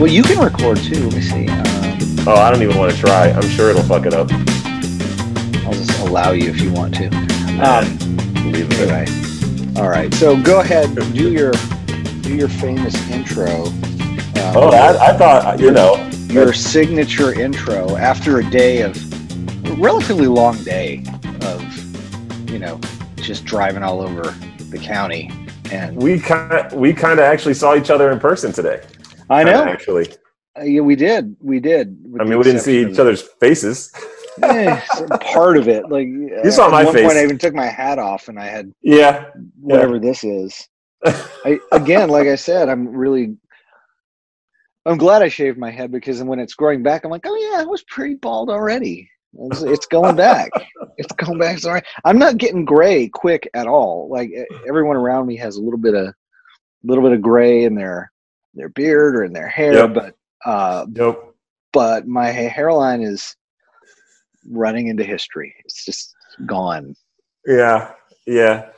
Well, 0.00 0.08
you 0.10 0.22
can 0.22 0.42
record 0.42 0.78
too. 0.78 1.04
Let 1.08 1.14
me 1.14 1.20
see. 1.20 1.48
Um, 1.48 1.66
Oh, 2.26 2.34
I 2.34 2.50
don't 2.50 2.62
even 2.62 2.76
want 2.76 2.92
to 2.92 2.98
try. 2.98 3.30
I'm 3.30 3.48
sure 3.48 3.70
it'll 3.70 3.82
fuck 3.82 4.04
it 4.06 4.12
up. 4.12 4.30
I'll 5.64 5.72
just 5.72 5.98
allow 6.00 6.32
you 6.32 6.50
if 6.50 6.60
you 6.60 6.70
want 6.72 6.94
to. 6.96 7.06
Um, 7.62 7.98
Leave 8.52 8.68
it. 8.70 8.78
anyway, 8.80 9.80
all 9.80 9.88
right. 9.88 10.12
So 10.14 10.40
go 10.40 10.60
ahead, 10.60 10.94
do 11.14 11.30
your 11.32 11.52
do 12.22 12.34
your 12.34 12.48
famous 12.48 12.94
intro. 13.10 13.46
Um, 13.46 14.56
Oh, 14.56 14.68
I, 14.70 15.12
I 15.12 15.16
thought 15.16 15.60
you 15.60 15.70
know. 15.70 15.96
your 16.28 16.52
signature 16.52 17.38
intro 17.40 17.96
after 17.96 18.40
a 18.40 18.50
day 18.50 18.82
of 18.82 18.94
a 19.66 19.72
relatively 19.76 20.26
long 20.26 20.62
day 20.62 21.02
of 21.42 22.50
you 22.50 22.58
know 22.58 22.78
just 23.16 23.44
driving 23.46 23.82
all 23.82 24.00
over 24.02 24.22
the 24.70 24.78
county 24.78 25.30
and 25.70 25.96
We 25.96 26.20
kind 26.20 26.70
we 26.72 26.92
kind 26.92 27.18
of 27.18 27.24
actually 27.24 27.54
saw 27.54 27.76
each 27.76 27.88
other 27.90 28.10
in 28.12 28.18
person 28.20 28.52
today. 28.52 28.82
I 29.30 29.42
know 29.44 29.64
actually. 29.64 30.08
Uh, 30.58 30.64
yeah 30.64 30.80
we 30.80 30.96
did 30.96 31.36
we 31.40 31.60
did 31.60 31.96
I 32.20 32.24
mean, 32.24 32.36
we 32.38 32.44
didn't 32.44 32.60
see 32.60 32.84
each 32.84 32.98
other's 32.98 33.22
faces. 33.22 33.92
eh, 34.42 34.80
part 35.20 35.56
of 35.56 35.68
it 35.68 35.88
like 35.88 36.06
you 36.06 36.50
saw 36.50 36.68
my 36.70 36.84
face. 36.84 37.06
point 37.06 37.18
i 37.18 37.22
even 37.22 37.38
took 37.38 37.54
my 37.54 37.66
hat 37.66 37.98
off 37.98 38.28
and 38.28 38.38
i 38.38 38.46
had 38.46 38.72
Yeah. 38.82 39.26
whatever 39.60 39.98
this 39.98 40.24
is 40.24 40.68
I, 41.04 41.58
again 41.72 42.08
like 42.08 42.26
i 42.26 42.36
said 42.36 42.68
i'm 42.68 42.88
really 42.88 43.36
i'm 44.86 44.98
glad 44.98 45.22
i 45.22 45.28
shaved 45.28 45.58
my 45.58 45.70
head 45.70 45.92
because 45.92 46.22
when 46.22 46.38
it's 46.38 46.54
growing 46.54 46.82
back 46.82 47.04
i'm 47.04 47.10
like 47.10 47.26
oh 47.26 47.36
yeah 47.36 47.60
i 47.60 47.64
was 47.64 47.82
pretty 47.84 48.14
bald 48.14 48.50
already 48.50 49.08
it's, 49.34 49.62
it's 49.62 49.86
going 49.86 50.16
back 50.16 50.50
it's 50.96 51.12
going 51.14 51.38
back 51.38 51.58
sorry 51.58 51.82
i'm 52.04 52.18
not 52.18 52.38
getting 52.38 52.64
gray 52.64 53.08
quick 53.08 53.48
at 53.54 53.66
all 53.66 54.08
like 54.10 54.30
everyone 54.66 54.96
around 54.96 55.26
me 55.26 55.36
has 55.36 55.56
a 55.56 55.62
little 55.62 55.78
bit 55.78 55.94
of 55.94 56.06
a 56.08 56.14
little 56.84 57.04
bit 57.04 57.12
of 57.12 57.20
gray 57.20 57.64
in 57.64 57.74
their 57.74 58.09
their 58.54 58.68
beard 58.70 59.16
or 59.16 59.24
in 59.24 59.32
their 59.32 59.48
hair 59.48 59.74
Yep. 59.74 59.94
but 59.94 60.14
uh 60.44 60.86
Nope. 60.90 61.36
but 61.72 62.06
my 62.06 62.28
hairline 62.28 63.02
is 63.02 63.36
running 64.50 64.88
into 64.88 65.04
history 65.04 65.54
it's 65.64 65.84
just 65.84 66.14
gone 66.46 66.94
Yeah. 67.46 67.92
Yeah. 68.26 68.68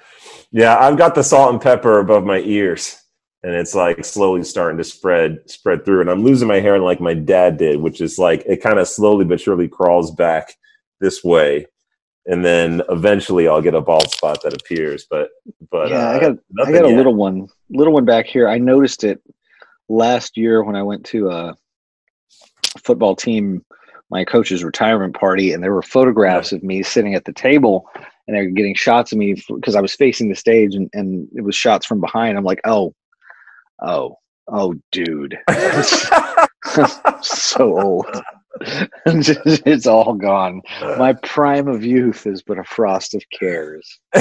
Yeah. 0.50 0.78
I've 0.78 0.96
got 0.98 1.14
the 1.14 1.22
salt 1.22 1.52
and 1.52 1.60
pepper 1.60 1.98
above 1.98 2.24
my 2.24 2.38
ears. 2.38 2.96
And 3.44 3.54
it's 3.54 3.74
like 3.74 4.04
slowly 4.04 4.44
starting 4.44 4.78
to 4.78 4.84
spread 4.84 5.38
spread 5.50 5.84
through. 5.84 6.00
And 6.00 6.08
I'm 6.10 6.22
losing 6.22 6.46
my 6.48 6.60
hair 6.60 6.78
like 6.78 7.00
my 7.00 7.12
dad 7.14 7.56
did, 7.58 7.80
which 7.80 8.00
is 8.00 8.18
like 8.18 8.44
it 8.46 8.62
kind 8.62 8.78
of 8.78 8.86
slowly 8.86 9.24
but 9.24 9.40
surely 9.40 9.66
crawls 9.68 10.12
back 10.12 10.54
this 11.00 11.24
way. 11.24 11.66
And 12.26 12.44
then 12.44 12.82
eventually 12.88 13.48
I'll 13.48 13.60
get 13.60 13.74
a 13.74 13.80
bald 13.80 14.10
spot 14.12 14.42
that 14.42 14.54
appears. 14.54 15.06
But 15.10 15.28
but 15.72 15.90
yeah, 15.90 16.08
uh, 16.08 16.12
I 16.12 16.20
got 16.20 16.36
I 16.66 16.72
got 16.72 16.84
a 16.84 16.88
yet. 16.88 16.96
little 16.96 17.14
one, 17.16 17.48
little 17.68 17.92
one 17.92 18.04
back 18.04 18.26
here. 18.26 18.48
I 18.48 18.58
noticed 18.58 19.02
it 19.04 19.20
last 19.88 20.36
year 20.36 20.62
when 20.62 20.76
I 20.76 20.82
went 20.82 21.04
to 21.06 21.30
a 21.30 21.54
football 22.78 23.14
team, 23.14 23.64
my 24.10 24.24
coach's 24.24 24.64
retirement 24.64 25.14
party, 25.14 25.52
and 25.52 25.62
there 25.62 25.72
were 25.72 25.82
photographs 25.82 26.52
of 26.52 26.62
me 26.62 26.82
sitting 26.82 27.14
at 27.14 27.24
the 27.24 27.32
table, 27.32 27.88
and 28.26 28.36
they 28.36 28.42
were 28.42 28.52
getting 28.52 28.74
shots 28.74 29.12
of 29.12 29.18
me 29.18 29.42
because 29.48 29.74
I 29.74 29.80
was 29.80 29.94
facing 29.94 30.28
the 30.28 30.36
stage, 30.36 30.74
and 30.74 30.90
and 30.92 31.28
it 31.34 31.42
was 31.42 31.54
shots 31.54 31.86
from 31.86 32.00
behind. 32.00 32.36
I'm 32.36 32.44
like, 32.44 32.60
oh, 32.64 32.94
oh, 33.82 34.16
oh, 34.48 34.74
dude, 34.90 35.38
so 37.22 37.80
old. 37.80 38.06
it's 39.06 39.86
all 39.86 40.14
gone. 40.14 40.62
My 40.98 41.12
prime 41.14 41.68
of 41.68 41.84
youth 41.84 42.26
is 42.26 42.42
but 42.42 42.58
a 42.58 42.64
frost 42.64 43.14
of 43.14 43.22
cares. 43.38 43.98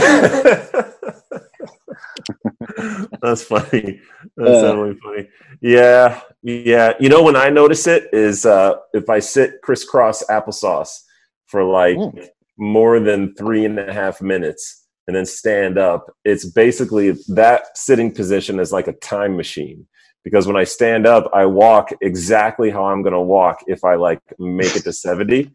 That's 3.21 3.43
funny. 3.43 3.99
That's 4.37 4.57
Uh, 4.57 4.61
definitely 4.61 4.97
funny. 5.03 5.27
Yeah, 5.61 6.21
yeah. 6.41 6.93
You 6.99 7.09
know 7.09 7.23
when 7.23 7.35
I 7.35 7.49
notice 7.49 7.87
it 7.87 8.09
is 8.13 8.45
uh, 8.45 8.75
if 8.93 9.09
I 9.09 9.19
sit 9.19 9.61
crisscross 9.61 10.23
applesauce 10.29 10.99
for 11.47 11.63
like 11.63 11.97
Mm. 11.97 12.27
more 12.57 12.99
than 12.99 13.33
three 13.35 13.65
and 13.65 13.77
a 13.79 13.93
half 13.93 14.21
minutes 14.21 14.87
and 15.07 15.15
then 15.15 15.25
stand 15.25 15.77
up. 15.77 16.11
It's 16.23 16.45
basically 16.45 17.11
that 17.29 17.75
sitting 17.77 18.13
position 18.13 18.59
is 18.59 18.71
like 18.71 18.87
a 18.87 18.93
time 18.93 19.35
machine 19.35 19.87
because 20.23 20.47
when 20.47 20.55
I 20.55 20.63
stand 20.63 21.07
up, 21.07 21.29
I 21.33 21.45
walk 21.45 21.89
exactly 22.01 22.69
how 22.69 22.85
I'm 22.85 23.01
going 23.01 23.13
to 23.13 23.21
walk 23.21 23.63
if 23.67 23.83
I 23.83 23.95
like 23.95 24.21
make 24.39 24.75
it 24.75 24.83
to 24.83 24.93
70. 24.93 25.51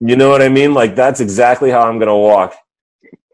You 0.00 0.16
know 0.16 0.30
what 0.30 0.42
I 0.42 0.48
mean? 0.48 0.74
Like 0.74 0.94
that's 0.94 1.20
exactly 1.20 1.70
how 1.70 1.82
I'm 1.82 1.98
going 1.98 2.08
to 2.08 2.14
walk 2.14 2.54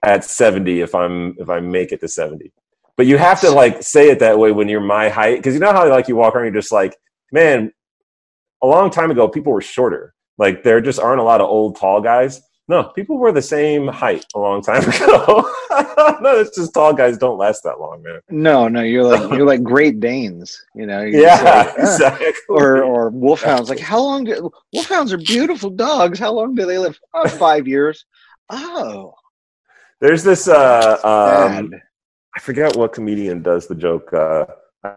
at 0.03 0.25
70 0.25 0.81
if 0.81 0.95
I'm 0.95 1.37
if 1.39 1.51
I 1.51 1.61
make 1.61 1.93
it 1.93 2.01
to 2.01 2.09
70. 2.09 2.53
But 2.97 3.07
you 3.07 3.19
have 3.19 3.41
to 3.41 3.51
like 3.51 3.83
say 3.83 4.11
it 4.11 4.19
that 4.21 4.39
way 4.39 4.53
when 4.53 4.69
you're 4.69 4.81
my 4.81 5.09
height 5.09 5.39
because 5.39 5.55
you 5.55 5.61
know 5.61 5.73
how 5.73 5.89
like 5.89 6.09
you 6.09 6.17
walk 6.17 6.35
around 6.35 6.45
you're 6.45 6.53
just 6.53 6.73
like, 6.73 6.97
man, 7.33 7.73
a 8.63 8.67
long 8.67 8.91
time 8.91 9.11
ago 9.11 9.29
people 9.29 9.53
were 9.53 9.63
shorter. 9.63 10.15
Like 10.39 10.63
there 10.63 10.81
just 10.81 11.01
aren't 11.01 11.21
a 11.21 11.25
lot 11.25 11.41
of 11.41 11.49
old 11.49 11.77
tall 11.77 12.01
guys. 12.01 12.41
No, 12.71 12.85
people 12.85 13.19
were 13.19 13.33
the 13.33 13.43
same 13.43 13.89
height 13.89 14.25
a 14.33 14.39
long 14.39 14.63
time 14.63 14.85
ago. 14.89 15.43
no, 16.21 16.39
it's 16.39 16.57
just 16.57 16.73
tall 16.73 16.95
guys 16.95 17.19
don't 17.19 17.37
last 17.37 17.65
that 17.65 17.81
long, 17.81 18.01
man. 18.01 18.21
No, 18.31 18.69
no, 18.69 18.81
you're 18.83 19.03
like 19.03 19.29
you're 19.33 19.45
like 19.45 19.65
Great 19.65 19.99
Danes, 19.99 20.65
you 20.77 20.87
know. 20.87 21.03
Yeah, 21.03 21.35
like, 21.35 21.43
"Ah." 21.45 21.75
exactly. 21.77 22.33
Or 22.49 22.85
or 22.85 23.11
wolfhounds. 23.11 23.71
Like 23.71 23.81
how 23.81 24.01
long 24.01 24.23
do 24.23 24.53
wolfhounds 24.73 25.13
are 25.13 25.19
beautiful 25.19 25.71
dogs? 25.71 26.21
How 26.21 26.33
long 26.33 26.55
do 26.55 26.65
they 26.65 26.79
live? 26.79 26.97
Oh, 27.13 27.27
five 27.27 27.67
years. 27.67 28.07
Oh, 28.51 29.15
There's 30.01 30.23
this 30.23 30.47
uh 30.47 30.99
um. 31.03 31.73
I 32.37 32.39
forget 32.39 32.77
what 32.77 32.93
comedian 32.93 33.43
does 33.43 33.67
the 33.67 33.75
joke. 33.75 34.13
Uh, 34.13 34.47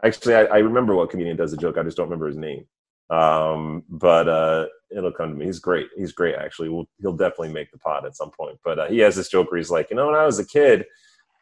actually, 0.03 0.35
I, 0.35 0.43
I 0.43 0.57
remember 0.59 0.93
what 0.93 1.09
comedian 1.09 1.37
does 1.37 1.49
the 1.49 1.57
joke. 1.57 1.79
I 1.79 1.83
just 1.83 1.97
don't 1.97 2.05
remember 2.05 2.27
his 2.27 2.37
name. 2.37 2.67
Um, 3.13 3.83
but 3.89 4.27
uh, 4.27 4.65
it'll 4.89 5.11
come 5.11 5.29
to 5.29 5.35
me. 5.35 5.45
He's 5.45 5.59
great. 5.59 5.87
He's 5.95 6.13
great. 6.13 6.35
Actually, 6.35 6.69
we'll, 6.69 6.89
he'll 6.99 7.15
definitely 7.15 7.53
make 7.53 7.71
the 7.71 7.77
pod 7.77 8.05
at 8.05 8.15
some 8.15 8.31
point. 8.31 8.57
But 8.63 8.79
uh, 8.79 8.87
he 8.87 8.99
has 8.99 9.15
this 9.15 9.29
joke 9.29 9.51
where 9.51 9.59
he's 9.59 9.69
like, 9.69 9.89
you 9.91 9.95
know, 9.95 10.07
when 10.07 10.15
I 10.15 10.25
was 10.25 10.39
a 10.39 10.45
kid, 10.45 10.85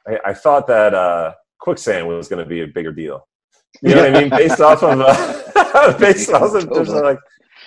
I, 0.06 0.20
I 0.26 0.34
thought 0.34 0.68
that 0.68 0.94
uh, 0.94 1.34
quicksand 1.60 2.08
was 2.08 2.28
going 2.28 2.44
to 2.44 2.50
be 2.50 2.62
a 2.62 2.68
bigger 2.68 2.92
deal. 2.92 3.26
You 3.82 3.96
know 3.96 4.02
what 4.04 4.16
I 4.16 4.20
mean? 4.20 4.30
Based 4.42 4.60
off 4.60 4.84
of 4.84 5.00
uh, 5.00 5.98
based 6.00 6.30
off 6.34 6.54
of 6.54 6.70
just 6.74 6.92
like 6.92 7.18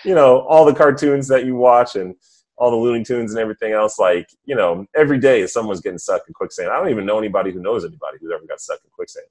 you 0.05 0.15
know 0.15 0.41
all 0.41 0.67
the 0.67 0.75
cartoons 0.75 1.27
that 1.29 1.47
you 1.47 1.57
watch 1.57 1.97
and 1.97 2.15
all 2.57 2.71
the 2.71 2.77
Looney 2.77 3.03
Tunes 3.03 3.33
and 3.33 3.41
everything 3.41 3.73
else. 3.73 3.99
Like 3.99 4.29
you 4.45 4.55
know, 4.55 4.87
every 4.95 5.19
day 5.19 5.47
someone's 5.47 5.81
getting 5.81 5.99
stuck 5.99 6.23
in 6.29 6.35
quicksand. 6.35 6.71
I 6.71 6.79
don't 6.79 6.91
even 6.91 7.07
know 7.07 7.19
anybody 7.19 7.53
who 7.53 7.61
knows 7.61 7.87
anybody 7.87 8.19
who's 8.21 8.31
ever 8.33 8.45
got 8.47 8.61
stuck 8.61 8.81
in 8.85 8.91
quicksand. 8.91 9.27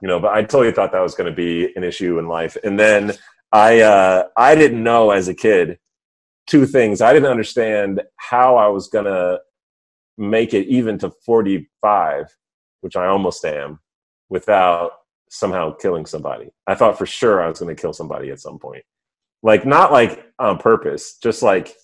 You 0.00 0.06
know, 0.06 0.20
but 0.20 0.32
I 0.32 0.42
totally 0.42 0.70
thought 0.70 0.92
that 0.92 1.00
was 1.00 1.16
going 1.16 1.28
to 1.28 1.34
be 1.34 1.74
an 1.74 1.82
issue 1.82 2.20
in 2.20 2.28
life. 2.28 2.56
And 2.62 2.78
then 2.78 3.14
I 3.52 3.80
uh, 3.80 4.24
I 4.36 4.54
didn't 4.54 4.82
know 4.82 5.10
as 5.10 5.28
a 5.28 5.34
kid 5.34 5.78
two 6.46 6.66
things. 6.66 7.00
I 7.00 7.12
didn't 7.12 7.30
understand 7.30 8.02
how 8.16 8.56
I 8.56 8.68
was 8.68 8.88
to 9.04 9.40
make 10.18 10.54
it 10.54 10.66
even 10.66 10.98
to 10.98 11.10
45, 11.24 12.26
which 12.80 12.96
I 12.96 13.06
almost 13.06 13.44
am, 13.44 13.80
without 14.28 14.92
somehow 15.30 15.72
killing 15.72 16.06
somebody. 16.06 16.50
I 16.66 16.74
thought 16.74 16.98
for 16.98 17.06
sure 17.06 17.42
I 17.42 17.48
was 17.48 17.58
to 17.58 17.74
kill 17.74 17.92
somebody 17.92 18.30
at 18.30 18.40
some 18.40 18.58
point. 18.58 18.84
Like 19.42 19.66
not 19.66 19.92
like 19.92 20.24
on 20.38 20.58
purpose, 20.58 21.18
just 21.18 21.42
like 21.42 21.74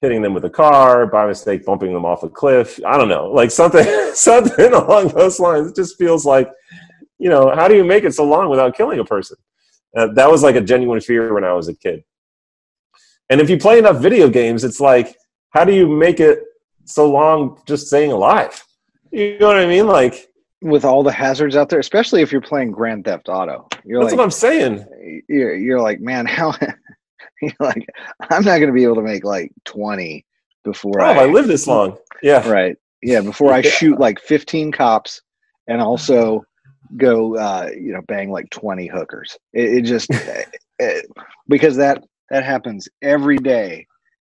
hitting 0.00 0.22
them 0.22 0.34
with 0.34 0.44
a 0.44 0.50
car 0.50 1.06
by 1.06 1.26
mistake, 1.26 1.64
bumping 1.64 1.92
them 1.92 2.04
off 2.04 2.22
a 2.22 2.28
cliff. 2.28 2.78
I 2.86 2.96
don't 2.96 3.08
know, 3.08 3.26
like 3.30 3.50
something 3.50 3.84
something 4.14 4.72
along 4.72 5.08
those 5.08 5.40
lines. 5.40 5.68
It 5.68 5.76
just 5.76 5.98
feels 5.98 6.24
like, 6.24 6.50
you 7.18 7.28
know, 7.28 7.52
how 7.54 7.66
do 7.66 7.74
you 7.74 7.84
make 7.84 8.04
it 8.04 8.14
so 8.14 8.24
long 8.24 8.48
without 8.48 8.76
killing 8.76 8.98
a 8.98 9.04
person? 9.04 9.36
Uh, 9.96 10.08
that 10.14 10.30
was 10.30 10.42
like 10.42 10.54
a 10.54 10.60
genuine 10.60 11.00
fear 11.00 11.32
when 11.34 11.44
I 11.44 11.52
was 11.52 11.68
a 11.68 11.74
kid. 11.74 12.04
And 13.30 13.40
if 13.40 13.50
you 13.50 13.58
play 13.58 13.78
enough 13.78 13.98
video 13.98 14.28
games, 14.28 14.64
it's 14.64 14.80
like, 14.80 15.16
how 15.50 15.64
do 15.64 15.72
you 15.74 15.86
make 15.88 16.20
it 16.20 16.40
so 16.84 17.10
long 17.10 17.60
just 17.66 17.86
staying 17.88 18.12
alive? 18.12 18.64
You 19.10 19.38
know 19.38 19.46
what 19.48 19.56
I 19.56 19.66
mean? 19.66 19.86
Like 19.86 20.28
With 20.62 20.84
all 20.84 21.02
the 21.02 21.12
hazards 21.12 21.56
out 21.56 21.68
there, 21.68 21.78
especially 21.78 22.22
if 22.22 22.32
you're 22.32 22.40
playing 22.40 22.70
Grand 22.70 23.04
Theft 23.04 23.28
Auto, 23.28 23.68
you're 23.84 24.00
that's 24.02 24.12
like 24.12 24.18
what 24.18 24.24
I'm 24.24 24.30
saying. 24.30 24.84
you're, 25.28 25.54
you're 25.54 25.80
like, 25.80 26.00
man, 26.00 26.26
how? 26.26 26.54
you're 27.42 27.52
like, 27.60 27.86
I'm 28.30 28.44
not 28.44 28.58
going 28.58 28.66
to 28.68 28.72
be 28.72 28.84
able 28.84 28.96
to 28.96 29.02
make 29.02 29.24
like 29.24 29.52
20 29.64 30.24
before 30.64 31.00
Oh, 31.00 31.04
I, 31.04 31.22
I 31.22 31.26
live 31.26 31.46
this 31.46 31.66
long. 31.66 31.96
Yeah. 32.22 32.46
right. 32.48 32.76
Yeah, 33.02 33.20
before 33.20 33.52
I 33.52 33.58
Yeah. 33.64 33.70
shoot 33.70 33.98
like 34.00 34.20
15 34.20 34.72
cops 34.72 35.22
and 35.68 35.80
also 35.80 36.44
go, 36.96 37.36
uh, 37.36 37.70
you 37.74 37.92
know, 37.92 38.02
bang 38.08 38.30
like 38.30 38.48
20 38.50 38.86
hookers. 38.86 39.36
It, 39.52 39.78
it 39.78 39.82
just 39.82 40.10
it, 40.78 41.06
because 41.48 41.76
that 41.76 42.04
that 42.30 42.44
happens 42.44 42.88
every 43.02 43.38
day 43.38 43.86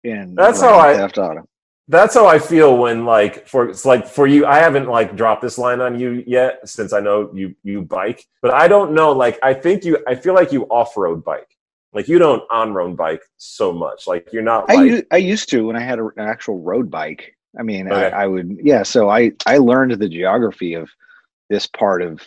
in 0.04 0.34
That's 0.34 0.60
how 0.60 0.78
I- 0.78 0.94
Theft 0.94 1.18
Auto. 1.18 1.48
That's 1.88 2.14
how 2.14 2.26
I 2.26 2.40
feel 2.40 2.76
when 2.78 3.04
like 3.04 3.46
for 3.46 3.68
it's 3.68 3.84
like 3.84 4.08
for 4.08 4.26
you 4.26 4.44
I 4.44 4.58
haven't 4.58 4.88
like 4.88 5.14
dropped 5.14 5.40
this 5.40 5.56
line 5.56 5.80
on 5.80 5.96
you 6.00 6.24
yet 6.26 6.68
since 6.68 6.92
I 6.92 6.98
know 6.98 7.30
you 7.32 7.54
you 7.62 7.82
bike 7.82 8.26
but 8.42 8.52
I 8.52 8.66
don't 8.66 8.92
know 8.92 9.12
like 9.12 9.38
I 9.40 9.54
think 9.54 9.84
you 9.84 9.96
I 10.08 10.16
feel 10.16 10.34
like 10.34 10.50
you 10.50 10.64
off-road 10.64 11.22
bike 11.24 11.46
like 11.92 12.08
you 12.08 12.18
don't 12.18 12.42
on-road 12.50 12.96
bike 12.96 13.22
so 13.36 13.72
much 13.72 14.08
like 14.08 14.32
you're 14.32 14.42
not 14.42 14.68
I 14.68 14.74
like 14.74 14.90
u- 14.90 15.06
I 15.12 15.18
used 15.18 15.48
to 15.50 15.64
when 15.68 15.76
I 15.76 15.80
had 15.80 16.00
a, 16.00 16.06
an 16.16 16.26
actual 16.26 16.58
road 16.60 16.90
bike. 16.90 17.36
I 17.56 17.62
mean, 17.62 17.86
Okay. 17.86 18.10
I, 18.10 18.24
I 18.24 18.26
would 18.26 18.58
yeah. 18.60 18.82
So 18.82 19.08
I 19.08 19.30
I 19.46 19.58
learned 19.58 19.92
the 19.92 20.08
geography 20.08 20.74
of 20.74 20.90
this 21.50 21.68
part 21.68 22.02
of 22.02 22.20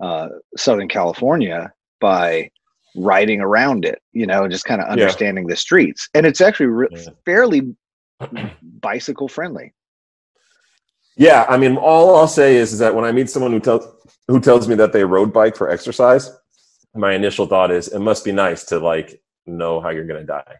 uh, 0.00 0.28
Southern 0.56 0.88
California 0.88 1.72
by 2.00 2.50
riding 2.96 3.40
around 3.40 3.84
it, 3.84 4.00
you 4.12 4.26
know, 4.26 4.48
just 4.48 4.64
kind 4.64 4.80
of 4.80 4.86
Yeah. 4.86 4.92
understanding 4.92 5.46
the 5.46 5.56
streets. 5.56 6.08
And 6.14 6.26
it's 6.26 6.40
actually 6.40 6.66
re- 6.66 6.88
Yeah. 6.90 7.10
fairly 7.24 7.74
bicycle 8.80 9.28
friendly. 9.28 9.72
Yeah, 11.16 11.44
I 11.48 11.56
mean, 11.58 11.76
all 11.76 12.16
I'll 12.16 12.26
say 12.28 12.56
is, 12.56 12.72
is 12.72 12.78
that 12.78 12.94
when 12.94 13.04
I 13.04 13.12
meet 13.12 13.28
someone 13.28 13.52
who 13.52 13.60
tells 13.60 13.86
who 14.28 14.40
tells 14.40 14.68
me 14.68 14.74
that 14.76 14.92
they 14.92 15.04
road 15.04 15.32
bike 15.32 15.56
for 15.56 15.68
exercise, 15.68 16.30
my 16.94 17.12
initial 17.12 17.46
thought 17.46 17.70
is 17.70 17.88
it 17.88 17.98
must 17.98 18.24
be 18.24 18.32
nice 18.32 18.64
to 18.66 18.78
like 18.78 19.20
know 19.46 19.80
how 19.80 19.90
you're 19.90 20.06
gonna 20.06 20.24
die. 20.24 20.54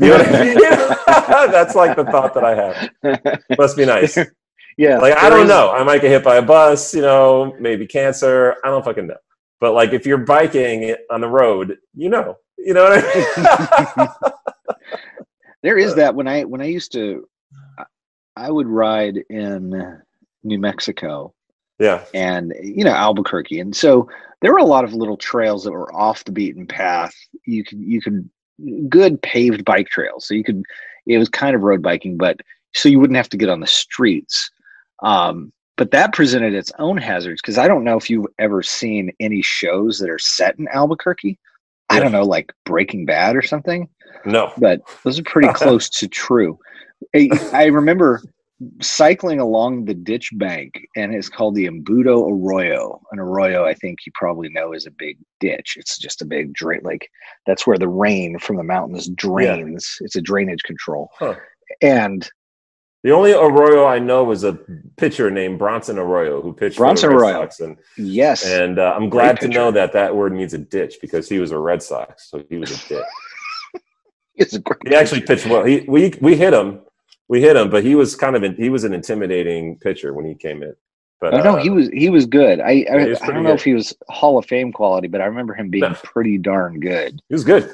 You 0.00 0.08
know 0.08 0.18
what 0.18 0.34
I 0.34 0.44
mean? 0.44 0.58
That's 1.52 1.74
like 1.74 1.96
the 1.96 2.04
thought 2.04 2.34
that 2.34 2.44
I 2.44 2.54
have. 2.54 3.48
Must 3.58 3.74
be 3.74 3.86
nice. 3.86 4.18
Yeah. 4.78 4.96
Like 4.98 5.18
I 5.18 5.28
don't 5.28 5.42
is- 5.42 5.48
know. 5.48 5.70
I 5.72 5.84
might 5.84 6.00
get 6.00 6.10
hit 6.10 6.24
by 6.24 6.36
a 6.36 6.42
bus, 6.42 6.94
you 6.94 7.02
know, 7.02 7.54
maybe 7.60 7.86
cancer. 7.86 8.56
I 8.64 8.68
don't 8.70 8.84
fucking 8.84 9.06
know. 9.06 9.16
But 9.60 9.74
like 9.74 9.92
if 9.92 10.06
you're 10.06 10.18
biking 10.18 10.96
on 11.10 11.20
the 11.20 11.28
road, 11.28 11.76
you 11.94 12.08
know. 12.08 12.36
You 12.56 12.74
know 12.74 12.84
what 12.84 13.04
I 13.04 13.96
mean? 13.96 14.08
There 15.62 15.76
is 15.76 15.92
uh, 15.92 15.96
that 15.96 16.14
when 16.14 16.28
I 16.28 16.44
when 16.44 16.60
I 16.60 16.66
used 16.66 16.92
to 16.92 17.28
I- 17.78 17.84
I 18.36 18.50
would 18.50 18.68
ride 18.68 19.18
in 19.28 20.00
New 20.44 20.58
Mexico 20.58 21.34
yeah. 21.78 22.04
and 22.14 22.54
you 22.62 22.84
know 22.84 22.92
Albuquerque 22.92 23.60
and 23.60 23.74
so 23.74 24.08
there 24.40 24.52
were 24.52 24.58
a 24.58 24.64
lot 24.64 24.84
of 24.84 24.94
little 24.94 25.16
trails 25.16 25.64
that 25.64 25.72
were 25.72 25.92
off 25.94 26.24
the 26.24 26.32
beaten 26.32 26.66
path 26.66 27.14
you 27.44 27.64
could 27.64 27.80
you 27.80 28.00
could 28.00 28.28
good 28.88 29.20
paved 29.22 29.64
bike 29.64 29.88
trails 29.88 30.26
so 30.26 30.34
you 30.34 30.44
could 30.44 30.62
it 31.06 31.18
was 31.18 31.28
kind 31.28 31.54
of 31.54 31.62
road 31.62 31.82
biking 31.82 32.16
but 32.16 32.40
so 32.74 32.88
you 32.88 33.00
wouldn't 33.00 33.16
have 33.16 33.28
to 33.28 33.36
get 33.36 33.48
on 33.48 33.60
the 33.60 33.66
streets 33.66 34.50
um 35.02 35.52
but 35.76 35.92
that 35.92 36.12
presented 36.12 36.54
its 36.54 36.72
own 36.80 36.96
hazards 36.96 37.40
because 37.40 37.56
I 37.58 37.68
don't 37.68 37.84
know 37.84 37.96
if 37.96 38.10
you've 38.10 38.26
ever 38.38 38.62
seen 38.62 39.12
any 39.20 39.42
shows 39.42 39.98
that 40.00 40.10
are 40.10 40.18
set 40.18 40.58
in 40.58 40.66
Albuquerque 40.68 41.38
I 41.90 42.00
don't 42.00 42.12
know 42.12 42.24
like 42.24 42.52
Breaking 42.64 43.06
Bad 43.06 43.36
or 43.36 43.42
something 43.42 43.88
No. 44.26 44.52
but 44.58 44.80
those 45.04 45.18
are 45.18 45.24
pretty 45.24 45.48
close 45.54 45.88
to 45.90 46.08
true. 46.08 46.58
I, 47.14 47.30
I 47.52 47.64
remember 47.66 48.20
cycling 48.82 49.38
along 49.38 49.84
the 49.84 49.94
ditch 49.94 50.30
bank, 50.34 50.80
and 50.96 51.14
it's 51.14 51.28
called 51.28 51.54
the 51.54 51.66
Embudo 51.66 52.28
Arroyo. 52.28 53.00
An 53.12 53.20
arroyo, 53.20 53.64
I 53.64 53.72
think 53.72 54.00
you 54.04 54.10
probably 54.16 54.48
know, 54.50 54.72
is 54.72 54.84
a 54.84 54.90
big 54.90 55.16
ditch. 55.38 55.76
It's 55.78 55.96
just 55.96 56.22
a 56.22 56.26
big 56.26 56.52
drain, 56.54 56.80
like 56.82 57.08
that's 57.46 57.66
where 57.68 57.78
the 57.78 57.88
rain 57.88 58.36
from 58.40 58.56
the 58.56 58.64
mountains 58.64 59.08
drains. 59.10 59.96
It's 60.00 60.16
a 60.16 60.20
drainage 60.20 60.64
control, 60.64 61.08
Huh. 61.18 61.36
and 61.80 62.28
The 63.04 63.12
only 63.12 63.32
Arroyo 63.32 63.86
I 63.86 63.98
know 64.00 64.24
was 64.24 64.42
a 64.44 64.58
pitcher 64.96 65.30
named 65.30 65.58
Bronson 65.58 65.98
Arroyo 65.98 66.42
who 66.42 66.52
pitched 66.52 66.78
Bronson 66.78 67.10
for 67.10 67.18
the 67.18 67.22
Red 67.24 67.34
Arroyo. 67.36 67.42
Sox. 67.44 67.60
And, 67.60 67.76
yes, 67.96 68.44
and 68.44 68.78
uh, 68.78 68.92
I'm 68.96 69.08
glad 69.08 69.38
to 69.40 69.48
know 69.48 69.70
that 69.70 69.92
that 69.92 70.16
word 70.16 70.32
means 70.32 70.52
a 70.52 70.58
ditch 70.58 70.96
because 71.00 71.28
he 71.28 71.38
was 71.38 71.52
a 71.52 71.58
Red 71.58 71.80
Sox, 71.82 72.28
so 72.28 72.42
he 72.48 72.56
was 72.56 72.70
a 72.72 72.88
ditch. 72.88 73.82
it's 74.34 74.54
a 74.54 74.58
great. 74.60 74.80
he 74.88 74.94
actually 74.96 75.20
pitcher. 75.20 75.34
pitched 75.34 75.46
well. 75.46 75.64
He 75.64 75.84
we 75.88 76.12
we 76.20 76.36
hit 76.36 76.52
him, 76.52 76.80
we 77.28 77.40
hit 77.40 77.54
him, 77.56 77.70
but 77.70 77.84
he 77.84 77.94
was 77.94 78.16
kind 78.16 78.34
of 78.34 78.42
an, 78.42 78.56
he 78.56 78.68
was 78.68 78.82
an 78.84 78.92
intimidating 78.92 79.78
pitcher 79.78 80.12
when 80.12 80.24
he 80.24 80.34
came 80.34 80.62
in. 80.64 80.74
But 81.20 81.34
Oh, 81.34 81.42
no, 81.42 81.56
uh, 81.56 81.62
he 81.62 81.70
was 81.70 81.88
he 81.90 82.10
was 82.10 82.26
good. 82.26 82.58
I 82.60 82.84
I, 82.90 83.06
was 83.06 83.20
I 83.22 83.26
don't 83.28 83.42
know 83.44 83.50
good. 83.50 83.58
if 83.60 83.64
he 83.64 83.74
was 83.74 83.94
Hall 84.08 84.38
of 84.38 84.46
Fame 84.46 84.72
quality, 84.72 85.06
but 85.08 85.20
I 85.20 85.26
remember 85.26 85.54
him 85.54 85.70
being 85.70 85.82
No. 85.82 85.94
pretty 86.02 86.36
darn 86.38 86.80
good. 86.80 87.20
he 87.28 87.34
was 87.34 87.44
good. 87.44 87.70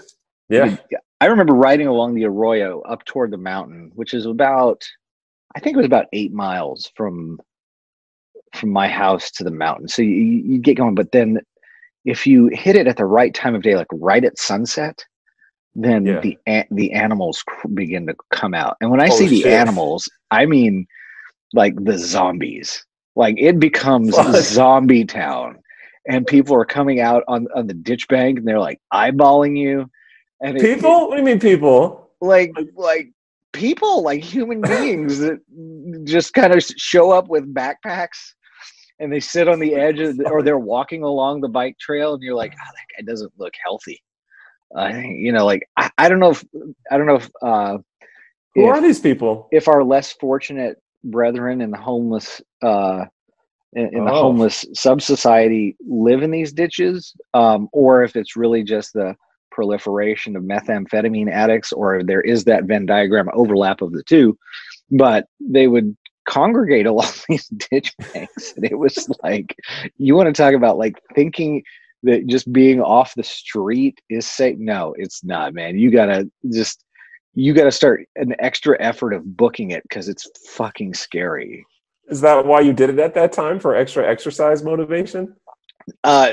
Yeah, 0.51 0.77
I 1.21 1.27
remember 1.27 1.55
riding 1.55 1.87
along 1.87 2.15
the 2.15 2.27
arroyo 2.27 2.83
up 2.83 3.05
toward 3.07 3.31
the 3.31 3.39
mountain, 3.39 3.91
which 3.95 4.13
is 4.13 4.27
about, 4.27 4.85
I 5.55 5.61
think 5.61 5.75
it 5.75 5.79
was 5.79 5.87
about 5.87 6.07
eight 6.13 6.33
miles 6.33 6.91
from 6.97 7.41
from 8.55 8.71
my 8.71 8.89
house 8.89 9.31
to 9.33 9.45
the 9.45 9.51
mountain. 9.51 9.89
So 9.89 10.01
you, 10.03 10.11
you 10.11 10.59
get 10.59 10.77
going, 10.77 10.95
but 10.95 11.11
then 11.13 11.41
if 12.05 12.25
you 12.27 12.47
hit 12.53 12.77
it 12.77 12.87
at 12.87 12.97
the 12.97 13.05
right 13.07 13.35
time 13.35 13.55
of 13.57 13.63
day, 13.63 13.75
like 13.75 13.89
right 13.93 14.25
at 14.25 14.39
sunset, 14.39 15.05
then 15.75 16.07
Yeah. 16.07 16.21
the 16.21 16.39
a- 16.49 16.67
the 16.71 16.93
animals 16.93 17.43
begin 17.75 18.07
to 18.07 18.15
come 18.31 18.55
out. 18.55 18.77
And 18.81 18.91
when 18.91 19.01
I 19.01 19.09
Oh, 19.09 19.17
say 19.17 19.27
the 19.27 19.47
animals, 19.53 20.09
I 20.31 20.47
mean 20.47 20.87
like 21.53 21.75
the 21.83 21.99
zombies. 21.99 22.85
Like 23.17 23.37
it 23.39 23.59
becomes 23.61 24.15
Fuck. 24.17 24.35
zombie 24.37 25.05
town, 25.05 25.59
and 26.09 26.27
people 26.27 26.55
are 26.57 26.65
coming 26.65 27.01
out 27.01 27.23
on 27.29 27.47
on 27.55 27.67
the 27.69 27.75
ditch 27.75 28.07
bank, 28.09 28.39
and 28.39 28.47
they're 28.47 28.59
like 28.61 28.81
eyeballing 28.93 29.57
you. 29.57 29.89
And 30.41 30.57
it- 30.57 30.63
people. 30.63 31.09
What 31.09 31.13
do 31.17 31.21
you 31.21 31.25
mean 31.27 31.41
people? 31.41 32.01
like 32.21 32.53
like 32.77 33.13
people 33.55 34.03
like 34.03 34.23
human 34.23 34.61
beings 34.61 35.19
that 35.21 35.39
just 36.05 36.35
kind 36.35 36.53
of 36.53 36.63
show 36.63 37.11
up 37.11 37.29
with 37.29 37.55
backpacks 37.55 38.35
and 39.01 39.13
they 39.13 39.21
sit 39.21 39.49
on 39.49 39.59
the 39.59 39.75
edge 39.75 40.01
of 40.01 40.17
the, 40.19 40.29
or 40.29 40.43
they're 40.43 40.59
walking 40.59 41.03
along 41.03 41.41
the 41.41 41.49
bike 41.49 41.79
trail 41.79 42.15
and 42.15 42.23
you're 42.23 42.35
like 42.35 42.53
oh, 42.53 42.71
that 42.75 42.87
guy 43.07 43.11
doesn't 43.11 43.33
look 43.39 43.55
healthy 43.65 44.03
i 44.77 44.93
think 44.93 45.19
you 45.19 45.33
know 45.33 45.47
like 45.47 45.63
I, 45.77 45.91
I 45.97 46.09
don't 46.09 46.19
know 46.21 46.31
if 46.31 46.45
i 46.91 46.99
don't 46.99 47.07
know 47.07 47.17
if 47.17 47.31
uh 47.43 47.79
Who 48.55 48.67
if, 48.67 48.75
are 48.75 48.81
these 48.83 49.01
people? 49.01 49.49
if 49.53 49.69
our 49.69 49.83
less 49.83 50.13
fortunate 50.13 50.83
brethren 51.05 51.61
in 51.61 51.71
the 51.71 51.79
homeless 51.79 52.43
uh 52.63 53.05
in, 53.75 53.91
in 53.93 54.05
the 54.05 54.11
Oh. 54.11 54.23
homeless 54.23 54.65
sub 54.75 55.01
society 55.03 55.77
live 55.89 56.23
in 56.23 56.31
these 56.31 56.53
ditches 56.53 57.15
um 57.35 57.69
or 57.73 58.03
if 58.03 58.17
it's 58.17 58.37
really 58.37 58.63
just 58.63 58.93
the 58.95 59.15
proliferation 59.55 60.37
of 60.37 60.43
methamphetamine 60.43 61.31
addicts 61.31 61.73
or 61.73 62.03
there 62.03 62.21
is 62.21 62.45
that 62.45 62.65
venn 62.65 62.85
diagram 62.85 63.29
overlap 63.33 63.81
of 63.81 63.93
the 63.93 64.03
two 64.03 64.37
but 64.91 65.27
they 65.41 65.69
would 65.69 65.97
congregate 66.27 66.87
along 66.93 67.13
these 67.29 67.49
ditch 67.71 67.95
banks 68.13 68.53
and 68.57 68.65
it 68.65 68.79
was 68.79 69.09
like 69.23 69.57
you 69.97 70.15
want 70.15 70.27
to 70.27 70.43
talk 70.43 70.55
about 70.55 70.77
like 70.79 71.01
thinking 71.15 71.63
that 72.03 72.27
just 72.27 72.53
being 72.53 72.81
off 72.81 73.15
the 73.15 73.23
street 73.23 73.99
is 74.11 74.27
safe 74.27 74.59
no 74.59 74.95
it's 74.99 75.25
not 75.25 75.55
man 75.55 75.79
you 75.79 75.91
gotta 75.91 76.29
just 76.53 76.85
you 77.35 77.53
gotta 77.53 77.73
start 77.73 78.05
an 78.17 78.35
extra 78.39 78.77
effort 78.81 79.13
of 79.13 79.37
booking 79.37 79.71
it 79.71 79.83
because 79.85 80.09
it's 80.09 80.29
fucking 80.51 80.93
scary 80.95 81.65
Is 82.09 82.21
that 82.21 82.45
why 82.45 82.61
you 82.61 82.73
did 82.73 82.91
it 82.91 82.99
at 82.99 83.15
that 83.15 83.33
time 83.33 83.59
for 83.59 83.75
extra 83.75 84.07
exercise 84.09 84.63
motivation? 84.63 85.35
uh 86.05 86.33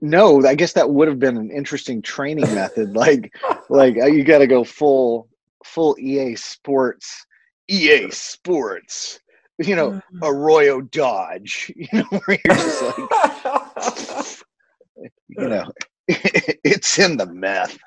no 0.00 0.44
i 0.46 0.54
guess 0.54 0.72
that 0.74 0.90
would 0.90 1.08
have 1.08 1.18
been 1.18 1.36
an 1.36 1.50
interesting 1.50 2.02
training 2.02 2.54
method. 2.54 2.94
Like 2.94 3.34
like 3.68 3.96
uh, 3.96 4.06
you 4.06 4.24
gotta 4.24 4.46
go 4.46 4.64
full 4.64 5.28
full 5.64 5.96
ea 5.98 6.36
sports 6.36 7.26
ea 7.68 8.10
sports 8.10 9.20
you 9.58 9.76
know 9.76 10.00
arroyo 10.22 10.80
dodge 10.80 11.72
you 11.76 11.88
know 11.92 12.04
where 12.10 12.38
you're 12.44 12.56
just 12.56 12.82
like 12.82 14.38
you 15.28 15.48
know 15.48 15.70
it's 16.08 16.98
in 16.98 17.16
the 17.16 17.26
meth 17.26 17.78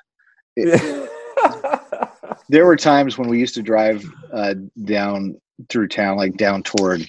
there 2.48 2.66
were 2.66 2.76
times 2.76 3.18
when 3.18 3.28
we 3.28 3.38
used 3.38 3.54
to 3.54 3.62
drive 3.62 4.04
uh, 4.32 4.54
down 4.84 5.40
through 5.68 5.88
town, 5.88 6.16
like 6.16 6.36
down 6.36 6.62
toward 6.62 7.08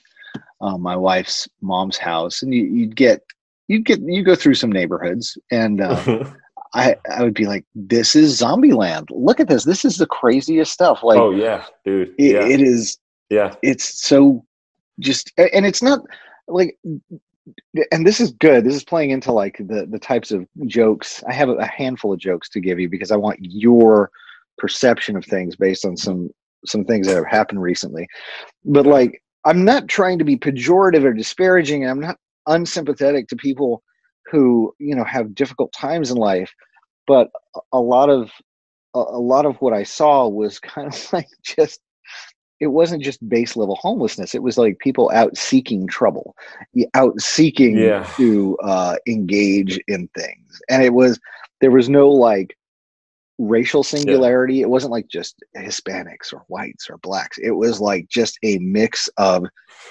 uh, 0.62 0.78
my 0.78 0.96
wife's 0.96 1.48
mom's 1.62 1.98
house, 1.98 2.42
and 2.42 2.54
you, 2.54 2.64
you'd 2.64 2.96
get 2.96 3.22
you'd 3.68 3.86
get 3.86 4.00
you 4.02 4.24
go 4.24 4.36
through 4.36 4.56
some 4.56 4.72
neighborhoods, 4.72 5.38
and 5.52 5.82
uh, 5.82 6.26
I 6.74 6.96
I 7.10 7.24
would 7.24 7.34
be 7.34 7.46
like, 7.46 7.66
"This 7.74 8.16
is 8.16 8.38
zombie 8.38 8.74
land. 8.74 9.10
Look 9.12 9.40
at 9.40 9.48
this. 9.48 9.64
This 9.64 9.86
is 9.86 9.98
the 9.98 10.08
craziest 10.08 10.72
stuff. 10.72 11.04
Like 11.04 11.20
oh 11.20 11.32
yeah, 11.32 11.66
dude. 11.84 12.14
it, 12.18 12.34
yeah, 12.34 12.48
it 12.48 12.62
is. 12.62 12.98
yeah. 13.30 13.56
It's 13.62 14.02
so 14.02 14.46
just, 15.00 15.32
and 15.38 15.66
it's 15.66 15.82
not 15.82 16.02
like." 16.48 16.78
And 17.92 18.08
this 18.08 18.20
is 18.20 18.32
good. 18.32 18.66
This 18.66 18.74
is 18.74 18.84
playing 18.84 19.12
into 19.12 19.32
like 19.32 19.58
the 19.60 19.86
the 19.88 20.00
types 20.00 20.32
of 20.32 20.48
jokes. 20.66 21.24
I 21.30 21.34
have 21.34 21.50
a, 21.50 21.66
handful 21.68 22.12
of 22.12 22.20
jokes 22.20 22.50
to 22.50 22.60
give 22.60 22.80
you 22.80 22.90
because 22.90 23.12
I 23.12 23.18
want 23.18 23.38
your 23.40 24.10
perception 24.58 25.16
of 25.16 25.26
things 25.26 25.56
based 25.56 25.86
on 25.86 25.98
some 25.98 26.32
some 26.66 26.84
things 26.86 27.08
that 27.08 27.16
have 27.16 27.28
happened 27.28 27.62
recently 27.62 28.08
but 28.64 28.86
like 28.86 29.22
i'm 29.46 29.64
not 29.64 29.88
trying 29.88 30.18
to 30.18 30.26
be 30.26 30.38
pejorative 30.38 31.04
or 31.04 31.14
disparaging 31.14 31.88
i'm 31.88 32.00
not 32.00 32.18
unsympathetic 32.48 33.28
to 33.28 33.36
people 33.36 33.82
who 34.32 34.74
you 34.80 34.96
know 34.96 35.04
have 35.04 35.36
difficult 35.36 35.72
times 35.74 36.12
in 36.12 36.18
life 36.18 36.52
but 37.08 37.30
a- 37.74 37.80
lot 37.80 38.10
of 38.10 38.32
a, 38.94 39.00
lot 39.00 39.46
of 39.46 39.56
what 39.58 39.74
i 39.74 39.84
saw 39.84 40.28
was 40.28 40.60
kind 40.60 40.88
of 40.94 41.08
like 41.14 41.28
just 41.44 41.80
it 42.62 42.68
wasn't 42.68 43.04
just 43.04 43.28
base 43.28 43.56
level 43.56 43.76
homelessness 43.76 44.34
it 44.34 44.42
was 44.44 44.58
like 44.58 44.80
people 44.80 45.12
out 45.14 45.36
seeking 45.38 45.86
trouble 45.88 46.36
out 46.94 47.20
seeking 47.20 47.78
Yeah. 47.78 48.04
to 48.18 48.58
uh 48.64 48.96
engage 49.08 49.80
in 49.88 50.08
things 50.18 50.62
and 50.70 50.82
it 50.84 50.94
was 50.94 51.20
there 51.62 51.72
was 51.72 51.90
no 51.90 52.10
like 52.10 52.56
racial 53.38 53.84
singularity. 53.84 54.62
It 54.62 54.70
wasn't 54.70 54.94
like 54.94 55.08
just 55.10 55.44
Hispanics 55.58 56.32
or 56.34 56.44
whites 56.48 56.90
or 56.90 56.98
blacks. 57.00 57.38
It 57.38 57.52
was 57.52 57.82
like 57.82 58.08
just 58.08 58.38
a 58.44 58.58
mix 58.60 59.10
of 59.18 59.46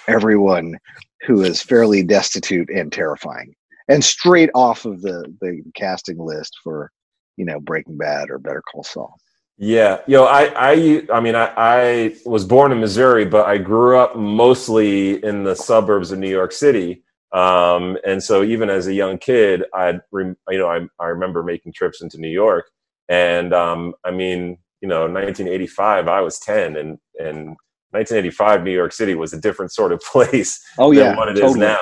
everyone 0.09 0.79
who 1.27 1.43
is 1.43 1.63
fairly 1.63 2.03
destitute 2.03 2.71
and 2.71 2.93
terrifying. 2.93 3.55
And 3.89 4.05
straight 4.05 4.51
off 4.55 4.85
of 4.87 5.03
the 5.03 5.33
the 5.41 5.63
casting 5.75 6.19
list 6.19 6.57
for, 6.63 6.91
you 7.37 7.45
know, 7.45 7.61
Breaking 7.61 7.99
Bad 7.99 8.31
or 8.31 8.39
Better 8.39 8.63
Call 8.71 8.83
Saul. 8.83 9.15
Yeah, 9.57 10.01
yo, 10.09 10.25
I, 10.25 10.53
I, 10.57 11.03
I 11.13 11.21
mean, 11.21 11.37
I, 11.37 11.53
I 11.57 12.17
was 12.27 12.45
born 12.45 12.73
in 12.73 12.81
Missouri, 12.81 13.25
but 13.25 13.47
I 13.47 13.57
grew 13.59 13.97
up 13.97 14.17
mostly 14.17 15.23
in 15.25 15.45
the 15.45 15.55
suburbs 15.55 16.11
of 16.11 16.19
New 16.19 16.29
York 16.29 16.51
City. 16.51 17.05
Um, 17.33 17.97
and 18.05 18.21
so 18.21 18.43
even 18.43 18.69
as 18.69 18.89
a 18.89 18.95
young 18.95 19.17
kid, 19.17 19.63
I, 19.73 20.01
you 20.13 20.37
know, 20.51 20.69
I, 20.69 20.81
I 20.99 21.07
remember 21.07 21.45
making 21.45 21.73
trips 21.73 22.03
into 22.03 22.19
New 22.19 22.29
York, 22.29 22.65
and 23.09 23.53
um, 23.53 23.95
I 24.05 24.11
mean, 24.11 24.59
you 24.81 24.89
know, 24.89 25.03
1985, 25.03 26.09
I 26.09 26.21
was 26.21 26.39
10, 26.41 26.77
and 26.77 26.99
and 27.19 27.57
1985 27.95 28.65
New 28.65 28.73
York 28.73 28.93
City 28.93 29.15
was 29.15 29.33
a 29.33 29.41
different 29.41 29.73
sort 29.73 29.93
of 29.93 30.01
place 30.13 30.61
oh, 30.79 30.93
than 30.93 31.05
yeah, 31.05 31.17
what 31.17 31.29
it 31.29 31.37
is 31.37 31.43
totally. 31.43 31.61
now. 31.61 31.81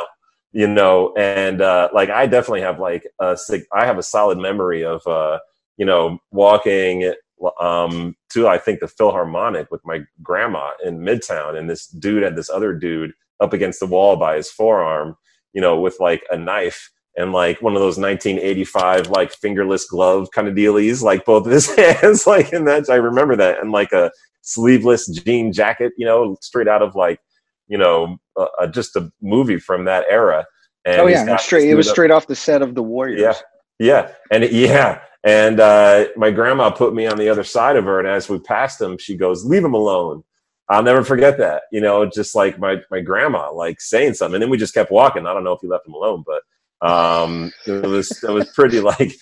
You 0.55 0.69
know, 0.69 1.15
and 1.17 1.63
uh, 1.63 1.89
like 1.95 2.11
I 2.11 2.27
definitely 2.27 2.61
have 2.61 2.79
like 2.79 3.07
a 3.21 3.37
I 3.73 3.87
have 3.87 3.99
a 3.99 4.03
solid 4.03 4.37
memory 4.37 4.85
of 4.85 5.07
uh, 5.07 5.39
you 5.79 5.87
know 5.87 6.19
walking 6.31 7.15
um, 7.61 8.15
to 8.33 8.49
I 8.49 8.59
think 8.59 8.81
the 8.81 8.89
Philharmonic 8.89 9.71
with 9.71 9.81
my 9.85 10.01
grandma 10.23 10.73
in 10.85 10.99
Midtown, 10.99 11.57
and 11.59 11.69
this 11.69 11.87
dude 11.87 12.23
had 12.23 12.37
this 12.37 12.51
other 12.51 12.75
dude 12.75 13.13
up 13.41 13.53
against 13.53 13.81
the 13.81 13.87
wall 13.87 14.17
by 14.17 14.37
his 14.37 14.51
forearm, 14.51 15.17
you 15.53 15.61
know, 15.61 15.81
with 15.81 15.97
like 16.01 16.23
a 16.31 16.37
knife 16.37 16.91
and 17.17 17.33
like 17.33 17.61
one 17.61 17.75
of 17.75 17.81
those 17.81 17.99
1985 17.99 19.09
like 19.11 19.33
fingerless 19.33 19.85
glove 19.87 20.29
kind 20.33 20.49
of 20.49 20.55
dealies, 20.55 21.03
like 21.03 21.25
both 21.25 21.47
of 21.47 21.53
his 21.53 21.75
hands, 21.77 22.27
like 22.27 22.53
in 22.53 22.65
that 22.67 22.89
I 22.89 22.97
remember 22.97 23.37
that, 23.37 23.61
and 23.61 23.73
like 23.73 23.93
a 23.93 24.11
sleeveless 24.43 25.09
jean 25.09 25.53
jacket, 25.53 25.93
you 25.97 26.07
know, 26.07 26.37
straight 26.41 26.69
out 26.69 26.83
of 26.83 26.95
like 26.95 27.21
you 27.69 27.79
know 27.79 28.19
uh, 28.37 28.47
uh 28.61 28.67
just 28.67 28.97
a 28.97 29.11
movie 29.21 29.59
from 29.59 29.85
that 29.87 30.05
era. 30.11 30.47
And 30.85 31.01
oh 31.01 31.07
yeah, 31.07 31.37
straight. 31.37 31.69
It 31.69 31.75
was 31.75 31.89
up. 31.89 31.95
straight 31.95 32.11
off 32.11 32.27
the 32.27 32.37
set 32.37 32.61
of 32.61 32.75
The 32.75 32.83
Warriors. 32.83 33.21
Yeah, 33.21 33.35
yeah, 33.79 34.13
and 34.31 34.45
it, 34.45 34.53
yeah, 34.53 35.01
and 35.25 35.61
uh, 35.61 36.07
my 36.17 36.31
grandma 36.31 36.71
put 36.71 36.95
me 36.95 37.07
on 37.07 37.19
the 37.19 37.29
other 37.29 37.45
side 37.45 37.77
of 37.77 37.85
her, 37.85 37.99
and 38.01 38.09
as 38.09 38.29
we 38.29 38.39
passed 38.41 38.81
him, 38.81 38.99
she 38.99 39.17
goes, 39.17 39.45
"Leave 39.45 39.65
him 39.65 39.75
alone." 39.75 40.25
I'll 40.69 40.83
never 40.83 41.05
forget 41.05 41.39
that. 41.39 41.65
You 41.71 41.81
know, 41.81 42.07
just 42.07 42.35
like 42.35 42.59
my 42.59 42.77
my 42.91 43.01
grandma, 43.01 43.53
like 43.53 43.81
saying 43.81 44.15
something, 44.15 44.37
and 44.37 44.43
then 44.43 44.51
we 44.51 44.57
just 44.57 44.75
kept 44.75 44.91
walking. 44.91 45.27
I 45.27 45.35
don't 45.35 45.45
know 45.45 45.53
if 45.53 45.61
he 45.61 45.69
left 45.69 45.87
him 45.87 45.95
alone, 45.95 46.25
but 46.27 46.43
um, 46.87 47.53
it 47.67 47.87
was 47.87 48.11
it 48.23 48.31
was 48.31 48.51
pretty 48.51 48.81
like 48.93 49.13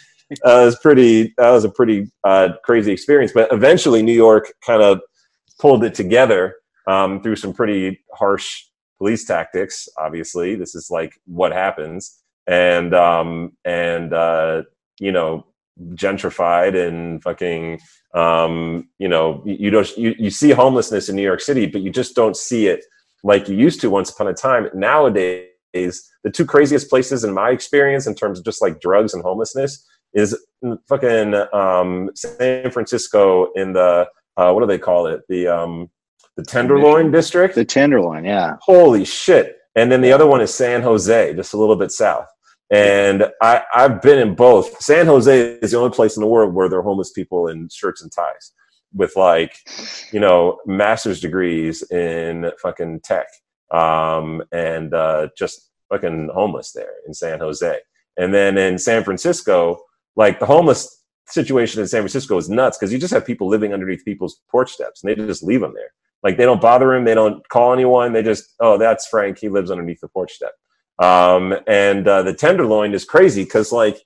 uh, 0.45 0.63
was 0.65 0.79
pretty 0.79 1.35
that 1.39 1.51
was 1.51 1.65
a 1.65 1.71
pretty 1.71 2.11
uh, 2.25 2.51
crazy 2.65 2.93
experience. 2.93 3.33
But 3.33 3.53
eventually, 3.53 4.03
New 4.03 4.15
York 4.15 4.53
kind 4.65 4.83
of 4.83 5.01
pulled 5.59 5.85
it 5.85 5.95
together 5.95 6.57
um, 6.87 7.23
through 7.23 7.37
some 7.37 7.53
pretty 7.53 8.01
harsh 8.15 8.65
police 8.99 9.25
tactics. 9.25 9.89
Obviously, 9.99 10.55
this 10.55 10.75
is 10.75 10.89
like 10.91 11.15
what 11.27 11.53
happens, 11.53 12.23
and 12.47 12.95
um, 12.95 13.53
and 13.65 14.13
uh, 14.13 14.63
you 14.99 15.13
know 15.13 15.47
gentrified 15.95 16.77
and 16.77 17.23
fucking 17.23 17.81
um, 18.15 18.89
you 18.99 19.09
know 19.09 19.43
you, 19.45 19.57
you 19.59 19.71
don't 19.71 19.97
you, 19.97 20.15
you 20.19 20.31
see 20.31 20.51
homelessness 20.51 21.09
in 21.09 21.17
new 21.17 21.23
york 21.23 21.41
city 21.41 21.67
but 21.67 21.81
you 21.81 21.91
just 21.91 22.15
don't 22.15 22.37
see 22.37 22.67
it 22.67 22.85
like 23.25 23.49
you 23.49 23.57
used 23.57 23.81
to 23.81 23.91
once 23.91 24.11
upon 24.11 24.29
a 24.29 24.35
time 24.35 24.69
nowadays 24.75 25.47
the 25.73 26.31
two 26.33 26.45
craziest 26.45 26.91
places 26.91 27.25
in 27.25 27.33
my 27.33 27.51
experience 27.51 28.07
in 28.07 28.15
terms 28.15 28.39
of 28.39 28.45
just 28.45 28.61
like 28.61 28.81
drugs 28.81 29.15
and 29.15 29.23
homelessness 29.23 29.87
is 30.15 30.39
fucking 30.89 31.35
um, 31.53 32.11
san 32.15 32.71
francisco 32.71 33.53
in 33.55 33.73
the 33.73 34.07
uh, 34.37 34.53
what 34.53 34.61
do 34.61 34.67
they 34.67 34.79
call 34.79 35.07
it? 35.07 35.21
The 35.29 35.49
um, 35.49 35.91
the 36.37 36.45
tenderloin 36.45 37.11
district? 37.11 37.55
The 37.55 37.65
tenderloin 37.65 38.25
yeah. 38.25 38.57
Holy 38.61 39.05
shit. 39.05 39.57
And 39.77 39.91
then 39.91 40.01
the 40.01 40.13
other 40.13 40.27
one 40.27 40.41
is 40.41 40.53
san 40.53 40.83
jose 40.83 41.35
just 41.35 41.55
a 41.55 41.59
little 41.59 41.77
bit 41.77 41.91
south. 41.91 42.27
And 42.71 43.25
I, 43.43 43.63
I've 43.75 44.01
been 44.01 44.19
in 44.21 44.35
both. 44.37 44.81
San 44.81 45.07
Jose 45.07 45.59
is 45.61 45.73
the 45.73 45.79
only 45.79 45.91
place 45.91 46.17
in 46.17 46.21
the 46.21 46.29
world 46.29 46.55
where 46.55 46.69
there 46.69 46.79
are 46.79 46.83
homeless 46.83 47.11
people 47.11 47.49
in 47.49 47.69
shirts 47.69 48.01
and 48.01 48.13
ties 48.13 48.53
with 48.95 49.17
like, 49.17 49.57
you 50.13 50.21
know, 50.21 50.59
master's 50.67 51.21
degrees 51.21 51.83
in 51.91 52.51
fucking 52.63 53.01
tech 53.01 53.27
um, 53.73 54.43
and 54.53 54.95
uh, 54.95 55.29
just 55.37 55.71
fucking 55.89 56.31
homeless 56.33 56.73
there 56.73 56.95
in 57.07 57.15
San 57.15 57.41
Jose. 57.41 57.79
And 58.17 58.33
then 58.33 58.57
in 58.57 58.79
San 58.79 59.03
Francisco, 59.03 59.81
like 60.17 60.41
the 60.41 60.47
homeless 60.47 61.03
situation 61.27 61.81
in 61.81 61.87
San 61.87 62.03
Francisco 62.03 62.37
is 62.37 62.49
nuts 62.49 62.77
because 62.77 62.93
you 62.93 62.99
just 62.99 63.15
have 63.15 63.25
people 63.25 63.49
living 63.49 63.73
underneath 63.73 64.05
people's 64.05 64.41
porch 64.51 64.73
steps 64.73 65.03
and 65.03 65.11
they 65.11 65.15
just 65.15 65.43
leave 65.43 65.61
them 65.61 65.75
there. 65.75 65.93
Like 66.23 66.37
they 66.37 66.45
don't 66.45 66.61
bother 66.61 66.93
him, 66.95 67.05
they 67.05 67.15
don't 67.15 67.47
call 67.49 67.73
anyone, 67.73 68.13
they 68.13 68.23
just, 68.23 68.55
oh, 68.61 68.77
that's 68.77 69.07
Frank, 69.07 69.39
he 69.39 69.49
lives 69.49 69.71
underneath 69.71 70.01
the 70.01 70.09
porch 70.09 70.33
step. 70.33 70.53
Um, 71.01 71.55
and 71.67 72.07
uh, 72.07 72.23
the 72.23 72.35
tenderloin 72.35 72.93
is 72.93 73.05
crazy 73.05 73.45
because 73.45 73.73
like 73.73 73.99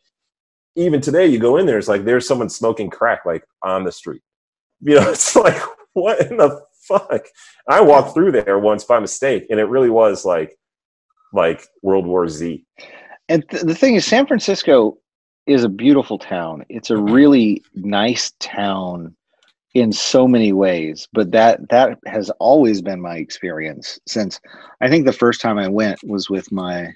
even 0.76 1.00
today 1.00 1.26
you 1.26 1.38
go 1.38 1.56
in 1.56 1.66
there, 1.66 1.78
it's 1.78 1.88
like 1.88 2.04
there's 2.04 2.26
someone 2.26 2.48
smoking 2.48 2.90
crack 2.90 3.24
like 3.24 3.44
on 3.62 3.84
the 3.84 3.92
street. 3.92 4.22
You 4.80 4.96
know, 4.96 5.08
it's 5.10 5.34
like 5.34 5.60
what 5.94 6.20
in 6.20 6.36
the 6.36 6.60
fuck? 6.86 7.26
I 7.68 7.80
walked 7.80 8.14
through 8.14 8.32
there 8.32 8.58
once 8.58 8.84
by 8.84 9.00
mistake, 9.00 9.46
and 9.50 9.58
it 9.58 9.64
really 9.64 9.90
was 9.90 10.24
like 10.24 10.56
like 11.32 11.66
World 11.82 12.06
War 12.06 12.28
Z. 12.28 12.64
And 13.28 13.48
th- 13.48 13.62
the 13.62 13.74
thing 13.74 13.94
is, 13.94 14.04
San 14.04 14.26
Francisco 14.26 14.98
is 15.46 15.64
a 15.64 15.68
beautiful 15.68 16.18
town. 16.18 16.64
It's 16.68 16.90
a 16.90 16.96
really 16.96 17.62
nice 17.74 18.32
town 18.40 19.14
in 19.74 19.92
so 19.92 20.26
many 20.26 20.52
ways 20.52 21.08
but 21.12 21.32
that 21.32 21.68
that 21.68 21.98
has 22.06 22.30
always 22.38 22.80
been 22.80 23.00
my 23.00 23.16
experience 23.16 23.98
since 24.06 24.40
i 24.80 24.88
think 24.88 25.04
the 25.04 25.12
first 25.12 25.40
time 25.40 25.58
i 25.58 25.68
went 25.68 25.98
was 26.04 26.30
with 26.30 26.50
my 26.52 26.88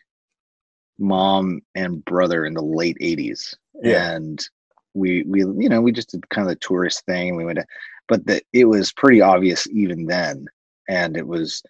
mom 0.99 1.61
and 1.75 2.05
brother 2.05 2.47
in 2.47 2.55
the 2.55 2.62
late 2.62 2.97
80s 3.02 3.55
yeah. 3.83 4.12
and 4.12 4.49
we 4.95 5.25
we 5.25 5.40
you 5.40 5.69
know 5.69 5.81
we 5.81 5.93
just 5.93 6.11
did 6.11 6.28
kind 6.31 6.49
of 6.49 6.55
the 6.55 6.67
tourist 6.67 7.05
thing 7.05 7.37
we 7.37 7.45
went 7.45 7.59
to, 7.59 7.67
but 8.07 8.25
the, 8.26 8.40
it 8.52 8.64
was 8.64 8.93
pretty 8.93 9.21
obvious 9.21 9.67
even 9.69 10.07
then 10.07 10.47
and 10.88 11.17
it 11.17 11.26
was 11.26 11.62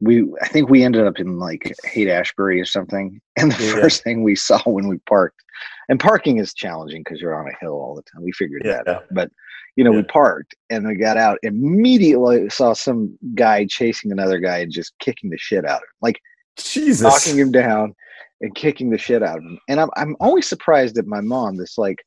we 0.00 0.24
i 0.40 0.48
think 0.48 0.68
we 0.68 0.82
ended 0.82 1.06
up 1.06 1.18
in 1.18 1.38
like 1.38 1.74
haight 1.84 2.08
ashbury 2.08 2.60
or 2.60 2.64
something 2.64 3.20
and 3.36 3.52
the 3.52 3.64
yeah. 3.64 3.72
first 3.72 4.02
thing 4.02 4.22
we 4.22 4.34
saw 4.34 4.60
when 4.64 4.88
we 4.88 4.98
parked 5.08 5.40
and 5.88 6.00
parking 6.00 6.38
is 6.38 6.54
challenging 6.54 7.02
because 7.04 7.20
you're 7.20 7.38
on 7.38 7.50
a 7.50 7.56
hill 7.60 7.72
all 7.72 7.94
the 7.94 8.02
time 8.02 8.22
we 8.22 8.32
figured 8.32 8.62
yeah. 8.64 8.82
that 8.84 8.88
out 8.88 9.04
but 9.10 9.30
you 9.76 9.84
know, 9.84 9.92
yeah. 9.92 9.98
we 9.98 10.02
parked 10.04 10.54
and 10.68 10.86
we 10.86 10.94
got 10.94 11.16
out. 11.16 11.38
Immediately 11.42 12.50
saw 12.50 12.72
some 12.72 13.16
guy 13.34 13.66
chasing 13.66 14.12
another 14.12 14.38
guy 14.38 14.58
and 14.58 14.72
just 14.72 14.92
kicking 14.98 15.30
the 15.30 15.38
shit 15.38 15.64
out 15.64 15.76
of 15.76 15.82
him, 15.82 15.96
like 16.02 16.20
Jesus, 16.56 17.02
knocking 17.02 17.38
him 17.38 17.52
down 17.52 17.94
and 18.40 18.54
kicking 18.54 18.90
the 18.90 18.98
shit 18.98 19.22
out 19.22 19.38
of 19.38 19.44
him. 19.44 19.58
And 19.68 19.80
I'm 19.80 19.90
I'm 19.96 20.16
always 20.20 20.46
surprised 20.46 20.98
at 20.98 21.06
my 21.06 21.20
mom, 21.20 21.56
this 21.56 21.78
like 21.78 21.98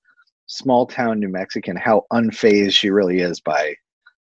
small 0.48 0.86
town 0.86 1.20
New 1.20 1.30
Mexican, 1.30 1.76
how 1.76 2.04
unfazed 2.12 2.74
she 2.74 2.90
really 2.90 3.20
is 3.20 3.40
by 3.40 3.76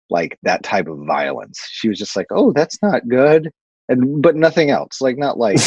like 0.09 0.39
that 0.43 0.63
type 0.63 0.89
of 0.89 1.05
violence. 1.07 1.61
She 1.71 1.89
was 1.89 1.99
just 1.99 2.17
like, 2.17 2.29
"Oh, 2.31 2.53
that's 2.53 2.81
not 2.83 3.09
good," 3.09 3.51
and 3.93 4.23
but 4.23 4.37
nothing 4.37 4.71
else. 4.71 5.01
Like 5.01 5.19
not 5.19 5.39
like 5.39 5.59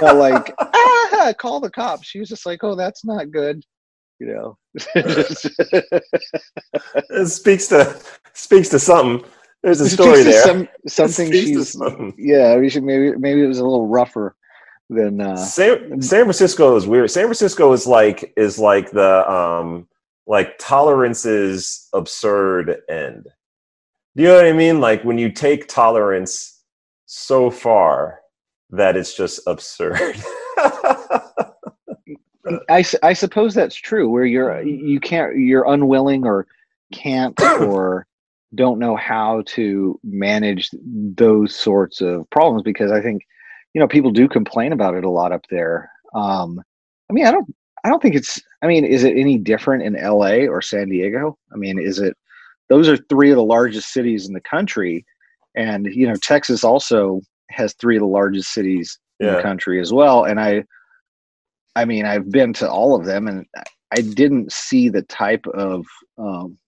not 0.00 0.16
like 0.16 0.54
ah, 0.58 1.32
call 1.38 1.60
the 1.60 1.70
cops. 1.70 2.06
She 2.06 2.18
was 2.18 2.28
just 2.28 2.46
like, 2.46 2.64
"Oh, 2.64 2.74
that's 2.74 3.04
not 3.04 3.30
good." 3.30 3.62
you 4.20 4.26
know 4.26 4.58
it 7.10 7.26
speaks 7.28 7.68
to 7.68 8.00
speaks 8.32 8.68
to 8.68 8.78
something 8.78 9.24
there's 9.62 9.80
a 9.80 9.88
story 9.88 10.22
there 10.22 10.44
some, 10.44 10.68
something 10.88 11.32
she's 11.32 11.76
yeah 12.16 12.56
we 12.56 12.68
should 12.68 12.82
maybe 12.82 13.16
maybe 13.16 13.42
it 13.42 13.46
was 13.46 13.60
a 13.60 13.64
little 13.64 13.86
rougher 13.86 14.36
than 14.90 15.20
uh 15.20 15.36
san, 15.36 16.00
san 16.02 16.24
francisco 16.24 16.74
is 16.76 16.86
weird 16.86 17.10
san 17.10 17.24
francisco 17.24 17.72
is 17.72 17.86
like 17.86 18.32
is 18.36 18.58
like 18.58 18.90
the 18.90 19.30
um 19.30 19.86
like 20.26 20.58
tolerance's 20.58 21.88
absurd 21.92 22.78
end 22.88 23.28
do 24.16 24.22
you 24.22 24.28
know 24.28 24.34
what 24.34 24.46
i 24.46 24.52
mean 24.52 24.80
like 24.80 25.04
when 25.04 25.18
you 25.18 25.30
take 25.30 25.68
tolerance 25.68 26.57
so 27.10 27.50
far 27.50 28.20
that 28.70 28.96
it's 28.96 29.16
just 29.16 29.40
absurd 29.46 30.16
I, 32.68 32.84
I 33.02 33.12
suppose 33.12 33.54
that's 33.54 33.74
true 33.74 34.08
where 34.08 34.24
you're 34.24 34.60
you 34.62 35.00
can't 35.00 35.36
you're 35.36 35.70
unwilling 35.70 36.26
or 36.26 36.46
can't 36.92 37.40
or 37.60 38.06
don't 38.54 38.78
know 38.78 38.96
how 38.96 39.42
to 39.46 39.98
manage 40.02 40.70
those 40.82 41.54
sorts 41.54 42.00
of 42.00 42.28
problems 42.30 42.62
because 42.62 42.90
I 42.90 43.00
think 43.00 43.22
you 43.74 43.80
know 43.80 43.88
people 43.88 44.10
do 44.10 44.28
complain 44.28 44.72
about 44.72 44.94
it 44.94 45.04
a 45.04 45.10
lot 45.10 45.32
up 45.32 45.44
there. 45.50 45.90
Um, 46.14 46.62
I 47.10 47.12
mean, 47.12 47.26
I 47.26 47.30
don't 47.30 47.54
I 47.84 47.88
don't 47.88 48.02
think 48.02 48.14
it's 48.14 48.40
I 48.62 48.66
mean, 48.66 48.84
is 48.84 49.04
it 49.04 49.16
any 49.16 49.38
different 49.38 49.82
in 49.82 50.02
LA 50.02 50.46
or 50.46 50.62
San 50.62 50.88
Diego? 50.88 51.38
I 51.52 51.56
mean, 51.56 51.78
is 51.78 51.98
it 51.98 52.16
those 52.68 52.88
are 52.88 52.96
three 52.96 53.30
of 53.30 53.36
the 53.36 53.44
largest 53.44 53.92
cities 53.92 54.26
in 54.26 54.34
the 54.34 54.40
country 54.40 55.04
and 55.58 55.86
you 55.86 56.06
know, 56.06 56.16
Texas 56.16 56.64
also 56.64 57.20
has 57.50 57.74
three 57.74 57.96
of 57.96 58.00
the 58.00 58.06
largest 58.06 58.54
cities 58.54 58.98
in 59.20 59.26
the 59.34 59.42
country 59.42 59.80
as 59.80 59.92
well 59.92 60.24
and 60.24 60.38
I 60.40 60.64
I 61.78 61.84
mean, 61.84 62.06
I've 62.06 62.28
been 62.30 62.52
to 62.54 62.68
all 62.68 62.96
of 62.96 63.04
them, 63.04 63.28
and 63.28 63.46
I 63.92 64.00
didn't 64.00 64.50
see 64.50 64.88
the 64.88 65.02
type 65.02 65.46
of 65.46 65.86
um, 66.18 66.58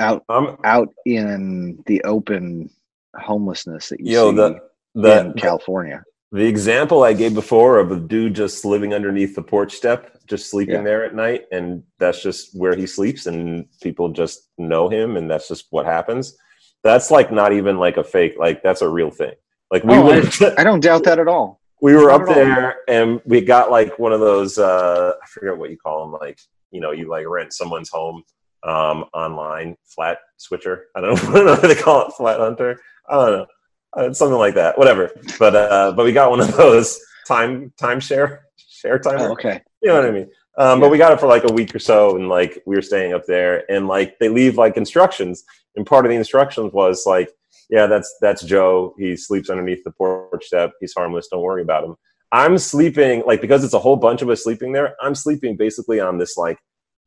out 0.00 0.24
um, 0.28 0.56
out 0.64 0.92
in 1.04 1.82
the 1.86 2.02
open 2.02 2.68
homelessness 3.14 3.90
that 3.90 4.00
you 4.00 4.12
yo, 4.12 4.30
see 4.30 4.36
the, 4.36 4.60
the, 4.96 5.20
in 5.20 5.32
California. 5.34 6.02
The 6.32 6.44
example 6.44 7.04
I 7.04 7.12
gave 7.12 7.34
before 7.34 7.78
of 7.78 7.92
a 7.92 7.96
dude 7.96 8.34
just 8.34 8.64
living 8.64 8.92
underneath 8.92 9.36
the 9.36 9.42
porch 9.42 9.74
step, 9.74 10.18
just 10.26 10.50
sleeping 10.50 10.74
yeah. 10.74 10.82
there 10.82 11.04
at 11.04 11.14
night, 11.14 11.44
and 11.52 11.84
that's 12.00 12.20
just 12.20 12.58
where 12.58 12.74
he 12.74 12.88
sleeps, 12.88 13.26
and 13.26 13.66
people 13.80 14.08
just 14.08 14.48
know 14.58 14.88
him, 14.88 15.16
and 15.16 15.30
that's 15.30 15.46
just 15.46 15.66
what 15.70 15.86
happens. 15.86 16.36
That's 16.86 17.10
like 17.10 17.32
not 17.32 17.52
even 17.52 17.78
like 17.78 17.96
a 17.96 18.04
fake, 18.04 18.36
like 18.38 18.62
that's 18.62 18.80
a 18.80 18.88
real 18.88 19.10
thing. 19.10 19.34
Like 19.70 19.84
we 19.84 19.94
oh, 19.94 20.08
I, 20.08 20.54
I 20.58 20.64
don't 20.64 20.80
doubt 20.80 21.04
that 21.04 21.18
at 21.18 21.28
all. 21.28 21.60
We 21.82 21.94
were 21.94 22.08
Not 22.08 22.22
up 22.22 22.28
there 22.28 22.76
and 22.88 23.20
we 23.26 23.40
got 23.40 23.70
like 23.70 23.98
one 23.98 24.12
of 24.12 24.20
those 24.20 24.56
uh 24.56 25.12
i 25.22 25.26
forget 25.26 25.58
what 25.58 25.68
you 25.68 25.76
call 25.76 26.04
them 26.04 26.18
like 26.18 26.40
you 26.70 26.80
know 26.80 26.90
you 26.90 27.06
like 27.06 27.28
rent 27.28 27.52
someone's 27.52 27.90
home 27.90 28.22
um 28.62 29.04
online 29.12 29.76
flat 29.84 30.18
switcher. 30.38 30.86
I 30.94 31.00
don't 31.00 31.22
know, 31.22 31.30
I 31.30 31.32
don't 31.34 31.46
know 31.46 31.52
what 31.52 31.62
they 31.62 31.74
call 31.74 32.06
it 32.06 32.12
flat 32.14 32.40
hunter. 32.40 32.80
I 33.08 33.14
don't 33.14 33.32
know. 33.32 33.46
Uh, 33.92 34.12
something 34.12 34.38
like 34.38 34.54
that 34.54 34.78
whatever. 34.78 35.10
But 35.38 35.56
uh 35.56 35.92
but 35.92 36.04
we 36.04 36.12
got 36.12 36.30
one 36.30 36.40
of 36.40 36.56
those 36.56 36.98
time 37.26 37.72
timeshare 37.80 38.40
share 38.56 38.98
timer. 38.98 39.28
Oh, 39.28 39.32
okay. 39.32 39.60
you 39.82 39.88
know 39.88 39.96
what 39.96 40.08
I 40.08 40.12
mean? 40.12 40.30
Um. 40.58 40.80
But 40.80 40.90
we 40.90 40.98
got 40.98 41.12
it 41.12 41.20
for 41.20 41.26
like 41.26 41.44
a 41.48 41.52
week 41.52 41.74
or 41.74 41.78
so, 41.78 42.16
and 42.16 42.28
like 42.28 42.62
we 42.66 42.76
were 42.76 42.82
staying 42.82 43.12
up 43.12 43.26
there, 43.26 43.70
and 43.70 43.88
like 43.88 44.18
they 44.18 44.28
leave 44.28 44.56
like 44.56 44.76
instructions, 44.76 45.44
and 45.76 45.86
part 45.86 46.06
of 46.06 46.10
the 46.10 46.16
instructions 46.16 46.72
was 46.72 47.04
like, 47.06 47.30
"Yeah, 47.70 47.86
that's 47.86 48.14
that's 48.20 48.42
Joe. 48.42 48.94
He 48.98 49.16
sleeps 49.16 49.50
underneath 49.50 49.84
the 49.84 49.90
porch 49.92 50.46
step. 50.46 50.72
He's 50.80 50.94
harmless. 50.94 51.28
Don't 51.28 51.42
worry 51.42 51.62
about 51.62 51.84
him." 51.84 51.96
I'm 52.32 52.58
sleeping 52.58 53.22
like 53.26 53.40
because 53.40 53.62
it's 53.64 53.74
a 53.74 53.78
whole 53.78 53.96
bunch 53.96 54.20
of 54.22 54.28
us 54.30 54.42
sleeping 54.44 54.72
there. 54.72 54.96
I'm 55.00 55.14
sleeping 55.14 55.56
basically 55.56 56.00
on 56.00 56.18
this 56.18 56.36
like 56.36 56.58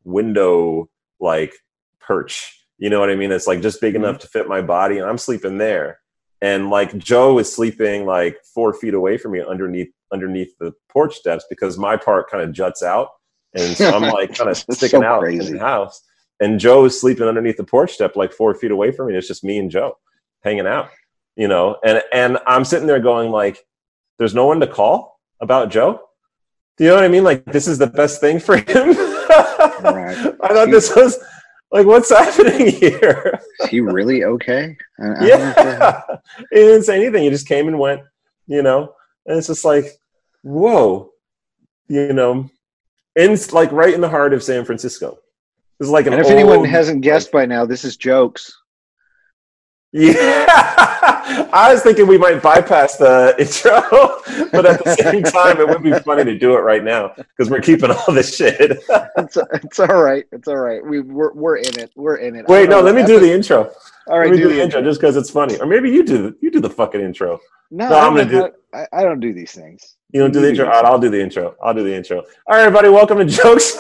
window 0.04 0.90
like 1.20 1.54
perch. 2.00 2.56
You 2.78 2.90
know 2.90 3.00
what 3.00 3.10
I 3.10 3.16
mean? 3.16 3.32
It's 3.32 3.48
like 3.48 3.62
just 3.62 3.82
big 3.82 3.94
Mhm. 3.96 3.98
enough 3.98 4.20
to 4.20 4.28
fit 4.28 4.48
my 4.48 4.62
body, 4.62 4.98
and 5.00 5.08
I'm 5.10 5.18
sleeping 5.18 5.58
there. 5.58 6.00
And 6.42 6.70
like 6.70 6.98
Joe 6.98 7.38
is 7.40 7.54
sleeping 7.54 8.06
like 8.06 8.38
four 8.56 8.74
feet 8.74 8.94
away 8.94 9.18
from 9.18 9.34
me 9.34 9.42
underneath 9.42 9.90
underneath 10.14 10.58
the 10.60 10.74
porch 10.90 11.16
steps 11.16 11.46
because 11.50 11.78
my 11.78 11.98
part 11.98 12.30
kind 12.30 12.42
of 12.44 12.52
juts 12.54 12.82
out, 12.82 13.10
and 13.54 13.76
so 13.78 13.90
I'm 13.90 14.04
like 14.04 14.36
kind 14.36 14.50
of 14.50 14.58
sticking 14.58 15.02
so 15.02 15.04
out 15.04 15.24
in 15.28 15.38
the 15.40 15.60
house. 15.60 16.02
And 16.42 16.60
Joe 16.60 16.86
is 16.86 17.00
sleeping 17.00 17.28
underneath 17.28 17.58
the 17.58 17.64
porch 17.66 17.92
step 17.94 18.16
like 18.16 18.32
four 18.32 18.54
feet 18.56 18.72
away 18.72 18.92
from 18.92 19.08
me. 19.08 19.16
It's 19.18 19.28
just 19.28 19.44
me 19.44 19.58
and 19.60 19.70
Joe 19.70 19.98
hanging 20.44 20.68
out, 20.68 20.90
you 21.36 21.48
know. 21.50 21.78
And 21.84 22.02
and 22.14 22.38
I'm 22.48 22.64
sitting 22.64 22.88
there 22.88 23.00
going 23.02 23.30
like, 23.30 23.66
"There's 24.18 24.34
no 24.34 24.46
one 24.46 24.60
to 24.62 24.68
call 24.68 25.20
about 25.42 25.70
Joe." 25.70 26.02
Do 26.78 26.86
you 26.86 26.92
know 26.92 26.96
what 26.96 27.04
I 27.04 27.10
mean? 27.10 27.26
Like 27.26 27.44
this 27.44 27.68
is 27.68 27.78
the 27.78 27.88
best 27.88 28.22
thing 28.22 28.40
for 28.40 28.58
him. 28.58 28.96
Right. 29.82 30.18
I 30.42 30.48
thought 30.50 30.72
this 30.72 30.94
was 30.96 31.18
like, 31.72 31.86
what's 31.86 32.10
happening 32.18 32.68
here? 32.68 33.40
Is 33.62 33.70
he 33.70 33.80
really 33.80 34.24
okay? 34.26 34.76
I- 35.00 35.04
I 35.04 35.08
don't 35.08 35.40
know 35.40 35.50
if 35.50 35.56
that- 35.56 36.06
yeah, 36.10 36.18
he 36.52 36.56
didn't 36.56 36.84
say 36.84 36.96
anything. 36.98 37.24
He 37.24 37.30
just 37.30 37.48
came 37.48 37.68
and 37.68 37.80
went, 37.80 38.02
you 38.48 38.62
know. 38.62 38.94
And 39.26 39.38
it's 39.38 39.48
just 39.48 39.64
like, 39.64 39.86
whoa, 40.42 41.12
you 41.88 42.12
know, 42.14 42.50
in 43.16 43.38
like 43.52 43.72
right 43.72 43.94
in 43.94 44.02
the 44.02 44.10
heart 44.10 44.34
of 44.34 44.44
San 44.44 44.66
Francisco. 44.66 45.20
This 45.80 45.88
is 45.88 45.92
like 45.92 46.08
an 46.08 46.14
And 46.14 46.22
if 46.22 46.30
anyone 46.30 46.64
hasn't 46.66 47.02
guessed 47.02 47.32
by 47.32 47.46
now, 47.46 47.66
this 47.66 47.86
is 47.86 47.96
jokes. 47.96 48.56
Yeah, 49.92 50.46
I 51.52 51.70
was 51.72 51.82
thinking 51.82 52.06
we 52.06 52.18
might 52.18 52.44
bypass 52.44 52.98
the 52.98 53.34
intro, 53.40 53.82
but 54.52 54.66
at 54.66 54.84
the 54.84 54.96
same 54.96 55.24
time, 55.24 55.60
it 55.60 55.68
would 55.68 55.82
be 55.82 55.94
funny 56.02 56.24
to 56.24 56.38
do 56.38 56.54
it 56.56 56.60
right 56.60 56.84
now 56.84 57.14
because 57.16 57.50
we're 57.50 57.62
keeping 57.62 57.90
all 57.90 58.14
this 58.14 58.36
shit. 58.36 58.60
It's, 58.60 59.38
it's 59.38 59.80
all 59.80 60.04
right. 60.04 60.26
It's 60.32 60.48
all 60.48 60.58
right. 60.58 60.86
We 60.86 61.00
we're, 61.00 61.34
we're 61.34 61.58
in 61.58 61.80
it. 61.80 61.92
We're 61.96 62.18
in 62.18 62.36
it. 62.36 62.48
Wait, 62.48 62.70
no, 62.70 62.82
let 62.82 62.94
me 62.94 63.04
do 63.04 63.20
the 63.20 63.32
intro. 63.32 63.72
All 64.08 64.18
right, 64.20 64.32
me 64.32 64.38
do 64.38 64.50
the 64.50 64.62
intro 64.62 64.82
just 64.82 65.00
because 65.00 65.16
it's 65.16 65.30
funny, 65.30 65.58
or 65.60 65.66
maybe 65.66 65.90
you 65.92 66.04
do. 66.04 66.36
You 66.42 66.50
do 66.52 66.60
the 66.60 66.70
fucking 66.70 67.00
intro. 67.02 67.40
No, 67.72 67.90
No, 67.90 68.00
I'm 68.00 68.16
gonna 68.16 68.30
do. 68.30 68.50
I, 68.74 68.86
I 68.94 69.04
don't 69.04 69.20
do 69.20 69.34
these 69.34 69.52
things. 69.52 69.96
You 70.12 70.22
don't 70.22 70.32
do 70.32 70.40
You 70.40 70.46
the 70.46 70.50
intro. 70.52 70.66
the 70.66 70.72
All 70.72 70.82
right, 70.82 70.86
I'll 70.92 71.00
do 71.00 71.10
the 71.10 71.22
intro. 71.22 71.56
I'll 71.62 71.74
do 71.74 71.84
the 71.84 71.94
intro. 71.94 72.20
All 72.20 72.56
right, 72.56 72.62
everybody, 72.62 72.90
welcome 72.90 73.18
to 73.20 73.26
Jokes. 73.26 73.74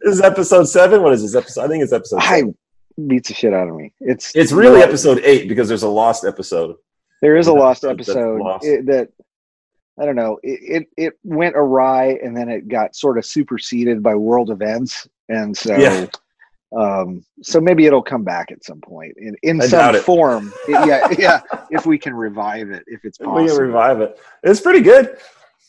this 0.00 0.14
is 0.14 0.20
episode 0.22 0.64
seven. 0.64 1.02
What 1.02 1.12
is 1.12 1.22
this 1.22 1.34
episode? 1.34 1.64
I 1.64 1.68
think 1.68 1.82
it's 1.84 1.92
episode. 1.92 2.18
I 2.20 2.38
Seven. 2.40 2.56
beats 3.06 3.28
the 3.28 3.34
shit 3.34 3.52
out 3.52 3.68
of 3.68 3.74
me. 3.74 3.92
It's 4.00 4.34
It's 4.34 4.52
really 4.52 4.80
episode 4.82 5.20
eight 5.24 5.48
because 5.48 5.68
there's 5.68 5.82
a 5.82 5.88
lost 5.88 6.24
episode. 6.24 6.76
There 7.22 7.36
is 7.36 7.46
a 7.48 7.52
lost 7.52 7.84
episode 7.84 8.12
episode 8.12 8.40
lost. 8.40 8.64
it- 8.66 8.86
that 8.86 9.08
I 9.98 10.04
don't 10.04 10.16
know. 10.16 10.38
It, 10.42 10.86
it 10.96 11.06
it 11.08 11.18
went 11.24 11.56
awry, 11.56 12.18
and 12.22 12.36
then 12.36 12.50
it 12.50 12.68
got 12.68 12.94
sort 12.94 13.16
of 13.16 13.24
superseded 13.24 14.02
by 14.02 14.14
world 14.14 14.50
events, 14.50 15.08
and 15.30 15.56
so 15.56 15.74
Yeah. 15.76 16.06
Um, 16.74 17.24
so 17.42 17.60
maybe 17.60 17.86
it'll 17.86 18.02
come 18.02 18.24
back 18.24 18.50
at 18.50 18.64
some 18.64 18.80
point 18.80 19.14
in 19.18 19.36
in 19.42 19.60
I 19.60 19.66
some 19.66 19.94
form. 20.02 20.52
It- 20.68 20.86
yeah, 20.86 21.08
yeah. 21.18 21.58
If 21.70 21.86
we 21.86 21.98
can 21.98 22.14
revive 22.14 22.70
it, 22.70 22.84
if 22.86 23.04
it's 23.04 23.18
possible. 23.18 23.38
If 23.38 23.52
We 23.52 23.56
can 23.56 23.66
revive 23.66 24.00
it. 24.00 24.18
It's 24.42 24.60
pretty 24.60 24.80
good. 24.80 25.16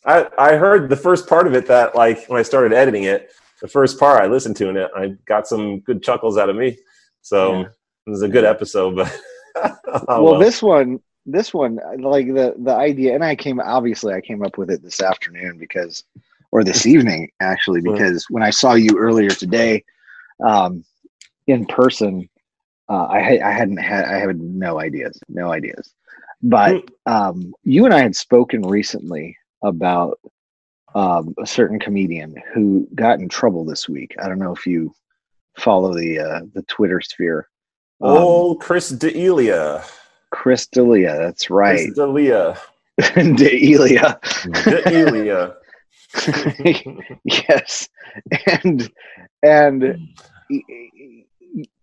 I 0.05 0.27
I 0.37 0.55
heard 0.55 0.89
the 0.89 0.95
first 0.95 1.27
part 1.27 1.47
of 1.47 1.53
it 1.53 1.67
that 1.67 1.95
like 1.95 2.25
when 2.27 2.39
I 2.39 2.43
started 2.43 2.73
editing 2.73 3.03
it, 3.03 3.31
the 3.61 3.67
first 3.67 3.99
part 3.99 4.21
I 4.21 4.27
listened 4.27 4.55
to 4.57 4.69
in 4.69 4.77
it, 4.77 4.89
I 4.95 5.15
got 5.25 5.47
some 5.47 5.79
good 5.81 6.01
chuckles 6.01 6.37
out 6.37 6.49
of 6.49 6.55
me. 6.55 6.77
So 7.21 7.53
Yeah. 7.53 7.65
it 8.05 8.09
was 8.09 8.21
a 8.23 8.27
good 8.29 8.45
episode. 8.45 8.95
But 8.95 9.19
oh, 10.07 10.23
well, 10.23 10.39
this 10.39 10.61
one, 10.63 10.99
this 11.25 11.53
one, 11.53 11.79
like 11.99 12.27
the 12.27 12.55
the 12.57 12.73
idea, 12.73 13.13
and 13.15 13.23
I 13.23 13.35
came 13.35 13.59
obviously 13.59 14.13
I 14.13 14.21
came 14.21 14.43
up 14.43 14.57
with 14.57 14.71
it 14.71 14.81
this 14.81 15.01
afternoon 15.01 15.57
because, 15.59 16.03
or 16.51 16.63
this 16.63 16.85
evening 16.95 17.29
actually, 17.39 17.81
because 17.81 18.25
when 18.29 18.43
I 18.43 18.49
saw 18.49 18.73
you 18.73 18.97
earlier 18.97 19.29
today, 19.29 19.83
um, 20.45 20.83
in 21.47 21.65
person, 21.65 22.29
uh, 22.89 23.05
I 23.05 23.39
I 23.43 23.51
hadn't 23.51 23.77
had 23.77 24.05
I 24.05 24.19
had 24.19 24.39
no 24.39 24.79
ideas, 24.79 25.19
no 25.27 25.51
ideas, 25.51 25.93
but 26.41 26.83
um, 27.05 27.53
you 27.63 27.85
and 27.85 27.93
I 27.93 28.01
had 28.01 28.15
spoken 28.15 28.61
recently 28.61 29.37
about 29.63 30.19
um, 30.95 31.33
a 31.41 31.45
certain 31.45 31.79
comedian 31.79 32.35
who 32.53 32.87
got 32.95 33.19
in 33.19 33.29
trouble 33.29 33.65
this 33.65 33.89
week. 33.89 34.15
I 34.21 34.27
don't 34.27 34.39
know 34.39 34.53
if 34.53 34.65
you 34.65 34.93
follow 35.57 35.93
the 35.93 36.19
uh, 36.19 36.41
the 36.53 36.63
Twitter 36.63 37.01
sphere. 37.01 37.47
Um, 38.01 38.17
oh, 38.17 38.55
Chris 38.55 38.89
D'Elia. 38.89 39.83
Chris 40.29 40.67
D'Elia, 40.67 41.17
that's 41.17 41.49
right. 41.49 41.77
Chris 41.77 41.95
D'Elia. 41.95 42.57
D'Elia. 43.15 44.19
D'Elia. 44.65 45.55
yes. 47.23 47.89
And 48.63 48.89
and 49.43 50.07
y- 50.49 50.61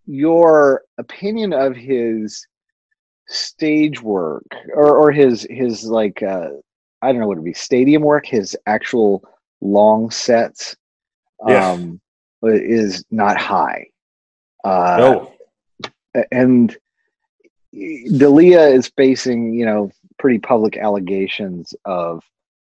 your 0.05 0.83
opinion 0.97 1.53
of 1.53 1.75
his 1.75 2.45
stage 3.27 4.01
work 4.01 4.45
or 4.73 4.95
or 4.97 5.11
his 5.11 5.47
his 5.49 5.83
like 5.85 6.21
uh 6.23 6.49
I 7.01 7.11
don't 7.11 7.19
know 7.21 7.27
what 7.27 7.37
it 7.37 7.41
would 7.41 7.45
be 7.45 7.53
stadium 7.53 8.03
work, 8.03 8.25
his 8.25 8.55
actual 8.65 9.23
long 9.61 10.09
sets 10.11 10.75
Yeah. 11.47 11.71
um 11.71 11.99
is 12.43 13.03
not 13.11 13.37
high. 13.37 13.87
Uh 14.63 14.95
no. 16.13 16.23
and 16.31 16.75
D'Elia 17.73 18.67
is 18.67 18.87
facing, 18.95 19.53
you 19.53 19.65
know, 19.65 19.91
pretty 20.17 20.39
public 20.39 20.77
allegations 20.77 21.73
of 21.83 22.23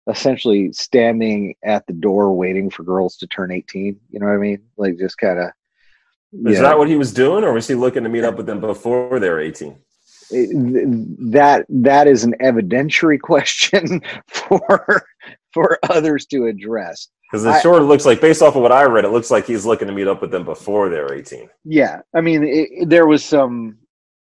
essentially 0.09 0.71
standing 0.73 1.55
at 1.63 1.85
the 1.87 1.93
door 1.93 2.33
waiting 2.33 2.69
for 2.69 2.83
girls 2.83 3.17
to 3.17 3.27
turn 3.27 3.51
18. 3.51 3.99
You 4.09 4.19
know 4.19 4.27
what 4.27 4.33
I 4.35 4.37
mean? 4.37 4.61
Like 4.77 4.97
just 4.97 5.17
kind 5.17 5.39
of. 5.39 5.51
Is 6.45 6.59
that 6.59 6.77
what 6.77 6.89
he 6.89 6.97
was 6.97 7.13
doing, 7.13 7.43
or 7.43 7.53
was 7.53 7.67
he 7.67 7.75
looking 7.75 8.03
to 8.03 8.09
meet 8.09 8.25
up 8.25 8.35
with 8.35 8.45
them 8.45 8.59
before 8.59 9.19
they 9.19 9.29
were 9.29 9.39
18? 9.39 9.77
that 10.29 11.65
that 11.69 12.05
is 12.07 12.25
an 12.25 12.33
evidentiary 12.41 13.19
question 13.21 14.01
for 14.27 15.05
for 15.53 15.79
others 15.89 16.25
to 16.27 16.47
address. 16.47 17.07
Because 17.31 17.45
it 17.45 17.61
sure 17.61 17.81
looks 17.81 18.05
like, 18.05 18.21
based 18.21 18.41
off 18.41 18.55
of 18.55 18.61
what 18.61 18.71
I 18.71 18.83
read, 18.83 19.03
it 19.03 19.09
looks 19.09 19.29
like 19.29 19.45
he's 19.45 19.65
looking 19.65 19.87
to 19.87 19.93
meet 19.93 20.07
up 20.07 20.21
with 20.21 20.31
them 20.31 20.45
before 20.45 20.87
they're 20.87 21.13
18. 21.13 21.49
Yeah, 21.65 21.99
I 22.13 22.21
mean, 22.21 22.43
it- 22.43 22.89
there 22.89 23.05
was 23.05 23.23
some 23.23 23.77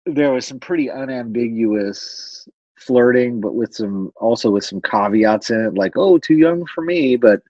there 0.07 0.33
was 0.33 0.47
some 0.47 0.61
pretty 0.61 0.89
unambiguous 0.89 2.47
flirting, 2.87 3.40
but 3.40 3.55
with 3.55 3.75
some 3.75 4.12
also 4.16 4.51
with 4.51 4.64
some 4.64 4.81
caveats 4.81 5.51
in 5.51 5.61
it, 5.66 5.75
like 5.75 5.96
"oh, 5.96 6.18
too 6.18 6.37
young 6.37 6.64
for 6.66 6.83
me." 6.83 7.16
But 7.16 7.42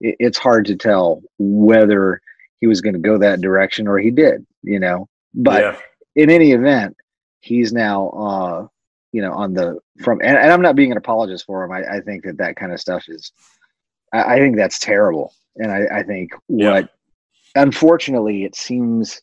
it, 0.00 0.16
it's 0.18 0.38
hard 0.38 0.64
to 0.66 0.76
tell 0.76 1.22
whether 1.38 2.20
he 2.60 2.66
was 2.66 2.80
going 2.80 2.94
to 2.94 2.98
go 3.00 3.18
that 3.18 3.40
direction 3.40 3.86
or 3.88 3.98
he 3.98 4.10
did, 4.10 4.46
you 4.62 4.80
know. 4.80 5.08
But 5.34 5.62
yeah. 5.62 5.76
in 6.22 6.30
any 6.30 6.52
event, 6.52 6.96
he's 7.40 7.72
now, 7.72 8.08
uh, 8.10 8.66
you 9.12 9.20
know, 9.22 9.32
on 9.32 9.52
the 9.54 9.78
from, 10.02 10.20
and, 10.22 10.36
and 10.36 10.52
I'm 10.52 10.62
not 10.62 10.76
being 10.76 10.90
an 10.90 10.98
apologist 10.98 11.44
for 11.44 11.64
him. 11.64 11.72
I, 11.72 11.96
I 11.96 12.00
think 12.00 12.24
that 12.24 12.38
that 12.38 12.56
kind 12.56 12.72
of 12.72 12.80
stuff 12.80 13.04
is, 13.08 13.32
I, 14.12 14.34
I 14.34 14.38
think 14.38 14.56
that's 14.56 14.78
terrible, 14.78 15.34
and 15.56 15.70
I, 15.70 15.98
I 15.98 16.02
think 16.02 16.32
Yeah. 16.48 16.70
what, 16.70 16.90
unfortunately, 17.54 18.44
it 18.44 18.54
seems, 18.54 19.20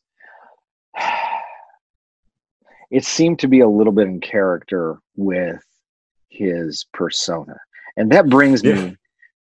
it 2.94 3.04
seemed 3.04 3.40
to 3.40 3.48
be 3.48 3.60
a 3.62 3.68
little 3.68 3.92
bit 3.92 4.08
in 4.08 4.22
character 4.22 5.00
with 5.16 5.62
his 6.30 6.86
persona, 6.94 7.58
and 7.98 8.12
that 8.12 8.30
brings 8.30 8.64
Yeah. 8.64 8.76
me 8.76 8.98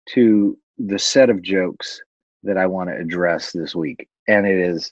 to 0.09 0.57
the 0.79 0.97
set 0.97 1.29
of 1.29 1.41
jokes 1.43 2.01
that 2.41 2.57
I 2.57 2.65
want 2.65 2.89
to 2.89 2.95
address 2.97 3.51
this 3.51 3.75
week, 3.75 4.09
and 4.27 4.47
it 4.47 4.57
is 4.57 4.91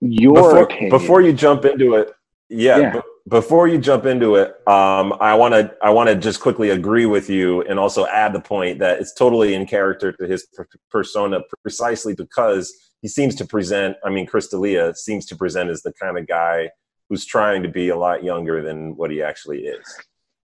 your 0.00 0.34
Before, 0.34 0.62
opinion. 0.64 0.90
before 0.90 1.20
you 1.22 1.32
jump 1.32 1.64
into 1.64 1.94
it, 1.94 2.12
yeah, 2.50 2.78
Yeah. 2.78 2.92
b- 2.94 3.00
before 3.28 3.68
you 3.68 3.78
jump 3.78 4.04
into 4.04 4.34
it, 4.36 4.48
um, 4.68 5.14
I 5.18 5.34
want 5.34 5.54
to 5.54 5.74
I 5.82 5.90
want 5.90 6.10
to 6.10 6.16
just 6.16 6.40
quickly 6.42 6.70
agree 6.70 7.06
with 7.06 7.30
you 7.30 7.62
and 7.62 7.78
also 7.78 8.04
add 8.06 8.34
the 8.34 8.40
point 8.40 8.78
that 8.80 9.00
it's 9.00 9.14
totally 9.14 9.54
in 9.54 9.64
character 9.66 10.12
to 10.12 10.26
his 10.26 10.44
per- 10.54 10.68
persona 10.90 11.40
precisely 11.62 12.14
because 12.14 12.74
he 13.00 13.08
seems 13.08 13.34
to 13.36 13.46
present. 13.46 13.96
I 14.04 14.10
mean, 14.10 14.26
Chris 14.26 14.48
D'Elia 14.48 14.94
seems 14.94 15.24
to 15.26 15.36
present 15.36 15.70
as 15.70 15.82
the 15.82 15.92
kind 15.94 16.18
of 16.18 16.26
guy 16.26 16.70
who's 17.10 17.26
trying 17.26 17.62
to 17.64 17.68
be 17.68 17.88
a 17.88 17.96
lot 17.96 18.22
younger 18.24 18.62
than 18.62 18.96
what 18.96 19.10
he 19.10 19.20
actually 19.22 19.62
is. 19.64 19.84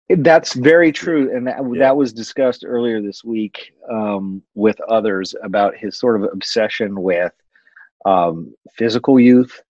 That's 0.08 0.52
very 0.54 0.92
true, 0.92 1.34
and 1.34 1.46
that 1.46 1.58
Yeah. 1.62 1.78
that 1.78 1.96
was 1.96 2.12
discussed 2.12 2.64
earlier 2.66 3.00
this 3.00 3.24
week 3.24 3.72
um, 3.90 4.42
with 4.54 4.78
others 4.82 5.34
about 5.42 5.76
his 5.76 5.96
sort 5.98 6.20
of 6.20 6.28
obsession 6.32 7.00
with 7.00 7.32
um, 8.04 8.54
physical 8.76 9.18
youth. 9.18 9.62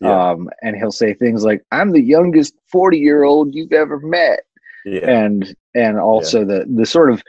Yeah. 0.00 0.30
Um, 0.30 0.50
and 0.62 0.76
he'll 0.76 0.92
say 0.92 1.12
things 1.14 1.44
like, 1.44 1.62
"I'm 1.72 1.92
the 1.92 2.02
youngest 2.02 2.54
forty 2.72 2.98
year 2.98 3.22
old 3.24 3.54
you've 3.54 3.72
ever 3.72 4.00
met," 4.00 4.40
yeah. 4.84 5.08
and 5.10 5.54
and 5.74 5.98
also 5.98 6.44
the 6.44 6.66
the 6.74 6.86
sort 6.86 7.10
of 7.10 7.22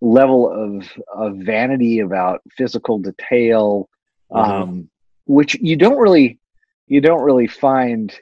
level 0.00 0.50
of 0.50 0.90
of 1.14 1.36
vanity 1.36 2.00
about 2.00 2.42
physical 2.56 2.98
detail, 2.98 3.88
Mhm. 4.30 4.38
um, 4.48 4.90
which 5.26 5.54
you 5.60 5.76
don't 5.76 5.98
really 5.98 6.38
you 6.92 7.00
don't 7.00 7.22
really 7.22 7.46
find 7.46 8.14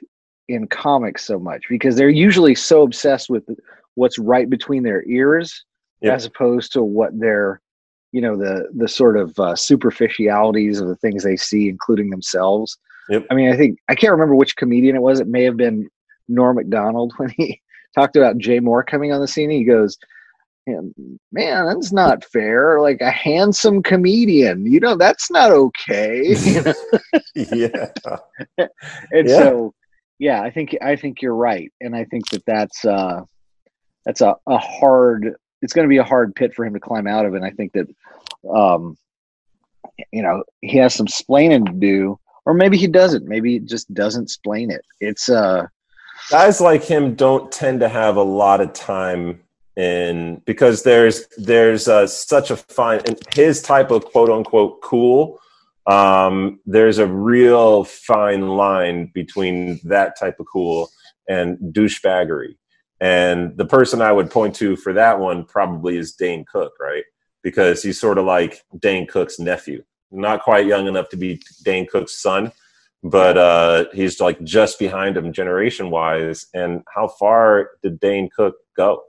in 0.47 0.65
comics 0.65 1.25
so 1.25 1.37
much 1.37 1.63
because 1.69 1.97
they're 1.97 2.09
usually 2.09 2.55
so 2.55 2.83
obsessed 2.83 3.29
with 3.29 3.43
what's 3.95 4.17
right 4.17 4.49
between 4.49 4.81
their 4.83 5.03
ears 5.07 5.65
Yep. 6.01 6.13
as 6.15 6.25
opposed 6.25 6.73
to 6.73 6.81
what 6.81 7.11
they're 7.19 7.61
you 8.11 8.21
know 8.21 8.35
the 8.35 8.67
the 8.75 8.87
sort 8.87 9.17
of 9.17 9.37
uh, 9.37 9.55
superficialities 9.55 10.79
of 10.81 10.87
the 10.87 10.95
things 10.95 11.21
they 11.23 11.35
see 11.37 11.69
including 11.69 12.09
themselves 12.09 12.75
Yep. 13.09 13.27
i 13.29 13.35
mean 13.35 13.51
i 13.53 13.57
think 13.57 13.77
i 13.89 13.93
can't 13.93 14.11
remember 14.13 14.33
which 14.35 14.55
comedian 14.55 14.95
it 14.95 15.01
was 15.01 15.19
it 15.19 15.27
may 15.27 15.43
have 15.43 15.57
been 15.57 15.87
norm 16.27 16.55
macdonald 16.55 17.13
when 17.17 17.29
he 17.37 17.61
talked 17.93 18.15
about 18.15 18.39
jay 18.39 18.59
mohr 18.59 18.83
coming 18.83 19.11
on 19.11 19.21
the 19.21 19.27
scene 19.27 19.49
he 19.51 19.63
goes 19.63 19.97
"Yeah, 20.67 20.81
man 21.31 21.65
that's 21.67 21.91
not 21.91 22.23
fair. 22.25 22.79
Like 22.81 23.01
a 23.01 23.11
handsome 23.11 23.81
comedian 23.83 24.65
you 24.65 24.79
know 24.79 24.95
that's 24.95 25.29
not 25.31 25.51
okay. 25.51 26.35
You 26.41 26.61
know? 26.61 26.73
yeah. 27.35 28.67
and 29.11 29.27
Yeah. 29.27 29.37
so 29.37 29.73
yeah 30.19 30.41
i 30.41 30.51
think 30.51 30.77
i 30.81 30.95
think 30.95 31.21
you're 31.21 31.35
right. 31.35 31.71
And 31.81 31.95
i 31.95 32.05
think 32.05 32.29
that 32.29 32.45
that's 32.45 32.85
uh 32.85 33.21
that's 34.05 34.21
a, 34.21 34.35
a 34.47 34.57
hard 34.57 35.35
it's 35.61 35.73
going 35.73 35.85
to 35.87 35.89
be 35.89 35.97
a 35.97 36.03
hard 36.03 36.33
pit 36.35 36.53
for 36.55 36.65
him 36.65 36.73
to 36.73 36.79
climb 36.79 37.07
out 37.07 37.25
of. 37.25 37.33
And 37.33 37.45
i 37.45 37.51
think 37.51 37.73
that 37.73 37.87
um 38.53 38.97
you 40.11 40.21
know 40.23 40.43
he 40.61 40.77
has 40.77 40.93
some 40.93 41.07
splaining 41.07 41.65
to 41.65 41.73
do 41.73 42.17
or 42.45 42.53
maybe 42.53 42.77
he 42.77 42.87
doesn't. 42.87 43.27
Maybe 43.27 43.53
he 43.53 43.59
just 43.59 43.93
doesn't 43.93 44.29
splain 44.29 44.71
it. 44.71 44.81
It's 44.99 45.29
uh 45.29 45.67
guys 46.29 46.61
like 46.61 46.83
him 46.83 47.15
don't 47.15 47.51
tend 47.51 47.79
to 47.81 47.89
have 47.89 48.15
a 48.15 48.23
lot 48.23 48.61
of 48.61 48.73
time 48.73 49.39
in 49.77 50.41
because 50.45 50.83
there's 50.83 51.27
there's 51.37 51.87
uh, 51.87 52.05
such 52.05 52.51
a 52.51 52.57
fine 52.57 52.99
in 53.07 53.15
his 53.33 53.61
type 53.61 53.89
of 53.91 54.03
quote 54.05 54.29
unquote 54.29 54.81
cool 54.81 55.39
um 55.87 56.59
there's 56.65 56.97
a 56.97 57.07
real 57.07 57.83
fine 57.85 58.49
line 58.49 59.09
between 59.13 59.79
that 59.83 60.19
type 60.19 60.39
of 60.39 60.45
cool 60.51 60.89
and 61.29 61.57
douchebaggery 61.73 62.55
and 62.99 63.55
the 63.57 63.65
person 63.65 64.01
i 64.01 64.11
would 64.11 64.29
point 64.29 64.53
to 64.53 64.75
for 64.75 64.91
that 64.93 65.19
one 65.19 65.45
probably 65.45 65.97
is 65.97 66.13
dane 66.13 66.45
cook 66.51 66.73
right 66.79 67.05
because 67.41 67.81
he's 67.81 67.99
sort 67.99 68.17
of 68.17 68.25
like 68.25 68.61
dane 68.79 69.07
cook's 69.07 69.39
nephew 69.39 69.81
not 70.11 70.43
quite 70.43 70.65
young 70.65 70.85
enough 70.85 71.07
to 71.07 71.17
be 71.17 71.41
dane 71.63 71.87
cook's 71.87 72.21
son 72.21 72.51
but 73.03 73.37
uh, 73.37 73.85
he's 73.93 74.19
like 74.19 74.41
just 74.43 74.77
behind 74.77 75.17
him 75.17 75.33
generation 75.33 75.89
wise. 75.89 76.47
And 76.53 76.83
how 76.93 77.07
far 77.07 77.71
did 77.81 77.99
Dane 77.99 78.29
Cook 78.35 78.55
go? 78.77 79.03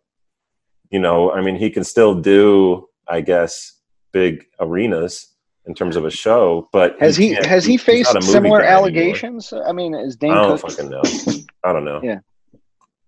You 0.92 1.00
know, 1.00 1.32
I 1.32 1.40
mean, 1.40 1.56
he 1.56 1.70
can 1.70 1.84
still 1.84 2.14
do, 2.14 2.88
I 3.08 3.20
guess, 3.22 3.80
big 4.12 4.46
arenas 4.60 5.28
in 5.66 5.74
terms 5.74 5.96
of 5.96 6.04
a 6.04 6.10
show, 6.10 6.68
but 6.72 6.96
has 7.00 7.16
he 7.16 7.32
can't- 7.34 7.46
has 7.46 7.64
he 7.64 7.76
faced 7.76 8.12
not 8.12 8.22
a 8.22 8.26
movie 8.26 8.32
similar 8.32 8.58
guy 8.60 8.66
anymore. 8.66 8.78
allegations 8.78 9.52
i 9.66 9.72
mean 9.72 9.94
is 9.94 10.16
dane 10.16 10.32
I 10.32 10.42
don't 10.42 10.60
cook 10.60 10.70
fucking 10.72 10.90
know. 10.90 11.02
I 11.64 11.72
don't 11.72 11.84
know. 11.84 12.00
Yeah. 12.02 12.18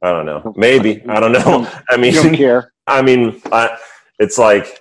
I 0.00 0.10
don't 0.10 0.24
know. 0.26 0.52
Maybe 0.56 1.02
I 1.08 1.18
don't 1.20 1.32
know. 1.32 1.68
I 1.90 1.96
you 1.96 2.12
don't 2.12 2.26
mean, 2.26 2.36
care 2.36 2.72
I 2.86 3.02
mean, 3.02 3.40
I, 3.52 3.76
it's 4.18 4.38
like 4.38 4.80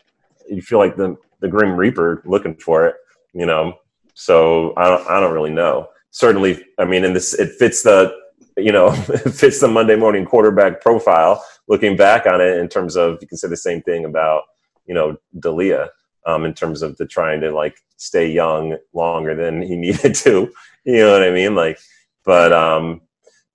you 0.49 0.61
feel 0.61 0.77
like 0.79 0.95
the 0.95 1.15
the 1.41 1.47
Grim 1.47 1.75
Reaper 1.75 2.21
looking 2.25 2.55
for 2.55 2.85
it, 2.87 2.95
you 3.33 3.45
know. 3.45 3.73
So 4.13 4.73
I 4.77 4.87
don't 4.89 5.05
I 5.09 5.19
don't 5.19 5.33
really 5.33 5.51
know. 5.51 5.87
Certainly, 6.11 6.63
I 6.77 6.85
mean, 6.85 7.03
in 7.03 7.13
this 7.13 7.33
it 7.33 7.53
fits 7.57 7.81
the 7.83 8.13
you 8.57 8.71
know 8.71 8.87
it 8.87 9.31
fits 9.33 9.59
the 9.59 9.67
Monday 9.67 9.95
morning 9.95 10.25
quarterback 10.25 10.81
profile. 10.81 11.43
Looking 11.67 11.95
back 11.95 12.25
on 12.25 12.41
it, 12.41 12.57
in 12.57 12.67
terms 12.67 12.95
of 12.95 13.17
you 13.21 13.27
can 13.27 13.37
say 13.37 13.47
the 13.47 13.57
same 13.57 13.81
thing 13.81 14.05
about 14.05 14.43
you 14.85 14.93
know 14.93 15.17
D'Elia, 15.39 15.89
um, 16.25 16.45
in 16.45 16.53
terms 16.53 16.81
of 16.81 16.97
the 16.97 17.05
trying 17.05 17.41
to 17.41 17.51
like 17.51 17.77
stay 17.97 18.29
young 18.29 18.77
longer 18.93 19.35
than 19.35 19.61
he 19.61 19.75
needed 19.87 20.15
to. 20.15 20.51
You 20.85 20.97
know 20.97 21.11
what 21.13 21.23
I 21.23 21.31
mean? 21.31 21.55
Like, 21.55 21.79
but 22.25 22.51
um, 22.51 23.01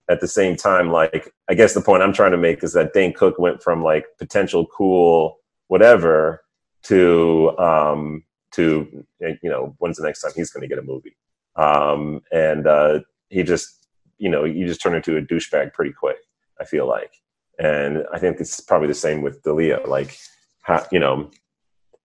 at 0.08 0.20
the 0.20 0.28
same 0.28 0.56
time, 0.56 0.90
like 0.90 1.32
I 1.48 1.54
guess 1.54 1.74
the 1.74 1.80
point 1.80 2.02
I'm 2.02 2.12
trying 2.12 2.32
to 2.32 2.38
make 2.38 2.62
is 2.62 2.72
that 2.72 2.92
Dane 2.92 3.12
Cook 3.12 3.38
went 3.38 3.62
from 3.62 3.82
like 3.82 4.06
potential 4.18 4.66
cool 4.66 5.38
whatever 5.68 6.42
to 6.84 7.56
um 7.58 8.24
to 8.52 9.04
you 9.20 9.38
know 9.50 9.74
when's 9.78 9.98
the 9.98 10.04
next 10.04 10.22
time 10.22 10.32
he's 10.34 10.50
going 10.50 10.62
to 10.62 10.68
get 10.68 10.78
a 10.78 10.86
movie 10.86 11.16
um 11.56 12.20
and 12.32 12.66
uh 12.66 13.00
he 13.28 13.42
just 13.42 13.77
you 14.18 14.28
know 14.28 14.44
you 14.44 14.66
just 14.66 14.80
turn 14.80 14.94
into 14.94 15.16
a 15.16 15.22
douchebag 15.22 15.72
pretty 15.72 15.92
quick 15.92 16.18
i 16.60 16.64
feel 16.64 16.86
like. 16.86 17.12
And 17.58 18.04
i 18.12 18.18
think 18.18 18.40
it's 18.40 18.60
probably 18.60 18.88
the 18.88 18.94
same 18.94 19.22
with 19.22 19.42
d'elia 19.42 19.80
like 19.86 20.16
how 20.62 20.86
you 20.92 21.00
know 21.00 21.30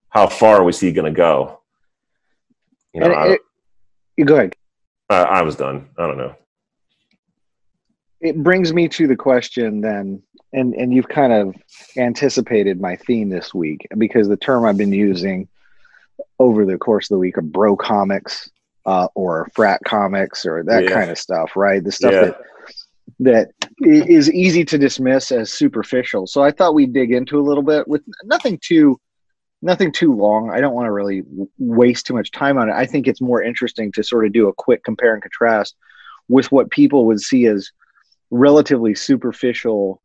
how 0.10 0.28
far 0.28 0.64
was 0.64 0.80
he 0.80 0.92
going 0.92 1.12
to 1.12 1.18
go? 1.18 1.60
You 2.94 3.02
know 3.02 3.12
it, 3.24 3.42
you 4.16 4.26
go 4.26 4.36
ahead. 4.36 4.56
I, 5.10 5.24
I 5.24 5.42
was 5.42 5.56
done. 5.56 5.90
I 5.98 6.06
don't 6.06 6.20
know. 6.20 6.36
It 8.22 8.42
brings 8.42 8.72
me 8.72 8.88
to 8.90 9.08
the 9.08 9.16
question 9.16 9.82
then 9.82 10.22
and 10.54 10.74
and 10.76 10.94
you've 10.94 11.10
kind 11.10 11.34
of 11.34 11.56
anticipated 11.98 12.80
my 12.80 12.96
theme 12.96 13.30
this 13.30 13.54
week 13.54 13.88
because 13.98 14.28
the 14.28 14.38
term 14.38 14.66
i've 14.66 14.78
been 14.78 14.94
using 14.94 15.48
over 16.40 16.66
the 16.66 16.78
course 16.78 17.06
of 17.06 17.16
the 17.16 17.20
week 17.20 17.38
are 17.38 17.42
bro 17.42 17.76
comics 17.76 18.50
uh, 18.86 19.08
or 19.16 19.50
frat 19.56 19.80
comics 19.86 20.46
or 20.46 20.64
that 20.64 20.84
Yeah. 20.84 20.90
kind 20.94 21.10
of 21.12 21.18
stuff 21.18 21.56
right? 21.56 21.84
The 21.84 21.92
stuff 21.92 22.14
Yeah. 22.14 22.26
that 22.26 22.38
that 23.20 23.52
is 23.82 24.32
easy 24.32 24.64
to 24.66 24.78
dismiss 24.78 25.32
as 25.32 25.52
superficial. 25.52 26.26
So 26.26 26.42
i 26.42 26.52
thought 26.52 26.74
we'd 26.74 26.94
dig 26.94 27.12
into 27.12 27.40
a 27.40 27.44
little 27.44 27.64
bit 27.64 27.88
with 27.88 28.02
nothing 28.24 28.58
too 28.62 29.00
nothing 29.62 29.92
too 29.94 30.14
long. 30.14 30.50
I 30.52 30.60
don't 30.60 30.74
want 30.74 30.88
to 30.88 30.92
really 30.92 31.24
waste 31.58 32.06
too 32.06 32.14
much 32.14 32.32
time 32.32 32.58
on 32.58 32.70
it. 32.70 32.74
I 32.74 32.86
think 32.86 33.08
it's 33.08 33.22
more 33.22 33.42
interesting 33.42 33.94
to 33.94 34.04
sort 34.04 34.26
of 34.26 34.34
do 34.34 34.50
a 34.50 34.54
quick 34.54 34.84
compare 34.84 35.14
and 35.14 35.22
contrast 35.24 35.76
with 36.28 36.52
what 36.52 36.70
people 36.70 37.06
would 37.06 37.22
see 37.22 37.46
as 37.46 37.72
relatively 38.30 38.94
superficial 38.94 40.02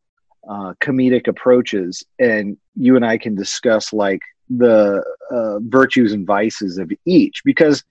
uh, 0.49 0.73
comedic 0.81 1.27
approaches, 1.27 2.03
and 2.19 2.55
you 2.75 2.95
and 2.95 3.05
I 3.05 3.17
can 3.17 3.35
discuss 3.35 3.91
like 3.91 4.21
the 4.49 5.03
uh, 5.29 5.59
virtues 5.63 6.13
and 6.13 6.25
vices 6.25 6.77
of 6.77 6.89
each 7.05 7.41
because 7.43 7.83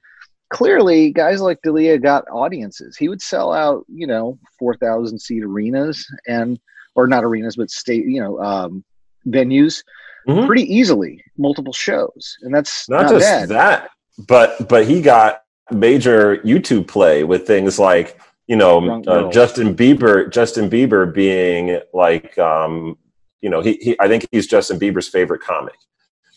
clearly 0.51 1.11
guys 1.13 1.41
like 1.41 1.61
D'Elia 1.63 1.99
got 1.99 2.25
audiences. 2.31 2.97
He 2.97 3.09
would 3.09 3.23
sell 3.23 3.53
out, 3.53 3.85
you 3.89 4.07
know, 4.07 4.39
four 4.59 4.75
thousand 4.77 5.19
seat 5.19 5.45
arenas 5.45 6.07
and 6.27 6.59
or 6.95 7.07
not 7.07 7.25
arenas, 7.25 7.57
but 7.57 7.71
state, 7.71 8.07
you 8.07 8.21
know, 8.21 8.41
um, 8.41 8.85
venues 9.27 9.83
Mhm. 10.27 10.47
pretty 10.47 10.65
easily, 10.65 11.23
multiple 11.39 11.73
shows, 11.73 12.37
and 12.43 12.55
that's 12.55 12.89
not, 12.89 13.03
not, 13.03 13.13
just 13.13 13.25
bad. 13.25 13.49
that 13.51 13.91
but 14.27 14.69
but 14.69 14.87
he 14.87 15.01
got 15.01 15.43
major 15.71 16.39
youtube 16.39 16.87
play 16.89 17.25
with 17.25 17.47
things 17.47 17.79
like 17.79 18.19
you 18.47 18.57
know 18.57 19.01
uh, 19.07 19.31
justin 19.31 19.75
bieber 19.75 20.31
justin 20.33 20.69
bieber 20.69 21.13
being 21.13 21.79
like 21.93 22.37
um 22.39 22.97
you 23.43 23.51
know 23.51 23.61
he, 23.61 23.75
he 23.81 23.97
i 24.01 24.09
think 24.09 24.27
he's 24.33 24.47
justin 24.47 24.79
bieber's 24.79 25.09
favorite 25.09 25.41
comic 25.41 25.77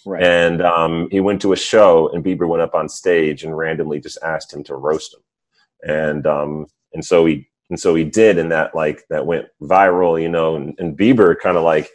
right? 0.05 0.23
and 0.23 0.61
um 0.61 1.07
he 1.11 1.19
went 1.19 1.41
to 1.41 1.53
a 1.53 1.57
show 1.57 2.09
and 2.09 2.23
bieber 2.23 2.47
went 2.47 2.61
up 2.61 2.75
on 2.75 2.89
stage 2.89 3.43
and 3.43 3.57
randomly 3.57 3.99
just 3.99 4.17
asked 4.23 4.53
him 4.53 4.63
to 4.63 4.75
roast 4.75 5.13
him. 5.13 5.21
And 5.87 6.27
um 6.27 6.67
and 6.93 7.03
so 7.03 7.25
he 7.25 7.47
and 7.69 7.79
so 7.79 7.95
he 7.95 8.03
did 8.03 8.37
and 8.37 8.51
that 8.51 8.75
like 8.75 9.03
that 9.09 9.25
went 9.25 9.47
viral 9.61 10.21
you 10.21 10.29
know 10.29 10.55
and, 10.55 10.75
and 10.77 10.97
bieber 10.97 11.35
kind 11.39 11.57
of 11.57 11.63
like 11.63 11.89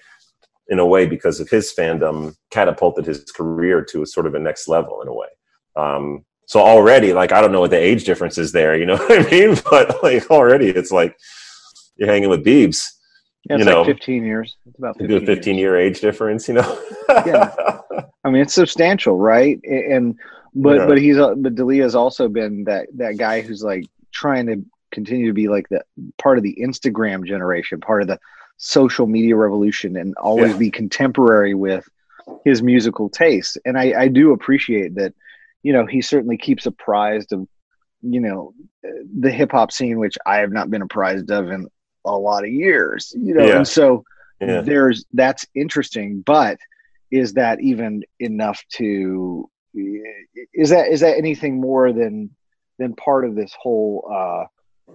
in 0.69 0.79
a 0.79 0.87
way 0.87 1.07
because 1.07 1.39
of 1.39 1.49
his 1.49 1.73
fandom 1.77 2.35
catapulted 2.51 3.07
his 3.07 3.25
career 3.31 3.85
to 3.85 4.03
a 4.03 4.07
sort 4.07 4.27
of 4.27 4.35
a 4.35 4.39
next 4.39 4.67
level 4.67 5.01
in 5.03 5.09
a 5.09 5.15
way. 5.15 5.29
Um 5.77 6.25
so 6.49 6.61
already 6.61 7.13
like 7.13 7.33
i 7.33 7.41
don't 7.41 7.51
know 7.51 7.61
what 7.61 7.71
the 7.71 7.77
age 7.77 8.05
difference 8.05 8.39
is 8.39 8.53
there 8.53 8.79
you 8.79 8.87
know 8.87 8.97
what 9.09 9.27
i 9.27 9.31
mean? 9.31 9.57
But 9.69 10.03
like 10.03 10.31
already 10.31 10.69
it's 10.69 10.93
like 10.93 11.17
you're 11.97 12.09
hanging 12.09 12.29
with 12.29 12.45
beebs 12.45 12.83
Yeah, 13.49 13.57
it's 13.57 13.65
you 13.65 13.71
know, 13.71 13.85
15 13.85 14.25
years. 14.25 14.57
It's 14.67 14.79
about 14.79 14.97
you 15.01 15.07
15, 15.09 15.25
do 15.27 15.33
a 15.33 15.37
15 15.37 15.55
years. 15.55 15.61
year 15.61 15.77
age 15.77 16.01
difference 16.01 16.49
you 16.49 16.55
know 16.55 16.81
Yeah. 17.09 17.55
I 18.25 18.31
mean, 18.31 18.43
it's 18.43 18.55
substantial, 18.55 19.17
right? 19.19 19.61
And 19.65 20.19
but 20.55 20.77
Yeah. 20.77 20.87
but 20.87 20.99
he's 20.99 21.17
uh, 21.19 21.35
but 21.37 21.55
D'Elia 21.55 21.83
has 21.85 21.95
also 21.95 22.29
been 22.29 22.65
that 22.65 22.89
that 22.97 23.17
guy 23.19 23.41
who's 23.41 23.63
like 23.63 23.85
trying 24.13 24.47
to 24.47 24.65
continue 24.91 25.27
to 25.29 25.33
be 25.33 25.49
like 25.49 25.69
the 25.69 25.83
part 26.19 26.39
of 26.39 26.43
the 26.45 26.57
Instagram 26.61 27.25
generation, 27.25 27.81
part 27.81 28.03
of 28.03 28.09
the 28.09 28.19
social 28.57 29.07
media 29.07 29.37
revolution, 29.37 29.97
and 29.97 30.15
always 30.17 30.53
Yeah. 30.53 30.59
be 30.59 30.71
contemporary 30.71 31.55
with 31.55 31.89
his 32.45 32.63
musical 32.63 33.09
taste. 33.09 33.59
And 33.65 33.79
I 33.79 34.03
I 34.03 34.09
do 34.09 34.33
appreciate 34.33 34.95
that. 34.97 35.15
You 35.63 35.73
know, 35.73 35.85
he 35.87 36.01
certainly 36.01 36.37
keeps 36.37 36.67
apprised 36.67 37.33
of 37.33 37.47
you 38.03 38.21
know 38.21 38.55
the 39.21 39.31
hip 39.31 39.53
hop 39.53 39.71
scene, 39.73 39.99
which 39.99 40.17
I 40.27 40.37
have 40.39 40.53
not 40.53 40.71
been 40.71 40.83
apprised 40.83 41.31
of 41.31 41.51
in 41.51 41.67
a 42.07 42.19
lot 42.19 42.45
of 42.45 42.51
years. 42.51 43.13
You 43.17 43.35
know, 43.35 43.47
Yeah. 43.47 43.57
and 43.59 43.69
so 43.69 44.05
Yeah. 44.41 44.61
there's 44.63 45.05
that's 45.13 45.45
interesting, 45.55 46.21
but 46.21 46.59
is 47.11 47.35
that 47.35 47.61
even 47.61 48.03
enough 48.21 48.63
to 48.75 49.49
is 50.55 50.71
that 50.71 50.89
is 50.89 51.01
that 51.01 51.19
anything 51.19 51.61
more 51.61 51.93
than 51.93 52.31
than 52.79 52.95
part 52.95 53.25
of 53.25 53.35
this 53.35 53.55
whole 53.59 54.09
uh, 54.13 54.45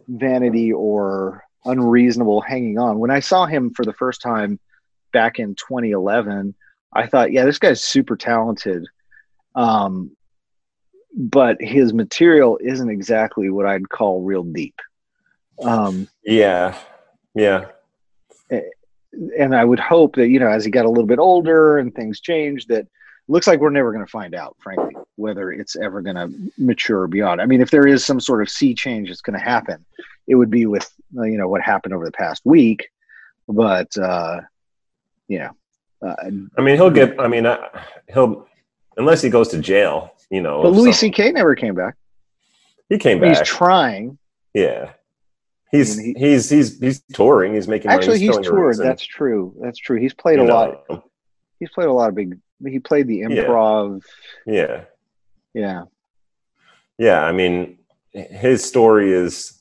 vanity 0.08 0.72
or 0.74 1.44
unreasonable 1.66 2.42
hanging 2.42 2.78
on? 2.78 3.00
When 3.00 3.12
I 3.12 3.20
saw 3.20 3.46
him 3.46 3.72
for 3.72 3.86
the 3.86 3.94
first 3.94 4.22
time 4.22 4.60
back 5.14 5.40
in 5.40 5.56
2011, 5.56 6.54
I 6.94 7.08
thought, 7.08 7.32
yeah, 7.32 7.46
this 7.46 7.60
guy's 7.60 7.84
super 7.84 8.16
talented. 8.16 8.86
Um, 9.56 10.12
but 11.14 11.58
his 11.62 11.94
material 11.94 12.58
isn't 12.62 12.90
exactly 12.90 13.50
what 13.50 13.66
I'd 13.66 13.90
call 13.90 14.22
real 14.24 14.44
deep. 14.44 14.76
Um, 15.64 16.08
Yeah. 16.24 16.78
Yeah. 17.36 17.66
and 18.50 19.56
I 19.56 19.64
would 19.64 19.80
hope 19.80 20.16
that 20.16 20.28
you 20.28 20.40
know, 20.40 20.50
as 20.50 20.66
he 20.66 20.72
got 20.72 20.86
a 20.86 20.90
little 20.90 21.06
bit 21.08 21.20
older 21.20 21.78
and 21.78 21.94
things 21.94 22.20
changed, 22.20 22.70
that 22.70 22.88
looks 23.28 23.48
like 23.48 23.60
we're 23.60 23.70
never 23.70 23.92
going 23.92 24.06
to 24.06 24.12
find 24.12 24.36
out, 24.36 24.56
frankly, 24.60 24.96
whether 25.16 25.52
it's 25.52 25.76
ever 25.76 26.02
going 26.02 26.16
to 26.16 26.32
mature 26.58 27.08
beyond. 27.08 27.42
I 27.42 27.46
mean, 27.46 27.62
if 27.62 27.72
there 27.72 27.88
is 27.88 28.06
some 28.06 28.20
sort 28.20 28.42
of 28.42 28.50
sea 28.50 28.74
change 28.74 29.08
that's 29.08 29.22
going 29.22 29.38
to 29.38 29.44
happen, 29.44 29.86
it 30.28 30.36
would 30.36 30.50
be 30.50 30.66
with 30.66 30.92
uh, 31.18 31.24
you 31.24 31.38
know 31.38 31.48
what 31.48 31.62
happened 31.62 31.94
over 31.94 32.06
the 32.06 32.12
past 32.12 32.42
week. 32.46 32.90
But 33.48 33.96
uh, 33.98 34.42
you 35.28 35.40
know, 35.40 35.52
uh, 36.06 36.16
I 36.58 36.62
mean, 36.62 36.76
he'll 36.76 36.92
get. 36.92 37.20
I 37.20 37.28
mean, 37.28 37.46
uh, 37.46 37.68
he'll 38.14 38.48
unless 38.98 39.22
he 39.22 39.30
goes 39.30 39.50
to 39.50 39.60
jail. 39.60 40.14
You 40.30 40.42
know. 40.42 40.62
but 40.64 40.72
Louis 40.72 40.94
some- 40.94 41.10
C.K. 41.10 41.32
never 41.32 41.56
came 41.56 41.76
back. 41.76 41.96
he 42.88 42.98
came 42.98 43.20
back. 43.20 43.38
he's 43.38 43.48
trying. 43.48 44.18
yeah. 44.54 44.92
He's 45.72 45.98
I 45.98 46.02
mean, 46.04 46.16
he's 46.18 46.50
he's 46.50 46.80
he's 46.80 47.02
touring. 47.14 47.54
He's 47.54 47.68
making 47.68 47.90
money. 47.90 47.98
Actually, 47.98 48.20
he's 48.20 48.30
filling 48.30 48.44
toured. 48.44 48.78
That's 48.78 49.04
true. 49.06 49.56
That's 49.62 49.80
true. 49.80 50.00
He's 50.00 50.14
played 50.14 50.40
a 50.40 50.44
lot. 50.44 50.86
He's 51.60 51.70
played 51.70 51.88
a 51.88 51.94
lot 51.94 52.10
of 52.10 52.16
big. 52.16 52.38
He 52.66 52.80
played 52.80 53.08
the 53.08 53.22
improv. 53.22 54.02
Yeah. 54.46 54.84
Yeah. 55.54 55.84
Yeah. 56.98 57.24
I 57.24 57.32
mean, 57.32 57.78
his 58.12 58.64
story 58.64 59.12
is 59.14 59.60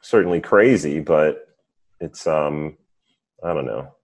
certainly 0.00 0.40
crazy, 0.40 1.00
but 1.00 1.46
it's 2.00 2.26
um, 2.26 2.76
I 3.44 3.54
don't 3.54 3.66
know. 3.66 3.94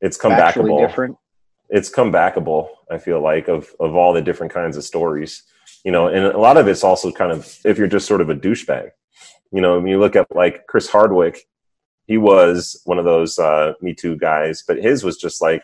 It's 0.00 0.16
come 0.16 0.32
Actually 0.32 0.70
backable. 0.70 0.86
different. 0.86 1.16
it's 1.68 1.88
come 1.88 2.12
backable 2.12 2.68
i 2.92 2.98
feel 2.98 3.20
like 3.20 3.48
of 3.48 3.74
of 3.80 3.96
all 3.96 4.12
the 4.12 4.22
different 4.22 4.52
kinds 4.52 4.76
of 4.76 4.84
stories 4.84 5.42
you 5.84 5.90
know 5.90 6.06
and 6.06 6.26
a 6.26 6.38
lot 6.38 6.56
of 6.56 6.68
it's 6.68 6.84
also 6.84 7.10
kind 7.10 7.32
of 7.32 7.58
if 7.64 7.76
you're 7.78 7.88
just 7.88 8.06
sort 8.06 8.20
of 8.20 8.30
a 8.30 8.34
douchebag 8.34 8.90
you 9.52 9.60
know 9.60 9.78
when 9.78 9.86
you 9.86 9.98
look 9.98 10.16
at 10.16 10.34
like 10.34 10.66
chris 10.66 10.88
hardwick 10.88 11.48
he 12.06 12.18
was 12.18 12.80
one 12.84 12.98
of 12.98 13.04
those 13.04 13.38
uh 13.38 13.72
me 13.80 13.94
too 13.94 14.16
guys 14.16 14.62
but 14.66 14.78
his 14.78 15.04
was 15.04 15.16
just 15.16 15.40
like 15.40 15.62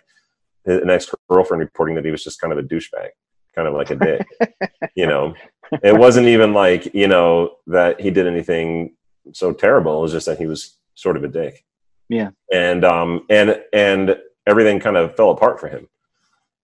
an 0.64 0.90
ex-girlfriend 0.90 1.61
reporting 1.61 1.95
that 1.95 2.05
he 2.05 2.11
was 2.11 2.23
just 2.23 2.40
kind 2.40 2.53
of 2.53 2.59
a 2.59 2.62
douchebag 2.62 3.09
kind 3.55 3.68
of 3.68 3.75
like 3.75 3.90
a 3.90 3.97
dick 3.97 4.27
you 4.95 5.07
know? 5.07 5.35
It 5.83 5.97
wasn't 5.97 6.27
even 6.29 6.53
like 6.53 6.95
you 6.95 7.09
know 7.09 7.57
that 7.66 8.01
he 8.01 8.11
did 8.11 8.27
anything 8.27 8.95
so 9.33 9.53
terrible 9.53 9.99
it 9.99 10.03
was 10.03 10.12
just 10.12 10.27
that 10.27 10.38
he 10.38 10.47
was 10.47 10.77
sort 10.95 11.16
of 11.16 11.25
a 11.25 11.29
dick. 11.29 11.64
Yeah. 12.09 12.31
and 12.53 12.85
um 12.85 13.25
and 13.31 13.62
and 13.73 14.18
everything 14.47 14.81
kind 14.81 14.97
of 14.97 15.16
fell 15.16 15.31
apart 15.31 15.61
for 15.61 15.68
him. 15.68 15.88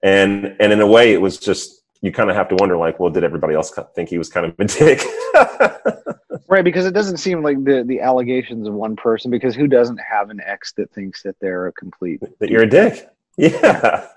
And 0.03 0.57
and 0.61 0.73
in 0.73 0.81
a 0.81 0.87
way 0.87 1.13
it 1.13 1.21
was 1.21 1.39
just 1.39 1.83
you 2.01 2.13
kind 2.13 2.31
of 2.31 2.37
have 2.37 2.49
to 2.49 2.55
wonder 2.57 2.77
like 2.77 3.01
well 3.01 3.11
did 3.11 3.25
everybody 3.25 3.55
else 3.55 3.73
think 3.95 4.09
he 4.09 4.19
was 4.19 4.29
kind 4.29 4.47
of 4.47 4.55
a 4.59 4.65
dick 4.65 5.03
Right, 6.49 6.65
because 6.65 6.87
it 6.87 6.95
doesn't 6.95 7.19
seem 7.19 7.43
like 7.43 7.63
the 7.63 7.85
the 7.85 8.01
allegations 8.01 8.67
of 8.67 8.73
one 8.73 8.97
person. 8.97 9.31
Because 9.31 9.55
who 9.55 9.67
doesn't 9.69 9.99
have 9.99 10.31
an 10.31 10.41
ex 10.45 10.73
that 10.73 10.91
thinks 10.93 11.23
that 11.23 11.37
they're 11.41 11.67
a 11.67 11.73
complete? 11.73 12.23
that 12.39 12.49
you're 12.49 12.63
a 12.63 12.69
dick 12.69 13.09
yeah 13.37 13.61
yeah 13.63 14.09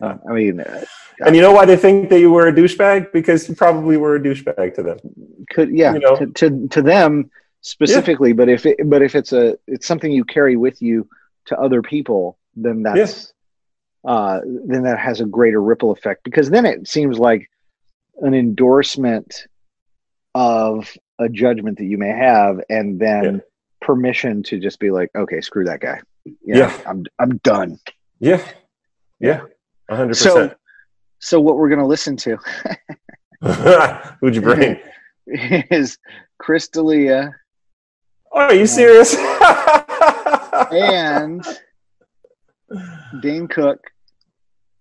Uh, 0.00 0.16
I 0.26 0.32
mean, 0.32 0.60
uh, 0.60 0.84
and 1.26 1.36
you 1.36 1.42
know 1.42 1.52
why 1.52 1.66
they 1.66 1.76
think 1.76 2.08
that 2.08 2.18
you 2.18 2.30
were 2.30 2.48
a 2.48 2.52
douchebag 2.52 3.12
because 3.12 3.46
you 3.46 3.54
probably 3.54 3.98
were 3.98 4.16
a 4.16 4.20
douchebag 4.20 4.74
to 4.76 4.82
them 4.82 4.98
could 5.50 5.68
yeah 5.70 5.92
You 5.92 5.98
know. 6.00 6.16
to, 6.16 6.26
to 6.28 6.68
to 6.68 6.80
them 6.80 7.30
specifically. 7.60 8.32
But 8.32 8.48
if 8.48 8.64
it, 8.64 8.78
but 8.88 9.02
if 9.02 9.14
it's 9.14 9.34
a 9.34 9.58
it's 9.66 9.86
something 9.86 10.10
you 10.10 10.24
carry 10.24 10.56
with 10.56 10.80
you 10.80 11.06
to 11.46 11.58
other 11.60 11.82
people, 11.82 12.38
then 12.56 12.82
that's 12.82 13.34
uh, 14.04 14.40
then 14.66 14.82
that 14.84 14.98
has 14.98 15.20
a 15.20 15.26
greater 15.26 15.60
ripple 15.62 15.90
effect. 15.90 16.24
Because 16.24 16.50
then 16.50 16.64
it 16.66 16.88
seems 16.88 17.18
like 17.18 17.48
an 18.22 18.34
endorsement 18.34 19.46
of 20.34 20.90
a 21.18 21.28
judgment 21.28 21.78
that 21.78 21.84
you 21.84 21.98
may 21.98 22.10
have, 22.10 22.60
and 22.70 22.98
then 23.00 23.24
Yeah. 23.24 23.40
permission 23.82 24.42
to 24.44 24.58
just 24.58 24.78
be 24.78 24.90
like, 24.90 25.10
okay, 25.16 25.40
screw 25.40 25.64
that 25.64 25.80
guy. 25.80 26.00
You 26.24 26.54
know, 26.54 26.58
Yeah. 26.60 26.80
I'm 26.86 27.04
I'm 27.18 27.36
done. 27.38 27.78
yeah 28.20 28.42
yeah 29.20 29.40
100% 29.90 30.14
So, 30.16 30.54
so 31.18 31.40
what 31.40 31.56
we're 31.56 31.68
going 31.68 31.80
to 31.80 31.86
listen 31.86 32.16
to 32.18 32.36
who'd 34.20 34.34
you 34.34 34.40
bring 34.42 34.78
is 35.26 35.98
Chris 36.38 36.68
D'Elia 36.68 37.34
oh 38.32 38.38
are 38.40 38.54
you 38.54 38.66
serious 38.66 39.14
and 40.72 41.44
Dane 43.20 43.48
Cook 43.48 43.90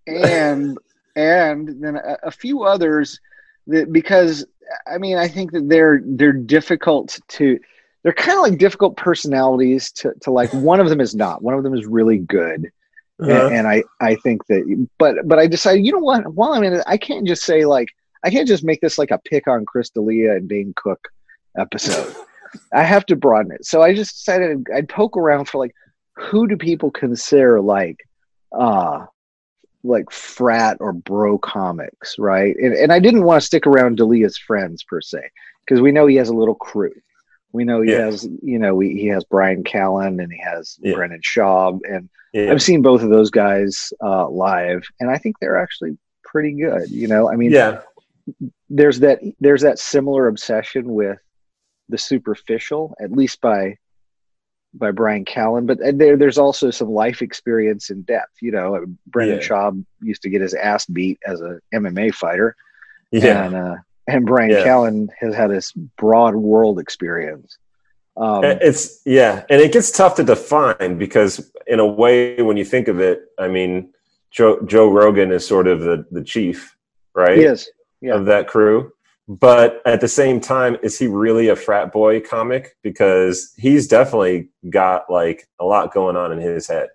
and 0.08 0.78
and 1.16 1.84
then 1.84 1.96
a, 1.96 2.18
a 2.24 2.32
few 2.32 2.64
others 2.64 3.20
that 3.68 3.92
because 3.92 4.46
I 4.88 4.98
mean 4.98 5.18
I 5.18 5.28
think 5.28 5.52
that 5.52 5.68
they're 5.68 6.02
they're 6.04 6.34
difficult 6.34 7.20
to 7.30 7.60
they're 8.04 8.14
kind 8.14 8.38
of 8.38 8.44
like 8.44 8.60
difficult 8.60 8.96
personalities 8.96 9.92
to, 9.92 10.14
to 10.22 10.32
like. 10.32 10.54
One 10.54 10.80
of 10.80 10.90
them 10.90 11.02
is 11.02 11.16
not. 11.16 11.42
One 11.42 11.54
of 11.54 11.64
them 11.64 11.74
is 11.74 11.86
really 11.86 12.20
good. 12.20 12.72
Uh-huh. 13.22 13.48
and, 13.48 13.56
and 13.56 13.68
I 13.68 13.84
I 14.00 14.16
think 14.16 14.48
that 14.48 14.88
but 14.98 15.28
but 15.28 15.40
I 15.40 15.48
decided 15.48 15.86
you 15.86 15.92
know 15.92 16.00
what? 16.00 16.34
While 16.34 16.54
I'm 16.54 16.64
in 16.64 16.74
it 16.74 16.84
I 16.88 16.98
can't 16.98 17.28
just 17.28 17.44
say 17.44 17.66
like 17.66 17.90
I 18.24 18.30
can't 18.30 18.48
just 18.48 18.64
make 18.64 18.80
this 18.80 18.98
like 18.98 19.12
a 19.12 19.18
pick 19.18 19.48
on 19.48 19.66
Chris 19.66 19.90
D'Elia 19.90 20.36
and 20.36 20.48
Dane 20.48 20.74
Cook 20.78 21.10
episode. 21.58 22.16
I 22.74 22.84
have 22.84 23.06
to 23.08 23.18
broaden 23.18 23.52
it. 23.52 23.66
So 23.66 23.82
I 23.82 23.94
just 23.94 24.16
decided 24.16 24.66
I'd 24.74 24.88
poke 24.88 25.18
around 25.18 25.46
for 25.46 25.58
like 25.58 25.76
who 26.16 26.48
do 26.48 26.56
people 26.56 26.92
consider 26.92 27.60
like 27.60 27.98
uh 28.52 29.06
like 29.84 30.12
frat 30.12 30.78
or 30.82 30.92
bro 30.92 31.38
comics 31.38 32.18
right 32.20 32.56
and, 32.58 32.74
and 32.74 32.92
I 32.92 33.00
didn't 33.00 33.24
want 33.24 33.42
to 33.42 33.46
stick 33.46 33.66
around 33.66 33.98
D'Elia's 33.98 34.38
friends 34.38 34.84
per 34.84 35.00
se 35.02 35.30
because 35.66 35.82
we 35.82 35.92
know 35.92 36.06
he 36.06 36.18
has 36.18 36.30
a 36.30 36.34
little 36.36 36.56
crew 36.56 36.94
we 37.54 37.64
know 37.64 37.82
he 37.82 37.92
Yeah. 37.92 38.06
has 38.06 38.28
you 38.42 38.60
know 38.60 38.76
we, 38.76 38.90
he 38.90 39.08
has 39.08 39.24
Brian 39.24 39.64
Callen 39.64 40.22
and 40.22 40.32
he 40.32 40.40
has 40.40 40.78
Yeah. 40.82 40.96
Brendan 40.96 41.22
Schaub 41.22 41.80
and 41.90 42.10
yeah. 42.34 42.52
I've 42.52 42.62
seen 42.62 42.84
both 42.84 43.02
of 43.02 43.10
those 43.10 43.32
guys 43.32 43.92
uh, 44.04 44.30
live, 44.30 44.84
and 45.00 45.10
I 45.10 45.18
think 45.18 45.40
they're 45.40 45.58
actually 45.58 45.98
pretty 46.24 46.52
good. 46.52 46.88
You 46.92 47.08
know, 47.08 47.28
I 47.28 47.36
mean, 47.36 47.50
yeah 47.50 47.82
there's 48.70 49.00
that 49.00 49.20
there's 49.40 49.64
that 49.64 49.80
similar 49.80 50.28
obsession 50.28 50.94
with 50.94 51.18
the 51.90 51.98
superficial, 51.98 52.94
at 53.02 53.12
least 53.12 53.42
by 53.42 53.78
by 54.74 54.92
Brian 54.92 55.26
Callen, 55.26 55.66
but 55.66 55.80
there 55.98 56.16
there's 56.18 56.38
also 56.38 56.70
some 56.72 56.90
life 56.90 57.22
experience 57.22 57.90
in 57.90 58.04
depth. 58.04 58.34
You 58.42 58.52
know, 58.52 58.86
Brendan 59.08 59.40
Yeah. 59.40 59.48
Schaub 59.48 59.86
used 60.02 60.22
to 60.24 60.30
get 60.30 60.42
his 60.42 60.54
ass 60.54 60.86
beat 60.86 61.20
as 61.26 61.42
a 61.42 61.60
MMA 61.74 62.14
fighter, 62.14 62.56
yeah 63.12 63.46
and 63.46 63.56
uh, 63.56 63.76
and 64.08 64.26
Brian 64.26 64.52
Yeah. 64.52 64.66
Callen 64.66 65.08
has 65.20 65.34
had 65.36 65.52
this 65.52 65.72
broad 65.72 66.36
world 66.36 66.80
experience. 66.80 67.58
Um, 68.18 68.44
it's 68.44 69.02
yeah 69.06 69.46
and 69.50 69.62
it 69.62 69.72
gets 69.72 69.92
tough 69.92 70.16
to 70.16 70.24
define 70.26 70.98
because 70.98 71.52
in 71.68 71.80
a 71.80 71.86
way 71.86 72.42
when 72.42 72.58
you 72.58 72.66
think 72.66 72.90
of 72.90 73.00
it 73.00 73.22
i 73.38 73.48
mean 73.48 73.94
joe 74.30 74.62
joe 74.66 74.90
rogan 74.90 75.32
is 75.32 75.48
sort 75.48 75.68
of 75.68 75.80
the 75.80 76.06
the 76.12 76.22
chief 76.22 76.76
right 77.16 77.38
he 77.38 77.46
is, 77.46 77.70
yeah. 78.02 78.16
of 78.16 78.26
that 78.26 78.48
crew 78.48 78.92
but 79.30 79.82
at 79.86 80.02
the 80.02 80.08
same 80.08 80.42
time 80.42 80.76
is 80.82 80.98
he 80.98 81.08
really 81.08 81.50
a 81.50 81.56
frat 81.56 81.92
boy 81.92 82.20
comic? 82.20 82.76
Because 82.82 83.54
he's 83.58 83.88
definitely 83.88 84.50
got 84.70 85.10
like 85.10 85.48
a 85.60 85.66
lot 85.66 85.94
going 85.94 86.16
on 86.18 86.32
in 86.32 86.40
his 86.40 86.68
head 86.68 86.90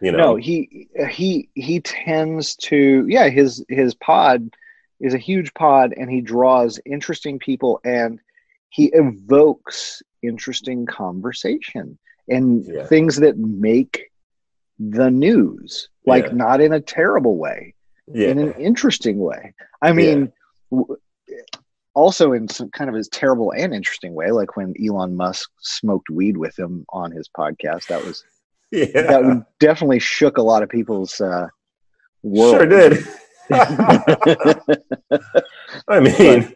you 0.00 0.12
know? 0.12 0.18
No 0.18 0.36
he 0.36 0.88
he 1.08 1.48
he 1.54 1.80
tends 1.80 2.56
to 2.56 3.06
yeah 3.08 3.28
his 3.28 3.64
his 3.68 3.94
pod 3.94 4.50
is 5.00 5.14
a 5.14 5.18
huge 5.18 5.52
pod 5.54 5.94
and 5.96 6.10
he 6.10 6.20
draws 6.20 6.80
interesting 6.84 7.38
people 7.38 7.80
and 7.84 8.20
he 8.70 8.86
evokes 8.92 10.02
interesting 10.22 10.86
conversation 10.86 11.98
and 12.28 12.64
Yeah. 12.66 12.84
things 12.86 13.16
that 13.16 13.38
make 13.38 14.10
the 14.78 15.10
news 15.10 15.88
like 16.04 16.26
Yeah. 16.26 16.32
not 16.32 16.60
in 16.60 16.72
a 16.72 16.80
terrible 16.80 17.36
way 17.36 17.74
yeah. 18.12 18.28
in 18.28 18.38
an 18.38 18.52
interesting 18.54 19.18
way. 19.18 19.54
I 19.80 19.92
mean 19.92 20.32
w- 20.70 20.98
also 21.96 22.32
in 22.32 22.46
some 22.46 22.70
kind 22.70 22.88
of 22.88 22.94
his 22.94 23.08
terrible 23.08 23.52
and 23.56 23.74
interesting 23.74 24.14
way 24.14 24.30
like 24.30 24.56
when 24.56 24.72
elon 24.84 25.16
musk 25.16 25.50
smoked 25.60 26.08
weed 26.10 26.36
with 26.36 26.56
him 26.56 26.86
on 26.90 27.10
his 27.10 27.28
podcast 27.28 27.88
that 27.88 28.04
was 28.04 28.24
yeah 28.70 28.86
that 28.86 29.46
definitely 29.58 29.98
shook 29.98 30.38
a 30.38 30.42
lot 30.42 30.62
of 30.62 30.68
people's 30.68 31.20
uh, 31.20 31.48
world. 32.22 32.56
sure 32.56 32.66
did 32.66 33.04
i 35.88 36.00
mean 36.00 36.54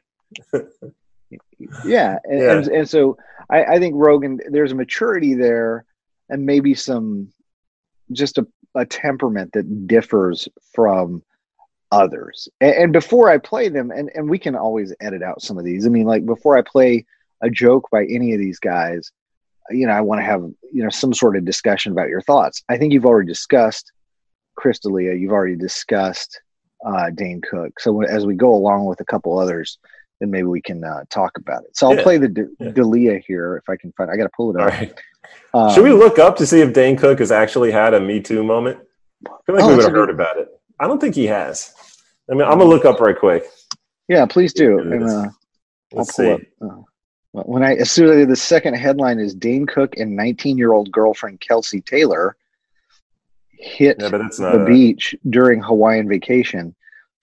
yeah, 1.85 2.18
and, 2.24 2.40
Yeah. 2.40 2.53
And, 2.53 2.68
and 2.68 2.88
so 2.88 3.16
I, 3.50 3.64
I 3.64 3.79
think 3.79 3.94
Rogan, 3.96 4.40
there's 4.50 4.72
a 4.72 4.76
maturity 4.76 5.35
there, 5.35 5.85
and 6.29 6.46
maybe 6.46 6.74
some 6.74 7.33
just 8.12 8.38
a, 8.38 8.46
a 8.74 8.87
temperament 8.87 9.53
that 9.53 9.87
differs 9.87 10.48
from 10.74 11.22
others. 11.92 12.48
And, 12.61 12.74
and 12.74 12.92
before 12.92 13.29
I 13.31 13.38
play 13.38 13.68
them, 13.68 13.90
and, 13.90 14.11
and 14.14 14.29
we 14.29 14.38
can 14.38 14.55
always 14.57 14.94
edit 15.00 15.22
out 15.22 15.42
some 15.42 15.59
of 15.59 15.64
these. 15.64 15.87
I 15.87 15.88
mean, 15.88 16.07
like 16.07 16.24
before 16.26 16.57
I 16.57 16.62
play 16.62 17.05
a 17.42 17.50
joke 17.50 17.88
by 17.90 18.05
any 18.05 18.33
of 18.35 18.38
these 18.38 18.59
guys, 18.59 19.11
you 19.70 19.87
know, 19.87 19.92
I 19.92 20.00
want 20.00 20.20
to 20.20 20.24
have, 20.24 20.42
you 20.72 20.83
know, 20.83 20.90
some 20.90 21.14
sort 21.14 21.37
of 21.37 21.44
discussion 21.44 21.92
about 21.92 22.09
your 22.09 22.22
thoughts. 22.22 22.62
I 22.68 22.76
think 22.76 22.92
you've 22.92 23.07
already 23.07 23.29
discussed 23.29 23.92
Chris 24.57 24.79
D'Elia, 24.81 25.14
you've 25.14 25.33
already 25.33 25.57
discussed 25.57 26.40
uh, 26.85 27.11
Dane 27.11 27.40
Cook. 27.48 27.79
So 27.81 28.03
as 28.03 28.26
we 28.26 28.35
go 28.35 28.53
along 28.55 28.87
with 28.87 29.00
a 29.00 29.05
couple 29.05 29.38
others, 29.38 29.79
then 30.18 30.31
maybe 30.31 30.44
we 30.44 30.61
can 30.61 30.83
uh, 30.85 31.05
talk 31.09 31.38
about 31.38 31.62
it. 31.64 31.76
So 31.76 31.88
I'll 31.88 31.96
Yeah. 31.96 32.03
play 32.03 32.18
the 32.18 32.29
D- 32.29 32.42
Yeah. 32.59 32.70
D'Elia 32.72 33.18
here 33.26 33.57
if 33.57 33.68
I 33.70 33.76
can 33.76 33.92
find. 33.92 34.11
I 34.11 34.16
got 34.16 34.24
to 34.24 34.31
pull 34.37 34.55
it 34.55 34.61
up. 34.61 34.68
right. 34.68 34.94
Um, 35.55 35.72
Should 35.72 35.85
we 35.85 35.92
look 35.92 36.18
up 36.18 36.37
to 36.37 36.46
see 36.46 36.61
if 36.61 36.72
Dane 36.72 36.96
Cook 36.96 37.20
has 37.20 37.31
actually 37.33 37.70
had 37.70 37.94
a 37.94 38.00
Me 38.00 38.20
Too 38.20 38.42
moment? 38.42 38.79
I 39.26 39.31
feel 39.46 39.55
like 39.55 39.64
Oh, 39.64 39.68
we 39.68 39.76
would 39.76 39.85
have 39.85 39.92
heard 39.92 40.11
about 40.11 40.37
it. 40.38 40.48
I 40.80 40.86
don't 40.86 41.00
think 41.00 41.14
he 41.14 41.26
has. 41.26 41.72
I 42.30 42.34
mean, 42.34 42.42
I'm 42.42 42.58
gonna 42.58 42.64
look 42.64 42.84
up 42.84 43.00
right 43.00 43.16
quick. 43.18 43.44
Yeah, 44.08 44.26
please 44.26 44.52
do. 44.52 44.78
And 44.78 45.04
uh, 45.04 45.08
I'll 45.08 45.32
Let's 45.92 46.16
pull 46.16 46.24
see. 46.24 46.30
up. 46.32 46.40
Uh, 46.60 46.82
when 47.32 47.62
I 47.62 47.74
as 47.76 47.90
soon 47.90 48.18
as 48.18 48.26
the 48.26 48.34
second 48.36 48.74
headline 48.74 49.18
is 49.20 49.34
Dane 49.34 49.66
Cook 49.66 49.96
and 49.98 50.16
19 50.16 50.58
year 50.58 50.72
old 50.72 50.90
girlfriend 50.90 51.40
Kelsey 51.40 51.80
Taylor 51.80 52.36
hit 53.50 53.98
Yeah, 54.00 54.08
but 54.08 54.18
that's 54.18 54.40
not. 54.40 54.52
the 54.52 54.62
a- 54.62 54.66
beach 54.66 55.14
during 55.28 55.62
Hawaiian 55.62 56.08
vacation. 56.08 56.74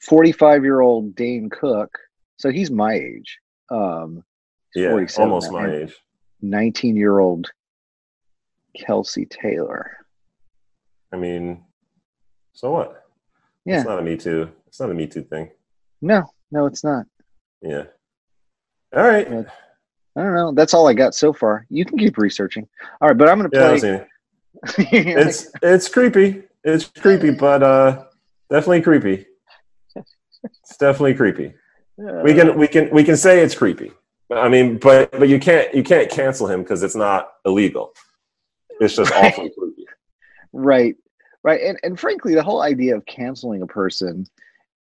45 0.01 0.63
year 0.63 0.81
old 0.81 1.15
Dane 1.15 1.49
Cook, 1.49 1.97
so 2.37 2.49
he's 2.51 2.69
my 2.69 2.93
age. 2.93 3.39
Um, 3.71 4.23
yeah, 4.75 4.91
47 4.91 5.27
almost 5.29 5.51
my 5.51 5.69
age. 5.73 5.95
19 6.41 6.95
year 6.95 7.17
old 7.19 7.49
Kelsey 8.77 9.25
Taylor. 9.25 9.97
I 11.11 11.17
mean, 11.17 11.63
so 12.53 12.71
what? 12.71 13.06
Yeah, 13.67 13.79
It's 13.79 13.87
not 13.87 13.99
a 13.99 14.01
Me 14.01 14.15
Too. 14.15 14.49
It's 14.67 14.79
not 14.79 14.89
a 14.91 14.93
Me 14.93 15.07
Too 15.07 15.23
thing. 15.23 15.51
no, 16.01 16.23
no, 16.51 16.65
it's 16.67 16.83
not. 16.83 17.05
Yeah. 17.61 17.83
All 18.95 19.03
right. 19.03 19.29
Yeah. 19.29 19.43
I 20.15 20.23
don't 20.23 20.33
know. 20.33 20.51
That's 20.53 20.73
all 20.73 20.87
I 20.87 20.93
got 20.93 21.13
so 21.13 21.33
far. 21.33 21.65
You 21.69 21.83
can 21.85 21.97
keep 21.97 22.17
researching. 22.17 22.67
All 23.01 23.09
right, 23.09 23.17
but 23.17 23.27
I'm 23.29 23.37
gonna 23.37 23.49
play. 23.49 24.05
it's 24.79 25.51
it's 25.61 25.89
creepy. 25.89 26.43
It's 26.63 26.85
creepy, 26.85 27.31
but 27.31 27.61
uh, 27.61 28.05
definitely 28.49 28.81
creepy. 28.81 29.25
It's 29.95 30.77
definitely 30.79 31.13
creepy. 31.13 31.53
We 31.97 32.33
can 32.33 32.57
we 32.57 32.67
can 32.67 32.89
we 32.91 33.03
can 33.03 33.17
say 33.17 33.41
it's 33.41 33.53
creepy. 33.53 33.91
I 34.31 34.49
mean, 34.49 34.77
but 34.77 35.11
but 35.11 35.27
you 35.29 35.39
can't 35.39 35.73
you 35.75 35.83
can't 35.83 36.09
cancel 36.09 36.47
him 36.47 36.61
because 36.63 36.83
it's 36.83 36.95
not 36.95 37.33
illegal. 37.45 37.93
It's 38.79 38.95
just 38.95 39.11
Right. 39.15 39.25
awfully 39.33 39.51
creepy. 39.57 39.85
right 40.53 40.95
right? 41.47 41.61
And, 41.67 41.77
and 41.83 41.99
frankly 41.99 42.33
the 42.35 42.43
whole 42.43 42.61
idea 42.73 42.95
of 42.95 43.05
canceling 43.05 43.61
a 43.61 43.67
person 43.81 44.13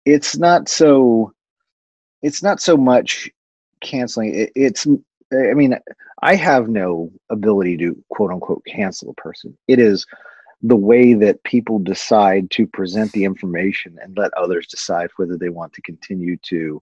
it's 0.05 0.37
not 0.37 0.69
so 0.69 1.33
it's 2.21 2.41
not 2.47 2.57
so 2.67 2.77
much 2.77 3.29
canceling 3.81 4.29
it, 4.41 4.51
it's 4.55 4.85
i 5.33 5.53
mean 5.61 5.73
i 6.21 6.35
have 6.35 6.65
no 6.69 7.11
ability 7.29 7.75
to 7.77 7.89
quote 8.09 8.31
unquote 8.31 8.63
cancel 8.65 9.09
a 9.09 9.13
person. 9.25 9.57
It 9.67 9.79
is 9.79 10.05
the 10.61 10.75
way 10.75 11.15
that 11.15 11.43
people 11.43 11.79
decide 11.79 12.51
to 12.51 12.67
present 12.67 13.11
the 13.13 13.23
information 13.25 13.97
and 14.01 14.15
let 14.15 14.31
others 14.35 14.67
decide 14.67 15.09
whether 15.17 15.35
they 15.37 15.49
want 15.49 15.73
to 15.73 15.81
continue 15.81 16.37
to 16.53 16.81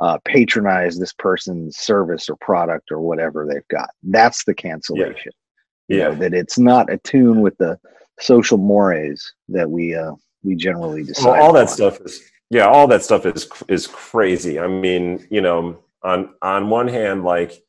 uh, 0.00 0.18
patronize 0.24 0.98
this 0.98 1.12
person's 1.12 1.76
service 1.76 2.28
or 2.28 2.36
product 2.36 2.90
or 2.90 3.00
whatever 3.00 3.46
they've 3.46 3.68
got. 3.68 3.90
That's 4.02 4.44
the 4.44 4.54
cancellation. 4.54 5.32
You 5.88 5.98
know, 5.98 6.10
Yeah. 6.12 6.18
that 6.18 6.34
it's 6.34 6.58
not 6.58 6.92
attuned 6.92 7.42
with 7.42 7.56
the 7.58 7.78
social 8.20 8.58
mores 8.58 9.32
that 9.48 9.68
we 9.70 9.94
uh 9.94 10.12
we 10.42 10.54
generally 10.56 11.02
decide 11.04 11.30
Well, 11.32 11.42
all 11.42 11.52
that 11.54 11.64
upon. 11.64 11.74
stuff 11.74 12.00
is 12.00 12.20
yeah, 12.50 12.66
all 12.66 12.86
that 12.88 13.02
stuff 13.04 13.26
is 13.26 13.48
is 13.68 13.86
crazy. 13.86 14.58
I 14.58 14.66
mean, 14.66 15.26
you 15.30 15.40
know, 15.40 15.78
on 16.02 16.34
on 16.42 16.68
one 16.68 16.88
hand, 16.88 17.22
like, 17.24 17.62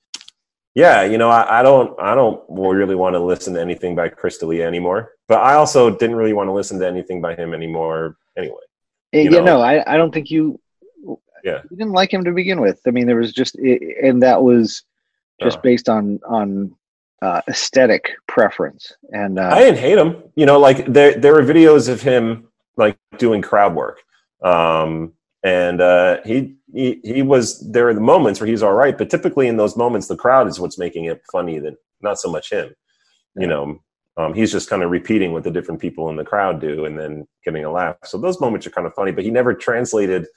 yeah, 0.74 1.04
you 1.04 1.18
know, 1.18 1.30
I, 1.30 1.60
I 1.60 1.64
don't 1.64 2.00
I 2.00 2.16
don't 2.16 2.42
really 2.50 2.96
want 2.96 3.14
to 3.14 3.20
listen 3.20 3.54
to 3.56 3.62
anything 3.62 3.96
by 3.96 4.10
Chris 4.10 4.38
D'Elia 4.40 4.66
anymore, 4.66 5.12
but 5.28 5.40
I 5.42 5.54
also 5.56 5.90
didn't 5.92 6.16
really 6.16 6.34
want 6.34 6.48
to 6.48 6.54
listen 6.54 6.80
to 6.80 6.88
anything 6.88 7.22
by 7.22 7.36
him 7.36 7.54
anymore 7.54 8.18
anyway. 8.38 8.56
Eh, 9.14 9.22
you 9.24 9.32
yeah, 9.32 9.40
know. 9.40 9.58
no, 9.58 9.62
I, 9.62 9.84
I 9.94 9.98
don't 9.98 10.14
think 10.14 10.32
you. 10.32 10.60
Yeah. 11.44 11.62
you 11.70 11.76
didn't 11.78 11.94
like 11.94 12.14
him 12.14 12.24
to 12.24 12.32
begin 12.32 12.62
with. 12.62 12.80
I 12.88 12.92
mean, 12.92 13.08
there 13.08 13.18
was 13.18 13.34
just, 13.34 13.58
i- 13.60 13.80
and 14.04 14.22
that 14.22 14.42
was 14.44 14.84
just 15.42 15.58
Uh. 15.58 15.62
based 15.62 15.90
on 15.90 16.20
on 16.28 16.74
uh, 17.22 17.42
aesthetic 17.48 18.12
preference. 18.28 18.94
And 19.12 19.40
uh, 19.40 19.50
I 19.54 19.60
didn't 19.60 19.80
hate 19.80 19.98
him. 19.98 20.24
You 20.36 20.46
know, 20.46 20.60
like 20.60 20.86
there 20.86 21.14
there 21.16 21.34
were 21.34 21.44
videos 21.44 21.90
of 21.90 22.02
him 22.02 22.48
like 22.78 22.98
doing 23.18 23.42
crowd 23.42 23.76
work, 23.76 24.00
um, 24.44 25.14
and 25.44 25.82
uh, 25.82 26.18
he 26.26 26.56
he 26.74 27.00
he 27.04 27.22
was 27.22 27.60
there 27.72 27.88
are 27.90 27.94
the 27.94 28.02
moments 28.02 28.40
where 28.40 28.48
he's 28.48 28.64
all 28.64 28.74
right, 28.74 28.98
but 28.98 29.10
typically 29.10 29.48
in 29.48 29.58
those 29.58 29.78
moments, 29.78 30.08
the 30.08 30.16
crowd 30.16 30.48
is 30.48 30.60
what's 30.60 30.78
making 30.78 31.06
it 31.06 31.22
funny, 31.32 31.60
than 31.60 31.78
not 32.02 32.20
so 32.20 32.32
much 32.32 32.52
him. 32.52 32.74
You 33.36 33.48
know, 33.48 33.80
um, 34.18 34.34
he's 34.34 34.52
just 34.52 34.70
kind 34.70 34.84
of 34.84 34.92
repeating 34.92 35.32
what 35.32 35.44
the 35.44 35.52
different 35.52 35.80
people 35.80 36.10
in 36.10 36.16
the 36.16 36.26
crowd 36.26 36.60
do, 36.60 36.86
and 36.86 36.98
then 36.98 37.28
getting 37.46 37.66
a 37.66 37.72
laugh. 37.72 37.98
So 38.04 38.18
those 38.18 38.42
moments 38.42 38.66
are 38.66 38.72
kind 38.72 38.88
of 38.88 38.94
funny, 38.94 39.12
but 39.12 39.24
he 39.24 39.32
never 39.32 39.54
translated 39.54 40.28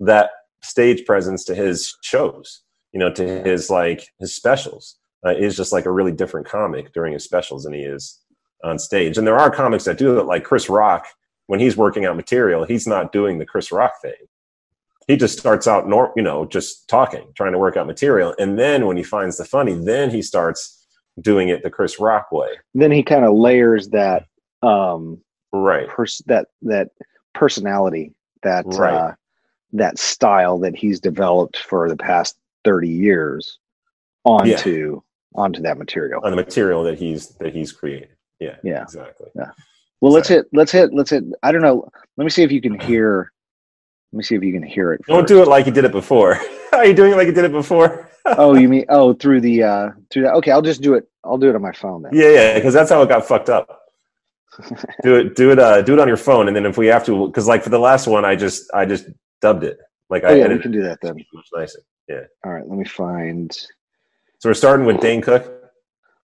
that 0.00 0.30
stage 0.62 1.04
presence 1.04 1.44
to 1.44 1.54
his 1.54 1.96
shows. 2.02 2.62
You 2.92 2.98
know, 2.98 3.12
to 3.12 3.42
his 3.44 3.70
like 3.70 4.08
his 4.18 4.34
specials. 4.34 4.96
Uh, 5.24 5.30
is 5.36 5.54
just 5.56 5.70
like 5.72 5.84
a 5.84 5.90
really 5.92 6.12
different 6.12 6.46
comic 6.46 6.92
during 6.94 7.12
his 7.12 7.22
specials 7.24 7.64
than 7.64 7.74
he 7.74 7.80
is 7.82 8.20
on 8.64 8.78
stage. 8.78 9.18
And 9.18 9.26
there 9.26 9.38
are 9.38 9.50
comics 9.50 9.84
that 9.84 9.98
do 9.98 10.14
that, 10.14 10.24
like 10.24 10.44
Chris 10.44 10.70
Rock. 10.70 11.06
When 11.46 11.60
he's 11.60 11.76
working 11.76 12.06
out 12.06 12.16
material, 12.16 12.64
he's 12.64 12.86
not 12.86 13.12
doing 13.12 13.38
the 13.38 13.44
Chris 13.44 13.70
Rock 13.70 13.92
thing. 14.00 14.14
He 15.08 15.16
just 15.16 15.38
starts 15.38 15.66
out, 15.66 15.86
nor- 15.88 16.12
you 16.16 16.22
know, 16.22 16.46
just 16.46 16.88
talking, 16.88 17.32
trying 17.36 17.52
to 17.52 17.58
work 17.58 17.76
out 17.76 17.86
material, 17.86 18.34
and 18.38 18.58
then 18.58 18.86
when 18.86 18.96
he 18.96 19.02
finds 19.02 19.36
the 19.36 19.44
funny, 19.44 19.74
then 19.74 20.08
he 20.10 20.22
starts 20.22 20.86
doing 21.20 21.48
it 21.48 21.62
the 21.62 21.70
Chris 21.70 21.98
Rock 22.00 22.30
way. 22.32 22.48
then 22.74 22.90
he 22.92 23.02
kind 23.02 23.24
of 23.26 23.34
layers 23.34 23.88
that 23.90 24.24
um 24.62 25.20
Right. 25.52 25.88
pers- 25.88 26.22
that 26.26 26.48
that 26.62 26.90
personality 27.34 28.14
that 28.42 28.64
Right. 28.66 28.94
uh, 28.94 29.12
that 29.74 29.98
style 29.98 30.58
that 30.60 30.76
he's 30.76 30.98
developed 31.00 31.58
for 31.58 31.88
the 31.90 31.96
past 31.96 32.38
30 32.64 32.88
years 32.88 33.58
onto 34.24 35.02
onto 35.34 35.62
that 35.62 35.78
material 35.78 36.20
On 36.24 36.30
the 36.30 36.36
material 36.36 36.82
that 36.84 36.98
he's 36.98 37.28
that 37.38 37.54
he's 37.54 37.72
created. 37.72 38.08
Yeah. 38.40 38.56
Yeah. 38.64 38.82
Exactly. 38.82 39.28
Yeah. 39.34 39.50
Well 40.00 40.12
let's 40.12 40.28
hit 40.28 40.46
let's 40.52 40.72
hit 40.72 40.92
let's 40.94 41.10
hit 41.10 41.24
i 41.42 41.52
don't 41.52 41.60
know 41.60 41.86
let 42.16 42.24
me 42.24 42.30
see 42.30 42.42
if 42.42 42.50
you 42.50 42.60
can 42.60 42.78
hear 42.80 43.30
let 44.12 44.16
me 44.18 44.24
see 44.24 44.34
if 44.34 44.42
you 44.42 44.52
can 44.52 44.62
hear 44.62 44.92
it 44.94 45.02
Don't 45.06 45.28
do 45.28 45.42
it 45.42 45.48
like 45.48 45.66
you 45.66 45.72
did 45.72 45.84
it 45.84 45.92
before. 45.92 46.40
Are 46.72 46.86
you 46.86 46.94
doing 46.94 47.12
it 47.12 47.16
like 47.16 47.26
you 47.26 47.34
did 47.34 47.44
it 47.44 47.52
before? 47.52 48.08
oh 48.26 48.54
you 48.54 48.68
mean 48.68 48.84
oh 48.88 49.12
through 49.14 49.40
the 49.40 49.62
uh 49.62 49.88
through 50.10 50.22
that 50.22 50.34
okay 50.34 50.50
i'll 50.50 50.62
just 50.62 50.82
do 50.82 50.94
it 50.94 51.08
i'll 51.24 51.38
do 51.38 51.48
it 51.48 51.54
on 51.54 51.62
my 51.62 51.72
phone 51.72 52.02
then 52.02 52.12
Yeah, 52.14 52.30
yeah, 52.30 52.54
because 52.54 52.74
that's 52.74 52.90
how 52.90 53.02
it 53.02 53.08
got 53.08 53.26
fucked 53.26 53.48
up. 53.50 53.80
do 55.02 55.14
it, 55.16 55.36
do 55.36 55.52
it, 55.52 55.58
uh, 55.58 55.80
do 55.80 55.94
it 55.94 56.00
on 56.00 56.08
your 56.08 56.16
phone, 56.16 56.48
and 56.48 56.56
then 56.56 56.66
if 56.66 56.76
we 56.76 56.86
have 56.88 57.04
to, 57.06 57.28
because 57.28 57.46
like 57.46 57.62
for 57.62 57.70
the 57.70 57.78
last 57.78 58.08
one, 58.08 58.24
I 58.24 58.34
just, 58.34 58.68
I 58.74 58.84
just 58.84 59.06
dubbed 59.40 59.62
it. 59.64 59.78
Like 60.10 60.24
oh 60.24 60.28
I 60.28 60.34
yeah 60.34 60.48
we 60.48 60.58
can 60.58 60.72
do 60.72 60.82
that 60.82 60.98
then 61.00 61.14
much 61.32 61.46
nicer. 61.54 61.80
Yeah. 62.08 62.22
All 62.44 62.52
right 62.52 62.66
let 62.66 62.76
me 62.76 62.84
find 62.84 63.56
So 64.40 64.48
we're 64.48 64.54
starting 64.54 64.86
with 64.86 65.00
Dane 65.00 65.20
Cook. 65.20 65.44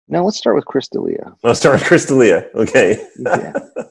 now 0.06 0.22
let's 0.22 0.36
start 0.36 0.54
with 0.54 0.64
chris 0.66 0.86
D'Elia. 0.86 1.34
I'll 1.42 1.54
start 1.56 1.80
with 1.80 1.84
Chris 1.88 2.06
D'Elia. 2.06 2.46
Okay. 2.54 3.04
yeah 3.18 3.52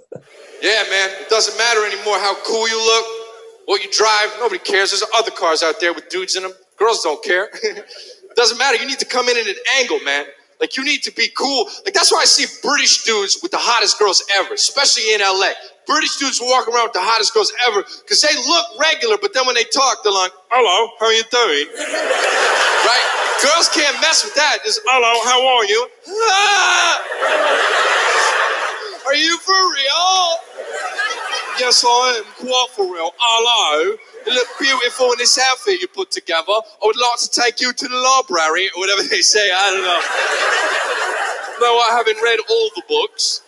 Yeah, 0.64 0.82
man. 0.90 1.10
It 1.20 1.28
doesn't 1.30 1.58
matter 1.58 1.86
anymore 1.86 2.18
how 2.20 2.34
cool 2.48 2.66
you 2.70 2.78
look, 2.78 3.06
what 3.66 3.84
you 3.84 3.92
drive. 3.92 4.30
Nobody 4.40 4.60
cares. 4.60 4.92
There's 4.92 5.04
other 5.14 5.32
cars 5.32 5.62
out 5.62 5.82
there 5.82 5.94
with 5.94 6.08
dudes 6.08 6.38
in 6.38 6.44
them. 6.44 6.54
Girls 6.80 7.04
don't 7.04 7.22
care. 7.22 7.50
doesn't 8.38 8.58
matter. 8.58 8.78
You 8.78 8.88
need 8.88 9.00
to 9.00 9.06
come 9.06 9.28
in 9.28 9.36
at 9.38 9.46
an 9.46 9.56
angle, 9.78 10.00
man. 10.06 10.26
Like 10.62 10.78
you 10.78 10.86
need 10.86 11.04
to 11.04 11.12
be 11.12 11.28
cool. 11.38 11.68
Like 11.84 11.94
that's 11.94 12.14
why 12.14 12.20
I 12.22 12.26
see 12.26 12.46
British 12.66 13.04
dudes 13.04 13.40
with 13.44 13.52
the 13.52 13.60
hottest 13.60 14.00
girls 14.00 14.24
ever, 14.40 14.54
especially 14.54 15.14
in 15.14 15.20
LA. 15.20 15.52
British 15.86 16.16
dudes 16.16 16.40
walk 16.42 16.70
around 16.70 16.86
with 16.86 16.94
the 16.94 17.04
hottest 17.04 17.34
girls 17.34 17.52
ever 17.68 17.84
because 17.84 18.22
they 18.22 18.34
look 18.48 18.66
regular, 18.80 19.18
but 19.22 19.34
then 19.34 19.46
when 19.46 19.56
they 19.56 19.66
talk, 19.66 19.98
they're 20.02 20.14
like, 20.14 20.32
"Hello, 20.50 20.96
how 20.98 21.08
are 21.08 21.12
you 21.12 21.24
doing?" 21.28 21.68
right? 22.86 23.08
Girls 23.44 23.70
can't 23.70 24.00
mess 24.02 24.24
with 24.24 24.36
that. 24.36 24.60
Just, 24.66 24.82
"Hello, 24.86 25.14
how 25.26 25.40
are 25.58 25.66
you?" 25.66 25.90
Ah! 26.10 27.02
Are 29.06 29.16
you 29.16 29.38
for 29.40 29.54
real? 29.54 30.38
Yes, 31.60 31.84
I 31.86 32.18
am 32.18 32.26
quite 32.40 32.68
for 32.76 32.86
real. 32.94 33.12
Hello. 33.18 33.98
You 34.26 34.34
look 34.34 34.48
beautiful 34.60 35.12
in 35.12 35.18
this 35.20 35.38
outfit 35.38 35.82
you 35.82 35.88
put 35.88 36.12
together. 36.12 36.48
I 36.50 36.86
would 36.86 36.98
like 36.98 37.20
to 37.20 37.30
take 37.30 37.62
you 37.62 37.74
to 37.74 37.88
the 37.88 37.98
library, 37.98 38.70
or 38.76 38.80
whatever 38.82 39.04
they 39.04 39.22
say. 39.22 39.52
I 39.54 39.72
don't 39.72 39.84
know. 39.84 40.02
no, 41.68 41.80
I 41.80 41.90
haven't 41.98 42.22
read 42.24 42.40
all 42.50 42.70
the 42.76 42.84
books. 42.90 43.42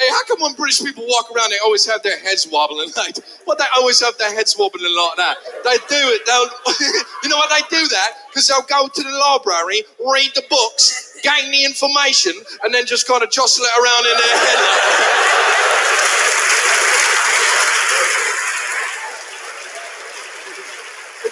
Hey, 0.00 0.08
how 0.08 0.24
come 0.24 0.40
when 0.40 0.54
British 0.54 0.80
people 0.80 1.04
walk 1.06 1.28
around, 1.28 1.50
they 1.50 1.58
always 1.62 1.84
have 1.84 2.02
their 2.02 2.18
heads 2.18 2.48
wobbling 2.50 2.90
like? 2.96 3.18
What 3.44 3.58
they 3.58 3.66
always 3.76 4.00
have 4.00 4.16
their 4.16 4.34
heads 4.34 4.56
wobbling 4.58 4.96
like 4.96 5.16
that? 5.16 5.36
They 5.62 5.76
do 5.76 6.08
it. 6.16 6.24
They'll, 6.24 6.48
you 7.22 7.28
know 7.28 7.36
what 7.36 7.50
they 7.52 7.60
do 7.68 7.86
that? 7.86 8.12
Because 8.30 8.48
they'll 8.48 8.62
go 8.62 8.88
to 8.88 9.02
the 9.02 9.12
library, 9.12 9.84
read 10.00 10.30
the 10.34 10.42
books, 10.48 11.20
gain 11.22 11.50
the 11.52 11.66
information, 11.66 12.32
and 12.64 12.72
then 12.72 12.86
just 12.86 13.06
kind 13.06 13.22
of 13.22 13.30
jostle 13.30 13.62
it 13.62 13.70
around 13.76 14.06
in 14.08 14.16
their 14.16 14.38
head. 14.40 14.56
Like 14.56 14.72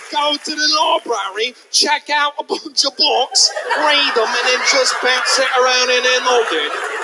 go 0.13 0.37
to 0.37 0.53
the 0.53 0.69
library, 0.77 1.57
check 1.71 2.11
out 2.11 2.35
a 2.39 2.45
bunch 2.45 2.85
of 2.85 2.95
books, 3.01 3.51
read 3.81 4.13
them, 4.13 4.29
and 4.29 4.45
then 4.45 4.61
just 4.69 4.93
bounce 5.01 5.41
it 5.41 5.49
around 5.57 5.89
in 5.89 6.05
their 6.05 6.21
noggin. 6.21 6.98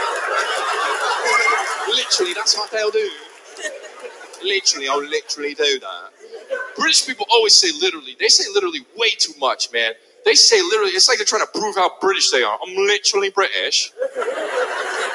Literally, 2.15 2.35
that's 2.35 2.57
what 2.57 2.71
they'll 2.71 2.93
do. 2.93 3.11
Literally, 4.45 4.89
I'll 4.89 5.03
literally 5.03 5.55
do 5.55 5.81
that. 5.81 6.11
British 6.77 7.07
people 7.07 7.27
always 7.33 7.55
say 7.55 7.73
literally. 7.81 8.17
They 8.21 8.29
say 8.29 8.45
literally 8.53 8.81
way 8.97 9.11
too 9.19 9.33
much, 9.41 9.73
man. 9.73 9.95
They 10.25 10.35
say 10.35 10.63
literally, 10.63 10.93
it's 10.93 11.09
like 11.09 11.19
they're 11.19 11.27
trying 11.27 11.45
to 11.45 11.59
prove 11.59 11.75
how 11.75 11.91
British 12.01 12.31
they 12.31 12.45
are. 12.45 12.57
I'm 12.65 12.75
literally 12.77 13.31
British. 13.31 13.93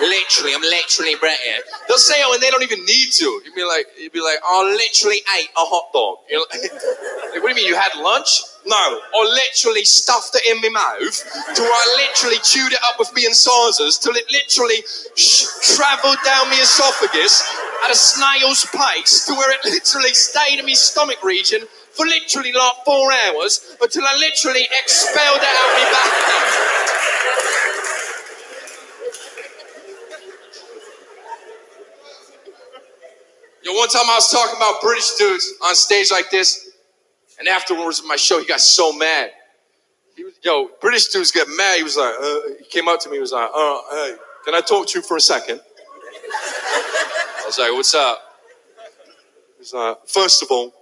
literally, 0.01 0.53
I'm 0.53 0.61
literally 0.61 1.15
British. 1.15 1.61
They'll 1.87 1.97
say 1.97 2.15
oh, 2.19 2.33
and 2.33 2.43
they 2.43 2.49
don't 2.49 2.63
even 2.63 2.83
need 2.83 3.11
to. 3.13 3.41
You'd 3.45 3.55
be 3.55 3.63
like, 3.63 3.87
you'd 3.97 4.11
be 4.11 4.21
like, 4.21 4.39
oh, 4.43 4.67
I 4.67 4.71
literally 4.75 5.21
ate 5.39 5.49
a 5.55 5.65
hot 5.65 5.93
dog. 5.93 6.17
Like, 7.29 7.43
what 7.43 7.53
do 7.53 7.61
you 7.61 7.67
mean, 7.67 7.67
you 7.67 7.79
had 7.79 7.95
lunch? 8.01 8.41
No, 8.65 8.75
I 8.75 9.23
literally 9.23 9.83
stuffed 9.85 10.35
it 10.35 10.45
in 10.45 10.61
my 10.61 10.69
mouth 10.69 11.23
till 11.55 11.65
I 11.65 12.05
literally 12.07 12.37
chewed 12.43 12.73
it 12.73 12.79
up 12.83 12.99
with 12.99 13.13
me 13.13 13.25
incisors 13.25 13.97
till 13.97 14.15
it 14.15 14.25
literally 14.31 14.83
sh- 15.15 15.45
travelled 15.75 16.17
down 16.25 16.49
my 16.49 16.59
esophagus 16.61 17.41
at 17.85 17.91
a 17.91 17.95
snail's 17.95 18.65
pace 18.65 19.25
to 19.25 19.33
where 19.33 19.51
it 19.51 19.59
literally 19.65 20.13
stayed 20.13 20.59
in 20.59 20.65
my 20.65 20.73
stomach 20.73 21.23
region 21.23 21.61
for 21.91 22.05
literally 22.05 22.51
like 22.51 22.73
four 22.85 23.11
hours 23.11 23.75
until 23.81 24.03
I 24.05 24.15
literally 24.17 24.67
expelled 24.83 25.37
it 25.37 25.43
out 25.43 25.71
my 25.73 25.91
back. 25.91 26.39
Yo, 33.63 33.73
one 33.73 33.89
time 33.89 34.09
I 34.09 34.15
was 34.15 34.31
talking 34.31 34.55
about 34.57 34.81
British 34.81 35.15
dudes 35.15 35.51
on 35.63 35.75
stage 35.75 36.11
like 36.11 36.29
this, 36.29 36.68
and 37.39 37.47
afterwards 37.47 38.03
my 38.05 38.17
show, 38.17 38.39
he 38.39 38.45
got 38.45 38.59
so 38.59 38.91
mad. 38.93 39.31
He 40.15 40.23
was, 40.25 40.33
yo, 40.43 40.69
British 40.81 41.07
dudes 41.07 41.31
get 41.31 41.47
mad. 41.55 41.77
He 41.77 41.83
was 41.83 41.95
like, 41.95 42.13
uh, 42.21 42.39
he 42.59 42.65
came 42.65 42.87
up 42.89 42.99
to 43.01 43.09
me, 43.09 43.15
he 43.15 43.21
was 43.21 43.31
like, 43.31 43.49
uh, 43.53 43.77
hey, 43.91 44.15
can 44.43 44.53
I 44.53 44.61
talk 44.61 44.87
to 44.87 44.99
you 44.99 45.03
for 45.03 45.17
a 45.17 45.21
second? 45.21 45.61
I 45.61 47.43
was 47.45 47.57
like, 47.57 47.71
what's 47.71 47.95
up? 47.95 48.19
He's 49.57 49.73
like, 49.73 49.97
first 50.07 50.43
of 50.43 50.49
all, 50.51 50.73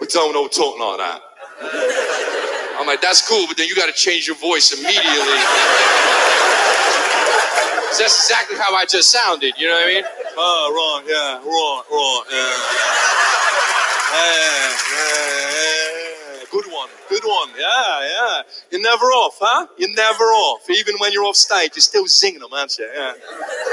we 0.00 0.06
don't 0.06 0.32
know 0.32 0.48
talking 0.48 0.80
like 0.80 0.98
that. 0.98 1.22
I'm 2.80 2.86
like, 2.86 3.00
that's 3.00 3.26
cool, 3.28 3.46
but 3.46 3.56
then 3.56 3.68
you 3.68 3.74
got 3.74 3.86
to 3.86 3.92
change 3.92 4.26
your 4.26 4.36
voice 4.36 4.72
immediately. 4.72 5.04
that's 7.98 8.00
exactly 8.00 8.56
how 8.56 8.74
I 8.74 8.84
just 8.88 9.10
sounded, 9.10 9.54
you 9.58 9.66
know 9.66 9.74
what 9.74 9.84
I 9.84 9.94
mean? 9.94 10.04
Oh, 10.36 10.72
wrong, 10.72 11.02
yeah, 11.08 11.42
wrong, 11.44 11.82
wrong, 11.90 12.24
yeah. 12.30 12.54
yeah, 14.14 14.72
yeah, 14.92 15.92
yeah. 15.92 15.97
Good 17.08 17.24
one, 17.24 17.50
yeah, 17.58 18.00
yeah. 18.02 18.42
You're 18.70 18.82
never 18.82 19.06
off, 19.06 19.38
huh? 19.40 19.66
You're 19.78 19.94
never 19.94 20.24
off. 20.24 20.68
Even 20.70 20.96
when 20.98 21.12
you're 21.12 21.24
off 21.24 21.36
stage, 21.36 21.72
you're 21.74 21.80
still 21.80 22.06
singing 22.06 22.40
them, 22.40 22.52
aren't 22.52 22.78
you? 22.78 22.88
Yeah. 22.94 23.12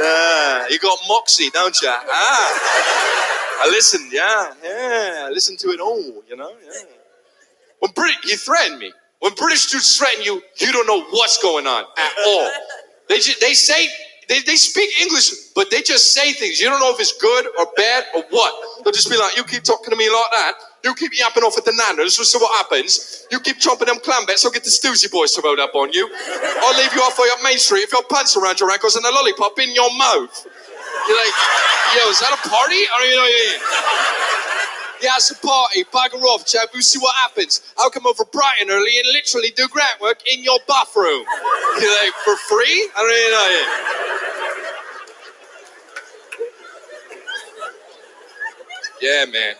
yeah. 0.02 0.68
You 0.70 0.80
got 0.80 0.98
moxie, 1.08 1.50
don't 1.50 1.76
you? 1.82 1.90
Ah. 1.90 3.62
I 3.64 3.70
listened, 3.70 4.12
yeah, 4.12 4.54
yeah. 4.64 5.26
I 5.28 5.30
listened 5.32 5.60
to 5.60 5.70
it 5.70 5.80
all, 5.80 6.24
you 6.30 6.36
know, 6.36 6.52
yeah. 6.64 6.82
When 7.80 7.92
Brit, 7.92 8.16
you 8.26 8.38
threaten 8.38 8.80
me. 8.80 8.94
When 9.20 9.34
British 9.34 9.72
dudes 9.72 9.98
threaten 9.98 10.24
you, 10.24 10.42
you 10.60 10.72
don't 10.72 10.88
know 10.88 11.02
what's 11.12 11.42
going 11.42 11.68
on 11.68 11.84
at 11.98 12.12
all. 12.28 12.52
They 13.10 13.18
just, 13.18 13.40
they 13.42 13.54
say 13.54 13.88
they, 14.30 14.42
they 14.42 14.56
speak 14.56 14.90
English, 15.02 15.52
but 15.56 15.72
they 15.72 15.82
just 15.82 16.14
say 16.14 16.34
things. 16.34 16.62
You 16.62 16.70
don't 16.70 16.80
know 16.80 16.94
if 16.94 17.00
it's 17.00 17.18
good 17.18 17.48
or 17.58 17.68
bad 17.76 18.06
or 18.16 18.24
what. 18.30 18.54
They'll 18.84 18.94
just 18.94 19.10
be 19.10 19.18
like, 19.18 19.36
you 19.36 19.44
keep 19.44 19.64
talking 19.64 19.90
to 19.90 19.96
me 19.96 20.08
like 20.10 20.32
that. 20.32 20.54
You 20.84 20.94
keep 20.94 21.18
yapping 21.18 21.42
off 21.42 21.58
at 21.58 21.66
the 21.66 21.72
nanas. 21.74 22.20
We'll 22.20 22.30
see 22.30 22.38
what 22.38 22.54
happens. 22.58 23.26
You 23.32 23.40
keep 23.40 23.58
chomping 23.58 23.88
them 23.88 23.98
clam 24.00 24.26
bits. 24.28 24.46
I'll 24.46 24.52
get 24.52 24.64
the 24.64 24.70
Stoozy 24.70 25.10
boys 25.12 25.34
to 25.34 25.42
roll 25.44 25.60
up 25.60 25.74
on 25.74 25.92
you. 25.92 26.08
I'll 26.62 26.78
leave 26.78 26.94
you 26.94 27.02
off 27.02 27.16
halfway 27.16 27.32
up 27.32 27.40
Main 27.44 27.58
Street 27.58 27.82
if 27.82 27.92
your 27.92 28.04
pants 28.12 28.36
are 28.36 28.44
around 28.44 28.60
your 28.60 28.70
ankles 28.72 28.96
and 28.96 29.06
a 29.06 29.10
lollipop 29.10 29.58
in 29.60 29.74
your 29.74 29.90
mouth. 29.98 30.48
You're 31.08 31.18
like, 31.18 31.34
yo, 31.96 32.10
is 32.10 32.20
that 32.20 32.34
a 32.34 32.50
party? 32.50 32.76
I 32.76 32.96
don't 32.98 33.08
even 33.08 33.18
know 33.18 33.24
what 33.24 33.32
you 33.32 34.40
mean. 34.40 34.45
Yeah, 35.02 35.16
it's 35.18 35.32
a 35.32 35.36
party. 35.36 35.84
Bugger 35.86 36.22
off, 36.24 36.46
chap. 36.46 36.70
We'll 36.74 36.82
see 36.82 37.00
what 37.00 37.16
happens. 37.16 37.62
I'll 37.78 37.90
come 37.90 38.08
over 38.08 38.24
bright 38.26 38.56
and 38.62 38.70
early 38.70 38.98
and 38.98 39.08
literally 39.14 39.50
do 39.56 39.68
grant 39.68 40.00
work 40.02 40.22
in 40.32 40.44
your 40.44 40.60
bathroom. 40.68 41.26
You're 41.82 42.04
like, 42.04 42.14
for 42.24 42.36
free? 42.48 42.90
I 42.96 43.02
don't 43.02 43.12
even 43.12 43.32
know 43.32 43.50
you. 43.52 43.66
Yeah, 49.02 49.26
man. 49.32 49.56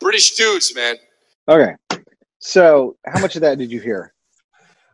British 0.00 0.34
dudes, 0.36 0.74
man. 0.74 0.96
Okay. 1.48 1.74
So, 2.38 2.96
how 3.04 3.20
much 3.20 3.34
of 3.36 3.42
that 3.42 3.58
did 3.58 3.70
you 3.70 3.80
hear? 3.80 4.14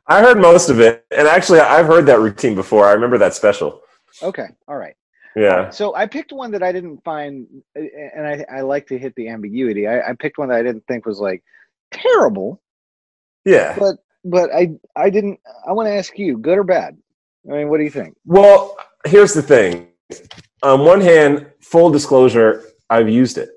I 0.07 0.20
heard 0.20 0.40
most 0.40 0.68
of 0.68 0.80
it, 0.80 1.05
and 1.11 1.28
actually, 1.28 1.61
I've 1.61 1.86
heard 1.86 2.07
that 2.07 2.18
routine 2.18 2.55
before. 2.55 2.86
I 2.86 2.92
remember 2.92 3.18
that 3.18 3.34
special. 3.34 3.82
Okay. 4.22 4.46
All 4.66 4.76
right. 4.76 4.96
Yeah. 5.37 5.70
So 5.70 5.95
I 5.95 6.07
picked 6.07 6.33
one 6.33 6.51
that 6.53 6.62
I 6.62 6.72
didn't 6.72 7.03
find, 7.05 7.47
and 7.74 8.26
I, 8.26 8.45
I 8.51 8.61
like 8.61 8.87
to 8.89 8.99
hit 8.99 9.14
the 9.16 9.28
ambiguity. 9.28 9.87
I, 9.87 10.11
I 10.11 10.12
picked 10.14 10.39
one 10.39 10.49
that 10.49 10.59
I 10.59 10.62
didn't 10.62 10.87
think 10.87 11.07
was 11.07 11.18
like 11.20 11.43
terrible, 11.93 12.61
Yeah. 13.45 13.76
but 13.78 13.97
but 14.24 14.55
I 14.55 14.72
I 14.95 15.11
didn't. 15.11 15.41
I 15.66 15.72
want 15.72 15.89
to 15.89 15.93
ask 15.95 16.18
you, 16.18 16.39
good 16.39 16.59
or 16.59 16.64
bad? 16.64 16.97
I 17.51 17.55
mean, 17.57 17.68
what 17.68 17.78
do 17.78 17.85
you 17.85 17.91
think? 17.91 18.16
Well, 18.24 18.76
here's 19.07 19.35
the 19.35 19.43
thing. 19.43 19.89
On 20.62 20.85
one 20.85 21.01
hand, 21.01 21.47
full 21.61 21.91
disclosure, 21.91 22.64
I've 22.89 23.09
used 23.09 23.39
it. 23.39 23.51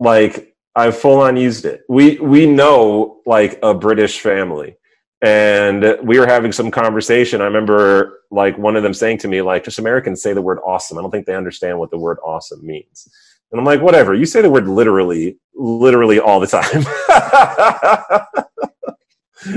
Like 0.00 0.54
I've 0.74 0.96
full 0.96 1.20
on 1.20 1.36
used 1.36 1.64
it. 1.64 1.82
We 1.88 2.18
we 2.18 2.46
know 2.46 3.20
like 3.26 3.58
a 3.62 3.74
British 3.74 4.20
family. 4.20 4.76
And 5.24 5.96
we 6.02 6.18
were 6.18 6.26
having 6.26 6.52
some 6.52 6.70
conversation. 6.70 7.40
I 7.40 7.44
remember 7.44 8.20
like 8.30 8.58
one 8.58 8.76
of 8.76 8.82
them 8.82 8.92
saying 8.92 9.18
to 9.18 9.28
me, 9.28 9.40
like, 9.40 9.64
just 9.64 9.78
Americans 9.78 10.20
say 10.22 10.34
the 10.34 10.42
word 10.42 10.58
awesome. 10.66 10.98
I 10.98 11.00
don't 11.00 11.10
think 11.10 11.24
they 11.24 11.34
understand 11.34 11.78
what 11.78 11.90
the 11.90 11.96
word 11.96 12.18
awesome 12.22 12.64
means. 12.64 13.08
And 13.50 13.58
I'm 13.58 13.64
like, 13.64 13.80
whatever, 13.80 14.14
you 14.14 14.26
say 14.26 14.42
the 14.42 14.50
word 14.50 14.68
literally, 14.68 15.38
literally 15.54 16.20
all 16.20 16.40
the 16.40 16.46
time. 16.46 16.82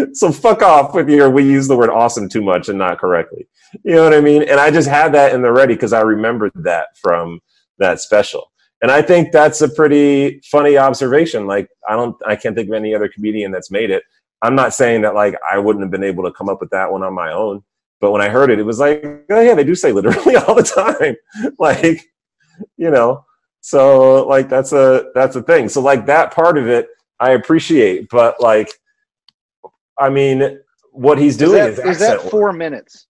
so 0.14 0.32
fuck 0.32 0.62
off 0.62 0.94
with 0.94 1.10
your 1.10 1.30
we 1.30 1.44
use 1.44 1.68
the 1.68 1.76
word 1.76 1.90
awesome 1.90 2.30
too 2.30 2.42
much 2.42 2.70
and 2.70 2.78
not 2.78 3.00
correctly. 3.00 3.48
You 3.84 3.96
know 3.96 4.04
what 4.04 4.14
I 4.14 4.22
mean? 4.22 4.44
And 4.44 4.60
I 4.60 4.72
just 4.72 4.88
had 4.88 5.14
that 5.16 5.34
in 5.34 5.42
the 5.42 5.52
ready 5.52 5.74
because 5.74 5.94
I 5.94 6.02
remembered 6.02 6.52
that 6.56 6.98
from 7.02 7.42
that 7.80 8.00
special. 8.00 8.52
And 8.82 8.92
I 8.92 9.02
think 9.02 9.32
that's 9.32 9.62
a 9.62 9.70
pretty 9.70 10.40
funny 10.50 10.78
observation. 10.78 11.48
Like 11.48 11.68
I 11.90 11.96
don't 11.96 12.16
I 12.26 12.36
can't 12.36 12.56
think 12.56 12.70
of 12.70 12.74
any 12.76 12.94
other 12.94 13.10
comedian 13.10 13.52
that's 13.52 13.72
made 13.72 13.90
it. 13.90 14.04
I'm 14.42 14.56
not 14.56 14.74
saying 14.74 15.02
that 15.02 15.16
like 15.16 15.36
I 15.50 15.58
wouldn't 15.58 15.84
have 15.84 15.92
been 15.92 16.04
able 16.04 16.24
to 16.24 16.32
come 16.32 16.50
up 16.50 16.60
with 16.62 16.70
that 16.72 16.92
one 16.92 17.04
on 17.04 17.14
my 17.14 17.32
own. 17.32 17.64
But 18.00 18.12
when 18.12 18.22
I 18.22 18.30
heard 18.30 18.52
it, 18.52 18.60
it 18.60 18.64
was 18.64 18.80
like, 18.80 19.04
oh 19.04 19.42
yeah, 19.42 19.56
they 19.56 19.64
do 19.64 19.74
say 19.76 19.92
literally 19.92 20.36
all 20.48 20.54
the 20.56 20.64
time. 20.64 21.16
like, 21.60 22.06
you 22.78 22.92
know, 22.92 23.26
so 23.62 24.26
like 24.28 24.50
that's 24.50 24.72
a 24.74 25.12
that's 25.16 25.36
a 25.36 25.42
thing. 25.42 25.70
So 25.70 25.82
like 25.82 26.06
that 26.06 26.32
part 26.34 26.58
of 26.58 26.68
it 26.68 26.88
I 27.20 27.32
appreciate, 27.32 28.10
but 28.10 28.40
like 28.40 28.70
I 30.00 30.10
mean 30.10 30.60
what 30.92 31.18
he's 31.18 31.38
doing 31.38 31.64
is 31.64 31.80
is, 31.80 32.00
that 32.00 32.22
four 32.22 32.50
work. 32.50 32.58
minutes? 32.58 33.08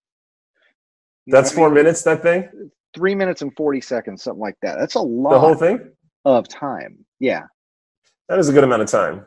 You 1.26 1.32
That's 1.34 1.50
what 1.52 1.54
I 1.54 1.56
four 1.56 1.70
mean? 1.70 1.76
minutes, 1.76 2.04
that 2.04 2.22
thing? 2.22 2.72
Three 2.94 3.16
minutes 3.16 3.42
and 3.42 3.54
forty 3.56 3.82
seconds, 3.82 4.24
something 4.24 4.40
like 4.42 4.56
that. 4.62 4.78
That's 4.80 4.96
a 4.96 5.02
lot 5.02 5.32
The 5.32 5.40
whole 5.40 5.56
thing? 5.56 5.92
of 6.26 6.48
time. 6.48 7.06
Yeah. 7.20 7.44
That 8.30 8.40
is 8.40 8.50
a 8.50 8.54
good 8.54 8.64
amount 8.64 8.82
of 8.82 8.90
time. 8.90 9.26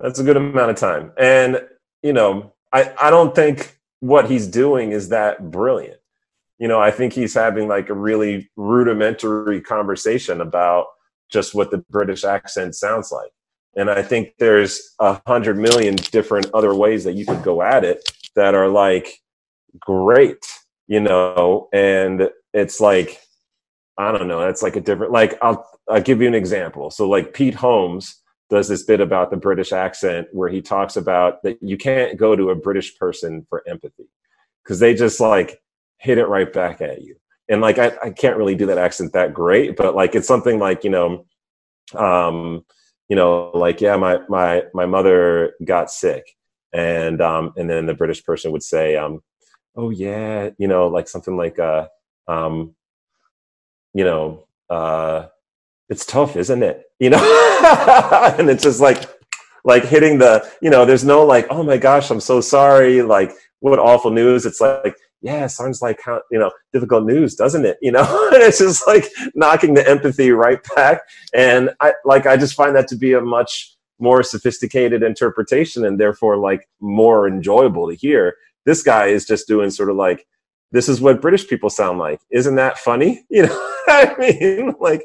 That's 0.00 0.18
a 0.18 0.24
good 0.24 0.36
amount 0.36 0.70
of 0.70 0.76
time. 0.76 1.12
And, 1.18 1.60
you 2.02 2.12
know, 2.12 2.54
I, 2.72 2.92
I 3.00 3.10
don't 3.10 3.34
think 3.34 3.78
what 4.00 4.30
he's 4.30 4.46
doing 4.46 4.92
is 4.92 5.08
that 5.08 5.50
brilliant. 5.50 5.98
You 6.58 6.68
know, 6.68 6.80
I 6.80 6.90
think 6.90 7.12
he's 7.12 7.34
having 7.34 7.68
like 7.68 7.88
a 7.88 7.94
really 7.94 8.50
rudimentary 8.56 9.60
conversation 9.60 10.40
about 10.40 10.86
just 11.30 11.54
what 11.54 11.70
the 11.70 11.78
British 11.90 12.24
accent 12.24 12.74
sounds 12.74 13.12
like. 13.12 13.30
And 13.76 13.90
I 13.90 14.02
think 14.02 14.34
there's 14.38 14.94
a 14.98 15.20
hundred 15.26 15.58
million 15.58 15.96
different 15.96 16.46
other 16.54 16.74
ways 16.74 17.04
that 17.04 17.14
you 17.14 17.26
could 17.26 17.42
go 17.42 17.62
at 17.62 17.84
it 17.84 18.08
that 18.34 18.54
are 18.54 18.68
like 18.68 19.20
great, 19.78 20.44
you 20.86 21.00
know, 21.00 21.68
and 21.72 22.28
it's 22.54 22.80
like, 22.80 23.20
I 23.98 24.10
don't 24.12 24.28
know, 24.28 24.40
that's 24.40 24.62
like 24.62 24.76
a 24.76 24.80
different, 24.80 25.12
like, 25.12 25.38
I'll, 25.42 25.68
I'll 25.88 26.00
give 26.00 26.22
you 26.22 26.28
an 26.28 26.34
example. 26.34 26.90
So, 26.90 27.08
like, 27.08 27.34
Pete 27.34 27.54
Holmes 27.54 28.22
does 28.50 28.68
this 28.68 28.82
bit 28.82 29.00
about 29.00 29.30
the 29.30 29.36
British 29.36 29.72
accent 29.72 30.28
where 30.32 30.48
he 30.48 30.62
talks 30.62 30.96
about 30.96 31.42
that 31.42 31.58
you 31.62 31.76
can't 31.76 32.16
go 32.16 32.34
to 32.34 32.50
a 32.50 32.54
British 32.54 32.96
person 32.96 33.46
for 33.48 33.62
empathy 33.68 34.08
because 34.62 34.78
they 34.80 34.94
just 34.94 35.20
like 35.20 35.60
hit 35.98 36.18
it 36.18 36.26
right 36.26 36.52
back 36.52 36.80
at 36.80 37.02
you. 37.02 37.16
and 37.48 37.60
like 37.60 37.78
I, 37.78 37.92
I 38.02 38.10
can't 38.10 38.36
really 38.36 38.54
do 38.54 38.66
that 38.66 38.78
accent 38.78 39.12
that 39.14 39.34
great, 39.34 39.76
but 39.76 39.94
like 39.94 40.14
it's 40.14 40.28
something 40.28 40.58
like 40.58 40.84
you 40.84 40.90
know, 40.90 41.26
um, 41.94 42.64
you 43.08 43.16
know, 43.16 43.50
like 43.54 43.80
yeah, 43.80 43.96
my 43.96 44.18
my 44.28 44.64
my 44.74 44.86
mother 44.86 45.54
got 45.64 45.90
sick, 45.90 46.36
and 46.72 47.20
um, 47.22 47.52
and 47.56 47.68
then 47.68 47.86
the 47.86 47.94
British 47.94 48.24
person 48.24 48.52
would 48.52 48.62
say, 48.62 48.96
um, 48.96 49.22
oh 49.76 49.90
yeah, 49.90 50.50
you 50.58 50.68
know, 50.68 50.88
like 50.88 51.08
something 51.08 51.36
like 51.36 51.58
uh, 51.58 51.88
um, 52.26 52.74
you 53.94 54.04
know, 54.04 54.46
uh, 54.68 55.26
it's 55.88 56.04
tough, 56.06 56.36
isn't 56.36 56.62
it? 56.62 56.84
You 57.00 57.10
know, 57.10 58.34
and 58.40 58.50
it's 58.50 58.64
just 58.64 58.80
like 58.80 59.08
like 59.62 59.84
hitting 59.84 60.18
the 60.18 60.50
you 60.60 60.68
know 60.68 60.84
there's 60.84 61.04
no 61.04 61.24
like 61.24 61.46
oh 61.48 61.62
my 61.62 61.76
gosh 61.76 62.10
i'm 62.10 62.20
so 62.20 62.40
sorry 62.40 63.02
like 63.02 63.32
what 63.60 63.78
awful 63.78 64.10
news. 64.10 64.46
It's 64.46 64.60
like 64.60 64.96
yeah 65.20 65.46
sounds 65.46 65.82
like 65.82 66.00
how 66.04 66.22
you 66.30 66.38
know 66.38 66.50
difficult 66.72 67.04
news 67.04 67.34
doesn't 67.34 67.64
it? 67.64 67.78
You 67.82 67.92
know? 67.92 68.28
And 68.32 68.42
it's 68.42 68.58
just 68.58 68.86
like 68.86 69.06
knocking 69.34 69.74
the 69.74 69.88
empathy 69.88 70.30
right 70.32 70.58
back. 70.74 71.02
And 71.34 71.70
i 71.80 71.92
like 72.04 72.26
i 72.26 72.36
just 72.36 72.54
find 72.54 72.74
that 72.76 72.88
to 72.88 72.96
be 72.96 73.12
a 73.12 73.20
much 73.20 73.76
more 74.00 74.22
sophisticated 74.22 75.02
interpretation 75.02 75.84
and 75.84 75.98
therefore 75.98 76.36
like 76.36 76.68
more 76.80 77.26
enjoyable 77.26 77.88
to 77.88 77.94
hear. 77.94 78.36
This 78.64 78.82
guy 78.82 79.06
is 79.06 79.24
just 79.24 79.48
doing 79.48 79.70
sort 79.70 79.90
of 79.90 79.96
like 79.96 80.26
this 80.70 80.88
is 80.88 81.00
what 81.00 81.20
british 81.22 81.48
people 81.48 81.70
sound 81.70 81.98
like. 81.98 82.20
Isn't 82.30 82.56
that 82.56 82.78
funny? 82.78 83.24
You 83.30 83.46
know 83.46 83.74
i 83.88 84.14
mean? 84.18 84.74
Like 84.80 85.04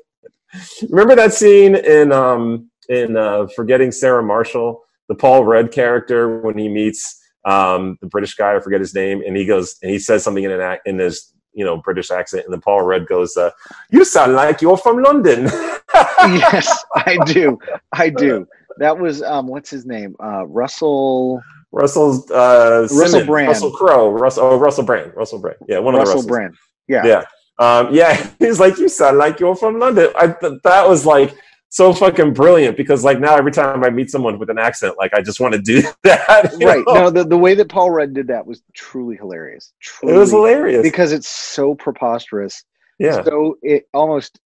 remember 0.90 1.16
that 1.16 1.34
scene 1.34 1.76
in 1.76 2.12
um 2.12 2.70
in 2.90 3.16
uh, 3.16 3.48
Forgetting 3.56 3.92
Sarah 3.92 4.24
Marshall, 4.24 4.84
the 5.08 5.16
Paul 5.16 5.46
Rudd 5.46 5.72
character 5.72 6.40
when 6.40 6.58
he 6.58 6.68
meets 6.68 7.22
um, 7.46 7.98
the 8.02 8.08
British 8.08 8.36
guy, 8.36 8.56
I 8.56 8.60
forget 8.60 8.80
his 8.80 8.96
name, 8.96 9.22
and 9.26 9.36
he 9.36 9.46
goes 9.46 9.78
and 9.82 9.92
he 9.92 10.00
says 10.00 10.24
something 10.24 10.44
in 10.44 10.52
an 10.52 10.62
act 10.62 10.88
in 10.88 11.00
his 11.00 11.34
you 11.54 11.66
know 11.66 11.78
British 11.78 12.12
accent, 12.12 12.46
and 12.46 12.54
then 12.54 12.62
Paul 12.62 12.82
Rudd 12.82 13.08
goes, 13.08 13.36
uh, 13.38 13.52
"You 13.90 14.06
sound 14.06 14.34
like 14.34 14.62
you're 14.62 14.78
from 14.78 15.02
London." 15.02 15.44
yes, 15.94 16.84
I 16.96 17.18
do. 17.26 17.60
I 17.92 18.10
do. 18.10 18.48
That 18.78 18.98
was 18.98 19.22
um, 19.22 19.48
what's 19.48 19.70
his 19.70 19.86
name? 19.86 20.16
Uh, 20.24 20.46
Russell. 20.48 21.42
Russell's 21.72 22.30
uh, 22.30 22.82
Russell 22.84 23.08
Simmons, 23.08 23.28
Brand. 23.28 23.48
Russell 23.48 23.72
Crowe, 23.72 24.12
Russell, 24.12 24.44
oh, 24.46 24.58
Russell 24.58 24.84
Brand, 24.84 25.12
Russell 25.16 25.40
Brand. 25.40 25.58
Yeah, 25.68 25.80
one 25.80 25.96
of 25.96 26.02
the 26.02 26.06
Russell 26.06 26.28
Brand. 26.28 26.56
Yeah. 26.88 27.06
Yeah, 27.06 27.24
um, 27.60 27.94
yeah. 27.94 28.30
He's 28.40 28.60
like, 28.60 28.78
you 28.78 28.90
sound 28.90 29.18
like 29.18 29.40
you're 29.40 29.56
from 29.56 29.80
London. 29.80 30.12
I 30.16 30.28
th- 30.28 30.62
that 30.64 30.88
was 30.88 31.06
like 31.06 31.36
so 31.70 31.92
fucking 31.94 32.34
brilliant 32.34 32.78
because 32.78 33.04
like 33.04 33.20
now 33.20 33.36
every 33.36 33.52
time 33.52 33.84
I 33.84 33.90
meet 33.90 34.12
someone 34.12 34.38
with 34.40 34.50
an 34.50 34.58
accent, 34.60 34.96
like 34.98 35.14
I 35.14 35.22
just 35.22 35.40
want 35.40 35.54
to 35.54 35.62
do 35.62 35.82
that. 36.04 36.54
Right. 36.62 36.86
know? 36.86 36.94
No, 36.94 37.10
the, 37.10 37.24
the 37.24 37.38
way 37.38 37.56
that 37.56 37.70
Paul 37.70 37.92
Rudd 37.92 38.14
did 38.14 38.28
that 38.28 38.46
was 38.46 38.62
truly 38.74 39.16
hilarious. 39.16 39.74
Truly, 39.82 40.16
it 40.16 40.18
was 40.18 40.32
hilarious. 40.32 40.84
because 40.84 41.12
it's 41.12 41.28
so 41.28 41.76
preposterous. 41.76 42.64
yeah, 43.00 43.24
So 43.24 43.58
it 43.62 43.88
almost 43.94 44.40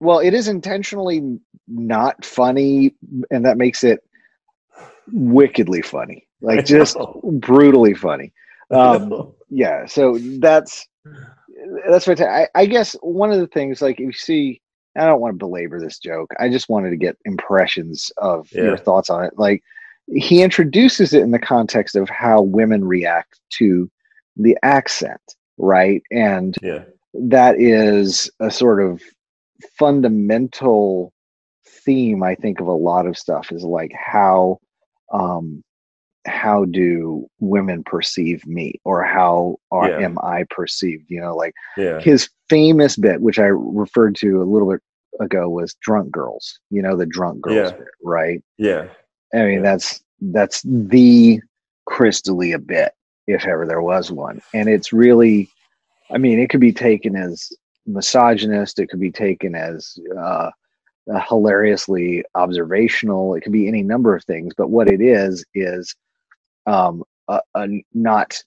well, 0.00 0.18
it 0.18 0.34
is 0.34 0.48
intentionally 0.48 1.38
not 1.68 2.24
funny, 2.24 2.96
and 3.30 3.44
that 3.46 3.56
makes 3.56 3.84
it 3.84 4.00
wickedly 5.12 5.80
funny. 5.80 6.26
Like 6.40 6.64
just 6.64 6.96
brutally 7.24 7.94
funny. 7.94 8.32
Um, 8.72 9.34
yeah 9.50 9.84
so 9.84 10.16
that's 10.38 10.88
that's 11.88 12.06
what 12.06 12.20
I, 12.20 12.48
I 12.54 12.66
guess 12.66 12.94
one 13.02 13.32
of 13.32 13.38
the 13.40 13.46
things 13.46 13.80
like 13.82 13.98
you 13.98 14.12
see 14.12 14.60
i 14.96 15.04
don't 15.04 15.20
want 15.20 15.34
to 15.34 15.38
belabor 15.38 15.80
this 15.80 15.98
joke 15.98 16.30
i 16.40 16.48
just 16.48 16.68
wanted 16.68 16.90
to 16.90 16.96
get 16.96 17.16
impressions 17.24 18.10
of 18.18 18.48
Yeah. 18.52 18.62
your 18.64 18.76
thoughts 18.76 19.10
on 19.10 19.24
it. 19.24 19.32
Like 19.38 19.62
he 20.12 20.42
introduces 20.42 21.14
it 21.14 21.22
in 21.22 21.30
the 21.30 21.38
context 21.38 21.94
of 21.96 22.08
how 22.08 22.42
women 22.42 22.84
react 22.84 23.40
to 23.58 23.90
the 24.36 24.56
accent 24.62 25.20
right? 25.58 26.02
And 26.10 26.56
yeah, 26.62 26.84
that 27.14 27.60
is 27.60 28.30
a 28.40 28.50
sort 28.50 28.82
of 28.82 29.00
fundamental 29.78 31.12
theme 31.66 32.22
i 32.22 32.34
think 32.34 32.60
of 32.60 32.66
a 32.66 32.72
lot 32.72 33.06
of 33.06 33.16
stuff 33.18 33.52
is 33.52 33.62
like 33.64 33.92
how 33.94 34.58
um 35.12 35.62
how 36.26 36.64
do 36.66 37.26
women 37.40 37.82
perceive 37.84 38.46
me 38.46 38.74
or 38.84 39.02
how 39.02 39.56
are, 39.70 39.88
Yeah. 39.90 40.04
am 40.06 40.18
i 40.22 40.44
perceived 40.50 41.04
you 41.08 41.20
know 41.20 41.34
like 41.34 41.52
yeah, 41.76 42.00
his 42.00 42.28
famous 42.48 42.96
bit 42.96 43.20
which 43.20 43.38
i 43.38 43.46
referred 43.46 44.14
to 44.16 44.40
a 44.42 44.44
little 44.44 44.70
bit 44.70 44.80
ago 45.20 45.48
was 45.48 45.74
drunk 45.82 46.10
girls 46.10 46.58
you 46.70 46.80
know 46.80 46.96
the 46.96 47.06
drunk 47.06 47.40
girls 47.40 47.70
Yeah. 47.72 47.76
bit 47.76 47.88
right? 48.02 48.42
Yeah, 48.58 48.86
i 49.34 49.44
mean 49.44 49.62
that's 49.62 50.00
that's 50.20 50.62
the 50.64 51.40
Chris 51.86 52.22
D'Elia 52.22 52.58
bit 52.60 52.92
if 53.26 53.44
ever 53.44 53.66
there 53.66 53.82
was 53.82 54.10
one. 54.12 54.40
And 54.54 54.68
it's 54.68 54.92
really 54.92 55.48
i 56.10 56.18
mean 56.18 56.38
it 56.38 56.48
could 56.50 56.60
be 56.60 56.72
taken 56.72 57.16
as 57.16 57.52
misogynist 57.86 58.78
it 58.78 58.86
could 58.88 59.00
be 59.00 59.10
taken 59.10 59.54
as 59.56 59.98
uh, 60.16 60.50
uh, 61.12 61.20
hilariously 61.28 62.22
observational 62.36 63.34
it 63.34 63.40
could 63.40 63.50
be 63.52 63.66
any 63.66 63.82
number 63.82 64.14
of 64.14 64.24
things 64.24 64.54
but 64.56 64.70
what 64.70 64.88
it 64.88 65.00
is 65.00 65.44
is 65.54 65.96
um, 66.66 67.02
a, 67.28 67.40
a 67.54 67.84
not 67.94 68.42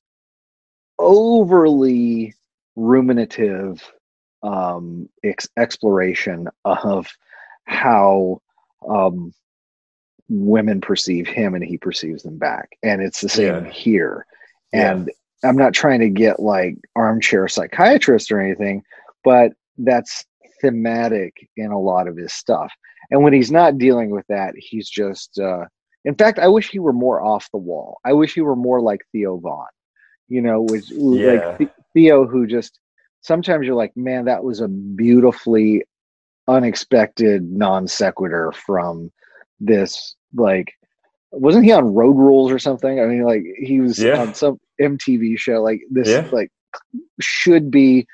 overly 1.00 2.34
ruminative 2.76 3.82
um, 4.44 5.10
ex- 5.24 5.50
exploration 5.58 6.48
of 6.66 7.08
how 7.66 8.42
um, 8.88 9.34
women 10.30 10.82
perceive 10.82 11.28
him 11.28 11.56
and 11.56 11.64
he 11.64 11.78
perceives 11.78 12.24
them 12.24 12.38
back. 12.38 12.78
And 12.84 13.02
it's 13.02 13.22
the 13.22 13.30
same 13.30 13.66
Yeah. 13.66 13.72
here. 13.72 14.26
Yeah. 14.74 14.92
And 14.92 15.12
I'm 15.44 15.58
not 15.58 15.74
trying 15.74 16.00
to 16.00 16.10
get 16.10 16.40
like 16.40 16.76
armchair 16.96 17.48
psychiatrist 17.48 18.32
or 18.32 18.40
anything, 18.40 18.84
but 19.24 19.52
that's 19.78 20.26
thematic 20.62 21.50
in 21.58 21.72
a 21.72 21.80
lot 21.80 22.08
of 22.08 22.18
his 22.18 22.34
stuff. 22.34 22.72
And 23.12 23.24
when 23.24 23.34
he's 23.34 23.52
not 23.52 23.78
dealing 23.78 24.10
with 24.10 24.26
that, 24.28 24.54
he's 24.58 24.90
just, 24.90 25.38
uh, 25.40 25.66
in 26.06 26.16
fact, 26.16 26.40
I 26.40 26.48
wish 26.48 26.70
he 26.70 26.80
were 26.80 26.94
more 26.94 27.22
off 27.22 27.50
the 27.52 27.58
wall. 27.58 28.00
I 28.06 28.14
wish 28.14 28.34
he 28.34 28.42
were 28.42 28.56
more 28.56 28.80
like 28.82 29.02
Theo 29.12 29.38
Von, 29.38 29.66
you 30.30 30.42
know, 30.42 30.62
which 30.62 30.86
Yeah. 30.92 31.56
like 31.60 31.70
Theo, 31.94 32.26
who 32.28 32.48
just 32.48 32.80
sometimes 33.22 33.66
you're 33.66 33.76
like, 33.76 33.96
man, 33.98 34.26
that 34.26 34.44
was 34.44 34.62
a 34.62 34.68
beautifully 34.68 35.84
unexpected 36.48 37.44
non 37.52 37.88
sequitur 37.88 38.52
from 38.54 39.12
this. 39.60 40.16
Like, 40.36 40.74
wasn't 41.32 41.66
he 41.66 41.72
on 41.72 41.94
Road 41.94 42.16
Rules 42.18 42.52
or 42.52 42.60
something? 42.60 43.00
I 43.00 43.06
mean, 43.06 43.24
like 43.24 43.44
he 43.58 43.82
was 43.82 43.98
Yeah. 44.02 44.22
on 44.22 44.34
some 44.34 44.60
MTV 44.80 45.38
show. 45.38 45.62
Like 45.64 45.82
this, 45.90 46.08
Yeah. 46.08 46.28
like 46.32 46.52
should 47.20 47.72
be 47.72 48.06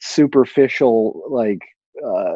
superficial, 0.00 1.22
like 1.30 1.60
uh 2.04 2.34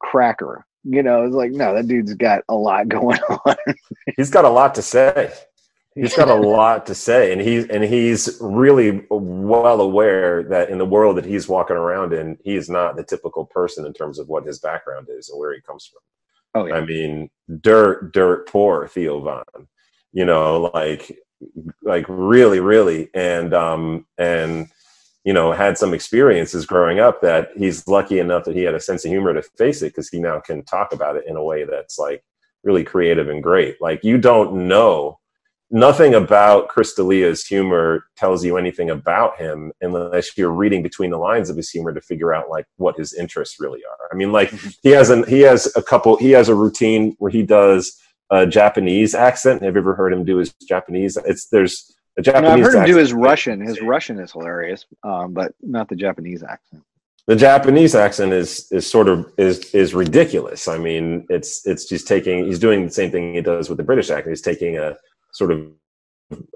cracker. 0.00 0.64
You 0.88 1.02
know, 1.02 1.24
it's 1.24 1.34
like 1.34 1.50
no, 1.50 1.74
that 1.74 1.88
dude's 1.88 2.14
got 2.14 2.44
a 2.48 2.54
lot 2.54 2.88
going 2.88 3.18
on. 3.18 3.56
he's 4.16 4.30
got 4.30 4.44
a 4.44 4.50
lot 4.50 4.74
to 4.76 4.82
say. 4.82 5.32
He's 5.94 6.14
got 6.14 6.28
a 6.28 6.34
lot 6.48 6.86
to 6.86 6.94
say, 6.94 7.32
and 7.32 7.40
he's 7.40 7.66
and 7.68 7.82
he's 7.82 8.38
really 8.40 9.04
well 9.10 9.80
aware 9.80 10.42
that 10.44 10.70
in 10.70 10.78
the 10.78 10.84
world 10.84 11.16
that 11.16 11.24
he's 11.24 11.48
walking 11.48 11.76
around 11.76 12.12
in, 12.12 12.38
he 12.44 12.54
is 12.54 12.68
not 12.68 12.96
the 12.96 13.02
typical 13.02 13.46
person 13.46 13.86
in 13.86 13.92
terms 13.92 14.18
of 14.18 14.28
what 14.28 14.46
his 14.46 14.58
background 14.58 15.08
is 15.10 15.30
and 15.30 15.38
where 15.38 15.54
he 15.54 15.60
comes 15.60 15.86
from. 15.86 16.02
Oh 16.62 16.66
yeah, 16.66 16.74
I 16.74 16.84
mean, 16.84 17.30
dirt, 17.60 18.12
dirt 18.12 18.46
poor 18.46 18.86
Theo 18.86 19.20
Von. 19.20 19.44
You 20.12 20.24
know, 20.24 20.70
like, 20.72 21.18
like 21.82 22.06
really, 22.08 22.60
really, 22.60 23.10
and 23.12 23.52
um, 23.54 24.06
and 24.18 24.68
you 25.26 25.32
know, 25.32 25.50
had 25.50 25.76
some 25.76 25.92
experiences 25.92 26.64
growing 26.64 27.00
up 27.00 27.20
that 27.20 27.48
he's 27.56 27.86
lucky 27.88 28.20
enough 28.20 28.44
that 28.44 28.54
he 28.54 28.62
had 28.62 28.76
a 28.76 28.80
sense 28.80 29.04
of 29.04 29.10
humor 29.10 29.34
to 29.34 29.42
face 29.42 29.82
it 29.82 29.86
because 29.86 30.08
he 30.08 30.20
now 30.20 30.38
can 30.38 30.64
talk 30.64 30.92
about 30.92 31.16
it 31.16 31.24
in 31.26 31.34
a 31.34 31.42
way 31.42 31.64
that's 31.64 31.98
like 31.98 32.22
really 32.62 32.84
creative 32.84 33.28
and 33.28 33.42
great. 33.42 33.76
Like, 33.80 34.04
you 34.04 34.18
don't 34.18 34.68
know 34.68 35.18
nothing 35.68 36.14
about 36.14 36.68
Chris 36.68 36.94
D'Elia's 36.94 37.44
humor 37.44 38.04
tells 38.16 38.44
you 38.44 38.56
anything 38.56 38.88
about 38.88 39.36
him 39.36 39.72
unless 39.80 40.38
you're 40.38 40.52
reading 40.52 40.80
between 40.80 41.10
the 41.10 41.18
lines 41.18 41.50
of 41.50 41.56
his 41.56 41.70
humor 41.70 41.92
to 41.92 42.00
figure 42.00 42.32
out 42.32 42.48
like 42.48 42.66
what 42.76 42.96
his 42.96 43.12
interests 43.12 43.58
really 43.58 43.80
are. 43.80 44.08
I 44.12 44.14
mean, 44.14 44.30
like 44.30 44.52
mm-hmm. 44.52 44.68
he 44.84 44.90
has 44.90 45.10
an 45.10 45.26
he 45.26 45.40
has 45.40 45.72
a 45.74 45.82
couple 45.82 46.16
he 46.18 46.30
has 46.30 46.48
a 46.48 46.54
routine 46.54 47.16
where 47.18 47.32
he 47.32 47.42
does 47.42 48.00
a 48.30 48.46
Japanese 48.46 49.12
accent. 49.12 49.62
Have 49.62 49.74
you 49.74 49.80
ever 49.80 49.96
heard 49.96 50.12
him 50.12 50.24
do 50.24 50.36
his 50.36 50.54
Japanese? 50.68 51.18
It's 51.24 51.48
there's 51.48 51.95
a 52.16 52.22
Japanese. 52.22 52.48
no, 52.48 52.54
I've 52.54 52.60
heard 52.60 52.74
him 52.74 52.86
do 52.86 52.96
his 52.96 53.12
Russian. 53.12 53.60
His 53.60 53.80
Russian 53.80 54.18
is 54.18 54.32
hilarious, 54.32 54.84
um, 55.02 55.32
but 55.32 55.54
not 55.62 55.88
the 55.88 55.96
Japanese 55.96 56.42
accent. 56.42 56.82
the 57.26 57.36
Japanese 57.36 57.94
accent 57.94 58.32
is 58.32 58.70
is 58.72 58.88
sort 58.88 59.08
of 59.08 59.30
is 59.36 59.74
is 59.74 59.94
ridiculous. 59.94 60.68
I 60.68 60.78
mean, 60.78 61.26
it's 61.28 61.66
it's 61.66 61.86
just 61.86 62.06
taking 62.06 62.46
he's 62.46 62.58
doing 62.58 62.84
the 62.84 62.92
same 62.92 63.10
thing 63.10 63.34
he 63.34 63.40
does 63.40 63.68
with 63.68 63.78
the 63.78 63.84
British 63.84 64.10
accent. 64.10 64.30
He's 64.30 64.42
taking 64.42 64.78
a 64.78 64.96
sort 65.32 65.52
of 65.52 65.66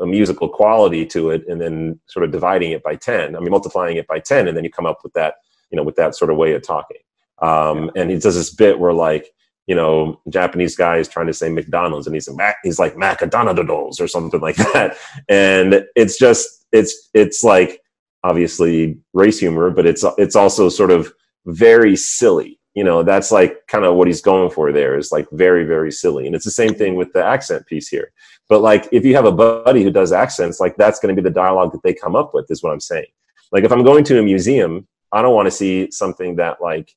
a 0.01 0.07
musical 0.07 0.49
quality 0.49 1.07
to 1.07 1.31
it 1.31 1.47
and 1.49 1.61
then 1.61 2.01
sort 2.07 2.25
of 2.25 2.33
dividing 2.33 2.73
it 2.73 2.83
by 2.83 2.97
10 2.97 3.37
i 3.37 3.39
mean 3.39 3.51
multiplying 3.51 3.97
it 3.97 4.07
by 4.09 4.19
10 4.19 4.49
and 4.49 4.57
then 4.57 4.65
you 4.65 4.71
come 4.71 4.87
up 4.87 4.99
with 5.05 5.13
that 5.13 5.35
you 5.71 5.77
know 5.77 5.83
with 5.85 5.95
that 5.95 6.17
sort 6.17 6.31
of 6.31 6.37
way 6.37 6.55
of 6.55 6.63
talking 6.63 6.97
um, 7.41 7.91
and 7.97 8.11
he 8.11 8.19
does 8.19 8.35
this 8.35 8.53
bit 8.53 8.79
where 8.79 8.93
like 8.93 9.33
you 9.67 9.75
know 9.75 10.21
japanese 10.29 10.77
guy 10.77 10.97
is 10.97 11.09
trying 11.09 11.27
to 11.27 11.35
say 11.35 11.49
mcdonald's 11.49 12.07
and 12.07 12.17
he's 12.17 12.29
a 12.29 12.35
Mac, 12.35 12.57
he's 12.63 12.79
like 12.79 12.97
macadonald's 12.97 14.01
or 14.01 14.09
something 14.09 14.41
like 14.49 14.57
that 14.57 14.97
and 15.29 15.85
it's 15.97 16.19
just 16.19 16.67
it's 16.73 17.11
it's 17.15 17.43
like 17.43 17.81
obviously 18.23 18.99
race 19.13 19.39
humor, 19.39 19.71
but 19.71 19.87
it's 19.87 20.05
it's 20.19 20.37
also 20.37 20.69
sort 20.69 20.91
of 20.91 21.13
very 21.47 21.97
silly. 21.97 22.59
You 22.75 22.85
know, 22.85 23.03
that's 23.03 23.33
like 23.33 23.67
kind 23.67 23.85
of 23.85 23.97
what 23.97 24.07
he's 24.07 24.21
going 24.21 24.51
for 24.51 24.73
there 24.73 24.97
is 24.97 25.11
like 25.11 25.27
very, 25.33 25.65
very 25.65 25.91
silly. 25.91 26.27
And 26.27 26.37
it's 26.37 26.45
the 26.45 26.53
same 26.53 26.75
thing 26.75 26.95
with 26.95 27.13
the 27.13 27.25
accent 27.25 27.67
piece 27.67 27.89
here. 27.89 28.13
But 28.49 28.61
like 28.61 28.89
if 28.93 29.05
you 29.05 29.15
have 29.17 29.25
a 29.25 29.33
buddy 29.33 29.83
who 29.83 29.91
does 29.91 30.13
accents, 30.13 30.61
like 30.61 30.77
that's 30.77 31.01
going 31.01 31.15
to 31.15 31.21
be 31.21 31.29
the 31.29 31.35
dialogue 31.35 31.73
that 31.73 31.83
they 31.83 31.95
come 31.95 32.15
up 32.15 32.33
with, 32.33 32.51
is 32.51 32.63
what 32.63 32.73
I'm 32.73 32.81
saying. 32.81 33.07
Like 33.51 33.65
if 33.65 33.73
I'm 33.73 33.83
going 33.83 34.05
to 34.05 34.21
a 34.21 34.23
museum, 34.23 34.87
I 35.11 35.21
don't 35.21 35.35
want 35.35 35.47
to 35.47 35.51
see 35.51 35.91
something 35.91 36.37
that 36.37 36.63
like 36.63 36.95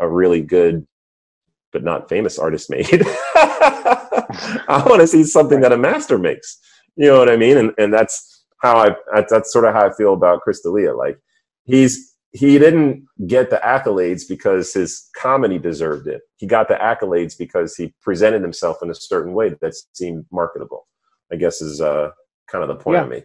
a 0.00 0.08
really 0.08 0.42
good 0.42 0.86
but 1.76 1.84
not 1.84 2.08
famous 2.08 2.38
artist 2.38 2.70
made. 2.70 2.86
I 3.34 4.82
want 4.86 5.02
to 5.02 5.06
see 5.06 5.24
something 5.24 5.60
that 5.60 5.72
a 5.72 5.76
master 5.76 6.16
makes. 6.16 6.58
You 6.96 7.08
know 7.08 7.18
what 7.18 7.28
I 7.28 7.36
mean? 7.36 7.58
And 7.58 7.72
and 7.76 7.92
that's 7.92 8.44
how 8.62 8.78
I 8.78 8.96
that's 9.28 9.52
sort 9.52 9.66
of 9.66 9.74
how 9.74 9.86
I 9.86 9.92
feel 9.92 10.14
about 10.14 10.40
Chris 10.40 10.60
D'Elia. 10.62 10.94
Like 10.96 11.18
he's 11.64 12.14
he 12.32 12.58
didn't 12.58 13.04
get 13.26 13.50
the 13.50 13.60
accolades 13.62 14.22
because 14.26 14.72
his 14.72 15.08
comedy 15.16 15.58
deserved 15.58 16.06
it. 16.06 16.22
He 16.36 16.46
got 16.46 16.68
the 16.68 16.74
accolades 16.76 17.36
because 17.38 17.76
he 17.76 17.94
presented 18.02 18.40
himself 18.40 18.78
in 18.82 18.88
a 18.90 18.94
certain 18.94 19.34
way 19.34 19.50
that 19.60 19.74
seemed 19.92 20.24
marketable. 20.32 20.86
I 21.30 21.36
guess 21.36 21.60
is 21.60 21.82
uh, 21.82 22.08
kind 22.50 22.62
of 22.64 22.68
the 22.68 22.82
point 22.82 22.96
Yeah. 22.96 23.02
I 23.04 23.06
make. 23.08 23.24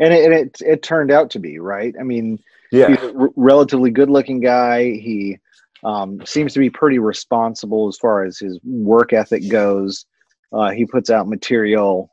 and 0.00 0.12
it, 0.12 0.24
and 0.24 0.34
it 0.34 0.56
it 0.66 0.82
turned 0.82 1.12
out 1.12 1.30
to 1.30 1.38
be 1.38 1.60
right. 1.60 1.94
I 2.00 2.02
mean, 2.02 2.40
Yeah, 2.72 2.88
he's 2.88 3.02
a 3.04 3.14
r- 3.16 3.30
relatively 3.36 3.90
good 3.92 4.10
looking 4.10 4.40
guy. 4.40 4.90
He 4.90 5.38
um, 5.84 6.24
seems 6.24 6.52
to 6.54 6.58
be 6.60 6.70
pretty 6.70 6.98
responsible 6.98 7.88
as 7.88 7.96
far 7.98 8.24
as 8.24 8.38
his 8.38 8.58
work 8.64 9.12
ethic 9.12 9.48
goes. 9.50 10.06
Uh, 10.52 10.70
he 10.70 10.84
puts 10.86 11.10
out 11.10 11.28
material 11.28 12.10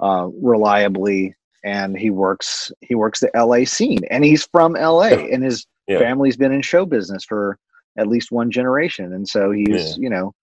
uh, 0.00 0.28
reliably, 0.40 1.34
and 1.64 1.98
he 1.98 2.10
works 2.10 2.70
he 2.80 2.94
works 2.94 3.20
the 3.20 3.30
LA 3.34 3.64
scene, 3.64 4.00
and 4.10 4.24
he's 4.24 4.46
from 4.46 4.74
LA, 4.74 5.08
Yeah. 5.08 5.34
and 5.34 5.42
his 5.44 5.66
Yeah. 5.86 5.98
family's 5.98 6.36
been 6.36 6.52
in 6.52 6.62
show 6.62 6.84
business 6.86 7.24
for 7.24 7.58
at 7.96 8.06
least 8.06 8.30
one 8.30 8.50
generation, 8.50 9.12
and 9.12 9.26
so 9.26 9.50
he's 9.50 9.68
Yeah. 9.68 9.94
you 9.98 10.10
know 10.10 10.34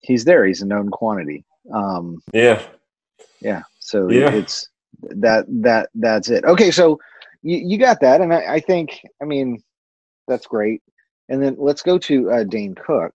he's 0.00 0.24
there. 0.24 0.44
He's 0.46 0.62
a 0.62 0.66
known 0.66 0.88
quantity. 0.90 1.44
Um, 1.72 2.22
yeah, 2.32 2.62
yeah 3.40 3.62
so 3.78 4.10
Yeah. 4.10 4.32
it's 4.32 4.68
that 5.02 5.44
that 5.48 5.90
that's 5.94 6.30
it 6.30 6.44
okay 6.44 6.70
so 6.70 6.98
you, 7.42 7.58
you 7.58 7.78
got 7.78 8.00
that 8.00 8.20
and 8.20 8.32
I, 8.34 8.54
I 8.54 8.60
think 8.60 8.98
i 9.22 9.24
mean 9.24 9.62
that's 10.26 10.46
great 10.46 10.82
and 11.28 11.42
then 11.42 11.56
let's 11.58 11.82
go 11.82 11.98
to 11.98 12.30
uh, 12.30 12.44
dane 12.44 12.74
cook 12.74 13.12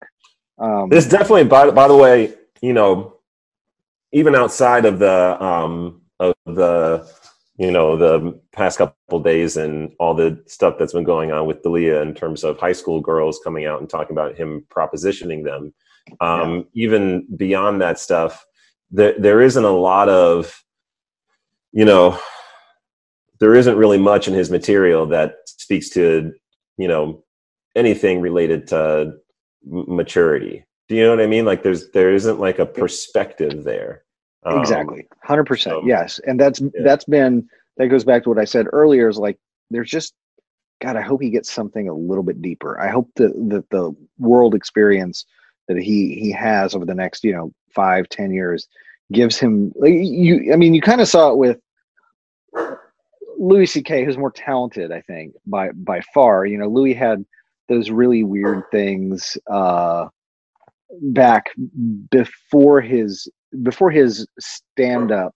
um 0.60 0.90
This 0.90 1.08
definitely, 1.08 1.46
by 1.46 1.72
by 1.72 1.88
the 1.88 1.96
way, 1.96 2.34
you 2.62 2.74
know, 2.74 3.18
even 4.12 4.36
outside 4.36 4.86
of 4.86 5.00
the 5.00 5.42
um 5.44 6.02
of 6.20 6.36
the 6.46 7.10
you 7.58 7.72
know 7.72 7.98
the 7.98 8.40
past 8.52 8.78
couple 8.78 9.20
days 9.20 9.58
and 9.58 9.92
all 10.00 10.14
the 10.14 10.42
stuff 10.48 10.76
that's 10.78 10.94
been 10.94 11.04
going 11.04 11.32
on 11.32 11.48
with 11.48 11.62
D'Elia 11.64 12.02
in 12.02 12.14
terms 12.14 12.44
of 12.44 12.60
high 12.60 12.72
school 12.74 13.02
girls 13.02 13.40
coming 13.44 13.66
out 13.66 13.80
and 13.80 13.90
talking 13.90 14.16
about 14.16 14.36
him 14.36 14.66
propositioning 14.70 15.44
them. 15.44 15.74
Um, 16.20 16.68
Even 16.74 17.26
beyond 17.36 17.82
that 17.82 18.00
stuff, 18.00 18.46
there 18.92 19.16
there 19.18 19.42
isn't 19.42 19.66
a 19.66 19.72
lot 19.72 20.10
of, 20.10 20.64
you 21.72 21.86
know, 21.86 22.20
there 23.40 23.56
isn't 23.56 23.78
really 23.78 23.98
much 23.98 24.28
in 24.28 24.34
his 24.34 24.52
material 24.52 25.08
that 25.08 25.36
speaks 25.46 25.90
to, 25.92 26.34
you 26.78 26.88
know, 26.88 27.23
anything 27.76 28.22
related 28.22 28.68
to 28.68 29.14
maturity. 29.66 30.66
Do 30.90 30.96
you 30.96 31.04
know 31.04 31.12
what 31.12 31.22
I 31.22 31.28
mean? 31.28 31.46
Like 31.46 31.64
there's 31.64 31.90
there 31.92 32.14
isn't 32.14 32.40
like 32.40 32.60
a 32.60 32.66
perspective 32.66 33.64
there. 33.64 34.04
Um, 34.46 34.60
exactly 34.60 35.08
100% 35.26 35.62
so- 35.62 35.84
yes 35.86 36.20
and 36.28 36.38
that's 36.38 36.62
that's 36.84 37.06
been 37.06 37.48
that 37.78 37.88
goes 37.88 38.04
back 38.04 38.24
to 38.24 38.30
what 38.30 38.38
i 38.38 38.44
said 38.44 38.66
earlier 38.74 39.08
is 39.08 39.18
like 39.18 39.40
there's 39.70 39.90
just 39.90 40.14
god 40.82 40.98
i 40.98 41.02
hope 41.02 41.22
he 41.22 41.30
gets 41.30 41.50
something 41.50 41.88
a 41.88 41.94
little 41.94 42.24
bit 42.26 42.42
deeper 42.42 42.78
i 42.82 42.90
hope 42.90 43.10
that 43.16 43.32
the, 43.34 43.64
the 43.70 43.96
world 44.20 44.54
experience 44.54 45.26
that 45.70 45.78
he 45.78 46.16
he 46.16 46.30
has 46.30 46.76
over 46.76 46.86
the 46.86 46.94
next 46.94 47.24
you 47.24 47.32
know 47.32 47.54
five 47.74 48.10
ten 48.10 48.32
years 48.32 48.68
gives 49.14 49.38
him 49.38 49.72
like 49.78 49.94
you 49.94 50.52
i 50.52 50.58
mean 50.58 50.74
you 50.74 50.82
kind 50.82 51.00
of 51.00 51.08
saw 51.08 51.30
it 51.30 51.38
with 51.38 51.58
louis 53.40 53.82
ck 53.82 53.88
who's 53.88 54.18
more 54.18 54.32
talented 54.32 54.92
i 54.92 55.00
think 55.00 55.34
by 55.46 55.72
by 55.72 56.02
far 56.14 56.46
you 56.46 56.58
know 56.58 56.68
louis 56.68 56.94
had 56.94 57.24
those 57.74 57.90
really 57.90 58.24
weird 58.24 58.64
things 58.72 59.38
uh 59.52 60.06
back 61.02 61.46
before 62.12 62.82
his 62.82 63.28
before 63.64 63.90
his 63.90 64.28
stand 64.40 65.12
up 65.12 65.34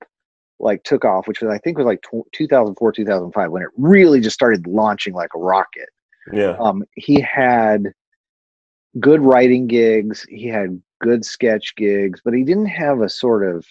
like 0.59 0.83
took 0.83 1.03
off 1.03 1.27
which 1.27 1.41
was 1.41 1.51
i 1.51 1.57
think 1.59 1.77
was 1.77 1.85
like 1.85 2.01
tw 2.01 2.23
2004 2.33 2.91
2005 2.91 3.51
when 3.51 3.61
it 3.63 3.69
really 3.77 4.19
just 4.19 4.33
started 4.35 4.65
launching 4.67 5.13
like 5.13 5.29
a 5.35 5.39
rocket 5.39 5.89
Yeah. 6.31 6.55
um, 6.59 6.83
he 6.95 7.19
had 7.21 7.91
good 8.99 9.21
writing 9.21 9.67
gigs 9.67 10.25
he 10.29 10.47
had 10.47 10.81
good 11.01 11.25
sketch 11.25 11.75
gigs 11.75 12.21
but 12.23 12.33
he 12.33 12.43
didn't 12.43 12.67
have 12.67 13.01
a 13.01 13.09
sort 13.09 13.43
of 13.47 13.65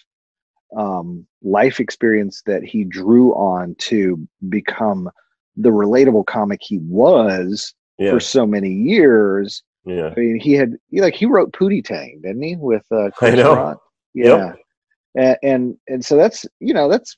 um, 0.75 1.25
life 1.41 1.79
experience 1.79 2.41
that 2.45 2.63
he 2.63 2.83
drew 2.83 3.33
on 3.33 3.75
to 3.75 4.27
become 4.49 5.09
the 5.55 5.69
relatable 5.69 6.25
comic 6.25 6.59
he 6.61 6.79
was 6.79 7.73
Yeah. 7.97 8.11
for 8.11 8.19
so 8.19 8.45
many 8.45 8.71
years 8.71 9.63
Yeah. 9.85 10.13
i 10.15 10.19
mean 10.19 10.39
he 10.39 10.53
had 10.53 10.75
he, 10.89 11.01
like 11.01 11.15
he 11.15 11.25
wrote 11.25 11.51
pootie 11.53 11.83
tang 11.83 12.19
didn't 12.23 12.41
he 12.43 12.55
with 12.55 12.85
uh 12.91 13.09
Chris 13.15 13.35
know. 13.35 13.55
Rock? 13.55 13.81
Yep. 14.13 14.25
yeah 14.25 14.53
and, 15.15 15.37
and 15.43 15.77
and 15.87 16.05
so 16.05 16.15
that's 16.17 16.45
you 16.59 16.73
know 16.73 16.89
that's 16.89 17.15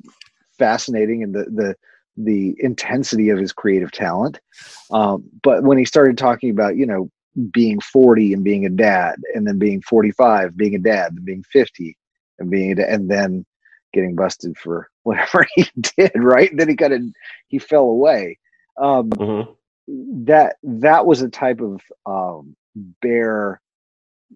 fascinating 0.57 1.23
and 1.23 1.34
the 1.34 1.45
the 1.45 1.75
the 2.17 2.55
intensity 2.59 3.30
of 3.30 3.39
his 3.39 3.53
creative 3.53 3.91
talent 3.91 4.39
um, 4.91 5.23
but 5.43 5.63
when 5.63 5.77
he 5.77 5.86
started 5.86 6.17
talking 6.17 6.49
about 6.49 6.75
you 6.75 6.86
know 6.86 7.09
being 7.53 7.80
40 7.80 8.34
and 8.34 8.43
being 8.43 8.65
a 8.65 8.69
dad 8.69 9.15
and 9.36 9.47
then 9.47 9.57
being 9.57 9.82
45 9.82 10.57
being 10.57 10.75
a 10.75 10.80
dad 10.80 11.13
and 11.13 11.23
being 11.23 11.43
50 11.43 11.95
and 12.39 12.49
being 12.49 12.71
a 12.71 12.75
da- 12.75 12.88
and 12.93 13.09
then 13.09 13.45
getting 13.93 14.15
busted 14.15 14.57
for 14.57 14.89
whatever 15.03 15.45
he 15.55 15.65
did 15.97 16.11
right 16.15 16.51
then 16.57 16.67
he 16.67 16.75
kind 16.75 16.93
of 16.93 17.01
he 17.47 17.57
fell 17.59 17.84
away 17.86 18.38
um, 18.82 19.09
Mhm. 19.11 19.55
That 20.26 20.58
that 20.64 21.06
was 21.06 21.22
a 21.22 21.30
type 21.30 21.62
of 21.62 21.82
um, 22.06 22.56
bare 23.02 23.62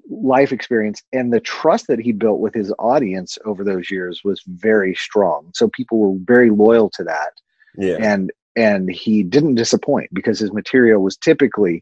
life 0.10 0.52
experience 0.52 1.04
and 1.12 1.32
the 1.32 1.40
trust 1.40 1.86
that 1.88 2.00
he 2.00 2.12
built 2.12 2.40
with 2.40 2.54
his 2.54 2.74
audience 2.80 3.38
over 3.46 3.64
those 3.64 3.92
years 3.92 4.22
was 4.24 4.42
very 4.48 4.96
strong. 4.96 5.52
So 5.54 5.70
people 5.70 6.00
were 6.00 6.18
very 6.24 6.50
loyal 6.50 6.90
to 6.92 7.04
that. 7.04 7.34
Yeah. 7.78 7.98
and 8.00 8.32
and 8.56 8.90
he 8.92 9.24
didn't 9.24 9.56
disappoint 9.56 10.14
because 10.14 10.40
his 10.40 10.54
material 10.54 11.02
was 11.02 11.18
typically 11.18 11.82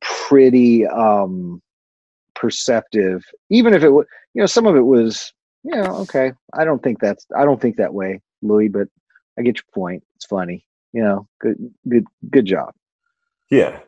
pretty 0.00 0.86
um 0.86 1.62
perceptive. 2.34 3.24
Even 3.50 3.74
if 3.74 3.82
it 3.82 3.90
was 3.90 4.06
you 4.34 4.40
know 4.40 4.46
some 4.46 4.66
of 4.66 4.76
it 4.76 4.82
was 4.82 5.32
you 5.62 5.74
know 5.74 5.96
okay 5.96 6.32
i 6.52 6.64
don't 6.64 6.82
think 6.82 6.98
that's 7.00 7.26
i 7.36 7.44
don't 7.44 7.60
think 7.60 7.76
that 7.76 7.94
way 7.94 8.20
louis 8.42 8.68
but 8.68 8.88
i 9.38 9.42
get 9.42 9.56
your 9.56 9.64
point. 9.72 10.02
It's 10.16 10.26
funny 10.26 10.66
you 10.92 11.02
know 11.02 11.26
good 11.40 11.56
good 11.88 12.06
good 12.30 12.46
job 12.46 12.74
Yeah. 13.50 13.80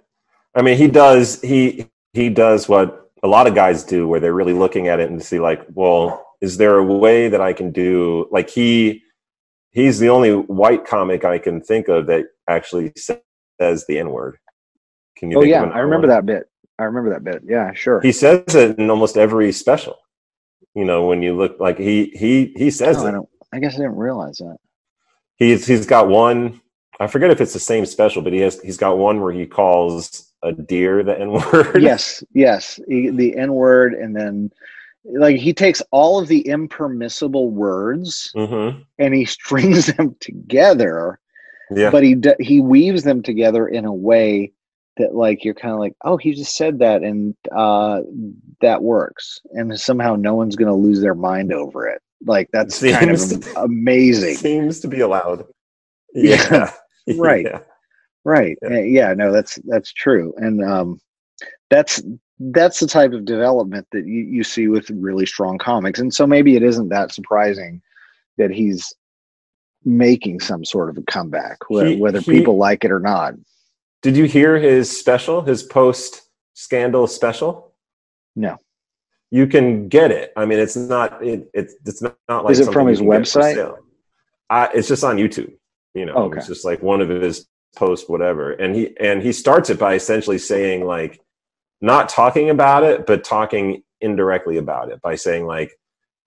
I 0.55 0.63
mean, 0.63 0.77
he 0.79 0.89
does 0.89 1.41
he 1.43 1.89
he 2.13 2.31
does 2.31 2.69
what 2.69 3.11
a 3.23 3.29
lot 3.29 3.47
of 3.47 3.55
guys 3.55 3.83
do 3.85 4.07
where 4.09 4.21
they're 4.21 4.35
really 4.35 4.53
looking 4.53 4.89
at 4.89 5.01
it 5.01 5.11
and 5.11 5.23
see 5.23 5.39
like, 5.41 5.65
well, 5.75 6.25
is 6.41 6.57
there 6.57 6.77
a 6.79 6.85
way 6.85 7.29
that 7.29 7.41
I 7.41 7.53
can 7.53 7.73
do 7.73 8.29
like 8.31 8.49
he 8.51 9.03
he's 9.73 9.99
the 9.99 10.09
only 10.09 10.33
white 10.33 10.87
comic 10.87 11.25
I 11.25 11.39
can 11.39 11.61
think 11.61 11.89
of 11.89 12.07
that 12.07 12.27
actually 12.49 12.93
says 12.97 13.85
the 13.87 13.99
N-word. 13.99 14.39
Can 15.17 15.31
you 15.31 15.39
oh 15.39 15.41
think 15.41 15.51
yeah 15.51 15.63
i 15.65 15.79
remember 15.79 16.07
that 16.09 16.27
bit 16.27 16.45
i 16.79 16.85
remember 16.85 17.09
that 17.11 17.25
bit 17.25 17.43
yeah 17.47 17.73
sure 17.73 18.01
He 18.03 18.13
says 18.13 18.55
it 18.55 18.79
in 18.79 18.91
almost 18.91 19.17
every 19.17 19.51
special. 19.53 19.97
You 20.75 20.85
know, 20.85 21.07
when 21.07 21.23
you 21.23 21.35
look 21.35 21.59
like 21.59 21.79
he 21.79 22.13
he 22.15 22.53
he 22.57 22.71
says 22.71 22.99
No, 22.99 23.05
I 23.05 23.09
it. 23.09 23.13
don't 23.13 23.29
i 23.55 23.59
guess 23.59 23.75
i 23.75 23.79
didn't 23.79 23.97
realize 23.97 24.37
that 24.39 24.59
He's 25.37 25.67
he's 25.67 25.87
got 25.87 26.09
one. 26.09 26.61
I 27.01 27.07
forget 27.07 27.31
if 27.31 27.41
it's 27.41 27.53
the 27.53 27.59
same 27.59 27.85
special, 27.87 28.23
but 28.23 28.33
he 28.33 28.41
has 28.41 28.61
he's 28.61 28.77
got 28.79 28.99
one 28.99 29.21
where 29.21 29.33
he 29.33 29.47
calls 29.47 30.33
a 30.43 30.53
deer 30.53 31.03
the 31.03 31.19
N 31.19 31.33
word. 31.33 31.83
yes 31.83 32.23
yes 32.35 32.79
he, 32.89 33.11
the 33.11 33.37
n 33.37 33.53
word 33.55 33.95
and 33.95 34.15
then 34.15 34.51
like 35.05 35.37
he 35.37 35.53
takes 35.53 35.83
all 35.93 36.19
of 36.19 36.29
the 36.29 36.41
impermissible 36.47 37.51
words 37.51 38.31
Mm-hmm. 38.37 38.81
and 38.99 39.15
he 39.15 39.25
strings 39.25 39.87
them 39.97 40.15
together 40.21 41.19
Yeah. 41.75 41.91
but 41.91 42.03
he 42.03 42.17
he 42.41 42.61
weaves 42.61 43.03
them 43.03 43.23
together 43.23 43.67
in 43.69 43.85
a 43.87 43.93
way 43.93 44.53
that 44.99 45.15
like 45.15 45.45
you're 45.45 45.55
kind 45.55 45.73
of 45.75 45.81
like 45.81 45.95
oh 46.05 46.17
he 46.19 46.33
just 46.35 46.57
said 46.57 46.79
that 46.81 47.03
and 47.03 47.35
uh 47.57 48.03
that 48.61 48.83
works 48.83 49.41
and 49.53 49.79
somehow 49.81 50.17
no 50.17 50.35
one's 50.35 50.57
gonna 50.57 50.75
lose 50.75 51.01
their 51.01 51.15
mind 51.15 51.53
over 51.53 51.87
it 51.89 52.01
like 52.25 52.49
that's 52.53 52.81
kind 52.93 53.11
of 53.11 53.19
Seems- 53.21 53.47
amazing 53.57 54.37
Seems 54.37 54.81
to 54.81 54.89
be 54.89 55.01
allowed. 55.01 55.45
Yeah. 56.15 56.47
Yeah. 56.51 56.73
Right. 57.17 57.45
Yeah. 57.45 57.61
right 58.25 58.59
Yeah. 58.63 58.71
yeah. 58.71 58.81
yeah 59.09 59.15
no 59.15 59.33
that's 59.33 59.59
that's 59.67 59.93
true 59.93 60.35
and 60.39 60.65
um 60.65 61.01
that's 61.71 62.03
that's 62.39 62.81
the 62.81 62.87
type 62.87 63.13
of 63.13 63.25
development 63.25 63.87
that 63.93 64.07
you, 64.07 64.21
you 64.25 64.45
see 64.45 64.69
with 64.69 64.91
really 64.91 65.27
strong 65.27 65.59
comics 65.59 66.01
and 66.01 66.13
so 66.13 66.27
maybe 66.27 66.57
it 66.57 66.63
isn't 66.63 66.89
that 66.91 67.13
surprising 67.13 67.81
that 68.39 68.51
he's 68.51 68.93
making 69.87 70.41
some 70.41 70.65
sort 70.65 70.91
of 70.91 70.99
a 70.99 71.03
comeback, 71.03 71.59
He- 71.69 71.97
whether 71.97 72.21
he- 72.21 72.33
people 72.33 72.57
like 72.57 72.85
it 72.85 72.91
or 72.91 73.01
not. 73.01 73.35
Did 74.03 74.17
you 74.17 74.25
hear 74.25 74.59
his 74.59 74.95
special, 74.95 75.43
his 75.43 75.63
post 75.63 76.23
scandal 76.55 77.07
special? 77.07 77.73
No. 78.35 78.59
You 79.31 79.47
can 79.47 79.89
get 79.89 80.11
it. 80.11 80.33
I 80.37 80.45
mean, 80.45 80.59
it's 80.59 80.77
not. 80.77 81.25
It, 81.25 81.51
it's 81.55 81.75
it's 81.85 82.03
not, 82.03 82.17
not 82.29 82.45
like. 82.45 82.53
Is 82.53 82.61
it 82.61 82.73
from 82.73 82.87
his 82.87 82.99
can 82.99 83.09
get 83.11 83.29
for 83.29 83.41
website? 83.41 83.77
I, 84.49 84.69
it's 84.75 84.87
just 84.87 85.03
on 85.03 85.17
YouTube. 85.17 85.55
You 85.97 86.07
know, 86.07 86.15
Okay. 86.15 86.39
it's 86.39 86.47
just 86.47 86.65
like 86.65 86.83
one 86.83 87.01
of 87.01 87.09
his 87.09 87.49
posts, 87.77 88.09
whatever. 88.09 88.53
And 88.53 88.75
he 88.75 88.97
and 88.99 89.23
he 89.23 89.33
starts 89.33 89.71
it 89.71 89.79
by 89.79 89.95
essentially 89.95 90.39
saying 90.39 90.85
like, 90.85 91.21
not 91.81 92.09
talking 92.09 92.51
about 92.51 92.85
it, 92.85 93.07
but 93.07 93.25
talking 93.25 93.83
indirectly 94.01 94.59
about 94.59 94.91
it 94.91 95.01
by 95.03 95.15
saying 95.15 95.47
like, 95.47 95.71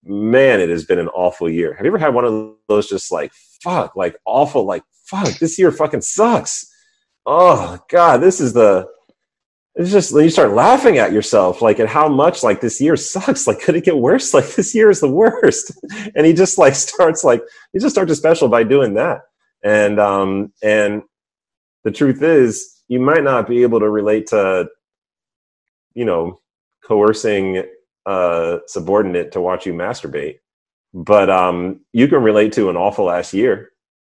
man, 0.03 0.59
it 0.61 0.69
has 0.69 0.85
been 0.85 0.99
an 0.99 1.09
awful 1.09 1.49
year. 1.49 1.73
Have 1.73 1.85
you 1.85 1.91
ever 1.91 1.97
had 1.97 2.13
one 2.13 2.25
of 2.25 2.55
those 2.67 2.87
just 2.87 3.11
like, 3.11 3.31
fuck, 3.63 3.95
like 3.95 4.15
awful, 4.25 4.63
like 4.65 4.83
fuck, 5.09 5.37
this 5.39 5.57
year 5.59 5.71
fucking 5.71 6.01
sucks. 6.01 6.65
Oh 7.25 7.77
god, 7.89 8.17
this 8.17 8.39
is 8.39 8.53
the. 8.53 8.87
It's 9.75 9.91
just 9.91 10.11
you 10.13 10.29
start 10.29 10.51
laughing 10.53 10.97
at 10.97 11.13
yourself, 11.13 11.61
like 11.61 11.79
at 11.79 11.87
how 11.87 12.09
much 12.09 12.43
like 12.43 12.59
this 12.59 12.81
year 12.81 12.95
sucks. 12.97 13.47
Like, 13.47 13.59
could 13.61 13.75
it 13.75 13.85
get 13.85 13.97
worse? 13.97 14.33
Like 14.39 14.47
this 14.55 14.73
year 14.75 14.89
is 14.89 14.99
the 15.01 15.11
worst. 15.11 15.71
And 16.15 16.25
he 16.25 16.33
just 16.33 16.57
like 16.57 16.75
starts 16.75 17.23
like 17.23 17.41
he 17.73 17.79
just 17.79 17.95
starts 17.95 18.11
a 18.11 18.15
special 18.15 18.47
by 18.49 18.63
doing 18.63 18.93
that. 18.95 19.21
And 19.63 19.99
um 19.99 20.53
and 20.63 21.03
the 21.83 21.91
truth 21.91 22.21
is, 22.21 22.83
you 22.87 22.99
might 22.99 23.23
not 23.23 23.47
be 23.47 23.61
able 23.63 23.79
to 23.79 23.89
relate 23.89 24.27
to, 24.27 24.67
you 25.93 26.05
know, 26.05 26.39
coercing 26.83 27.63
a 28.05 28.59
subordinate 28.67 29.31
to 29.33 29.41
watch 29.41 29.65
you 29.65 29.73
masturbate, 29.73 30.39
but 30.93 31.29
um 31.29 31.81
you 31.93 32.07
can 32.07 32.23
relate 32.23 32.53
to 32.53 32.69
an 32.69 32.77
awful 32.77 33.05
last 33.05 33.33
year, 33.33 33.71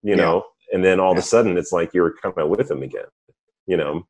you 0.03 0.11
Yeah. 0.17 0.25
know, 0.25 0.45
and 0.73 0.85
then 0.85 1.01
all 1.01 1.13
of 1.13 1.19
a 1.19 1.23
sudden 1.23 1.57
it's 1.57 1.73
like 1.73 1.93
you're 1.95 2.15
kind 2.23 2.37
of 2.37 2.49
with 2.49 2.71
him 2.71 2.83
again, 2.83 3.07
you 3.67 3.77
know. 3.77 4.07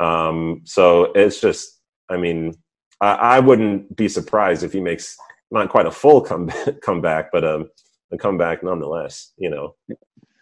Um, 0.00 0.62
so 0.64 1.12
it's 1.14 1.40
just, 1.40 1.80
I 2.10 2.16
mean, 2.16 2.54
I, 3.00 3.12
I 3.14 3.40
wouldn't 3.40 3.94
be 3.96 4.08
surprised 4.08 4.64
if 4.64 4.72
he 4.72 4.80
makes 4.80 5.16
not 5.50 5.68
quite 5.68 5.86
a 5.86 5.90
full 5.90 6.20
comeback, 6.20 6.80
comeback, 6.82 7.30
but 7.32 7.44
um, 7.44 7.70
a 8.12 8.18
comeback 8.18 8.62
nonetheless, 8.64 9.32
you 9.36 9.50
know, 9.50 9.74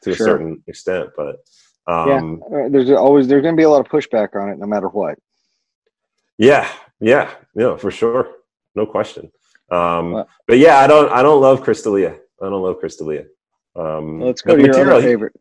to 0.02 0.10
a 0.10 0.14
certain 0.14 0.62
extent. 0.66 1.10
But 1.16 1.36
um, 1.86 2.42
Uh, 2.46 2.68
There's 2.68 2.90
always 2.90 3.26
there's 3.28 3.42
going 3.42 3.54
to 3.54 3.60
be 3.60 3.64
a 3.64 3.70
lot 3.70 3.80
of 3.84 3.88
pushback 3.90 4.34
on 4.40 4.48
it, 4.50 4.58
no 4.58 4.66
matter 4.66 4.88
what. 4.88 5.18
yeah, 6.38 6.68
yeah, 7.00 7.30
yeah, 7.54 7.76
for 7.76 7.90
sure, 7.90 8.28
no 8.74 8.86
question. 8.86 9.30
Um, 9.70 10.12
Well- 10.12 10.28
but 10.46 10.58
yeah, 10.58 10.78
I 10.78 10.86
don't, 10.86 11.10
I 11.12 11.22
don't 11.22 11.40
love 11.40 11.62
Chris 11.62 11.82
D'Elia. 11.82 12.16
I 12.42 12.44
don't 12.50 12.62
love 12.62 12.78
Chris 12.78 12.96
D'Elia. 12.96 13.24
Um, 13.76 14.20
Let's 14.20 14.42
go 14.42 14.56
to 14.56 14.62
your 14.62 14.78
other 14.90 15.00
favorite. 15.02 15.32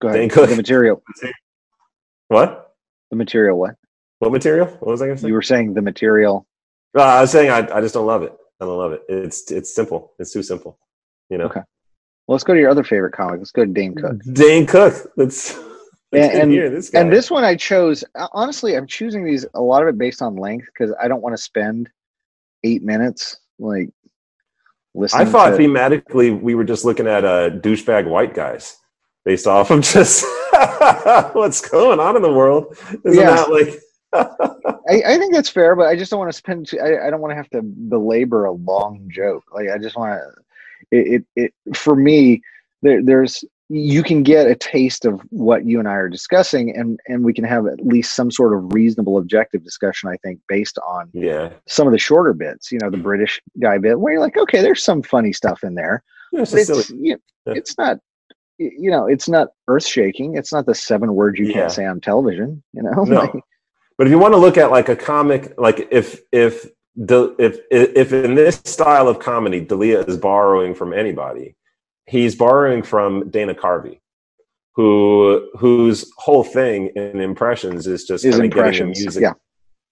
Go 0.00 0.08
ahead. 0.08 0.28
Dane 0.30 0.46
The 0.48 0.56
material. 0.56 1.02
What? 2.28 2.74
The 3.10 3.16
material. 3.16 3.58
What 3.58 3.76
What 4.18 4.32
material? 4.32 4.66
What 4.66 4.88
was 4.88 5.02
I 5.02 5.06
going 5.06 5.16
to 5.16 5.22
say? 5.22 5.28
you 5.28 5.34
were 5.34 5.42
saying? 5.42 5.74
The 5.74 5.82
material. 5.82 6.46
Uh, 6.96 7.02
I 7.02 7.20
was 7.20 7.30
saying 7.30 7.50
I, 7.50 7.58
I 7.76 7.80
just 7.80 7.94
don't 7.94 8.06
love 8.06 8.22
it. 8.22 8.34
I 8.60 8.64
don't 8.64 8.78
love 8.78 8.92
it. 8.92 9.02
It's 9.08 9.50
it's 9.50 9.74
simple. 9.74 10.12
It's 10.18 10.32
too 10.32 10.42
simple. 10.42 10.78
You 11.30 11.38
know. 11.38 11.44
Okay. 11.46 11.60
Well, 12.26 12.34
let's 12.34 12.44
go 12.44 12.54
to 12.54 12.60
your 12.60 12.70
other 12.70 12.84
favorite 12.84 13.12
comic. 13.12 13.38
Let's 13.38 13.50
go 13.52 13.64
to 13.64 13.70
Dane 13.72 13.94
Cook. 13.94 14.16
Dane 14.32 14.66
Cook. 14.66 14.94
Let's, 15.16 15.58
let's 16.12 16.34
And- 16.34 16.52
this 16.52 16.90
guy. 16.90 17.00
And 17.00 17.12
this 17.12 17.30
one 17.30 17.44
I 17.44 17.54
chose. 17.56 18.02
uh, 18.18 18.28
Honestly, 18.32 18.76
I'm 18.76 18.86
choosing 18.86 19.24
these 19.24 19.44
a 19.54 19.60
lot 19.60 19.82
of 19.82 19.88
it 19.88 19.98
based 19.98 20.22
on 20.22 20.36
length 20.36 20.66
because 20.66 20.94
I 21.00 21.06
don't 21.08 21.20
want 21.22 21.36
to 21.36 21.42
spend 21.42 21.90
eight 22.64 22.82
minutes 22.82 23.36
like 23.58 23.90
listening. 24.94 25.26
I 25.26 25.30
thought 25.30 25.50
to, 25.50 25.56
thematically 25.58 26.40
we 26.40 26.54
were 26.54 26.64
just 26.64 26.84
looking 26.84 27.06
at 27.06 27.24
uh, 27.24 27.50
douchebag 27.50 28.06
white 28.08 28.32
guys 28.34 28.76
based 29.26 29.46
off 29.46 29.70
of 29.70 29.80
just 29.92 30.24
what's 31.34 31.60
going 31.68 32.00
on 32.00 32.16
in 32.16 32.22
the 32.22 32.32
world. 32.32 32.74
Isn't 33.04 33.20
Yeah. 33.20 33.34
that 33.36 33.50
like? 33.50 33.80
I, 34.88 35.02
I 35.14 35.18
think 35.18 35.34
that's 35.34 35.48
fair, 35.48 35.74
but 35.74 35.88
I 35.88 35.96
just 35.96 36.10
don't 36.10 36.20
want 36.20 36.30
to 36.30 36.36
spend. 36.38 36.68
too- 36.68 36.78
I, 36.80 37.06
I 37.08 37.10
don't 37.10 37.20
want 37.20 37.32
to 37.32 37.36
have 37.36 37.50
to 37.50 37.60
belabor 37.62 38.44
a 38.44 38.52
long 38.52 39.08
joke. 39.12 39.44
Like 39.52 39.68
I 39.68 39.76
just 39.76 39.96
want 39.96 40.18
to. 40.20 40.40
It, 40.94 41.24
it 41.36 41.52
it 41.66 41.76
for 41.76 41.96
me. 41.96 42.42
There, 42.82 43.02
there's 43.02 43.44
you 43.70 44.02
can 44.02 44.22
get 44.22 44.46
a 44.46 44.54
taste 44.54 45.06
of 45.06 45.20
what 45.30 45.64
you 45.64 45.78
and 45.78 45.88
I 45.88 45.92
are 45.94 46.08
discussing, 46.08 46.76
and 46.76 47.00
and 47.08 47.24
we 47.24 47.32
can 47.32 47.44
have 47.44 47.66
at 47.66 47.84
least 47.84 48.14
some 48.14 48.30
sort 48.30 48.54
of 48.56 48.72
reasonable, 48.72 49.18
objective 49.18 49.64
discussion. 49.64 50.10
I 50.10 50.16
think 50.18 50.40
based 50.48 50.78
on 50.86 51.10
Yeah. 51.12 51.50
some 51.66 51.86
of 51.86 51.92
the 51.92 51.98
shorter 51.98 52.32
bits. 52.34 52.70
You 52.70 52.78
know, 52.82 52.90
the 52.90 52.98
mm. 52.98 53.02
British 53.02 53.40
guy 53.60 53.78
bit 53.78 53.98
where 53.98 54.12
you're 54.14 54.22
like, 54.22 54.36
okay, 54.36 54.60
there's 54.62 54.84
some 54.84 55.02
funny 55.02 55.32
stuff 55.32 55.64
in 55.64 55.74
there. 55.74 56.02
Yeah, 56.32 56.42
It's 56.42 56.52
But 56.52 56.56
just 56.58 56.68
silly. 56.68 56.80
it's 56.80 56.90
you 56.90 57.16
Yeah. 57.46 57.54
it's 57.54 57.78
not. 57.78 57.98
You 58.58 58.90
know, 58.90 59.06
it's 59.08 59.28
not 59.28 59.48
earth 59.66 59.84
shaking. 59.86 60.36
It's 60.36 60.52
not 60.52 60.66
the 60.66 60.74
seven 60.76 61.14
words 61.14 61.38
you 61.40 61.46
Yeah. 61.46 61.54
can't 61.54 61.72
say 61.72 61.86
on 61.86 62.00
television. 62.00 62.62
You 62.72 62.82
know, 62.84 63.04
No. 63.04 63.40
But 63.96 64.08
if 64.08 64.10
you 64.10 64.18
want 64.18 64.34
to 64.34 64.38
look 64.38 64.56
at 64.58 64.70
like 64.72 64.88
a 64.88 64.96
comic, 64.96 65.54
like 65.58 65.86
if 65.92 66.20
if 66.32 66.66
if 66.96 67.58
if 67.70 68.12
in 68.12 68.34
this 68.34 68.60
style 68.64 69.08
of 69.08 69.18
comedy, 69.18 69.60
D'Elia 69.60 70.00
is 70.02 70.16
borrowing 70.16 70.74
from 70.74 70.92
anybody, 70.92 71.56
he's 72.06 72.34
borrowing 72.34 72.82
from 72.82 73.30
Dana 73.30 73.54
Carvey, 73.54 74.00
who 74.74 75.48
whose 75.58 76.10
whole 76.16 76.44
thing 76.44 76.88
in 76.96 77.20
impressions 77.20 77.86
is 77.86 78.04
just 78.04 78.24
his 78.24 78.36
kind 78.36 78.46
of 78.46 78.50
getting 78.50 78.62
the 78.62 78.66
impressions. 78.66 79.00
music. 79.00 79.22
Yeah, 79.22 79.32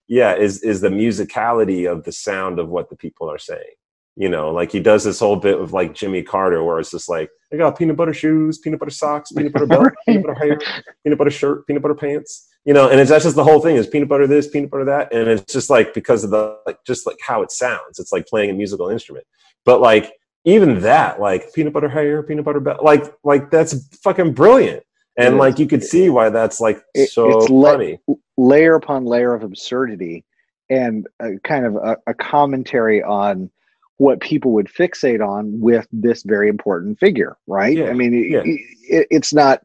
yeah, 0.09 0.35
is 0.35 0.63
is 0.63 0.81
the 0.81 0.91
musicality 0.91 1.91
of 1.91 2.05
the 2.05 2.13
sound 2.13 2.59
of 2.59 2.69
what 2.69 2.89
the 2.91 2.97
people 2.97 3.31
are 3.31 3.39
saying. 3.39 3.75
You 4.15 4.29
know, 4.29 4.51
like 4.51 4.71
he 4.71 4.79
does 4.79 5.05
this 5.05 5.21
whole 5.21 5.37
bit 5.37 5.59
of 5.59 5.73
like 5.73 5.95
Jimmy 5.95 6.23
Carter, 6.23 6.63
where 6.63 6.79
it's 6.79 6.91
just 6.91 7.09
like, 7.09 7.31
I 7.53 7.57
got 7.57 7.79
peanut 7.79 7.97
butter 7.97 8.13
shoes, 8.13 8.59
peanut 8.59 8.79
butter 8.79 8.91
socks, 8.91 9.33
peanut 9.33 9.55
butter 9.55 9.67
belt, 9.67 9.89
peanut 10.07 10.23
butter 10.23 10.35
hair, 10.35 10.59
peanut 11.03 11.19
butter 11.19 11.31
shirt, 11.31 11.67
peanut 11.67 11.83
butter 11.83 11.95
pants. 11.95 12.49
You 12.65 12.75
know, 12.75 12.89
and 12.89 13.01
it's 13.01 13.11
that's 13.11 13.25
just 13.25 13.35
the 13.35 13.43
whole 13.43 13.59
thing 13.61 13.75
is 13.77 13.89
peanut 13.89 14.09
butter 14.09 14.27
this, 14.29 14.47
peanut 14.49 14.71
butter 14.71 14.85
that, 14.85 15.13
and 15.13 15.29
it's 15.29 15.53
just 15.53 15.69
like 15.69 15.93
because 15.95 16.23
of 16.23 16.31
the 16.31 16.59
like 16.65 16.79
just 16.87 17.07
like 17.07 17.17
how 17.27 17.43
it 17.43 17.51
sounds. 17.51 17.99
It's 17.99 18.13
like 18.13 18.27
playing 18.29 18.51
a 18.51 18.53
musical 18.53 18.89
instrument. 18.89 19.27
But 19.65 19.81
like 19.81 20.13
even 20.45 20.81
that, 20.83 21.21
like 21.21 21.53
peanut 21.55 21.73
butter 21.73 21.89
hair, 21.89 22.23
peanut 22.23 22.45
butter 22.45 22.61
belt, 22.61 22.85
like 22.85 23.13
like 23.25 23.51
that's 23.51 23.97
fucking 23.99 24.33
brilliant. 24.35 24.85
And 25.19 25.39
like 25.39 25.59
you 25.59 25.67
could 25.67 25.83
see 25.83 26.09
why 26.09 26.31
that's 26.31 26.61
like 26.61 26.81
It- 26.95 27.11
so 27.11 27.37
it's 27.39 27.49
funny. 27.49 27.99
layer 28.37 28.77
upon 28.77 29.07
layer 29.07 29.35
of 29.35 29.43
absurdity, 29.43 30.25
and 30.71 31.07
a 31.21 31.39
kind 31.45 31.67
of 31.67 31.75
a, 31.77 31.97
a 32.07 32.15
commentary 32.15 33.03
on 33.03 33.51
what 33.99 34.21
people 34.21 34.53
would 34.53 34.69
fixate 34.69 35.21
on 35.27 35.61
with 35.61 35.87
this 35.93 36.23
very 36.23 36.49
important 36.49 36.99
figure. 37.01 37.37
Right? 37.49 37.77
Yeah, 37.77 37.91
I 37.91 37.93
mean, 37.93 38.15
it- 38.15 38.31
yeah. 38.31 38.43
it, 38.45 39.07
it's 39.11 39.35
not. 39.35 39.63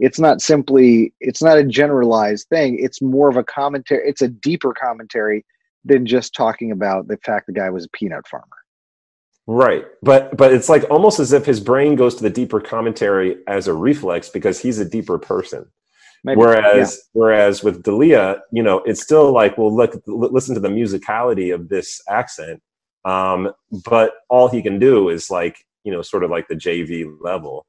It's 0.00 0.18
not 0.18 0.40
simply. 0.40 1.12
It's 1.20 1.42
not 1.42 1.58
a 1.58 1.64
generalized 1.64 2.48
thing. 2.48 2.78
It's 2.78 3.00
more 3.00 3.28
of 3.28 3.36
a 3.36 3.44
commentary. 3.44 4.08
It's 4.08 4.22
a 4.22 4.28
deeper 4.28 4.72
commentary 4.72 5.44
than 5.84 6.06
just 6.06 6.34
talking 6.34 6.72
about 6.72 7.08
the 7.08 7.16
fact 7.18 7.46
the 7.46 7.52
guy 7.52 7.70
was 7.70 7.84
a 7.84 7.90
peanut 7.90 8.26
farmer. 8.26 8.46
Right. 9.46 9.84
But 10.02 10.36
but 10.36 10.52
it's 10.52 10.68
like 10.68 10.84
almost 10.90 11.18
as 11.18 11.32
if 11.32 11.44
his 11.44 11.60
brain 11.60 11.96
goes 11.96 12.14
to 12.16 12.22
the 12.22 12.30
deeper 12.30 12.60
commentary 12.60 13.38
as 13.46 13.68
a 13.68 13.74
reflex 13.74 14.28
because 14.28 14.60
he's 14.60 14.78
a 14.78 14.84
deeper 14.84 15.18
person. 15.18 15.66
Maybe, 16.22 16.38
whereas 16.38 17.00
whereas 17.12 17.64
with 17.64 17.82
D'Elia, 17.82 18.42
you 18.52 18.62
know, 18.62 18.78
it's 18.80 19.02
still 19.02 19.32
like, 19.32 19.56
well, 19.56 19.74
look, 19.74 19.94
l- 20.06 20.32
listen 20.32 20.54
to 20.54 20.60
the 20.60 20.68
musicality 20.68 21.54
of 21.54 21.68
this 21.68 22.00
accent. 22.08 22.62
Um, 23.04 23.52
but 23.86 24.12
all 24.28 24.48
he 24.48 24.62
can 24.62 24.78
do 24.78 25.08
is 25.08 25.30
like, 25.30 25.56
you 25.84 25.90
know, 25.90 26.02
sort 26.02 26.22
of 26.22 26.30
like 26.30 26.46
the 26.48 26.54
JV 26.54 27.10
level, 27.20 27.66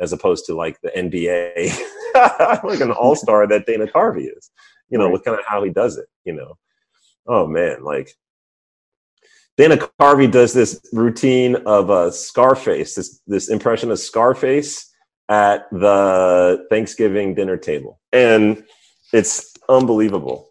as 0.00 0.12
opposed 0.12 0.46
to 0.46 0.54
like 0.54 0.80
the 0.80 0.90
NBA, 0.90 1.78
like 2.64 2.80
an 2.80 2.90
all 2.92 3.16
star 3.16 3.46
that 3.46 3.66
Dana 3.66 3.86
Carvey 3.86 4.28
is. 4.36 4.50
You 4.90 4.98
know, 4.98 5.04
Right. 5.06 5.12
with 5.14 5.24
kind 5.24 5.38
of 5.38 5.44
how 5.46 5.62
he 5.64 5.70
does 5.70 5.96
it. 5.96 6.06
You 6.24 6.34
know, 6.34 6.58
oh 7.26 7.46
man, 7.46 7.82
like 7.82 8.14
Dana 9.56 9.76
Carvey 10.00 10.30
does 10.30 10.52
this 10.52 10.80
routine 10.92 11.56
of 11.66 11.90
a 11.90 12.10
Scarface, 12.12 12.94
this 12.94 13.20
this 13.26 13.48
impression 13.48 13.90
of 13.90 13.98
Scarface 13.98 14.90
at 15.28 15.70
the 15.70 16.66
Thanksgiving 16.70 17.34
dinner 17.34 17.56
table, 17.56 18.00
and 18.12 18.64
it's 19.12 19.54
unbelievable. 19.68 20.50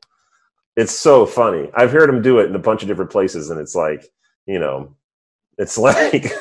It's 0.76 0.94
so 0.94 1.26
funny. 1.28 1.70
I've 1.76 1.92
heard 1.92 2.10
him 2.10 2.22
do 2.24 2.40
it 2.40 2.50
in 2.50 2.56
a 2.56 2.60
bunch 2.60 2.82
of 2.82 2.88
different 2.88 3.12
places, 3.12 3.50
and 3.52 3.60
it's 3.60 3.76
like, 3.76 4.06
you 4.48 4.58
know, 4.58 4.96
it's 5.60 5.78
like, 5.90 6.34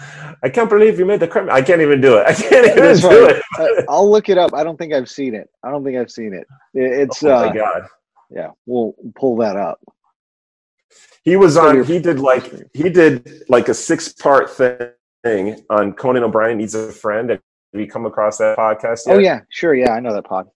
I 0.42 0.48
can't 0.48 0.68
believe 0.70 0.98
you 0.98 1.06
made 1.06 1.20
the 1.20 1.28
crime. 1.28 1.48
I 1.50 1.62
can't 1.62 1.80
even 1.80 2.00
do 2.00 2.18
it. 2.18 2.26
I 2.26 2.34
can't 2.34 2.66
even 2.66 2.82
That's 2.82 3.00
do 3.00 3.08
fine. 3.08 3.30
it. 3.36 3.42
Uh, 3.58 3.82
I'll 3.92 4.10
look 4.10 4.28
it 4.28 4.38
up. 4.38 4.54
I 4.54 4.62
don't 4.64 4.76
think 4.76 4.92
I've 4.92 5.08
seen 5.10 5.34
it. 5.34 5.48
I 5.64 5.70
don't 5.70 5.84
think 5.84 5.96
I've 5.96 6.10
seen 6.10 6.32
it. 6.34 6.46
It- 6.74 7.00
It's 7.02 7.22
oh 7.24 7.34
uh, 7.34 7.46
my 7.46 7.54
god. 7.54 7.82
yeah. 8.30 8.50
We'll 8.66 8.94
pull 9.16 9.36
that 9.38 9.56
up. 9.56 9.80
He 11.22 11.36
was 11.36 11.54
So 11.54 11.68
on. 11.68 11.84
He 11.84 11.98
did 11.98 12.20
like 12.20 12.52
he 12.74 12.88
did 12.88 13.42
like 13.48 13.68
a 13.68 13.74
six 13.74 14.12
part 14.12 14.50
thing 14.50 15.56
on 15.70 15.92
Conan 15.94 16.22
O'Brien 16.22 16.56
needs 16.58 16.74
a 16.74 16.90
friend. 16.92 17.30
Have 17.30 17.40
you 17.74 17.86
come 17.86 18.06
across 18.06 18.38
that 18.38 18.56
podcast? 18.56 19.06
Yet? 19.06 19.16
Oh 19.16 19.18
yeah, 19.18 19.40
sure. 19.50 19.74
Yeah, 19.74 19.90
I 19.92 20.00
know 20.00 20.14
that 20.14 20.24
pod. 20.24 20.48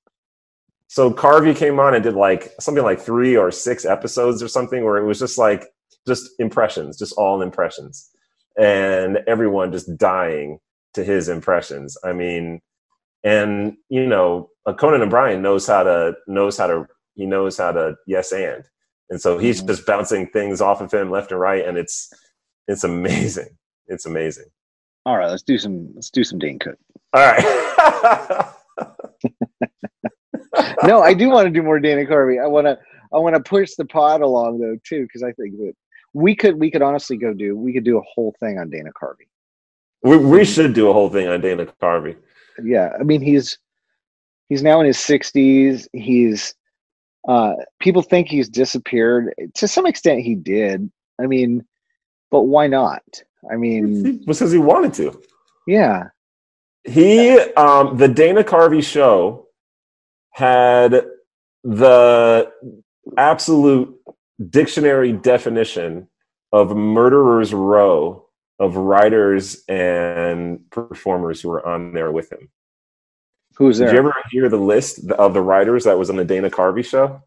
So 0.88 1.10
Carvey 1.10 1.56
came 1.56 1.80
on 1.80 1.94
and 1.94 2.02
did 2.04 2.14
like 2.14 2.52
something 2.60 2.84
like 2.84 3.00
three 3.00 3.36
or 3.36 3.50
six 3.50 3.84
episodes 3.84 4.42
or 4.42 4.48
something 4.48 4.84
where 4.84 4.98
it 4.98 5.04
was 5.06 5.18
just 5.18 5.38
like 5.38 5.64
just 6.06 6.30
impressions, 6.38 6.98
just 6.98 7.14
all 7.14 7.42
impressions, 7.42 8.10
and 8.58 9.18
everyone 9.26 9.72
just 9.72 9.96
dying 9.96 10.58
to 10.94 11.04
his 11.04 11.28
impressions. 11.28 11.96
I 12.04 12.12
mean, 12.12 12.60
and 13.24 13.76
you 13.88 14.06
know, 14.06 14.50
Conan 14.78 15.02
O'Brien 15.02 15.42
knows 15.42 15.66
how 15.66 15.82
to 15.82 16.14
knows 16.26 16.56
how 16.58 16.66
to 16.66 16.86
he 17.14 17.26
knows 17.26 17.58
how 17.58 17.72
to 17.72 17.94
yes 18.06 18.32
and, 18.32 18.64
and 19.10 19.20
so 19.20 19.38
he's 19.38 19.62
Mhm. 19.62 19.68
just 19.68 19.86
bouncing 19.86 20.26
things 20.28 20.60
off 20.60 20.80
of 20.80 20.92
him 20.92 21.10
left 21.10 21.30
and 21.32 21.40
right, 21.40 21.64
and 21.66 21.76
it's 21.78 22.12
it's 22.68 22.84
amazing. 22.84 23.56
It's 23.86 24.06
amazing. 24.06 24.46
All 25.04 25.16
right, 25.18 25.28
let's 25.28 25.42
do 25.42 25.58
some 25.58 25.90
let's 25.94 26.10
do 26.10 26.24
some 26.24 26.38
Dane 26.38 26.58
Cook. 26.58 26.78
All 27.12 27.26
right. 27.26 28.48
no, 30.84 31.00
I 31.02 31.14
do 31.14 31.28
want 31.30 31.46
to 31.46 31.50
do 31.50 31.62
more 31.62 31.78
Dana 31.80 32.04
Carvey. 32.04 32.42
I 32.42 32.46
want 32.46 32.66
to 32.66 32.78
I 33.12 33.18
want 33.18 33.34
to 33.36 33.42
push 33.42 33.74
the 33.74 33.84
pod 33.84 34.22
along 34.22 34.60
though 34.60 34.76
too 34.86 35.02
because 35.02 35.22
I 35.22 35.32
think 35.32 35.56
that 35.58 35.72
we 36.14 36.34
could 36.34 36.58
we 36.58 36.70
could 36.70 36.82
honestly 36.82 37.16
go 37.16 37.32
do 37.32 37.56
we 37.56 37.72
could 37.72 37.84
do 37.84 37.98
a 37.98 38.02
whole 38.02 38.34
thing 38.40 38.58
on 38.58 38.70
Dana 38.70 38.90
Carvey. 38.92 39.28
we, 40.02 40.16
we 40.16 40.44
should 40.44 40.74
do 40.74 40.88
a 40.88 40.92
whole 40.92 41.08
thing 41.08 41.28
on 41.28 41.40
Dana 41.40 41.66
Carvey. 41.80 42.16
Yeah, 42.62 42.90
I 42.98 43.02
mean 43.02 43.20
he's 43.20 43.58
he's 44.48 44.62
now 44.62 44.80
in 44.80 44.86
his 44.86 44.98
60s. 44.98 45.86
He's 45.92 46.54
uh 47.28 47.54
people 47.80 48.02
think 48.02 48.28
he's 48.28 48.48
disappeared. 48.48 49.32
To 49.54 49.68
some 49.68 49.86
extent 49.86 50.20
he 50.20 50.34
did. 50.34 50.90
I 51.20 51.26
mean, 51.26 51.64
but 52.30 52.42
why 52.42 52.66
not? 52.66 53.02
I 53.50 53.56
mean, 53.56 54.24
because 54.24 54.52
he 54.52 54.58
wanted 54.58 54.94
to. 54.94 55.20
yeah. 55.66 56.04
He, 56.84 57.38
um, 57.38 57.96
the 57.96 58.08
Dana 58.08 58.42
Carvey 58.42 58.82
show 58.82 59.46
had 60.32 61.04
the 61.62 62.50
absolute 63.16 63.96
dictionary 64.50 65.12
definition 65.12 66.08
of 66.52 66.76
murderer's 66.76 67.54
row 67.54 68.26
of 68.58 68.76
writers 68.76 69.64
and 69.68 70.60
performers 70.70 71.40
who 71.40 71.48
were 71.48 71.66
on 71.66 71.92
there 71.92 72.12
with 72.12 72.30
him. 72.30 72.48
Who's 73.56 73.78
there? 73.78 73.88
Did 73.88 73.94
you 73.94 73.98
ever 73.98 74.14
hear 74.30 74.48
the 74.48 74.56
list 74.56 75.10
of 75.10 75.34
the 75.34 75.40
writers 75.40 75.84
that 75.84 75.98
was 75.98 76.10
on 76.10 76.16
the 76.16 76.24
Dana 76.24 76.50
Carvey 76.50 76.84
show? 76.84 77.22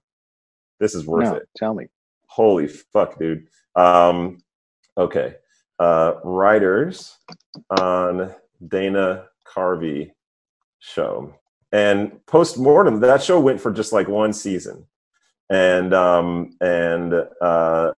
This 0.79 0.95
is 0.95 1.05
worth 1.05 1.25
no, 1.25 1.35
it. 1.35 1.49
tell 1.55 1.73
me. 1.73 1.87
Holy 2.27 2.67
fuck, 2.67 3.17
dude. 3.19 3.47
Um, 3.75 4.39
okay. 4.97 5.35
Uh, 5.79 6.13
writers 6.23 7.17
on 7.79 8.33
Dana 8.65 9.25
Carvey 9.45 10.11
show. 10.79 11.35
And 11.71 12.25
post 12.25 12.57
mortem, 12.57 13.01
that 13.01 13.21
show 13.21 13.39
went 13.39 13.59
for 13.59 13.71
just 13.71 13.91
like 13.91 14.07
one 14.07 14.33
season. 14.33 14.85
And 15.49 15.93
um, 15.93 16.51
and 16.61 17.13
uh, 17.41 17.91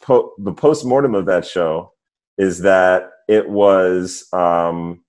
po- 0.00 0.32
the 0.38 0.52
post 0.52 0.84
mortem 0.86 1.14
of 1.14 1.26
that 1.26 1.44
show 1.46 1.92
is 2.38 2.60
that 2.60 3.10
it 3.28 3.48
was 3.48 4.26
um, 4.32 5.02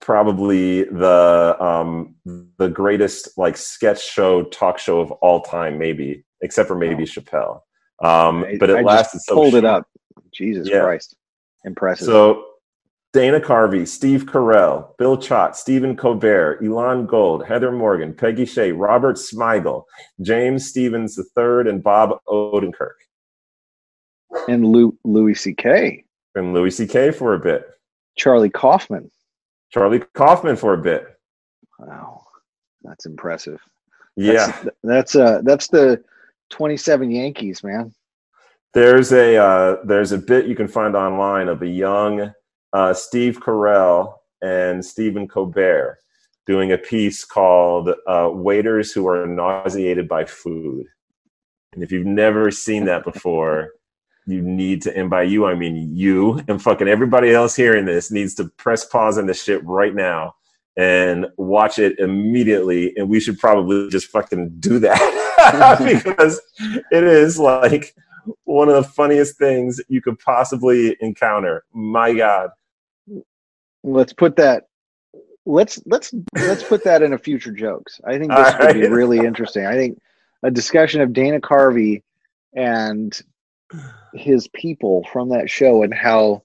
probably 0.00 0.84
the 0.84 1.56
um, 1.60 2.14
the 2.58 2.68
greatest 2.68 3.38
like 3.38 3.56
sketch 3.56 4.04
show 4.04 4.42
talk 4.44 4.78
show 4.78 5.00
of 5.00 5.10
all 5.12 5.40
time, 5.40 5.78
maybe 5.78 6.24
except 6.42 6.68
for 6.68 6.74
maybe 6.76 7.04
Chappelle. 7.04 7.60
Um, 8.02 8.44
I- 8.44 8.56
but 8.58 8.68
it 8.70 8.76
I 8.76 8.82
just 8.82 8.86
lasted 8.86 9.20
so 9.22 9.34
pulled 9.34 9.54
it 9.54 9.64
up. 9.64 9.86
Jesus 10.32 10.68
Yeah. 10.68 10.80
Christ. 10.82 11.16
Impressive. 11.64 12.06
So 12.06 12.44
Dana 13.12 13.40
Carvey, 13.40 13.86
Steve 13.86 14.24
Carell, 14.24 14.96
Bill 14.96 15.18
Chott, 15.18 15.54
Stephen 15.54 15.96
Colbert, 15.96 16.60
Elon 16.64 17.04
Gold, 17.06 17.44
Heather 17.44 17.70
Morgan, 17.70 18.14
Peggy 18.14 18.46
Shea, 18.46 18.72
Robert 18.72 19.16
Smigel, 19.16 19.84
James 20.22 20.66
Stevens 20.68 21.18
III, 21.18 21.68
and 21.68 21.82
Bob 21.82 22.18
Odenkirk, 22.26 22.94
and 24.48 24.64
Lou, 24.66 24.96
Louis 25.04 25.34
C.K., 25.34 26.04
and 26.34 26.54
Louis 26.54 26.70
C.K. 26.70 27.10
for 27.10 27.34
a 27.34 27.38
bit, 27.38 27.68
Charlie 28.16 28.48
Kaufman. 28.48 29.10
Charlie 29.70 30.00
Kaufman 30.14 30.56
for 30.56 30.72
a 30.72 30.78
bit. 30.78 31.06
Wow, 31.78 32.24
that's 32.82 33.04
impressive. 33.04 33.60
Yeah, 34.16 34.46
That's, 34.46 34.68
that's 34.82 35.16
uh 35.16 35.40
that's 35.42 35.68
the 35.68 36.02
27 36.50 37.10
Yankees, 37.10 37.62
man. 37.64 37.94
there's 38.74 39.12
a 39.12 39.36
uh, 39.36 39.76
there's 39.84 40.12
a 40.12 40.18
bit 40.18 40.46
you 40.46 40.54
can 40.54 40.68
find 40.68 40.94
online 40.94 41.48
of 41.48 41.60
a 41.62 41.66
young 41.68 42.32
uh, 42.72 42.94
Steve 42.94 43.40
Carell 43.40 44.14
and 44.42 44.84
Stephen 44.84 45.28
Colbert 45.28 45.98
doing 46.46 46.72
a 46.72 46.78
piece 46.78 47.24
called 47.24 47.90
uh, 48.06 48.30
"Waiters 48.32 48.92
Who 48.92 49.06
Are 49.08 49.26
Nauseated 49.26 50.08
by 50.08 50.24
Food." 50.24 50.86
And 51.72 51.82
if 51.82 51.90
you've 51.90 52.06
never 52.06 52.50
seen 52.50 52.84
that 52.86 53.04
before, 53.04 53.72
you 54.26 54.42
need 54.42 54.82
to. 54.82 54.96
And 54.96 55.10
by 55.10 55.22
you, 55.22 55.46
I 55.46 55.54
mean 55.54 55.94
you 55.94 56.40
and 56.48 56.62
fucking 56.62 56.88
everybody 56.88 57.32
else 57.32 57.56
hearing 57.56 57.84
this 57.84 58.10
needs 58.10 58.34
to 58.36 58.48
press 58.56 58.84
pause 58.84 59.18
on 59.18 59.26
this 59.26 59.42
shit 59.42 59.64
right 59.64 59.94
now 59.94 60.34
and 60.76 61.26
watch 61.36 61.78
it 61.78 61.98
immediately. 61.98 62.96
And 62.96 63.08
we 63.08 63.20
should 63.20 63.38
probably 63.38 63.88
just 63.88 64.08
fucking 64.08 64.56
do 64.60 64.78
that 64.80 65.78
because 66.02 66.40
it 66.90 67.04
is 67.04 67.38
like 67.38 67.94
one 68.44 68.68
of 68.68 68.74
the 68.74 68.88
funniest 68.88 69.36
things 69.36 69.80
you 69.88 70.00
could 70.00 70.18
possibly 70.18 70.96
encounter. 71.00 71.64
My 71.72 72.14
God. 72.14 72.50
Let's 73.84 74.12
put 74.12 74.36
that 74.36 74.64
let's 75.44 75.80
let's 75.86 76.14
let's 76.36 76.62
put 76.62 76.84
that 76.84 77.02
in 77.02 77.12
a 77.12 77.18
future 77.18 77.52
jokes. 77.52 78.00
I 78.04 78.18
think 78.18 78.30
this 78.32 78.54
All 78.54 78.66
would 78.66 78.74
be 78.74 78.88
really 78.88 79.18
interesting. 79.18 79.66
I 79.66 79.74
think 79.74 79.98
a 80.42 80.50
discussion 80.50 81.00
of 81.00 81.12
Dana 81.12 81.40
Carvey 81.40 82.02
and 82.54 83.18
his 84.14 84.48
people 84.48 85.06
from 85.12 85.30
that 85.30 85.50
show 85.50 85.82
and 85.82 85.94
how 85.94 86.42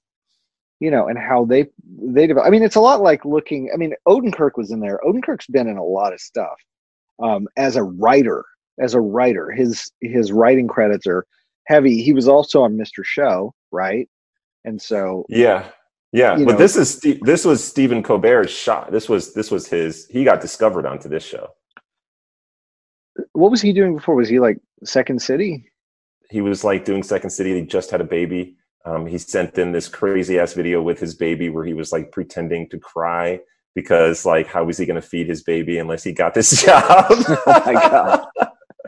you 0.80 0.92
know 0.92 1.08
and 1.08 1.18
how 1.18 1.46
they 1.46 1.68
they 2.00 2.28
develop. 2.28 2.48
I 2.48 2.50
mean, 2.50 2.64
it's 2.64 2.76
a 2.76 2.82
lot 2.82 3.02
like 3.02 3.26
looking. 3.26 3.70
I 3.74 3.78
mean, 3.78 3.94
Odenkirk 4.08 4.52
was 4.56 4.72
in 4.72 4.80
there. 4.80 5.00
Odenkirk's 5.06 5.48
been 5.48 5.68
in 5.68 5.78
a 5.78 5.84
lot 5.84 6.14
of 6.14 6.20
stuff 6.20 6.58
um, 7.22 7.48
as 7.58 7.76
a 7.76 7.84
writer. 7.84 8.46
As 8.80 8.94
a 8.94 9.02
writer, 9.02 9.50
his 9.50 9.92
his 10.02 10.32
writing 10.32 10.68
credits 10.68 11.08
are 11.08 11.26
heavy. 11.66 12.02
He 12.02 12.14
was 12.14 12.28
also 12.28 12.62
on 12.62 12.78
Mr. 12.78 13.04
Show, 13.04 13.54
right? 13.72 14.08
And 14.66 14.80
so 14.80 15.26
Yeah. 15.30 15.70
Yeah. 16.14 16.36
But 16.38 16.54
know- 16.54 16.58
this 16.58 16.76
is 16.76 17.00
this 17.22 17.46
was 17.46 17.64
Stephen 17.64 18.02
Colbert's 18.04 18.52
shot. 18.52 18.92
This 18.92 19.08
was 19.10 19.34
this 19.34 19.52
was 19.52 19.68
his 19.68 20.08
he 20.08 20.24
got 20.24 20.42
discovered 20.42 20.86
onto 20.86 21.10
this 21.10 21.24
show. 21.24 21.50
what 23.34 23.52
was 23.52 23.62
he 23.62 23.74
doing 23.74 23.96
before? 23.96 24.16
Was 24.16 24.30
he 24.30 24.40
like 24.40 24.58
Second 24.84 25.22
City? 25.22 25.70
He 26.30 26.42
was 26.42 26.64
like 26.64 26.86
doing 26.86 27.04
Second 27.04 27.30
City. 27.32 27.54
He 27.60 27.66
just 27.66 27.90
had 27.92 28.02
a 28.02 28.06
baby. 28.06 28.56
Um, 28.86 29.06
he 29.06 29.18
sent 29.18 29.58
in 29.58 29.72
this 29.72 29.88
crazy 29.90 30.40
ass 30.40 30.54
video 30.54 30.82
with 30.82 31.00
his 31.00 31.14
baby 31.16 31.50
where 31.50 31.66
he 31.66 31.74
was 31.74 31.92
like 31.92 32.12
pretending 32.12 32.70
to 32.70 32.80
cry 32.80 33.40
because 33.76 34.26
like 34.26 34.48
how 34.48 34.64
was 34.64 34.78
he 34.78 34.86
going 34.86 35.02
to 35.02 35.08
feed 35.08 35.28
his 35.28 35.44
baby 35.44 35.78
unless 35.78 36.04
he 36.04 36.12
got 36.14 36.34
this 36.34 36.64
job? 36.66 37.06
Oh 37.12 37.64
my 37.66 37.74
God. 37.74 38.28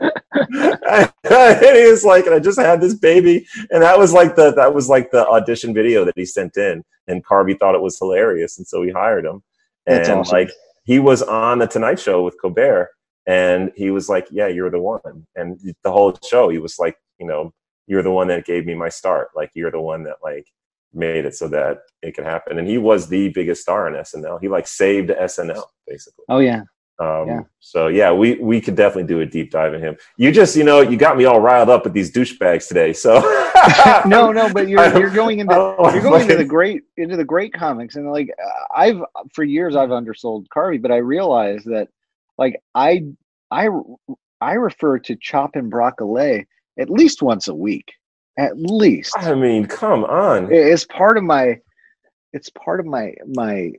and 0.00 1.76
he 1.76 1.90
was 1.90 2.04
like, 2.04 2.26
and 2.26 2.34
I 2.34 2.38
just 2.38 2.58
had 2.58 2.80
this 2.80 2.94
baby, 2.94 3.46
and 3.70 3.82
that 3.82 3.98
was 3.98 4.12
like 4.12 4.36
the 4.36 4.52
that 4.52 4.74
was 4.74 4.88
like 4.88 5.10
the 5.10 5.26
audition 5.28 5.74
video 5.74 6.04
that 6.04 6.14
he 6.16 6.24
sent 6.24 6.56
in, 6.56 6.82
and 7.06 7.24
Carvey 7.24 7.58
thought 7.58 7.74
it 7.74 7.82
was 7.82 7.98
hilarious, 7.98 8.58
and 8.58 8.66
so 8.66 8.82
he 8.82 8.90
hired 8.90 9.24
him. 9.24 9.42
And 9.86 10.08
awesome. 10.08 10.32
like 10.32 10.50
he 10.84 10.98
was 10.98 11.22
on 11.22 11.58
the 11.58 11.66
Tonight 11.66 11.98
Show 11.98 12.22
with 12.22 12.40
Colbert, 12.40 12.90
and 13.26 13.72
he 13.76 13.90
was 13.90 14.08
like, 14.08 14.26
"Yeah, 14.30 14.48
you're 14.48 14.70
the 14.70 14.80
one." 14.80 15.26
And 15.36 15.58
the 15.82 15.92
whole 15.92 16.18
show, 16.28 16.48
he 16.48 16.58
was 16.58 16.78
like, 16.78 16.96
"You 17.18 17.26
know, 17.26 17.52
you're 17.86 18.02
the 18.02 18.10
one 18.10 18.28
that 18.28 18.46
gave 18.46 18.66
me 18.66 18.74
my 18.74 18.88
start. 18.88 19.28
Like 19.36 19.50
you're 19.54 19.70
the 19.70 19.80
one 19.80 20.04
that 20.04 20.16
like 20.22 20.46
made 20.92 21.24
it 21.24 21.34
so 21.34 21.48
that 21.48 21.78
it 22.02 22.14
could 22.14 22.24
happen." 22.24 22.58
And 22.58 22.68
he 22.68 22.78
was 22.78 23.08
the 23.08 23.28
biggest 23.30 23.62
star 23.62 23.88
in 23.88 23.94
SNL. 23.94 24.40
He 24.40 24.48
like 24.48 24.66
saved 24.66 25.10
SNL 25.10 25.64
basically. 25.86 26.24
Oh 26.28 26.38
yeah. 26.38 26.62
Um, 27.00 27.26
Yeah. 27.26 27.40
So 27.60 27.88
yeah, 27.88 28.12
we 28.12 28.34
we 28.34 28.60
could 28.60 28.76
definitely 28.76 29.08
do 29.08 29.20
a 29.20 29.26
deep 29.26 29.50
dive 29.50 29.74
in 29.74 29.80
him. 29.80 29.96
You 30.18 30.30
just 30.30 30.54
you 30.54 30.64
know 30.64 30.80
you 30.82 30.96
got 30.96 31.16
me 31.16 31.24
all 31.24 31.40
riled 31.40 31.70
up 31.70 31.84
with 31.84 31.94
these 31.94 32.12
douchebags 32.12 32.68
today. 32.68 32.92
So 32.92 33.20
no, 34.06 34.32
no, 34.32 34.52
but 34.52 34.68
you're 34.68 34.86
you're 34.98 35.10
going 35.10 35.40
into 35.40 35.54
you're 35.92 36.02
going 36.02 36.22
into 36.22 36.36
the 36.36 36.44
great 36.44 36.82
into 36.98 37.16
the 37.16 37.24
great 37.24 37.52
comics 37.54 37.96
and 37.96 38.10
like 38.10 38.28
I've 38.74 39.00
for 39.32 39.44
years 39.44 39.76
I've 39.76 39.90
undersold 39.90 40.46
Carvey, 40.54 40.80
but 40.80 40.90
I 40.90 40.98
realized 40.98 41.66
that 41.66 41.88
like 42.36 42.60
I 42.74 43.04
I 43.50 43.68
I 44.40 44.52
refer 44.54 44.98
to 44.98 45.16
Choppin' 45.16 45.70
Broccoli 45.70 46.46
at 46.78 46.90
least 46.90 47.22
once 47.22 47.48
a 47.48 47.54
week, 47.54 47.92
at 48.38 48.58
least. 48.58 49.14
I 49.16 49.34
mean, 49.34 49.66
come 49.66 50.04
on. 50.04 50.52
It's 50.52 50.84
part 50.84 51.16
of 51.16 51.24
my 51.24 51.60
it's 52.32 52.50
part 52.50 52.80
of 52.80 52.86
my 52.86 53.14
my 53.26 53.72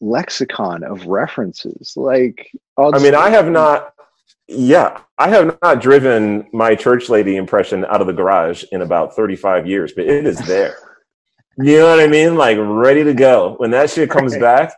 lexicon 0.00 0.82
of 0.84 1.06
references. 1.06 1.94
Like 1.96 2.50
I'll 2.76 2.94
I 2.94 2.98
mean, 2.98 3.14
I 3.14 3.30
have 3.30 3.50
not. 3.50 3.92
Yeah, 4.48 5.00
I 5.18 5.28
have 5.28 5.58
not 5.60 5.80
driven 5.80 6.46
my 6.52 6.76
church 6.76 7.08
lady 7.08 7.36
impression 7.36 7.84
out 7.86 8.00
of 8.00 8.06
the 8.06 8.12
garage 8.12 8.62
in 8.70 8.82
about 8.82 9.16
35 9.16 9.66
years, 9.66 9.92
but 9.92 10.04
it 10.06 10.26
is 10.26 10.38
there. 10.46 10.76
You 11.58 11.78
know 11.78 11.88
what 11.88 12.00
I 12.00 12.06
mean? 12.06 12.34
Like 12.36 12.58
ready 12.60 13.02
to 13.02 13.14
go. 13.14 13.54
When 13.56 13.70
that 13.70 13.88
shit 13.88 14.10
comes 14.10 14.32
Right. 14.34 14.42
back, 14.42 14.74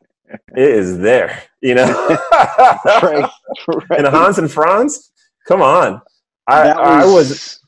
it 0.57 0.63
is 0.63 0.99
there. 0.99 1.43
You 1.61 1.75
know? 1.75 1.87
right, 2.33 3.31
And. 3.91 4.07
Hans 4.07 4.39
and 4.39 4.49
Franz, 4.49 5.11
come 5.49 5.61
on. 5.61 6.01
I, 6.47 6.63
That 6.63 6.77
I 6.77 7.05
was 7.05 7.59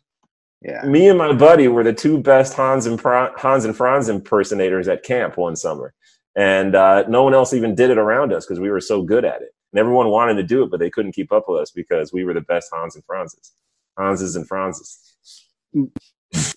yeah. 0.62 0.84
me 0.84 1.08
and 1.08 1.18
my 1.18 1.32
buddy 1.32 1.66
were 1.66 1.82
the 1.82 1.92
two 1.92 2.18
best 2.18 2.54
Hans 2.54 2.86
and 2.86 3.00
Fra- 3.00 3.32
Hans 3.36 3.64
and 3.64 3.76
Franz 3.76 4.08
impersonators 4.08 4.86
at 4.86 5.02
camp 5.02 5.36
one 5.36 5.56
summer, 5.56 5.92
and 6.40 6.74
uh, 6.74 7.04
no 7.06 7.22
one 7.22 7.34
else 7.34 7.52
even 7.52 7.74
did 7.74 7.90
it 7.90 7.98
around 7.98 8.32
us 8.32 8.46
because 8.46 8.58
we 8.58 8.70
were 8.70 8.80
so 8.80 9.02
good 9.02 9.26
at 9.26 9.42
it. 9.42 9.54
And 9.72 9.78
everyone 9.78 10.08
wanted 10.08 10.36
to 10.36 10.42
do 10.42 10.62
it, 10.62 10.70
but 10.70 10.80
they 10.80 10.88
couldn't 10.88 11.12
keep 11.12 11.32
up 11.32 11.44
with 11.46 11.60
us 11.60 11.70
because 11.70 12.14
we 12.14 12.24
were 12.24 12.32
the 12.32 12.40
best 12.40 12.70
Hans 12.72 12.96
and 12.96 13.06
Franzes, 13.06 13.50
Hanses 13.98 14.36
and 14.36 14.48
Franzes. 14.48 15.12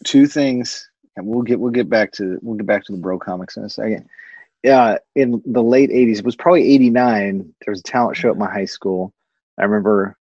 Two 0.06 0.26
things, 0.26 0.90
and 1.18 1.28
we'll 1.28 1.42
get 1.42 1.60
we'll 1.60 1.70
get 1.70 1.90
back 1.90 2.14
to 2.14 2.40
we'll 2.42 2.56
get 2.56 2.66
back 2.66 2.86
to 2.86 2.94
the 2.94 2.98
bro 2.98 3.20
comics 3.20 3.58
in 3.58 3.66
a 3.66 3.70
second. 3.70 4.08
Yeah, 4.64 5.00
in 5.16 5.42
the 5.46 5.62
late 5.62 5.90
'80s, 5.90 6.20
it 6.20 6.26
was 6.26 6.38
probably 6.38 6.74
'89. 6.74 7.40
There 7.66 7.72
was 7.74 7.82
a 7.82 7.84
talent 7.84 8.16
show 8.16 8.30
at 8.30 8.38
my 8.38 8.50
high 8.50 8.64
school. 8.64 9.14
I 9.60 9.64
remember 9.64 10.18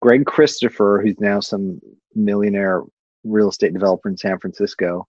Greg 0.00 0.24
Christopher, 0.24 1.02
who's 1.02 1.18
now 1.18 1.40
some 1.40 1.80
millionaire 2.14 2.84
real 3.24 3.48
estate 3.48 3.72
developer 3.72 4.08
in 4.08 4.16
San 4.16 4.38
Francisco, 4.38 5.08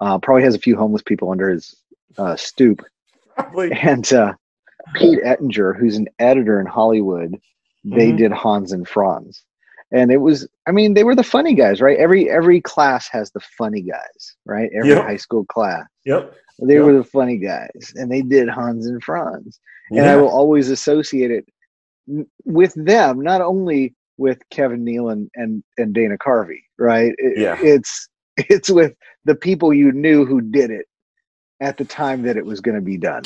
uh, 0.00 0.18
probably 0.18 0.44
has 0.44 0.54
a 0.54 0.60
few 0.60 0.76
homeless 0.76 1.02
people 1.02 1.30
under 1.30 1.50
his 1.50 1.76
uh, 2.16 2.36
stoop. 2.36 2.80
And 3.82 4.12
uh, 4.12 4.32
Pete 4.94 5.18
Ettinger, 5.24 5.74
who's 5.74 5.96
an 5.96 6.08
editor 6.18 6.60
in 6.60 6.66
Hollywood, 6.66 7.36
they 7.84 8.10
Mhm. 8.12 8.16
did 8.18 8.32
Hans 8.32 8.72
and 8.72 8.86
Franz, 8.86 9.44
and 9.92 10.10
it 10.10 10.18
was. 10.18 10.48
I 10.66 10.72
mean, 10.72 10.94
they 10.94 11.04
were 11.04 11.14
the 11.14 11.22
funny 11.22 11.54
guys, 11.54 11.80
right? 11.80 11.98
Every 11.98 12.30
every 12.30 12.60
class 12.60 13.08
has 13.10 13.30
the 13.32 13.40
funny 13.58 13.82
guys, 13.82 14.36
right? 14.46 14.70
Every 14.74 14.90
Yeah. 14.90 15.02
high 15.02 15.16
school 15.16 15.44
class, 15.46 15.84
Yep. 16.06 16.34
they 16.62 16.74
Yeah. 16.76 16.82
were 16.82 16.94
the 16.94 17.04
funny 17.04 17.36
guys, 17.38 17.92
and 17.96 18.10
they 18.10 18.22
did 18.22 18.48
Hans 18.48 18.86
and 18.86 19.02
Franz 19.02 19.60
and 19.90 20.06
I 20.06 20.16
will 20.16 20.28
always 20.30 20.70
associate 20.70 21.30
it 21.30 21.44
with 22.44 22.72
them, 22.74 23.20
not 23.20 23.40
only 23.40 23.94
with 24.16 24.38
Kevin 24.50 24.84
Nealon 24.84 25.28
and 25.34 25.62
and 25.78 25.92
Dana 25.94 26.16
Carvey, 26.18 26.60
right? 26.78 27.14
It- 27.18 27.38
Yeah. 27.38 27.56
it's 27.60 28.08
it's 28.36 28.70
with 28.70 28.94
the 29.24 29.34
people 29.34 29.72
you 29.72 29.92
knew 29.92 30.24
who 30.24 30.40
did 30.40 30.70
it 30.70 30.86
at 31.64 31.78
the 31.78 31.84
time 31.84 32.22
that 32.22 32.36
it 32.36 32.44
was 32.44 32.60
going 32.60 32.74
to 32.74 32.82
be 32.82 32.98
done. 32.98 33.22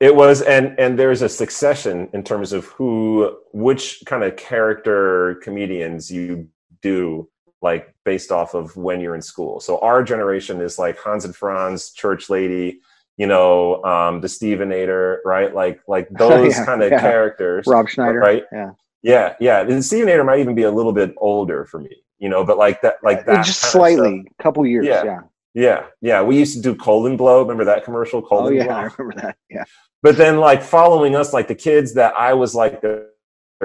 It 0.00 0.16
was, 0.16 0.40
and 0.40 0.78
and 0.80 0.98
there's 0.98 1.20
a 1.20 1.28
succession 1.28 2.08
in 2.14 2.24
terms 2.24 2.54
of 2.54 2.64
who, 2.64 3.36
which 3.52 4.02
kind 4.06 4.24
of 4.24 4.34
character 4.36 5.34
comedians 5.42 6.10
you 6.10 6.48
do, 6.80 7.28
like 7.60 7.94
based 8.06 8.32
off 8.32 8.54
of 8.54 8.74
when 8.76 9.00
you're 9.02 9.14
in 9.14 9.20
school. 9.20 9.60
So 9.60 9.78
our 9.80 10.02
generation 10.02 10.62
is 10.62 10.78
like 10.78 10.96
Hans 10.98 11.26
and 11.26 11.36
Franz, 11.36 11.92
Church 11.92 12.30
Lady, 12.30 12.80
you 13.18 13.26
know, 13.26 13.84
um, 13.84 14.22
the 14.22 14.26
Stevenator, 14.26 15.18
right? 15.26 15.54
Like 15.54 15.82
like 15.86 16.08
those 16.18 16.56
Yeah, 16.56 16.64
kind 16.64 16.82
of 16.82 16.92
yeah. 16.92 17.00
characters, 17.00 17.66
Rob 17.66 17.86
Schneider, 17.86 18.20
right? 18.20 18.44
Yeah, 18.50 18.70
Yeah, 19.02 19.34
yeah. 19.38 19.60
And 19.60 19.70
Stevenator 19.82 20.24
might 20.24 20.40
even 20.40 20.54
be 20.54 20.62
a 20.62 20.70
little 20.70 20.94
bit 20.94 21.12
older 21.18 21.66
for 21.66 21.78
me, 21.78 21.94
you 22.18 22.30
know, 22.30 22.42
but 22.42 22.56
like 22.56 22.80
that, 22.80 22.94
like 23.02 23.26
that, 23.26 23.44
just 23.44 23.60
slightly, 23.60 24.24
couple 24.40 24.64
years. 24.66 24.86
Yeah. 24.86 25.04
Yeah. 25.04 25.20
Yeah, 25.54 25.86
yeah. 26.00 26.22
We 26.22 26.38
used 26.38 26.54
to 26.56 26.62
do 26.62 26.74
colon 26.74 27.16
blow. 27.16 27.42
Remember 27.42 27.64
that 27.64 27.84
commercial? 27.84 28.20
Oh 28.20 28.22
Colon 28.22 28.54
yeah, 28.54 28.66
blow. 28.66 28.74
I 28.74 28.82
remember 28.96 29.22
that. 29.22 29.36
Yeah. 29.50 29.64
But 30.02 30.16
then, 30.16 30.38
like 30.38 30.62
following 30.62 31.16
us, 31.16 31.32
like 31.32 31.48
the 31.48 31.54
kids 31.54 31.94
that 31.94 32.14
I 32.14 32.32
was 32.34 32.54
like 32.54 32.80
their, 32.80 33.08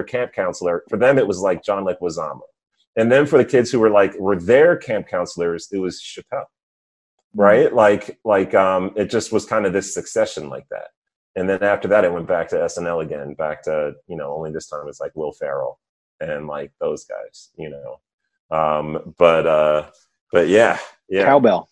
camp 0.06 0.32
counselor. 0.34 0.82
For 0.90 0.98
them, 0.98 1.18
it 1.18 1.26
was 1.26 1.40
like 1.40 1.64
John 1.64 1.84
Leguizamo, 1.84 2.40
and 2.96 3.10
then 3.10 3.24
for 3.24 3.38
the 3.38 3.44
kids 3.44 3.70
who 3.70 3.80
were 3.80 3.90
like 3.90 4.14
were 4.18 4.38
their 4.38 4.76
camp 4.76 5.08
counselors, 5.08 5.68
it 5.72 5.78
was 5.78 6.02
Chappelle, 6.02 6.44
right? 7.34 7.72
Like, 7.72 8.18
like 8.24 8.54
um, 8.54 8.92
it 8.96 9.08
just 9.08 9.32
was 9.32 9.46
kind 9.46 9.64
of 9.64 9.72
this 9.72 9.94
succession 9.94 10.50
like 10.50 10.66
that. 10.70 10.88
And 11.36 11.48
then 11.48 11.62
after 11.62 11.88
that, 11.88 12.04
it 12.04 12.12
went 12.12 12.26
back 12.26 12.48
to 12.48 12.56
SNL 12.56 13.04
again, 13.04 13.34
back 13.34 13.62
to 13.62 13.92
you 14.06 14.16
know 14.16 14.34
only 14.34 14.52
this 14.52 14.68
time 14.68 14.88
it's 14.88 15.00
like 15.00 15.14
Will 15.14 15.32
Ferrell 15.32 15.78
and 16.20 16.46
like 16.46 16.72
those 16.80 17.04
guys, 17.04 17.50
you 17.56 17.70
know. 17.70 18.00
Um, 18.56 19.14
but 19.18 19.46
uh, 19.46 19.86
but 20.32 20.48
yeah, 20.48 20.78
yeah. 21.08 21.24
Cowbell. 21.24 21.68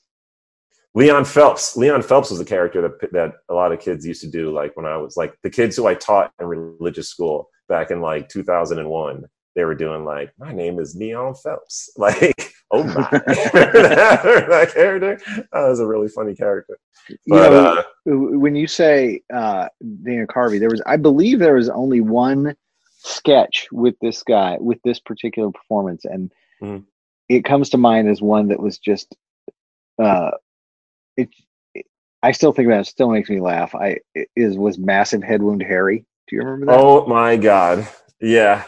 Leon 0.94 1.24
Phelps. 1.24 1.76
Leon 1.76 2.02
Phelps 2.02 2.30
was 2.30 2.40
a 2.40 2.44
character 2.44 2.80
that 2.82 3.12
that 3.12 3.32
a 3.48 3.54
lot 3.54 3.72
of 3.72 3.80
kids 3.80 4.06
used 4.06 4.20
to 4.22 4.30
do. 4.30 4.52
Like 4.52 4.76
when 4.76 4.86
I 4.86 4.96
was 4.96 5.16
like 5.16 5.36
the 5.42 5.50
kids 5.50 5.76
who 5.76 5.86
I 5.86 5.94
taught 5.94 6.32
in 6.40 6.46
religious 6.46 7.08
school 7.08 7.48
back 7.68 7.90
in 7.90 8.00
like 8.00 8.28
2001, 8.28 9.24
they 9.56 9.64
were 9.64 9.74
doing 9.74 10.04
like, 10.04 10.32
"My 10.38 10.52
name 10.52 10.78
is 10.78 10.94
Leon 10.96 11.34
Phelps." 11.34 11.90
Like, 11.98 12.52
oh 12.70 12.84
my, 12.84 13.08
that, 13.12 14.70
character. 14.74 15.18
That 15.52 15.68
was 15.68 15.80
a 15.80 15.86
really 15.86 16.08
funny 16.08 16.34
character. 16.34 16.78
You 17.08 17.18
know, 17.34 17.42
uh, 17.78 17.82
when 18.04 18.54
you 18.56 18.66
say 18.66 19.20
uh, 19.32 19.68
Dana 20.04 20.26
Carvey, 20.26 20.58
there 20.58 20.70
was, 20.70 20.82
I 20.86 20.96
believe, 20.96 21.38
there 21.38 21.54
was 21.54 21.68
only 21.68 22.00
one 22.00 22.54
sketch 22.98 23.68
with 23.70 23.94
this 24.00 24.22
guy 24.22 24.56
with 24.60 24.78
this 24.82 24.98
particular 24.98 25.50
performance, 25.50 26.04
and 26.04 26.32
Mhm. 26.62 26.84
it 27.28 27.44
comes 27.44 27.68
to 27.70 27.78
mind 27.78 28.08
as 28.08 28.22
one 28.22 28.48
that 28.48 28.60
was 28.60 28.78
just, 28.78 29.14
uh, 30.02 30.30
it. 31.16 31.28
it- 31.74 31.86
I 32.22 32.32
still 32.32 32.52
think 32.52 32.66
about 32.66 32.78
it. 32.78 32.80
it 32.82 32.86
Still 32.86 33.10
makes 33.10 33.28
me 33.28 33.40
laugh. 33.40 33.74
I 33.74 33.98
is 34.34 34.56
was 34.56 34.78
massive 34.78 35.22
head 35.22 35.42
wound 35.42 35.62
Harry. 35.62 36.04
Do 36.28 36.36
you 36.36 36.42
remember 36.42 36.66
that? 36.66 36.78
oh 36.80 37.06
my 37.06 37.36
god, 37.36 37.86
yeah. 38.20 38.64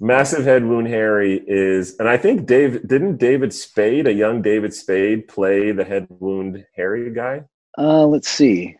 Massive 0.00 0.44
head 0.44 0.64
wound 0.64 0.86
Harry 0.86 1.42
is, 1.46 1.96
and 1.98 2.08
I 2.08 2.16
think 2.16 2.46
Dave 2.46 2.86
didn't 2.86 3.16
David 3.16 3.52
Spade, 3.52 4.06
a 4.06 4.12
young 4.12 4.42
David 4.42 4.72
Spade, 4.72 5.26
play 5.26 5.72
the 5.72 5.84
head 5.84 6.06
wound 6.08 6.64
Harry 6.76 7.12
guy. 7.12 7.42
Uh, 7.76 8.06
let's 8.06 8.28
see. 8.28 8.76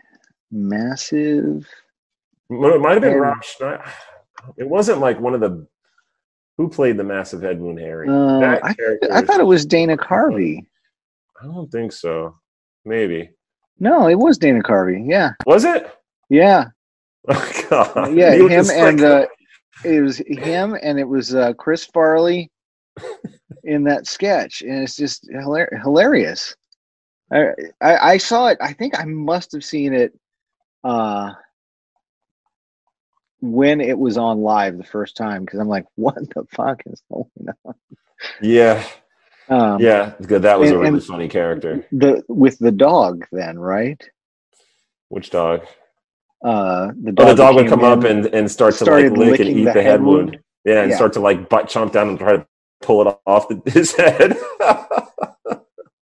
Massive. 0.53 1.67
It 2.51 2.81
might 2.81 2.93
have 2.95 3.03
been 3.03 3.19
Rob 3.19 3.43
Schneider. 3.45 3.85
It 4.57 4.69
wasn't 4.69 5.01
like 5.01 5.21
one 5.21 5.35
of 5.35 5.41
the 5.41 5.67
who 6.57 6.69
played 6.69 6.97
the 6.97 7.05
massive 7.05 7.43
head 7.43 7.61
wound 7.61 7.79
Harry. 7.79 8.09
Uh, 8.09 8.59
I, 8.63 8.75
I 9.13 9.23
thought 9.23 9.41
it 9.41 9.47
was 9.47 9.67
Dana 9.67 9.97
Carvey. 9.97 10.67
I 11.41 11.47
don't 11.47 11.71
think 11.71 11.93
so. 11.93 12.37
Maybe 12.89 13.31
No, 13.79 14.09
it 14.09 14.17
was 14.19 14.39
Dana 14.39 14.63
Carvey. 14.63 15.05
Yeah, 15.09 15.33
was 15.47 15.65
it? 15.65 15.91
yeah. 16.29 16.65
Oh, 17.31 17.53
God. 17.69 18.15
yeah, 18.15 18.33
him 18.33 18.71
and 18.71 19.01
like- 19.01 19.03
uh, 19.03 19.27
it 19.85 20.01
was 20.01 20.17
him 20.27 20.75
and 20.83 20.99
it 20.99 21.07
was 21.07 21.35
uh, 21.35 21.53
Chris 21.53 21.85
Farley 21.85 22.51
in 23.65 23.85
that 23.85 24.07
sketch, 24.07 24.63
and 24.63 24.83
it's 24.83 24.97
just 24.97 25.29
hilar- 25.29 25.81
hilarious. 25.83 26.57
I, 27.31 27.49
I 27.83 27.97
I 28.13 28.17
saw 28.17 28.47
it. 28.49 28.57
I 28.63 28.73
think 28.73 28.99
I 28.99 29.05
must 29.05 29.53
have 29.53 29.63
seen 29.63 29.93
it 29.93 30.19
uh, 30.85 31.33
when 33.41 33.81
it 33.81 33.99
was 33.99 34.17
on 34.17 34.41
live 34.41 34.79
the 34.79 34.85
first 34.85 35.17
time 35.17 35.45
because 35.45 35.61
I'm 35.61 35.69
like, 35.69 35.85
what 35.97 36.15
the 36.35 36.45
fuck 36.51 36.83
is 36.87 37.03
going 37.13 37.27
on? 37.65 37.75
yeah, 38.41 38.83
Um, 39.51 39.81
yeah, 39.81 40.13
good. 40.27 40.43
That 40.43 40.59
was 40.61 40.71
a 40.71 40.79
really 40.79 41.01
funny 41.01 41.29
character. 41.29 41.87
The 41.93 42.23
with 42.29 42.59
the 42.59 42.73
dog 42.73 43.25
then, 43.33 43.59
right? 43.59 44.03
Which 45.09 45.31
dog? 45.31 45.63
Uh, 46.45 46.89
the 47.03 47.11
Oh, 47.11 47.13
dog, 47.13 47.29
the 47.29 47.35
dog 47.35 47.55
would 47.57 47.69
come 47.69 47.83
up 47.85 48.05
and, 48.05 48.27
and 48.27 48.51
start 48.51 48.75
to 48.77 48.85
like 48.85 49.11
lick 49.13 49.41
and 49.41 49.49
eat 49.51 49.65
the 49.65 49.73
the, 49.73 49.83
head 49.83 50.03
wound. 50.03 50.31
wound. 50.33 50.39
Yeah, 50.65 50.83
and 50.83 50.91
Yeah. 50.91 50.97
start 50.97 51.13
to 51.15 51.21
like 51.21 51.49
butt 51.49 51.67
chomp 51.67 51.93
down 51.93 52.11
and 52.11 52.19
try 52.19 52.37
to 52.37 52.47
pull 52.83 53.09
it 53.09 53.19
off 53.27 53.49
the, 53.49 53.61
his 53.71 53.95
head. 53.97 54.37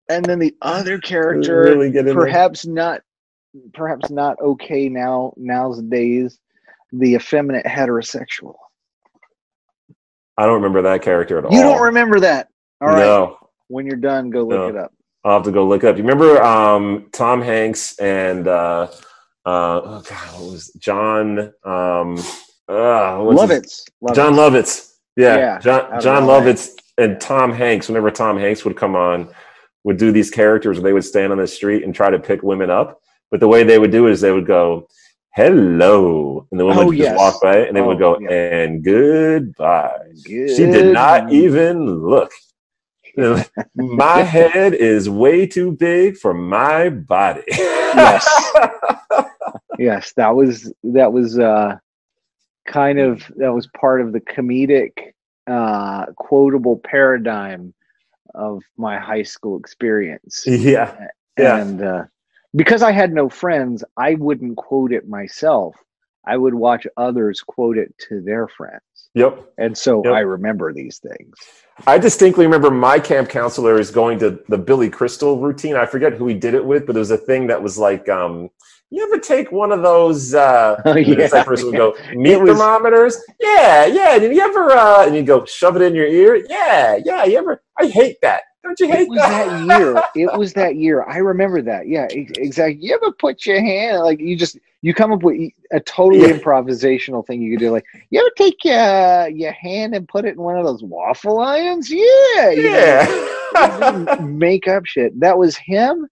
and 0.08 0.24
then 0.24 0.38
the 0.38 0.54
other 0.62 0.98
character 1.12 1.62
really 1.62 1.96
in 1.96 2.04
there. 2.06 2.14
perhaps 2.14 2.66
not 2.66 3.02
perhaps 3.74 4.10
not 4.10 4.40
okay 4.40 4.88
now 4.88 5.32
nowadays 5.36 6.38
the 6.92 7.14
effeminate 7.14 7.64
heterosexual 7.66 8.54
I 10.36 10.46
don't 10.46 10.54
remember 10.54 10.82
that 10.82 11.02
character 11.02 11.38
at 11.38 11.44
all. 11.44 11.52
you 11.52 11.62
don't 11.62 11.80
remember 11.82 12.18
that 12.20 12.48
all 12.84 12.90
right 12.90 12.98
No, 12.98 13.38
when 13.68 13.86
you're 13.86 13.96
done 13.96 14.30
go 14.30 14.42
look 14.42 14.58
No. 14.58 14.66
it 14.68 14.76
up 14.76 14.92
I'll 15.24 15.34
have 15.36 15.44
to 15.44 15.52
go 15.52 15.66
look 15.66 15.82
it 15.84 15.86
up. 15.88 15.96
You 15.96 16.02
remember 16.02 16.42
um, 16.42 17.06
Tom 17.12 17.40
Hanks 17.40 17.98
and 17.98 18.46
uh, 18.46 18.88
uh, 19.46 19.80
oh 19.82 20.02
God, 20.06 20.34
what 20.40 20.52
was 20.52 20.68
John? 20.78 21.38
Um, 21.64 22.18
uh, 22.68 23.22
love 23.22 23.48
his- 23.48 23.86
Jon 24.14 24.34
Lovitz. 24.34 24.92
Yeah, 25.16 25.36
Yeah, 25.36 25.58
John 25.60 26.00
John. 26.02 26.22
Lovitz 26.24 26.72
and 26.98 27.18
Tom 27.22 27.52
Hanks. 27.52 27.88
Whenever 27.88 28.10
Tom 28.10 28.36
Hanks 28.38 28.66
would 28.66 28.76
come 28.76 28.94
on, 28.96 29.28
would 29.84 29.96
do 29.96 30.12
these 30.12 30.30
characters 30.30 30.76
where 30.76 30.84
they 30.84 30.92
would 30.92 31.04
stand 31.06 31.32
on 31.32 31.38
the 31.38 31.46
street 31.46 31.84
and 31.84 31.94
try 31.94 32.10
to 32.10 32.18
pick 32.18 32.42
women 32.42 32.68
up. 32.68 33.00
But 33.30 33.40
the 33.40 33.48
way 33.48 33.62
they 33.64 33.78
would 33.78 33.92
do 33.92 34.06
it 34.08 34.12
is 34.12 34.20
they 34.20 34.30
would 34.32 34.46
go, 34.46 34.86
"Hello," 35.34 36.46
and 36.50 36.60
the 36.60 36.66
woman 36.66 36.84
Oh, 36.84 36.86
would 36.88 36.98
just 36.98 37.16
walk 37.16 37.40
by, 37.42 37.58
and 37.60 37.74
they 37.74 37.80
would 37.80 37.96
Oh, 38.02 38.18
go, 38.18 38.20
yeah. 38.20 38.30
"And 38.30 38.84
goodbye." 38.84 40.12
She 40.26 40.66
did 40.66 40.92
not 40.92 41.32
even 41.32 41.86
look. 42.06 42.30
my 43.74 44.18
head 44.22 44.74
is 44.74 45.08
way 45.08 45.46
too 45.46 45.72
big 45.72 46.16
for 46.16 46.34
my 46.34 46.90
body. 46.90 47.42
Yes. 47.48 48.52
yes 49.78 50.12
that 50.16 50.34
was 50.34 50.72
that 50.82 51.12
was 51.12 51.38
uh 51.38 51.76
kind 52.66 52.98
of 52.98 53.22
that 53.36 53.52
was 53.52 53.66
part 53.68 54.00
of 54.00 54.12
the 54.12 54.20
comedic 54.20 55.12
uh 55.46 56.06
quotable 56.16 56.76
paradigm 56.78 57.74
of 58.34 58.62
my 58.76 58.98
high 58.98 59.22
school 59.22 59.58
experience 59.58 60.44
yeah. 60.46 61.08
Yeah. 61.36 61.58
and 61.58 61.82
uh, 61.82 62.04
because 62.54 62.82
I 62.82 62.92
had 62.92 63.12
no 63.12 63.28
friends, 63.28 63.82
I 63.96 64.14
wouldn't 64.14 64.56
quote 64.56 64.92
it 64.92 65.08
myself. 65.08 65.74
I 66.26 66.36
would 66.36 66.54
watch 66.54 66.86
others 66.96 67.40
quote 67.40 67.76
it 67.76 67.94
to 68.08 68.20
their 68.22 68.48
friends. 68.48 68.80
Yep. 69.14 69.52
And 69.58 69.76
so 69.76 70.02
Yep. 70.04 70.12
I 70.14 70.20
remember 70.20 70.72
these 70.72 70.98
things. 70.98 71.34
I 71.86 71.98
distinctly 71.98 72.44
remember 72.46 72.70
my 72.70 72.98
camp 72.98 73.28
counselors 73.28 73.90
going 73.90 74.18
to 74.20 74.40
the 74.48 74.58
Billy 74.58 74.88
Crystal 74.90 75.40
routine. 75.40 75.76
I 75.76 75.86
forget 75.86 76.12
who 76.14 76.26
he 76.28 76.34
did 76.34 76.54
it 76.54 76.64
with, 76.64 76.86
but 76.86 76.96
it 76.96 76.98
was 77.00 77.10
a 77.10 77.16
thing 77.16 77.46
that 77.48 77.60
was 77.62 77.78
like, 77.78 78.08
um, 78.08 78.48
you 78.90 79.02
ever 79.04 79.18
take 79.18 79.50
one 79.50 79.72
of 79.72 79.82
those? 79.82 80.34
Uh, 80.34 80.80
Oh, 80.84 80.94
yeah, 80.96 81.42
person 81.42 81.66
would 81.66 81.76
go 81.76 81.96
meat 82.14 82.36
was- 82.36 82.50
thermometers. 82.50 83.16
Yeah, 83.40 83.86
yeah. 83.86 84.18
Did 84.18 84.34
you 84.34 84.40
ever? 84.42 84.70
Uh, 84.70 85.06
and 85.06 85.16
you 85.16 85.22
go 85.22 85.44
shove 85.44 85.74
it 85.76 85.82
in 85.82 85.94
your 85.94 86.06
ear. 86.06 86.36
Yeah, 86.48 86.98
yeah. 87.04 87.24
You 87.24 87.38
ever? 87.38 87.62
I 87.78 87.86
hate 87.86 88.18
that. 88.22 88.42
Don't 88.62 88.78
you 88.80 88.86
hate 88.88 89.02
It 89.02 89.08
was 89.10 89.18
that? 89.18 89.66
that 89.66 89.78
year. 89.80 90.02
It 90.32 90.38
was 90.38 90.52
that 90.54 90.76
year. 90.76 91.02
I 91.08 91.18
remember 91.18 91.60
that. 91.62 91.88
Yeah, 91.88 92.06
exactly. 92.10 92.78
You 92.86 92.94
ever 92.94 93.10
put 93.12 93.44
your 93.46 93.60
hand 93.60 94.02
like 94.02 94.20
you 94.20 94.36
just 94.36 94.58
you 94.84 94.92
come 94.92 95.12
up 95.12 95.22
with 95.22 95.50
a 95.72 95.80
totally 95.80 96.28
Yeah. 96.28 96.36
improvisational 96.36 97.26
thing 97.26 97.40
you 97.40 97.52
could 97.52 97.60
do. 97.64 97.70
Like 97.70 97.86
you 98.10 98.20
ever 98.20 98.30
take 98.36 98.62
your 98.64 99.28
your 99.28 99.52
hand 99.52 99.94
and 99.94 100.06
put 100.06 100.26
it 100.26 100.36
in 100.36 100.42
one 100.42 100.58
of 100.58 100.64
those 100.66 100.82
waffle 100.82 101.38
irons? 101.40 101.90
Yeah, 101.90 102.50
you 102.50 102.62
know, 102.70 103.30
yeah. 103.54 104.16
make 104.20 104.68
up 104.68 104.84
shit. 104.84 105.18
That 105.20 105.38
was 105.38 105.56
him, 105.56 106.06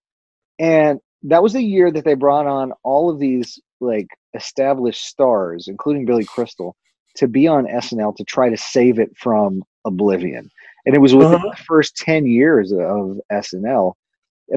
and 0.58 1.00
that 1.24 1.42
was 1.42 1.52
the 1.52 1.62
year 1.62 1.90
that 1.92 2.04
they 2.04 2.14
brought 2.14 2.46
on 2.46 2.72
all 2.82 3.10
of 3.10 3.18
these 3.18 3.60
like 3.80 4.08
established 4.34 5.04
stars, 5.04 5.68
including 5.68 6.04
Billy 6.06 6.24
Crystal, 6.24 6.74
to 7.16 7.28
be 7.28 7.46
on 7.46 7.66
SNL 7.66 8.16
to 8.16 8.24
try 8.24 8.48
to 8.48 8.56
save 8.56 8.98
it 8.98 9.10
from 9.18 9.62
oblivion. 9.84 10.48
And 10.86 10.94
it 10.94 10.98
was 11.00 11.14
within 11.14 11.34
Uh-huh. 11.34 11.50
the 11.50 11.62
first 11.64 11.96
ten 11.96 12.24
years 12.26 12.72
of 12.72 13.20
SNL. 13.30 13.92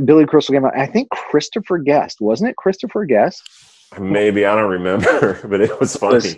Billy 0.05 0.26
Crystal 0.26 0.53
came 0.53 0.66
out. 0.66 0.78
I 0.78 0.86
think 0.88 1.09
Christopher 1.09 1.78
Guest 1.80 2.22
wasn't 2.22 2.49
it? 2.51 2.55
Christopher 2.55 3.05
Guest, 3.05 3.41
Maybe 3.99 4.45
I 4.45 4.55
don't 4.55 4.69
remember, 4.71 5.39
but 5.47 5.61
it 5.61 5.79
was 5.79 5.95
funny. 5.95 6.15
Was- 6.15 6.36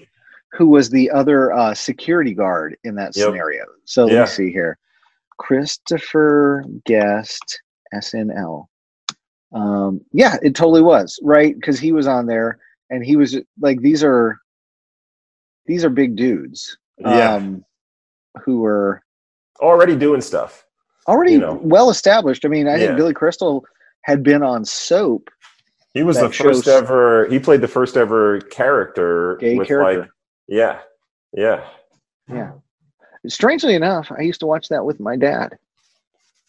who 0.53 0.67
was 0.67 0.89
the 0.89 1.11
other 1.11 1.51
uh, 1.53 1.73
security 1.73 2.33
guard 2.33 2.77
in 2.83 2.95
that 2.95 3.15
Yep. 3.15 3.25
scenario. 3.25 3.65
So 3.85 4.05
let 4.05 4.13
Yeah. 4.13 4.21
me 4.21 4.27
see 4.27 4.51
here. 4.51 4.77
Christopher 5.37 6.63
Guest, 6.85 7.61
SNL. 7.93 8.67
Um, 9.53 10.01
yeah, 10.13 10.37
it 10.41 10.55
totally 10.55 10.81
was 10.81 11.19
right 11.21 11.53
because 11.55 11.79
he 11.79 11.91
was 11.91 12.07
on 12.07 12.25
there, 12.25 12.59
and 12.89 13.03
he 13.05 13.15
was 13.17 13.37
like, 13.59 13.81
"These 13.81 14.03
are, 14.03 14.37
these 15.65 15.83
are 15.85 15.89
big 15.89 16.15
dudes." 16.15 16.77
Yeah. 16.97 17.35
Um, 17.35 17.63
who 18.43 18.61
were 18.61 19.01
Already 19.59 19.95
doing 19.95 20.21
stuff. 20.21 20.65
already 21.07 21.33
You 21.33 21.39
know. 21.39 21.59
well 21.61 21.89
established. 21.89 22.45
I 22.45 22.47
mean, 22.47 22.67
I 22.67 22.75
Yeah. 22.77 22.85
think 22.87 22.97
Billy 22.97 23.13
Crystal 23.13 23.65
had 24.03 24.23
been 24.23 24.43
on 24.43 24.63
Soap. 24.65 25.29
He 25.97 26.03
was 26.03 26.17
the 26.17 26.29
first 26.29 26.65
shows- 26.65 26.67
ever. 26.67 27.27
He 27.27 27.39
played 27.39 27.61
the 27.61 27.67
first 27.67 27.97
ever 27.97 28.39
character 28.41 29.37
Gay 29.37 29.55
with 29.57 29.67
character. 29.67 30.01
like, 30.01 30.09
yeah, 30.47 30.79
yeah. 31.33 31.63
Yeah. 32.31 32.51
Strangely 33.27 33.73
enough, 33.75 34.11
I 34.11 34.21
used 34.21 34.39
to 34.41 34.45
watch 34.45 34.69
that 34.69 34.85
with 34.85 34.99
my 34.99 35.15
dad. 35.15 35.57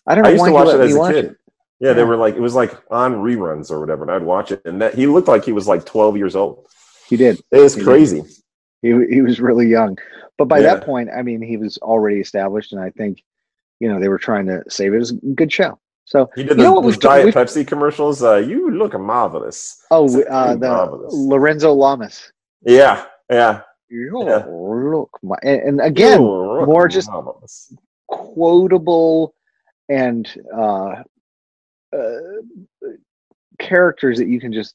I 0.07 0.15
don't 0.15 0.25
know 0.25 0.29
I 0.31 0.33
used 0.33 0.41
why 0.43 0.49
to 0.49 0.51
he 0.51 0.55
watch 0.55 0.75
it 0.75 0.81
as 0.81 0.97
a 0.97 1.13
kid. 1.13 1.25
it. 1.33 1.37
Yeah, 1.81 1.93
they 1.93 2.05
were 2.05 2.17
like 2.17 2.35
it 2.35 2.41
was 2.41 2.55
like 2.55 2.73
on 2.91 3.15
reruns 3.17 3.71
or 3.71 3.79
whatever, 3.81 4.03
and 4.03 4.11
I'd 4.11 4.23
watch 4.23 4.53
it. 4.53 4.63
And 4.65 4.81
that 4.83 4.95
he 4.95 5.07
looked 5.07 5.29
like 5.29 5.45
he 5.45 5.53
was 5.53 5.67
like 5.69 5.85
twelve 5.85 6.17
years 6.17 6.35
old. 6.37 6.67
He 7.09 7.17
did. 7.17 7.41
It 7.53 7.59
was 7.59 7.75
He 7.75 7.81
did. 7.81 7.87
crazy. 7.87 8.23
He 8.83 8.89
he 9.11 9.21
was 9.23 9.41
really 9.41 9.67
young, 9.67 9.97
but 10.37 10.47
by 10.47 10.59
Yeah. 10.59 10.75
that 10.75 10.85
point, 10.85 11.09
I 11.17 11.23
mean, 11.23 11.41
he 11.43 11.57
was 11.57 11.79
already 11.79 12.21
established, 12.21 12.73
and 12.73 12.81
I 12.81 12.91
think, 12.91 13.23
you 13.81 13.89
know, 13.89 13.99
they 14.01 14.09
were 14.09 14.19
trying 14.19 14.47
to 14.47 14.63
save 14.69 14.93
it. 14.93 14.97
It 14.97 14.99
was 15.01 15.11
a 15.13 15.15
good 15.35 15.53
show. 15.53 15.79
So 16.09 16.31
He 16.35 16.43
did 16.43 16.53
You 16.53 16.57
the, 16.57 16.63
know 16.63 16.73
what 16.73 16.85
we've 16.85 16.99
Diet 16.99 17.27
we've- 17.27 17.39
Pepsi 17.39 17.67
commercials. 17.67 18.23
Uh, 18.23 18.37
you 18.37 18.71
look 18.71 18.99
marvelous. 18.99 19.85
oh, 19.91 20.07
uh, 20.23 20.55
the 20.55 20.67
marvelous. 20.69 21.13
Lorenzo 21.13 21.71
Lamas. 21.75 22.33
Yeah, 22.63 23.05
yeah. 23.31 23.61
You 23.91 24.25
Yeah. 24.27 24.45
look, 24.49 25.11
my, 25.23 25.37
and, 25.43 25.61
and 25.69 25.81
again, 25.83 26.21
more 26.21 26.89
just- 26.89 27.11
marvelous. 27.11 27.75
quotable 28.07 29.35
and 29.91 30.27
uh, 30.57 31.03
uh, 31.95 32.17
characters 33.59 34.17
that 34.19 34.29
you 34.29 34.41
can 34.41 34.53
just 34.53 34.75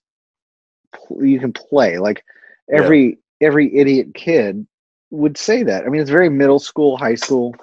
you 1.19 1.39
can 1.39 1.51
play. 1.51 1.97
Like 1.97 2.23
Yeah. 2.69 2.77
every 2.83 3.17
every 3.41 3.75
idiot 3.75 4.13
kid 4.13 4.67
would 5.09 5.35
say 5.37 5.63
that. 5.63 5.83
I 5.85 5.89
mean, 5.89 6.01
it's 6.01 6.11
very 6.11 6.29
middle 6.29 6.59
school, 6.59 6.95
high 6.95 7.15
school 7.15 7.55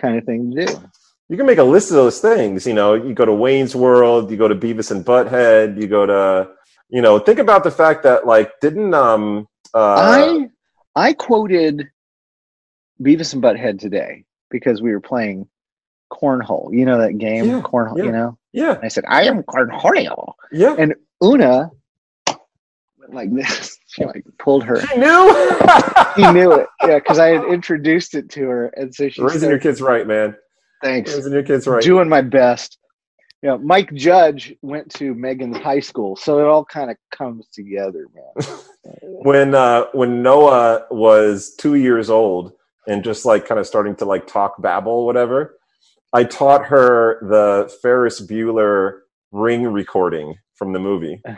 kind 0.00 0.16
of 0.16 0.24
thing 0.24 0.50
to 0.54 0.66
do. 0.66 0.72
You 1.28 1.36
can 1.36 1.46
make 1.46 1.58
a 1.58 1.62
list 1.64 1.90
of 1.90 1.96
those 1.96 2.20
things. 2.20 2.66
You 2.66 2.72
know, 2.74 2.94
you 2.94 3.12
go 3.14 3.24
to 3.26 3.32
Wayne's 3.32 3.76
World, 3.76 4.30
you 4.30 4.36
go 4.36 4.48
to 4.48 4.54
Beavis 4.54 4.90
and 4.90 5.04
Butthead, 5.04 5.80
you 5.80 5.86
go 5.86 6.06
to, 6.06 6.48
you 6.88 7.02
know, 7.02 7.18
think 7.18 7.38
about 7.38 7.64
the 7.64 7.70
fact 7.70 8.02
that 8.04 8.26
like 8.26 8.50
didn't 8.60 8.94
um 8.94 9.46
uh 9.74 9.94
I 9.96 10.50
I 10.96 11.12
quoted 11.12 11.88
Beavis 13.02 13.34
and 13.34 13.42
Butthead 13.42 13.78
today 13.78 14.24
because 14.50 14.80
we 14.80 14.90
were 14.92 15.00
playing 15.00 15.46
cornhole. 16.10 16.72
You 16.72 16.86
know 16.86 16.98
that 16.98 17.18
game, 17.18 17.44
Yeah, 17.44 17.60
cornhole. 17.60 17.98
yeah. 17.98 18.04
You 18.04 18.12
know, 18.12 18.38
yeah 18.52 18.74
and 18.76 18.84
I 18.84 18.88
said 18.88 19.04
I 19.06 19.24
am 19.24 19.42
cornhole. 19.42 20.32
yeah 20.50 20.74
And 20.78 20.94
Una 21.22 21.70
went 22.98 23.12
like 23.14 23.34
this. 23.34 23.76
She 23.90 24.04
like 24.04 24.22
pulled 24.38 24.64
her. 24.64 24.82
she 24.86 24.96
knew. 24.98 25.34
He 26.14 26.30
knew 26.30 26.52
it, 26.52 26.66
yeah, 26.86 26.96
because 26.96 27.18
I 27.18 27.28
had 27.28 27.44
introduced 27.46 28.14
it 28.14 28.28
to 28.32 28.42
her, 28.42 28.66
and 28.76 28.94
so 28.94 29.08
she 29.08 29.22
Raising 29.22 29.48
your 29.48 29.58
kids 29.58 29.80
right, 29.80 30.06
man. 30.06 30.36
"Thanks, 30.82 31.14
Raising 31.14 31.32
your 31.32 31.42
kids 31.42 31.66
right. 31.66 31.82
doing 31.82 32.08
my 32.08 32.22
best." 32.22 32.78
You 33.42 33.50
know, 33.50 33.58
Mike 33.58 33.94
Judge 33.94 34.54
went 34.62 34.92
to 34.94 35.14
Megan's 35.14 35.58
high 35.58 35.80
school, 35.80 36.16
so 36.16 36.40
it 36.40 36.46
all 36.46 36.64
kind 36.64 36.90
of 36.90 36.96
comes 37.12 37.46
together, 37.48 38.08
man. 38.14 38.48
when 39.02 39.54
uh 39.54 39.86
when 39.92 40.22
Noah 40.22 40.86
was 40.90 41.54
two 41.56 41.76
years 41.76 42.10
old 42.10 42.52
and 42.86 43.04
just 43.04 43.24
like 43.24 43.46
kind 43.46 43.60
of 43.60 43.66
starting 43.66 43.94
to 43.96 44.04
like 44.04 44.26
talk 44.26 44.60
babble 44.60 45.06
whatever, 45.06 45.58
I 46.12 46.24
taught 46.24 46.66
her 46.66 47.18
the 47.28 47.72
Ferris 47.80 48.20
Bueller 48.20 49.00
ring 49.30 49.64
recording 49.64 50.34
from 50.54 50.72
the 50.72 50.80
movie. 50.80 51.22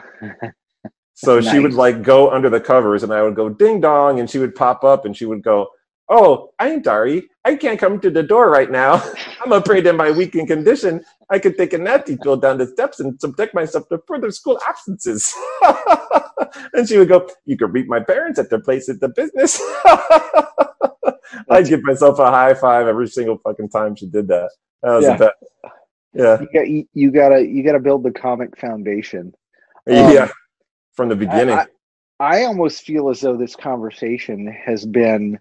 So 1.23 1.43
she 1.43 1.59
would 1.59 1.75
like 1.75 2.01
go 2.03 2.31
under 2.31 2.49
the 2.49 2.61
covers 2.61 3.03
and 3.03 3.13
I 3.13 3.21
would 3.23 3.35
go 3.35 3.51
ding 3.51 3.79
dong 3.79 4.21
and 4.21 4.31
she 4.31 4.39
would 4.39 4.55
pop 4.55 4.85
up 4.85 5.05
and 5.05 5.15
she 5.15 5.27
would 5.27 5.43
go, 5.43 5.69
Oh, 6.09 6.51
I'm 6.59 6.81
Dari. 6.81 7.29
I 7.45 7.57
can't 7.57 7.81
come 7.81 8.01
to 8.01 8.11
the 8.11 8.23
door 8.23 8.51
right 8.51 8.71
now. 8.71 9.03
I'm 9.41 9.53
afraid 9.53 9.87
in 9.87 9.97
my 9.97 10.11
weakened 10.11 10.49
condition, 10.49 11.05
I 11.31 11.39
could 11.39 11.57
take 11.57 11.73
a 11.73 11.79
natty 11.79 12.17
pill 12.17 12.37
down 12.37 12.59
the 12.59 12.67
steps 12.67 13.01
and 13.01 13.19
subject 13.21 13.55
myself 13.55 13.89
to 13.89 14.03
further 14.07 14.31
school 14.31 14.59
absences. 14.69 15.33
and 16.75 16.89
she 16.89 16.99
would 16.99 17.09
go, 17.09 17.29
You 17.47 17.57
could 17.57 17.73
meet 17.73 17.87
my 17.87 18.01
parents 18.01 18.39
at 18.39 18.51
their 18.51 18.61
place 18.61 18.89
at 18.89 19.01
the 19.01 19.09
business. 19.09 19.61
I'd 21.49 21.69
give 21.69 21.83
myself 21.85 22.19
a 22.19 22.31
high 22.31 22.55
five 22.55 22.87
every 22.87 23.09
single 23.09 23.39
fucking 23.39 23.71
time 23.71 23.95
she 23.95 24.07
did 24.07 24.29
that. 24.29 24.51
That 24.83 24.91
was 24.91 25.05
Yeah. 25.05 25.31
Yeah. 26.13 26.41
you, 26.41 26.49
got, 26.53 26.69
you, 26.69 26.89
you 26.93 27.11
gotta 27.13 27.47
you 27.47 27.63
gotta 27.63 27.79
build 27.79 28.03
the 28.03 28.11
comic 28.11 28.59
foundation. 28.59 29.33
Um, 29.89 30.13
yeah. 30.13 30.29
From 30.95 31.09
the 31.09 31.17
beginning. 31.17 31.55
I, 31.55 31.67
I 32.19 32.45
almost 32.45 32.83
feel 32.83 33.09
as 33.09 33.21
though 33.21 33.37
this 33.37 33.55
conversation 33.55 34.47
has 34.47 34.85
been. 34.85 35.39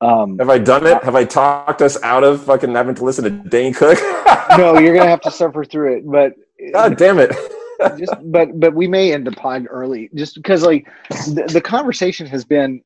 Um, 0.00 0.38
Have 0.38 0.50
I 0.50 0.58
done 0.58 0.86
it? 0.86 1.02
Have 1.02 1.16
I 1.16 1.24
talked 1.24 1.82
us 1.82 2.00
out 2.02 2.22
of 2.22 2.44
fucking 2.44 2.72
having 2.74 2.94
to 2.94 3.04
listen 3.04 3.24
to 3.24 3.30
Dane 3.30 3.74
Cook? 3.74 3.98
no, 4.56 4.78
you're 4.78 4.94
gonna 4.94 5.10
have 5.10 5.20
to 5.22 5.30
suffer 5.30 5.64
through 5.64 5.96
it, 5.96 6.02
but 6.06 6.34
God 6.72 6.96
damn 6.96 7.18
it. 7.18 7.32
just 7.98 8.14
but 8.24 8.48
but 8.58 8.74
we 8.74 8.88
may 8.88 9.12
end 9.12 9.26
the 9.26 9.32
pod 9.32 9.66
early 9.70 10.10
just 10.14 10.34
because 10.34 10.64
like 10.64 10.88
the, 11.10 11.48
the 11.52 11.60
conversation 11.60 12.26
has 12.26 12.44
been 12.44 12.82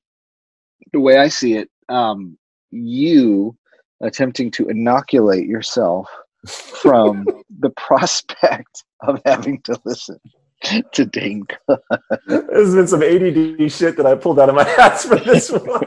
the 0.92 1.00
way 1.00 1.16
i 1.16 1.28
see 1.28 1.54
it 1.54 1.70
um 1.88 2.36
you 2.70 3.56
attempting 4.02 4.50
to 4.50 4.68
inoculate 4.68 5.46
yourself 5.46 6.10
from 6.46 7.26
the 7.60 7.70
prospect 7.70 8.84
of 9.00 9.20
having 9.24 9.60
to 9.62 9.78
listen 9.84 10.18
to 10.92 11.04
Dane 11.04 11.44
Cook. 11.66 11.82
There's 12.26 12.74
been 12.74 12.86
some 12.86 13.02
ADD 13.02 13.70
shit 13.70 13.96
that 13.96 14.06
I 14.06 14.14
pulled 14.14 14.38
out 14.38 14.48
of 14.48 14.54
my 14.54 14.62
ass 14.78 15.04
for 15.04 15.16
this 15.16 15.50
one. 15.50 15.84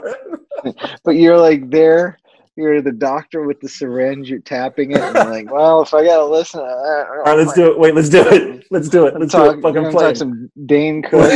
But 1.04 1.12
you're 1.12 1.38
like 1.38 1.70
there, 1.70 2.18
you're 2.56 2.80
the 2.82 2.92
doctor 2.92 3.44
with 3.44 3.60
the 3.60 3.68
syringe, 3.68 4.30
you're 4.30 4.40
tapping 4.40 4.92
it, 4.92 5.00
and 5.00 5.14
you're 5.14 5.24
like, 5.24 5.50
well, 5.50 5.82
if 5.82 5.94
I 5.94 6.04
gotta 6.04 6.24
listen 6.24 6.60
to 6.60 6.66
that, 6.66 7.06
All 7.08 7.22
right, 7.22 7.38
let's 7.38 7.52
do 7.52 7.70
it. 7.72 7.78
Wait, 7.78 7.94
let's 7.94 8.08
do 8.08 8.26
it. 8.26 8.64
Let's 8.70 8.88
do 8.88 9.06
it. 9.06 9.18
Let's 9.18 9.32
do 9.32 9.50
it. 9.50 9.60
Fucking 9.62 9.90
play. 9.90 10.06
talk 10.06 10.16
some 10.16 10.50
Dane 10.66 11.02
Cook. 11.02 11.30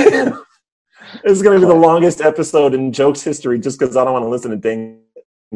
This 1.24 1.38
is 1.38 1.42
to 1.42 1.50
be 1.50 1.58
the 1.58 1.74
longest 1.74 2.20
episode 2.20 2.72
in 2.72 2.92
jokes 2.92 3.22
history 3.22 3.58
just 3.58 3.78
because 3.78 3.96
I 3.96 4.04
don't 4.04 4.12
want 4.12 4.24
to 4.24 4.28
listen 4.28 4.50
to 4.52 4.56
Dane 4.56 5.00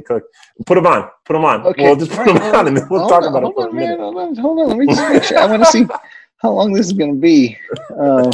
Cook. 0.05 0.25
Put 0.67 0.79
him 0.79 0.87
on. 0.87 1.09
Put 1.25 1.37
him 1.37 1.45
on. 1.45 1.63
Okay. 1.67 1.85
We'll 1.85 1.97
just 1.97 2.11
put 2.11 2.29
him 2.29 2.39
on 2.39 2.67
and 2.67 2.77
we'll 2.91 3.01
Hold 3.01 3.11
talk 3.11 3.23
on, 3.23 3.29
about 3.29 3.43
it 3.43 3.45
hold 3.45 3.55
for 3.55 3.67
a 3.67 3.69
on, 3.69 3.77
man, 3.77 3.85
minute. 3.85 4.01
Hold 4.01 4.17
on, 4.17 4.37
hold 4.37 4.59
on. 4.61 4.69
Let 4.69 4.79
me 4.79 4.87
just 4.87 5.13
make 5.13 5.23
sure. 5.23 5.39
I 5.39 5.47
want 5.47 5.63
to 5.65 5.71
see 5.71 5.87
how 6.39 6.51
long 6.51 6.73
this 6.73 6.87
is 6.87 6.93
going 6.93 7.15
to 7.15 7.21
be. 7.21 7.59
Uh, 7.91 8.33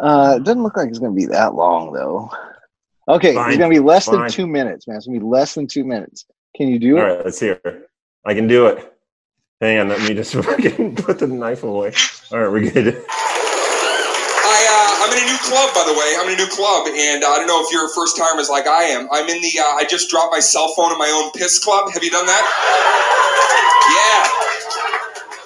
uh, 0.00 0.34
it 0.36 0.44
doesn't 0.44 0.62
look 0.62 0.76
like 0.76 0.88
it's 0.88 0.98
going 0.98 1.12
to 1.12 1.16
be 1.16 1.26
that 1.26 1.54
long, 1.54 1.92
though. 1.92 2.30
Okay, 3.08 3.34
Fine, 3.34 3.48
it's 3.50 3.58
going 3.58 3.70
to 3.70 3.74
be 3.74 3.84
less 3.84 4.06
fine. 4.06 4.20
than 4.20 4.30
two 4.30 4.46
minutes, 4.46 4.86
man. 4.86 4.98
It's 4.98 5.06
going 5.06 5.18
to 5.18 5.24
be 5.24 5.30
less 5.30 5.54
than 5.54 5.66
two 5.66 5.84
minutes. 5.84 6.26
Can 6.56 6.68
you 6.68 6.78
do 6.78 6.98
All 6.98 7.04
it? 7.04 7.10
All 7.10 7.16
right, 7.16 7.24
let's 7.24 7.40
hear 7.40 7.60
it. 7.64 7.90
I 8.24 8.34
can 8.34 8.46
do 8.46 8.66
it. 8.66 8.94
Hang 9.60 9.78
on, 9.78 9.88
let 9.88 10.00
me 10.06 10.14
just 10.14 10.34
fucking 10.44 10.96
put 10.96 11.18
the 11.18 11.26
knife 11.26 11.62
away. 11.62 11.92
All 12.30 12.38
right, 12.38 12.52
we're 12.52 12.70
good. 12.70 13.02
I, 14.48 14.60
uh, 14.70 15.04
I'm 15.04 15.12
in 15.16 15.24
a 15.24 15.26
new 15.26 15.38
club, 15.38 15.74
by 15.74 15.84
the 15.88 15.96
way. 15.98 16.14
I'm 16.18 16.28
in 16.28 16.34
a 16.34 16.42
new 16.44 16.50
club, 16.52 16.86
and 16.86 17.24
uh, 17.24 17.28
I 17.28 17.38
don't 17.38 17.46
know 17.48 17.64
if 17.64 17.72
you're 17.72 17.86
a 17.86 17.94
first 17.94 18.16
timers 18.16 18.48
like 18.50 18.66
I 18.66 18.84
am. 18.84 19.08
I'm 19.10 19.28
in 19.28 19.40
the. 19.40 19.52
Uh, 19.58 19.80
I 19.80 19.84
just 19.88 20.10
dropped 20.10 20.32
my 20.32 20.40
cell 20.40 20.68
phone 20.76 20.92
in 20.92 20.98
my 20.98 21.08
own 21.10 21.32
piss 21.32 21.58
club. 21.58 21.90
Have 21.92 22.04
you 22.04 22.10
done 22.10 22.26
that? 22.26 22.44
Yeah, 23.88 24.97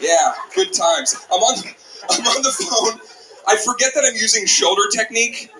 yeah. 0.02 0.34
Good 0.54 0.74
times. 0.74 1.16
I'm 1.32 1.40
on. 1.40 1.64
I'm 2.10 2.26
on 2.26 2.42
the 2.42 2.52
phone. 2.52 3.00
I 3.48 3.56
forget 3.58 3.92
that 3.94 4.04
I'm 4.04 4.14
using 4.16 4.46
shoulder 4.46 4.84
technique. 4.94 5.50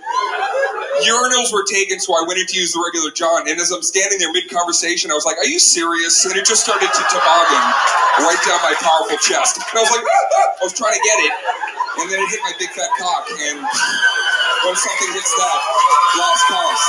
Urinals 1.02 1.52
were 1.52 1.64
taken, 1.66 2.00
so 2.00 2.14
I 2.14 2.24
went 2.26 2.38
in 2.40 2.46
to 2.46 2.56
use 2.58 2.72
the 2.74 2.82
regular 2.82 3.10
John. 3.10 3.48
And 3.48 3.58
as 3.60 3.72
I'm 3.72 3.82
standing 3.82 4.18
there 4.20 4.32
mid 4.32 4.50
conversation, 4.50 5.10
I 5.10 5.14
was 5.14 5.26
like, 5.26 5.38
"Are 5.38 5.46
you 5.48 5.58
serious?" 5.58 6.24
And 6.26 6.36
it 6.36 6.46
just 6.46 6.62
started 6.62 6.90
to 6.90 7.02
toboggan 7.10 7.64
right 8.22 8.40
down 8.46 8.60
my 8.62 8.74
powerful 8.78 9.18
chest. 9.18 9.58
And 9.58 9.78
I 9.78 9.82
was 9.82 9.90
like, 9.92 10.04
I 10.62 10.64
was 10.64 10.74
trying 10.74 10.94
to 10.94 11.02
get 11.02 11.18
it, 11.26 11.32
and 12.02 12.06
then 12.12 12.20
it 12.22 12.28
hit 12.30 12.40
my 12.42 12.54
big 12.58 12.70
fat 12.70 12.90
cock. 13.00 13.26
And 13.30 13.58
when 13.60 14.76
something 14.76 15.10
hits 15.14 15.32
that, 15.38 15.60
last 16.18 16.44
cause. 16.50 16.84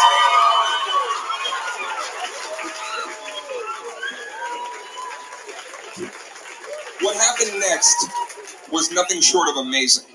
What 7.04 7.16
happened 7.18 7.60
next 7.60 8.08
was 8.72 8.92
nothing 8.92 9.22
short 9.22 9.50
of 9.50 9.58
amazing. 9.58 10.06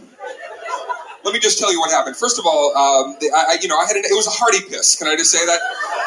Let 1.24 1.34
me 1.34 1.40
just 1.40 1.58
tell 1.58 1.70
you 1.70 1.80
what 1.80 1.90
happened. 1.90 2.16
First 2.16 2.38
of 2.38 2.46
all, 2.46 2.72
um, 2.72 3.16
the, 3.20 3.28
I, 3.34 3.58
you 3.60 3.68
know, 3.68 3.76
I 3.76 3.84
had 3.84 3.96
an, 3.96 4.04
it 4.04 4.16
was 4.16 4.26
a 4.26 4.32
hearty 4.32 4.60
piss. 4.70 4.96
Can 4.96 5.06
I 5.08 5.16
just 5.16 5.30
say 5.30 5.44
that? 5.44 5.60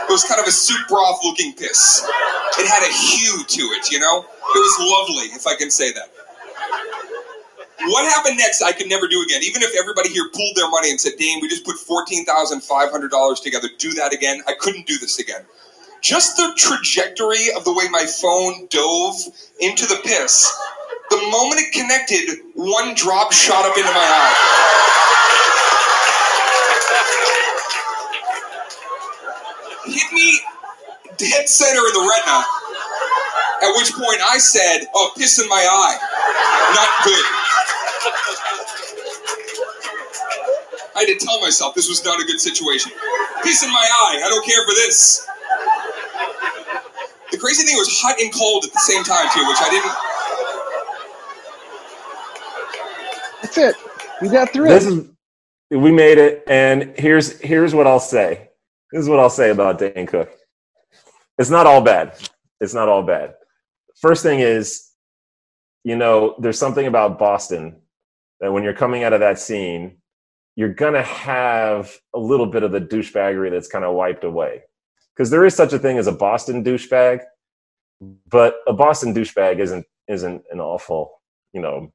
It 0.10 0.12
was 0.12 0.24
kind 0.24 0.42
of 0.42 0.48
a 0.48 0.52
soup 0.52 0.88
broth 0.88 1.20
looking 1.24 1.54
piss. 1.54 2.04
It 2.58 2.68
had 2.68 2.82
a 2.82 2.92
hue 2.92 3.44
to 3.46 3.62
it, 3.78 3.92
you 3.92 4.00
know. 4.00 4.26
It 4.26 4.60
was 4.60 4.76
lovely, 4.82 5.30
if 5.36 5.46
I 5.46 5.56
can 5.56 5.70
say 5.70 5.92
that. 5.94 6.10
What 7.86 8.06
happened 8.12 8.38
next, 8.38 8.62
I 8.62 8.72
could 8.72 8.90
never 8.90 9.08
do 9.08 9.22
again. 9.22 9.42
Even 9.44 9.62
if 9.62 9.72
everybody 9.80 10.10
here 10.10 10.30
pooled 10.34 10.56
their 10.56 10.70
money 10.70 10.90
and 10.92 11.00
said, 11.00 11.14
Dane, 11.20 11.40
we 11.42 11.50
just 11.50 11.66
put 11.66 11.78
$14,500 11.78 13.44
together, 13.44 13.68
do 13.78 13.94
that 13.94 14.14
again. 14.14 14.42
I 14.48 14.54
couldn't 14.60 14.88
do 14.88 14.98
this 14.98 15.20
again. 15.20 15.46
Just 16.02 16.38
the 16.38 16.54
trajectory 16.58 17.54
of 17.56 17.64
the 17.64 17.74
way 17.74 17.88
my 17.92 18.06
phone 18.06 18.68
dove 18.70 19.16
into 19.60 19.86
the 19.86 20.00
piss, 20.04 20.52
the 21.12 21.18
moment 21.32 21.62
it 21.62 21.72
connected, 21.74 22.40
one 22.56 22.96
drop 22.96 23.32
shot 23.32 23.66
up 23.66 23.78
into 23.78 23.92
my 23.92 24.00
eye. 24.00 24.62
Hit 29.86 30.12
me 30.14 30.40
dead 31.18 31.48
center 31.48 31.80
in 31.80 31.94
the 31.94 32.02
retina. 32.10 32.44
At 33.62 33.78
which 33.78 33.94
point 33.94 34.22
I 34.26 34.40
said, 34.40 34.88
Oh, 34.96 35.12
piss 35.16 35.40
in 35.40 35.48
my 35.50 35.68
eye. 35.70 35.98
Not 36.74 36.90
good. 37.06 37.26
I 40.96 41.00
had 41.02 41.20
to 41.20 41.26
tell 41.26 41.40
myself 41.42 41.76
this 41.76 41.90
was 41.90 42.04
not 42.04 42.20
a 42.20 42.26
good 42.26 42.42
situation. 42.42 42.92
Piss 43.44 43.64
in 43.64 43.72
my 43.72 43.88
eye. 44.06 44.22
I 44.26 44.30
don't 44.30 44.46
care 44.46 44.66
for 44.66 44.74
this. 44.74 45.28
The 47.32 47.38
crazy 47.38 47.64
thing 47.64 47.78
was 47.78 47.88
hot 48.02 48.20
and 48.20 48.34
cold 48.34 48.66
at 48.66 48.74
the 48.74 48.80
same 48.80 49.04
time 49.04 49.28
too, 49.34 49.46
which 49.48 49.58
I 49.62 49.70
didn't. 49.70 49.96
That's 53.42 53.58
it. 53.58 53.76
We 54.22 54.30
got 54.30 54.52
through 54.52 54.68
This 54.68 54.86
it. 54.86 54.94
is 54.94 55.08
we 55.72 55.92
made 55.92 56.18
it, 56.18 56.44
and 56.48 56.94
here's 56.98 57.40
here's 57.40 57.74
what 57.74 57.88
I'll 57.88 58.00
say. 58.00 58.50
This 58.92 59.04
is 59.04 59.10
what 59.10 59.20
I'll 59.20 59.30
say 59.30 59.50
about 59.52 59.80
Dane 59.80 60.06
Cook. 60.06 60.30
It's 61.38 61.50
not 61.50 61.66
all 61.66 61.82
bad. 61.82 62.14
It's 62.60 62.74
not 62.74 62.90
all 62.90 63.04
bad. 63.04 63.36
First 64.02 64.22
thing 64.24 64.42
is, 64.42 64.90
you 65.84 65.96
know, 65.96 66.36
there's 66.40 66.60
something 66.60 66.88
about 66.88 67.18
Boston 67.18 67.78
that 68.42 68.52
when 68.52 68.64
you're 68.64 68.74
coming 68.74 69.04
out 69.06 69.14
of 69.14 69.22
that 69.22 69.40
scene, 69.40 69.98
you're 70.58 70.74
gonna 70.74 71.02
have 71.04 71.96
a 72.14 72.20
little 72.20 72.48
bit 72.48 72.64
of 72.64 72.74
the 72.74 72.82
douchebaggery 72.82 73.50
that's 73.50 73.70
kind 73.70 73.86
of 73.86 73.96
wiped 73.96 74.26
away. 74.26 74.64
Because 75.22 75.30
there 75.30 75.46
is 75.46 75.54
such 75.54 75.72
a 75.72 75.78
thing 75.78 76.00
as 76.00 76.08
a 76.08 76.12
Boston 76.12 76.64
douchebag, 76.64 77.20
but 78.28 78.56
a 78.66 78.74
Boston 78.74 79.14
douchebag 79.14 79.60
isn't 79.60 79.86
isn't 80.08 80.42
an 80.50 80.60
awful, 80.60 81.22
you 81.54 81.62
know, 81.62 81.94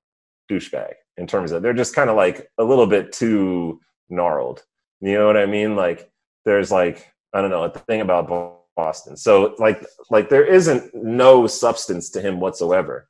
douchebag 0.48 0.92
in 1.16 1.26
terms 1.26 1.50
of 1.50 1.60
they're 1.60 1.72
just 1.72 1.92
kind 1.92 2.08
of 2.08 2.14
like 2.14 2.48
a 2.58 2.62
little 2.62 2.86
bit 2.86 3.10
too 3.10 3.80
gnarled. 4.10 4.62
You 5.00 5.14
know 5.14 5.26
what 5.26 5.36
I 5.36 5.44
mean? 5.44 5.74
Like 5.74 6.08
there's 6.44 6.70
like 6.70 7.12
I 7.32 7.40
don't 7.40 7.50
know 7.50 7.64
a 7.64 7.70
thing 7.70 8.00
about 8.00 8.28
Boston. 8.76 9.16
So 9.16 9.56
like 9.58 9.84
like 10.08 10.28
there 10.28 10.46
isn't 10.46 10.94
no 10.94 11.48
substance 11.48 12.10
to 12.10 12.20
him 12.20 12.38
whatsoever. 12.38 13.08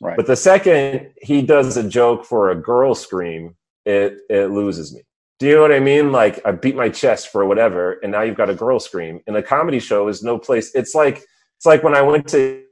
Right. 0.00 0.16
But 0.16 0.26
the 0.26 0.36
second 0.36 1.10
he 1.20 1.42
does 1.42 1.76
a 1.76 1.86
joke 1.86 2.24
for 2.24 2.52
a 2.52 2.56
girl 2.56 2.94
scream, 2.94 3.54
it 3.84 4.16
it 4.30 4.50
loses 4.50 4.94
me. 4.94 5.02
Do 5.38 5.46
you 5.46 5.54
know 5.54 5.62
what 5.62 5.72
I 5.72 5.80
mean? 5.80 6.10
Like 6.10 6.40
I 6.44 6.50
beat 6.52 6.74
my 6.74 6.88
chest 6.88 7.28
for 7.28 7.44
whatever, 7.46 7.92
and 8.02 8.10
now 8.10 8.22
you've 8.22 8.36
got 8.36 8.50
a 8.50 8.54
girl 8.54 8.80
scream. 8.80 9.20
And 9.26 9.36
a 9.36 9.42
comedy 9.42 9.78
show 9.78 10.08
is 10.08 10.22
no 10.22 10.38
place. 10.38 10.74
It's 10.74 10.94
like 10.94 11.22
it's 11.56 11.66
like 11.66 11.82
when 11.82 11.94
I 11.94 12.02
went 12.02 12.28
to 12.28 12.62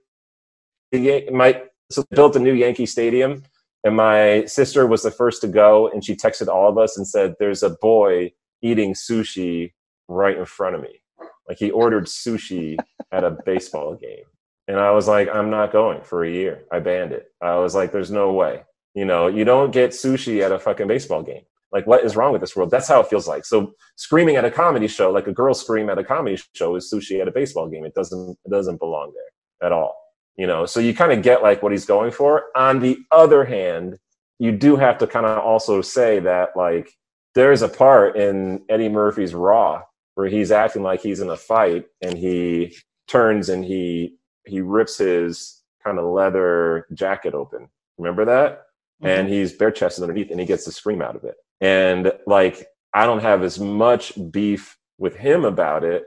my 0.93 1.63
so 1.91 2.05
built 2.11 2.35
a 2.37 2.41
new 2.41 2.53
Yankee 2.53 2.87
Stadium, 2.87 3.45
and 3.85 3.95
my 3.95 4.45
sister 4.47 4.87
was 4.87 5.03
the 5.03 5.11
first 5.11 5.41
to 5.43 5.49
go, 5.49 5.89
and 5.89 6.05
she 6.05 6.17
texted 6.17 6.49
all 6.49 6.69
of 6.69 6.79
us 6.79 6.97
and 6.97 7.07
said, 7.07 7.35
"There's 7.39 7.63
a 7.63 7.71
boy 7.71 8.33
eating 8.63 8.95
sushi 8.95 9.73
right 10.09 10.37
in 10.37 10.45
front 10.45 10.75
of 10.75 10.83
me. 10.83 11.03
Like 11.49 11.59
he 11.59 11.71
ordered 11.71 12.07
sushi 12.07 12.77
at 13.13 13.23
a 13.23 13.31
baseball 13.31 13.95
game." 13.95 14.25
And 14.69 14.81
I 14.81 14.91
was 14.91 15.07
like, 15.07 15.29
I'm 15.33 15.51
not 15.51 15.73
going 15.73 16.03
for 16.03 16.25
a 16.25 16.31
year. 16.31 16.65
I 16.73 16.81
banned 16.81 17.13
it. 17.13 17.31
I 17.41 17.57
was 17.57 17.75
like, 17.75 17.93
there's 17.93 18.11
no 18.11 18.33
way. 18.33 18.65
You 18.95 19.05
know, 19.05 19.29
you 19.29 19.45
don't 19.45 19.71
get 19.71 19.91
sushi 19.91 20.43
at 20.43 20.51
a 20.51 20.59
fucking 20.59 20.89
baseball 20.89 21.23
game. 21.23 21.45
Like, 21.73 21.87
what 21.87 22.05
is 22.05 22.17
wrong 22.17 22.33
with 22.33 22.41
this 22.41 22.55
world? 22.55 22.71
That's 22.71 22.89
how 22.89 23.01
it 23.01 23.09
feels 23.09 23.27
like. 23.27 23.45
So, 23.45 23.73
screaming 23.97 24.37
at 24.37 24.45
a 24.45 24.51
comedy 24.51 24.89
show, 24.89 25.11
like 25.11 25.27
a 25.27 25.33
girl 25.33 25.55
scream 25.55 25.91
at 25.91 25.99
a 25.99 26.05
comedy 26.05 26.39
show, 26.55 26.77
is 26.77 26.91
sushi 26.93 27.21
at 27.21 27.29
a 27.29 27.33
baseball 27.33 27.69
game. 27.69 27.85
It 27.85 27.95
doesn't, 27.95 28.39
it 28.45 28.51
doesn't 28.51 28.79
belong 28.79 29.13
there 29.15 29.67
at 29.67 29.73
all. 29.73 29.97
You 30.37 30.47
know, 30.47 30.67
so 30.67 30.81
you 30.81 30.95
kind 30.95 31.13
of 31.13 31.23
get 31.23 31.43
like 31.43 31.63
what 31.63 31.73
he's 31.73 31.87
going 31.87 32.11
for. 32.11 32.45
On 32.55 32.79
the 32.81 32.99
other 33.11 33.45
hand, 33.45 33.99
you 34.39 34.53
do 34.53 34.77
have 34.77 34.99
to 34.99 35.07
kind 35.07 35.25
of 35.25 35.39
also 35.39 35.81
say 35.81 36.19
that 36.21 36.51
like 36.57 36.93
there's 37.35 37.63
a 37.63 37.69
part 37.69 38.17
in 38.17 38.63
Eddie 38.69 38.89
Murphy's 38.89 39.35
Raw 39.35 39.83
where 40.15 40.29
he's 40.29 40.51
acting 40.51 40.83
like 40.83 41.01
he's 41.01 41.21
in 41.21 41.31
a 41.31 41.37
fight 41.37 41.87
and 42.03 42.19
he 42.19 42.77
turns 43.09 43.49
and 43.49 43.65
he 43.65 44.17
he 44.47 44.61
rips 44.61 44.99
his 44.99 45.63
kind 45.83 45.99
of 45.99 46.05
leather 46.05 46.87
jacket 46.93 47.35
open. 47.35 47.69
Remember 47.99 48.25
that? 48.25 48.67
Mm-hmm. 49.03 49.07
And 49.07 49.29
he's 49.29 49.53
bare 49.53 49.71
chested 49.71 50.03
underneath 50.03 50.31
and 50.31 50.41
he 50.41 50.47
gets 50.47 50.65
the 50.65 50.73
scream 50.73 51.03
out 51.03 51.17
of 51.17 51.25
it. 51.25 51.37
And 51.61 52.13
like, 52.27 52.67
I 52.93 53.07
don't 53.07 53.23
have 53.23 53.43
as 53.43 53.59
much 53.59 54.13
beef 54.31 54.77
with 54.99 55.17
him 55.17 55.45
about 55.45 55.85
it 55.85 56.05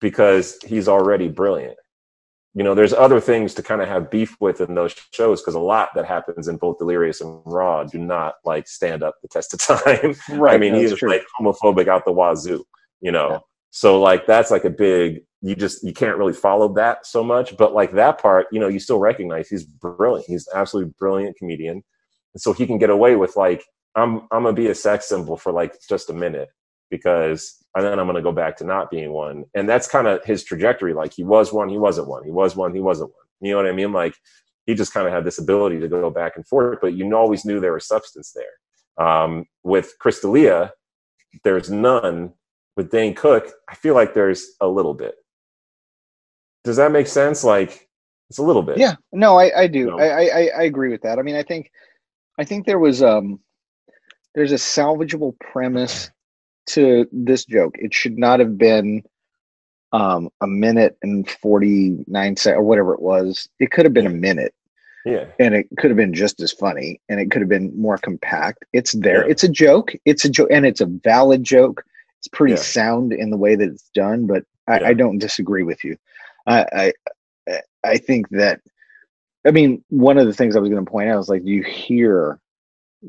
because 0.00 0.58
he's 0.64 0.88
already 0.88 1.28
brilliant. 1.28 1.76
You 2.54 2.62
know, 2.62 2.74
there's 2.74 2.92
other 2.92 3.20
things 3.20 3.52
to 3.54 3.62
kind 3.62 3.82
of 3.82 3.88
have 3.88 4.10
beef 4.10 4.36
with 4.40 4.60
in 4.60 4.74
those 4.74 4.94
shows 5.12 5.40
because 5.40 5.54
a 5.54 5.60
lot 5.60 5.88
that 5.96 6.04
happens 6.04 6.46
in 6.46 6.56
both 6.56 6.78
Delirious 6.78 7.20
and 7.20 7.40
Raw 7.44 7.82
do 7.82 7.98
not 7.98 8.34
like 8.44 8.68
stand 8.68 9.02
up 9.02 9.16
the 9.22 9.28
test 9.28 9.54
of 9.54 9.60
time. 9.84 10.14
Right. 10.38 10.54
I 10.54 10.58
mean, 10.58 10.74
he's 10.74 10.96
true. 10.96 11.10
like 11.10 11.24
homophobic 11.40 11.88
out 11.88 12.04
the 12.04 12.12
wazoo, 12.12 12.64
you 13.00 13.10
know. 13.10 13.30
Yeah. 13.30 13.38
So 13.70 14.00
like 14.00 14.26
that's 14.26 14.52
like 14.52 14.64
a 14.64 14.70
big 14.70 15.22
you 15.44 15.54
just 15.54 15.84
you 15.84 15.92
can't 15.92 16.16
really 16.16 16.32
follow 16.32 16.72
that 16.72 17.06
so 17.06 17.22
much 17.22 17.54
but 17.58 17.74
like 17.74 17.92
that 17.92 18.18
part 18.18 18.46
you 18.50 18.58
know 18.58 18.68
you 18.68 18.80
still 18.80 18.98
recognize 18.98 19.46
he's 19.46 19.64
brilliant 19.64 20.24
he's 20.26 20.48
absolutely 20.54 20.92
brilliant 20.98 21.36
comedian 21.36 21.84
and 22.34 22.40
so 22.40 22.52
he 22.52 22.66
can 22.66 22.78
get 22.78 22.88
away 22.88 23.14
with 23.14 23.36
like 23.36 23.62
i'm 23.96 24.22
i'm 24.30 24.42
gonna 24.42 24.52
be 24.52 24.68
a 24.68 24.74
sex 24.74 25.08
symbol 25.08 25.36
for 25.36 25.52
like 25.52 25.76
just 25.88 26.10
a 26.10 26.14
minute 26.14 26.48
because 26.90 27.64
and 27.74 27.84
then 27.84 27.98
i'm 27.98 28.06
gonna 28.06 28.22
go 28.22 28.32
back 28.32 28.56
to 28.56 28.64
not 28.64 28.90
being 28.90 29.12
one 29.12 29.44
and 29.54 29.68
that's 29.68 29.88
kind 29.88 30.06
of 30.06 30.24
his 30.24 30.44
trajectory 30.44 30.92
like 30.92 31.12
he 31.12 31.24
was 31.24 31.52
one 31.52 31.68
he 31.68 31.78
wasn't 31.78 32.06
one 32.06 32.24
he 32.24 32.30
was 32.30 32.56
one 32.56 32.74
he 32.74 32.80
wasn't 32.80 33.08
one 33.08 33.26
you 33.40 33.50
know 33.50 33.56
what 33.56 33.66
i 33.66 33.72
mean 33.72 33.92
like 33.92 34.14
he 34.66 34.74
just 34.74 34.94
kind 34.94 35.06
of 35.06 35.12
had 35.12 35.24
this 35.24 35.38
ability 35.38 35.78
to 35.78 35.88
go 35.88 36.10
back 36.10 36.36
and 36.36 36.46
forth 36.46 36.78
but 36.80 36.94
you 36.94 37.14
always 37.16 37.44
knew 37.44 37.60
there 37.60 37.72
was 37.72 37.86
substance 37.86 38.32
there 38.32 38.44
um, 38.98 39.46
with 39.62 39.94
Chris 39.98 40.20
D'Elia, 40.20 40.72
there's 41.42 41.70
none 41.70 42.32
with 42.76 42.90
Dane 42.90 43.14
Cook, 43.14 43.50
I 43.68 43.74
feel 43.74 43.94
like 43.94 44.14
there's 44.14 44.50
a 44.60 44.66
little 44.66 44.94
bit. 44.94 45.14
Does 46.64 46.76
that 46.76 46.92
make 46.92 47.06
sense? 47.06 47.44
Like 47.44 47.88
it's 48.30 48.38
a 48.38 48.42
little 48.42 48.62
bit. 48.62 48.78
Yeah, 48.78 48.94
no, 49.12 49.38
I, 49.38 49.62
I 49.62 49.66
do. 49.66 49.86
No. 49.86 49.98
I, 49.98 50.24
I, 50.26 50.50
I 50.58 50.62
agree 50.62 50.90
with 50.90 51.02
that. 51.02 51.18
I 51.18 51.22
mean, 51.22 51.36
I 51.36 51.42
think, 51.42 51.70
I 52.38 52.44
think 52.44 52.66
there 52.66 52.78
was 52.78 53.02
um, 53.02 53.38
there's 54.34 54.52
a 54.52 54.56
salvageable 54.56 55.38
premise 55.40 56.10
to 56.66 57.06
this 57.12 57.44
joke. 57.44 57.76
It 57.78 57.92
should 57.94 58.18
not 58.18 58.40
have 58.40 58.56
been 58.58 59.02
um 59.92 60.28
a 60.40 60.46
minute 60.46 60.96
and 61.02 61.28
49 61.30 62.36
seconds 62.36 62.58
or 62.58 62.62
whatever 62.62 62.94
it 62.94 63.00
was. 63.02 63.48
It 63.60 63.70
could 63.70 63.84
have 63.84 63.94
been 63.94 64.06
a 64.06 64.10
minute 64.10 64.52
Yeah. 65.04 65.26
and 65.38 65.54
it 65.54 65.66
could 65.78 65.90
have 65.90 65.96
been 65.96 66.14
just 66.14 66.40
as 66.40 66.50
funny 66.52 67.00
and 67.08 67.20
it 67.20 67.30
could 67.30 67.42
have 67.42 67.48
been 67.48 67.78
more 67.80 67.98
compact. 67.98 68.64
It's 68.72 68.92
there. 68.92 69.24
Yeah. 69.24 69.30
It's 69.30 69.44
a 69.44 69.48
joke. 69.48 69.92
It's 70.04 70.24
a 70.24 70.30
joke 70.30 70.48
and 70.50 70.66
it's 70.66 70.80
a 70.80 70.86
valid 70.86 71.44
joke. 71.44 71.84
It's 72.18 72.28
pretty 72.28 72.54
Yeah. 72.54 72.58
sound 72.60 73.12
in 73.12 73.30
the 73.30 73.36
way 73.36 73.54
that 73.54 73.68
it's 73.68 73.88
done, 73.94 74.26
but 74.26 74.44
I, 74.66 74.80
Yeah. 74.80 74.88
I 74.88 74.94
don't 74.94 75.18
disagree 75.18 75.62
with 75.62 75.84
you. 75.84 75.96
I, 76.46 76.92
I 77.46 77.60
I 77.84 77.98
think 77.98 78.30
that 78.30 78.60
I 79.46 79.50
mean 79.50 79.84
one 79.90 80.16
of 80.18 80.26
the 80.26 80.32
things 80.32 80.56
I 80.56 80.60
was 80.60 80.70
going 80.70 80.84
to 80.84 80.90
point 80.90 81.10
out 81.10 81.20
is 81.20 81.28
like 81.28 81.42
you 81.44 81.62
hear 81.62 82.40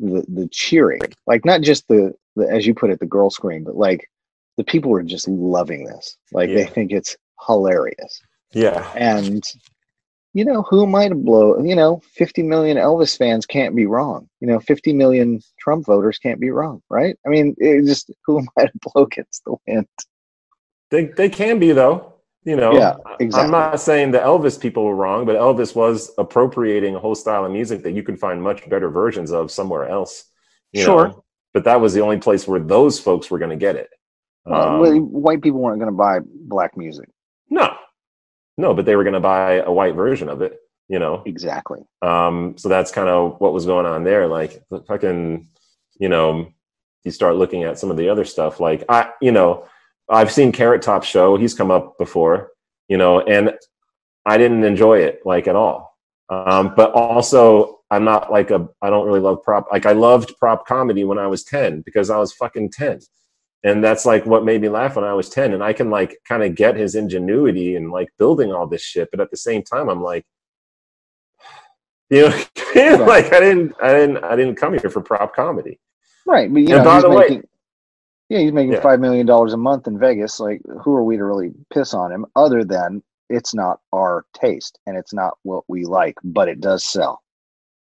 the 0.02 0.26
the 0.28 0.48
cheering, 0.52 1.02
like 1.28 1.46
not 1.46 1.62
just 1.62 1.88
the, 1.88 2.14
the 2.36 2.48
as 2.50 2.66
you 2.66 2.74
put 2.74 2.90
it, 2.90 3.00
the 3.00 3.06
girl 3.06 3.30
scream, 3.30 3.64
but 3.64 3.76
like 3.76 4.10
the 4.58 4.64
people 4.64 4.92
were 4.92 5.04
just 5.04 5.28
loving 5.28 5.86
this. 5.86 6.18
Like 6.32 6.50
they 6.50 6.66
think 6.66 6.92
it's 6.92 7.18
hilarious. 7.46 8.22
Yeah. 8.54 8.90
And 8.96 9.44
you 10.34 10.44
know, 10.44 10.64
who 10.64 10.84
am 10.84 10.96
I 10.96 11.08
to 11.08 11.16
blow? 11.16 11.64
You 11.64 11.76
know, 11.76 12.02
50 12.14 12.44
million 12.44 12.78
Elvis 12.78 13.18
fans 13.18 13.46
can't 13.46 13.76
be 13.76 13.86
wrong. 13.86 14.28
You 14.42 14.48
know, 14.48 14.60
50 14.60 14.92
million 14.94 15.42
Trump 15.60 15.86
voters 15.86 16.18
can't 16.18 16.42
be 16.42 16.52
wrong, 16.52 16.82
right? 16.90 17.18
I 17.26 17.30
mean, 17.30 17.56
it 17.58 17.86
just 17.86 18.12
who 18.26 18.40
am 18.40 18.48
I 18.58 18.66
to 18.66 18.72
blow 18.82 19.04
against 19.06 19.44
the 19.46 19.56
wind? 19.66 19.88
They 20.92 21.06
they 21.06 21.30
can 21.30 21.60
be 21.60 21.72
though. 21.72 22.15
You 22.46 22.56
know, 22.56 22.74
Yeah, 22.74 22.96
I'm 23.34 23.50
not 23.50 23.82
saying 23.82 24.12
the 24.12 24.20
Elvis 24.20 24.60
people 24.60 24.86
were 24.86 24.96
wrong, 24.96 25.26
but 25.26 25.36
Elvis 25.36 25.76
was 25.76 26.12
appropriating 26.20 26.96
a 26.96 27.00
whole 27.00 27.16
style 27.16 27.44
of 27.44 27.52
music 27.52 27.82
that 27.84 27.94
you 27.94 28.04
can 28.04 28.16
find 28.16 28.42
much 28.42 28.70
better 28.70 28.90
versions 28.90 29.32
of 29.32 29.52
somewhere 29.52 29.88
else. 29.90 30.26
Sure. 30.76 31.08
know? 31.08 31.24
But 31.54 31.64
that 31.64 31.82
was 31.82 31.94
the 31.94 32.02
only 32.02 32.18
place 32.18 32.48
where 32.48 32.60
those 32.60 33.00
folks 33.00 33.32
were 33.32 33.40
going 33.40 33.50
to 33.50 33.56
get 33.56 33.76
it. 33.76 33.90
Uh, 34.48 34.54
Um, 34.54 34.80
well, 34.80 35.00
white 35.00 35.42
people 35.42 35.60
weren't 35.60 35.80
going 35.80 35.92
to 35.92 35.98
buy 35.98 36.20
black 36.24 36.78
music. 36.78 37.10
no, 37.50 37.76
no, 38.58 38.74
but 38.76 38.86
they 38.86 38.96
were 38.96 39.04
going 39.04 39.14
to 39.14 39.20
buy 39.20 39.54
a 39.54 39.72
white 39.72 39.96
version 39.96 40.30
of 40.30 40.42
it. 40.42 40.60
You 40.88 41.00
know, 41.00 41.24
Exactly. 41.26 41.82
Um, 42.04 42.56
so 42.60 42.70
that's 42.70 42.92
kind 42.92 43.10
of 43.10 43.42
what 43.42 43.54
was 43.54 43.66
going 43.66 43.88
on 43.88 44.04
there. 44.04 44.28
Like 44.28 44.64
fucking, 44.86 45.50
you 45.98 46.10
know, 46.10 46.52
you 47.04 47.10
start 47.10 47.38
looking 47.38 47.64
at 47.64 47.80
some 47.80 47.90
of 47.90 47.98
the 47.98 48.10
other 48.10 48.24
stuff. 48.24 48.60
Like 48.60 48.84
I, 48.88 49.10
you 49.20 49.32
know, 49.32 49.68
I've 50.10 50.32
seen 50.32 50.52
Carrot 50.52 50.82
Top 50.82 51.04
show. 51.04 51.38
He's 51.38 51.54
come 51.54 51.72
up 51.72 51.98
before, 51.98 52.52
you 52.88 52.98
know, 52.98 53.22
and 53.22 53.54
I 54.26 54.38
didn't 54.38 54.64
enjoy 54.64 55.00
it 55.00 55.22
like 55.26 55.48
at 55.48 55.56
all. 55.56 55.96
Um, 56.30 56.74
but 56.76 56.92
also 56.94 57.80
I'm 57.92 58.04
not 58.04 58.32
like 58.32 58.52
a, 58.52 58.68
I 58.82 58.90
don't 58.90 59.06
really 59.08 59.20
love 59.20 59.44
prop. 59.44 59.68
Like 59.72 59.86
I 59.86 59.92
loved 59.94 60.34
prop 60.40 60.66
comedy 60.68 61.04
when 61.04 61.18
I 61.20 61.28
was 61.28 61.44
10 61.44 61.82
because 61.82 62.10
I 62.10 62.18
was 62.18 62.34
fucking 62.34 62.72
10. 62.72 63.00
And 63.64 63.84
that's 63.84 64.06
like 64.06 64.26
what 64.26 64.46
made 64.46 64.62
me 64.62 64.70
laugh 64.70 64.96
when 64.96 65.06
I 65.06 65.14
was 65.14 65.30
10. 65.30 65.54
And 65.54 65.64
I 65.64 65.74
can 65.74 65.90
like 65.90 66.18
kind 66.28 66.44
of 66.44 66.56
get 66.56 66.76
his 66.76 66.96
ingenuity 66.96 67.76
and 67.76 67.92
like 67.92 68.10
building 68.20 68.52
all 68.52 68.68
this 68.68 68.84
shit. 68.84 69.10
But 69.12 69.20
at 69.22 69.32
the 69.32 69.38
same 69.38 69.64
time, 69.64 69.90
I'm 69.90 70.02
like, 70.04 70.26
you 72.10 72.22
know, 72.22 72.28
like 73.06 73.34
I 73.34 73.40
didn't, 73.40 73.74
I 73.82 73.92
didn't, 73.94 74.24
I 74.24 74.36
didn't 74.36 74.56
come 74.56 74.74
here 74.78 74.90
for 74.90 75.02
prop 75.02 75.36
comedy. 75.36 75.80
Right, 76.28 76.52
but 76.52 76.60
you 76.62 76.76
And 76.76 76.84
know, 76.84 76.84
by 76.84 77.02
the 77.02 77.10
way- 77.10 77.16
making, 77.30 77.44
yeah, 78.30 78.40
he's 78.40 78.52
making 78.52 78.74
Yeah. 78.74 78.82
five 78.82 79.00
million 79.00 79.26
dollars 79.26 79.54
a 79.54 79.58
month 79.58 79.88
in 79.88 79.98
Vegas. 80.00 80.40
Like, 80.40 80.62
who 80.84 80.94
are 80.96 81.04
we 81.04 81.18
to 81.18 81.24
really 81.24 81.52
piss 81.74 81.94
on 81.94 82.12
him? 82.12 82.26
Other 82.36 82.64
than 82.64 83.02
it's 83.30 83.54
not 83.54 83.80
our 83.94 84.26
taste 84.34 84.80
and 84.86 84.96
it's 84.98 85.14
not 85.14 85.38
what 85.44 85.64
we 85.68 85.86
like, 85.86 86.16
but 86.24 86.48
it 86.48 86.60
does 86.62 86.84
sell. 86.84 87.22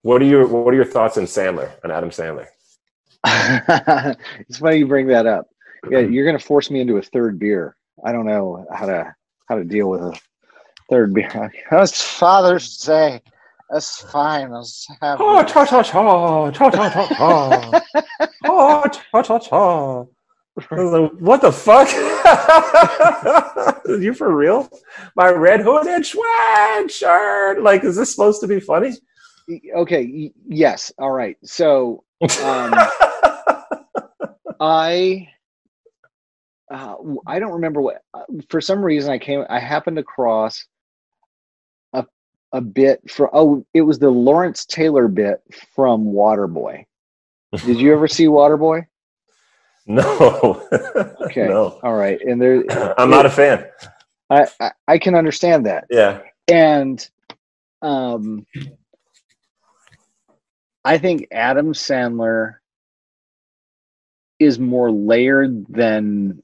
What 0.03 0.21
are 0.21 0.25
your, 0.25 0.47
what 0.47 0.71
are 0.73 0.77
your 0.77 0.85
thoughts 0.85 1.17
on 1.17 1.23
Sandler, 1.25 1.71
on 1.83 1.91
Adam 1.91 2.09
Sandler? 2.09 2.47
it's 4.49 4.57
funny 4.57 4.77
you 4.77 4.87
bring 4.87 5.07
that 5.07 5.25
up. 5.27 5.47
Yeah, 5.89 5.99
you're 6.11 6.25
gonna 6.25 6.39
force 6.39 6.69
me 6.71 6.79
into 6.81 6.97
a 6.97 7.01
third 7.01 7.37
beer. 7.39 7.75
I 8.03 8.11
don't 8.11 8.25
know 8.25 8.65
how 8.73 8.85
to 8.87 9.15
how 9.47 9.55
to 9.55 9.63
deal 9.63 9.89
with 9.89 10.01
a 10.01 10.19
third 10.89 11.13
beer. 11.13 11.51
It's 11.71 12.01
Father's 12.01 12.77
Day. 12.79 13.21
That's 13.69 14.01
fine. 14.11 14.51
Let's 14.51 14.87
have 15.01 15.19
Oh, 15.21 15.43
cha 15.43 15.65
cha 15.65 15.81
cha, 15.83 16.51
cha 16.51 16.69
cha 16.69 16.89
cha 16.89 17.07
cha. 17.07 17.81
Oh, 18.45 18.83
cha 18.87 19.21
cha 19.21 19.39
cha. 19.39 20.05
Like, 20.69 21.11
what 21.19 21.41
the 21.41 21.51
fuck? 21.51 21.87
you 23.87 24.13
for 24.13 24.35
real? 24.35 24.69
My 25.15 25.29
red 25.29 25.61
hooded 25.61 26.03
sweatshirt. 26.03 27.63
Like, 27.63 27.83
is 27.83 27.95
this 27.95 28.11
supposed 28.11 28.41
to 28.41 28.47
be 28.47 28.59
funny? 28.59 28.93
okay. 29.75 30.31
Yes. 30.47 30.91
All 30.97 31.11
right. 31.11 31.37
So 31.43 32.03
um, 32.43 32.73
I 34.59 35.27
uh, 36.71 36.95
I 37.27 37.39
don't 37.39 37.53
remember 37.53 37.81
what 37.81 38.03
uh, 38.13 38.23
for 38.49 38.61
some 38.61 38.83
reason 38.83 39.11
I 39.11 39.17
came 39.17 39.43
I 39.49 39.59
happened 39.59 39.97
across 39.97 40.65
a 41.93 42.05
a 42.53 42.61
bit 42.61 43.01
for 43.09 43.29
oh 43.35 43.65
it 43.73 43.81
was 43.81 43.99
the 43.99 44.09
Lawrence 44.09 44.65
Taylor 44.65 45.07
bit 45.07 45.41
from 45.75 46.05
Waterboy. 46.05 46.85
Did 47.65 47.79
you 47.79 47.93
ever 47.93 48.07
see 48.07 48.25
Waterboy? 48.25 48.85
no. 49.87 50.67
Okay. 51.21 51.47
No. 51.47 51.79
All 51.83 51.95
right, 51.95 52.21
and 52.21 52.41
there 52.41 52.63
I'm 52.97 53.09
not 53.09 53.25
a 53.25 53.29
fan. 53.29 53.65
I, 54.29 54.47
I 54.59 54.71
I 54.87 54.97
can 54.97 55.15
understand 55.15 55.65
that, 55.65 55.85
Yeah. 55.89 56.21
and 56.47 57.07
um, 57.81 58.45
I 60.85 60.97
think 60.97 61.27
Adam 61.31 61.73
Sandler 61.73 62.55
is 64.39 64.59
more 64.59 64.91
layered 64.91 65.65
than 65.67 66.41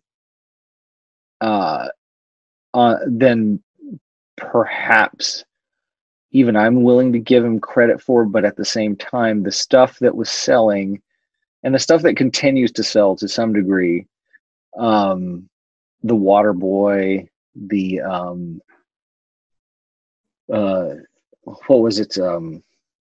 uh, 1.41 1.89
uh 2.73 2.95
than 3.05 3.61
perhaps 4.35 5.45
even 6.31 6.55
I'm 6.55 6.83
willing 6.83 7.13
to 7.13 7.19
give 7.19 7.43
him 7.43 7.59
credit 7.59 8.01
for, 8.01 8.25
but 8.25 8.45
at 8.45 8.55
the 8.55 8.65
same 8.65 8.95
time, 8.95 9.43
the 9.43 9.51
stuff 9.51 9.97
that 9.99 10.15
was 10.15 10.29
selling 10.29 11.01
and 11.63 11.73
the 11.73 11.79
stuff 11.79 12.01
that 12.03 12.17
continues 12.17 12.71
to 12.73 12.83
sell 12.83 13.15
to 13.15 13.27
some 13.27 13.53
degree, 13.53 14.05
um, 14.77 15.49
the 16.03 16.15
Water 16.15 16.53
Boy, 16.53 17.27
the 17.55 18.01
um, 18.01 18.61
uh, 20.51 20.93
what 21.67 21.81
was 21.81 21.99
it? 21.99 22.17
Um, 22.17 22.63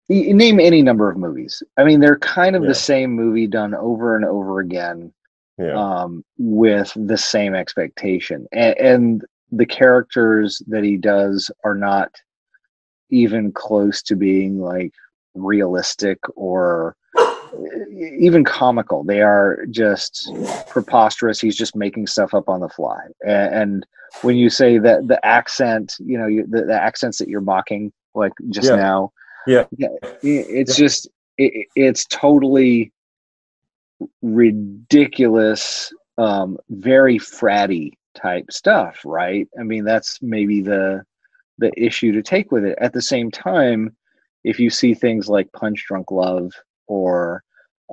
name 0.09 0.61
any 0.61 0.83
number 0.83 1.11
of 1.11 1.17
movies. 1.17 1.63
I 1.77 1.85
mean, 1.85 2.01
they're 2.01 2.19
kind 2.19 2.57
of 2.57 2.63
Yeah. 2.63 2.69
the 2.69 2.75
same 2.75 3.13
movie 3.13 3.47
done 3.47 3.75
over 3.75 4.17
and 4.17 4.25
over 4.25 4.61
again 4.61 5.13
Yeah. 5.59 5.75
um, 5.75 6.25
with 6.39 6.93
the 6.97 7.17
same 7.17 7.55
expectation, 7.55 8.47
and, 8.53 8.77
and 8.79 9.25
the 9.53 9.67
characters 9.67 10.63
that 10.67 10.83
he 10.83 10.97
does 10.97 11.51
are 11.63 11.75
not 11.75 12.11
even 13.11 13.53
close 13.53 14.03
to 14.03 14.17
being 14.17 14.59
like 14.59 14.93
realistic 15.35 16.19
or 16.35 16.97
even 17.91 18.45
comical. 18.45 19.05
They 19.05 19.23
are 19.23 19.67
just 19.71 20.33
preposterous. 20.69 21.41
He's 21.41 21.57
just 21.57 21.77
making 21.77 22.07
stuff 22.07 22.35
up 22.35 22.49
on 22.49 22.61
the 22.61 22.69
fly. 22.69 23.01
A- 23.25 23.31
And, 23.31 23.87
when 24.21 24.37
you 24.37 24.51
say 24.51 24.77
that 24.77 25.09
the 25.09 25.25
accent, 25.25 25.97
you 25.99 26.19
know, 26.19 26.27
you, 26.27 26.47
the, 26.47 26.65
the 26.67 26.75
accents 26.75 27.17
that 27.17 27.29
you're 27.29 27.41
mocking, 27.41 27.91
like 28.15 28.33
just 28.51 28.69
Yeah. 28.69 28.77
now, 28.77 29.13
Yeah. 29.47 29.65
it's 30.23 30.77
just 30.77 31.09
it, 31.39 31.67
it's 31.75 32.05
totally 32.07 32.93
ridiculous, 34.21 35.93
um, 36.19 36.59
very 36.69 37.19
fratty 37.19 37.93
type 38.15 38.53
stuff, 38.53 39.01
right? 39.05 39.49
I 39.59 39.63
mean, 39.63 39.85
that's 39.85 40.21
maybe 40.23 40.61
the 40.61 41.05
the 41.59 41.73
issue 41.83 42.13
to 42.13 42.23
take 42.23 42.53
with 42.53 42.65
it. 42.65 42.77
At 42.81 42.93
the 42.93 43.03
same 43.03 43.31
time, 43.31 43.97
if 44.45 44.59
you 44.61 44.69
see 44.71 44.95
things 44.95 45.29
like 45.29 45.51
Punch 45.53 45.85
Drunk 45.87 46.11
Love 46.11 46.53
or 46.87 47.43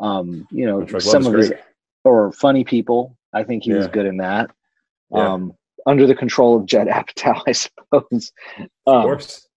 um, 0.02 0.48
you 0.52 0.66
know, 0.66 0.86
some 1.00 1.26
of 1.26 1.34
his 1.34 1.52
or 2.04 2.32
funny 2.32 2.64
people, 2.64 3.18
I 3.34 3.44
think 3.44 3.64
he 3.64 3.74
was 3.74 3.88
good 3.88 4.06
in 4.06 4.18
that. 4.18 4.50
Yeah. 5.14 5.34
Um, 5.34 5.54
under 5.86 6.08
the 6.08 6.16
control 6.16 6.56
of 6.58 6.66
Judd 6.66 6.88
Apatow, 7.00 7.42
I 7.48 7.52
suppose. 7.52 8.32
Of 8.58 8.68
Um, 8.88 9.02
course. 9.04 9.48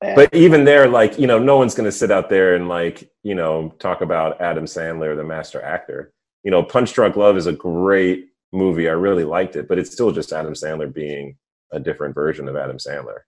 and- 0.00 0.16
But 0.16 0.34
even 0.34 0.64
there, 0.64 0.88
like, 0.88 1.18
you 1.18 1.26
know, 1.26 1.38
no 1.38 1.56
one's 1.56 1.74
going 1.74 1.84
to 1.86 1.92
sit 1.92 2.10
out 2.10 2.30
there 2.30 2.54
and, 2.54 2.68
like, 2.68 3.10
you 3.22 3.34
know, 3.34 3.74
talk 3.78 4.00
about 4.00 4.40
Adam 4.40 4.64
Sandler, 4.64 5.16
the 5.16 5.24
master 5.24 5.60
actor. 5.62 6.12
You 6.44 6.50
know, 6.50 6.62
Punch 6.62 6.92
Drunk 6.92 7.16
Love 7.16 7.36
is 7.36 7.46
a 7.46 7.52
great 7.52 8.28
movie. 8.52 8.88
I 8.88 8.92
really 8.92 9.24
liked 9.24 9.56
it, 9.56 9.68
but 9.68 9.78
it's 9.78 9.90
still 9.90 10.12
just 10.12 10.32
Adam 10.32 10.52
Sandler 10.54 10.92
being 10.92 11.36
a 11.72 11.80
different 11.80 12.14
version 12.14 12.48
of 12.48 12.56
Adam 12.56 12.76
Sandler. 12.78 13.18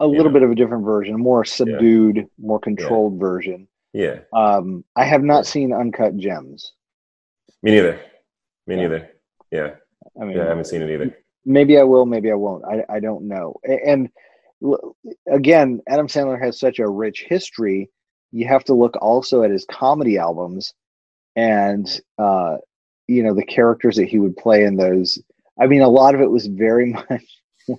a 0.00 0.06
little 0.06 0.26
know. 0.26 0.30
bit 0.32 0.42
of 0.42 0.50
a 0.50 0.54
different 0.54 0.84
version, 0.84 1.14
a 1.14 1.18
more 1.18 1.44
subdued, 1.44 2.28
more 2.38 2.60
controlled 2.60 3.18
version. 3.18 3.66
Yeah. 3.92 4.20
Um, 4.32 4.84
I 4.96 5.04
have 5.04 5.22
not 5.22 5.46
seen 5.46 5.72
Uncut 5.72 6.16
Gems. 6.16 6.72
Me 7.62 7.70
neither. 7.72 8.00
Me 8.66 8.76
Yeah. 8.76 8.82
neither. 8.82 9.10
Yeah. 9.50 9.70
I 10.20 10.24
mean, 10.24 10.36
Yeah. 10.36 10.44
I 10.44 10.48
haven't 10.48 10.66
seen 10.66 10.82
it 10.82 10.90
either. 10.90 11.16
maybe 11.44 11.78
I 11.78 11.82
will, 11.82 12.04
maybe 12.06 12.30
I 12.30 12.34
won't. 12.34 12.64
I, 12.64 12.84
I 12.88 13.00
don't 13.00 13.26
know. 13.26 13.54
And 13.64 14.10
again, 15.30 15.80
Adam 15.88 16.06
Sandler 16.08 16.40
has 16.40 16.58
such 16.58 16.78
a 16.78 16.88
rich 16.88 17.24
history. 17.28 17.90
You 18.32 18.46
have 18.46 18.64
to 18.64 18.74
look 18.74 18.96
also 19.00 19.42
at 19.42 19.50
his 19.50 19.64
comedy 19.70 20.18
albums 20.18 20.74
and, 21.36 21.88
uh, 22.18 22.56
you 23.06 23.22
know, 23.22 23.34
the 23.34 23.44
characters 23.44 23.96
that 23.96 24.08
he 24.08 24.18
would 24.18 24.36
play 24.36 24.64
in 24.64 24.76
those. 24.76 25.18
I 25.58 25.66
mean, 25.66 25.80
a 25.82 25.88
lot 25.88 26.14
of 26.14 26.20
it 26.20 26.30
was 26.30 26.46
very 26.46 26.92
much 27.10 27.24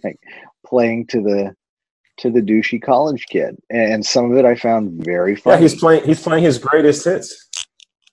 like 0.03 0.19
playing 0.65 1.07
to 1.07 1.22
the 1.22 1.56
to 2.19 2.29
the 2.29 2.41
douchey 2.41 2.81
college 2.81 3.25
kid, 3.29 3.57
and 3.69 4.05
some 4.05 4.31
of 4.31 4.37
it 4.37 4.45
I 4.45 4.55
found 4.55 5.03
very 5.03 5.35
fun. 5.35 5.51
Yeah. 5.51 5.55
funny. 5.57 5.69
He's 5.69 5.79
playing, 5.79 6.03
he's 6.05 6.21
playing 6.21 6.43
his 6.43 6.57
greatest 6.57 7.05
hits. 7.05 7.47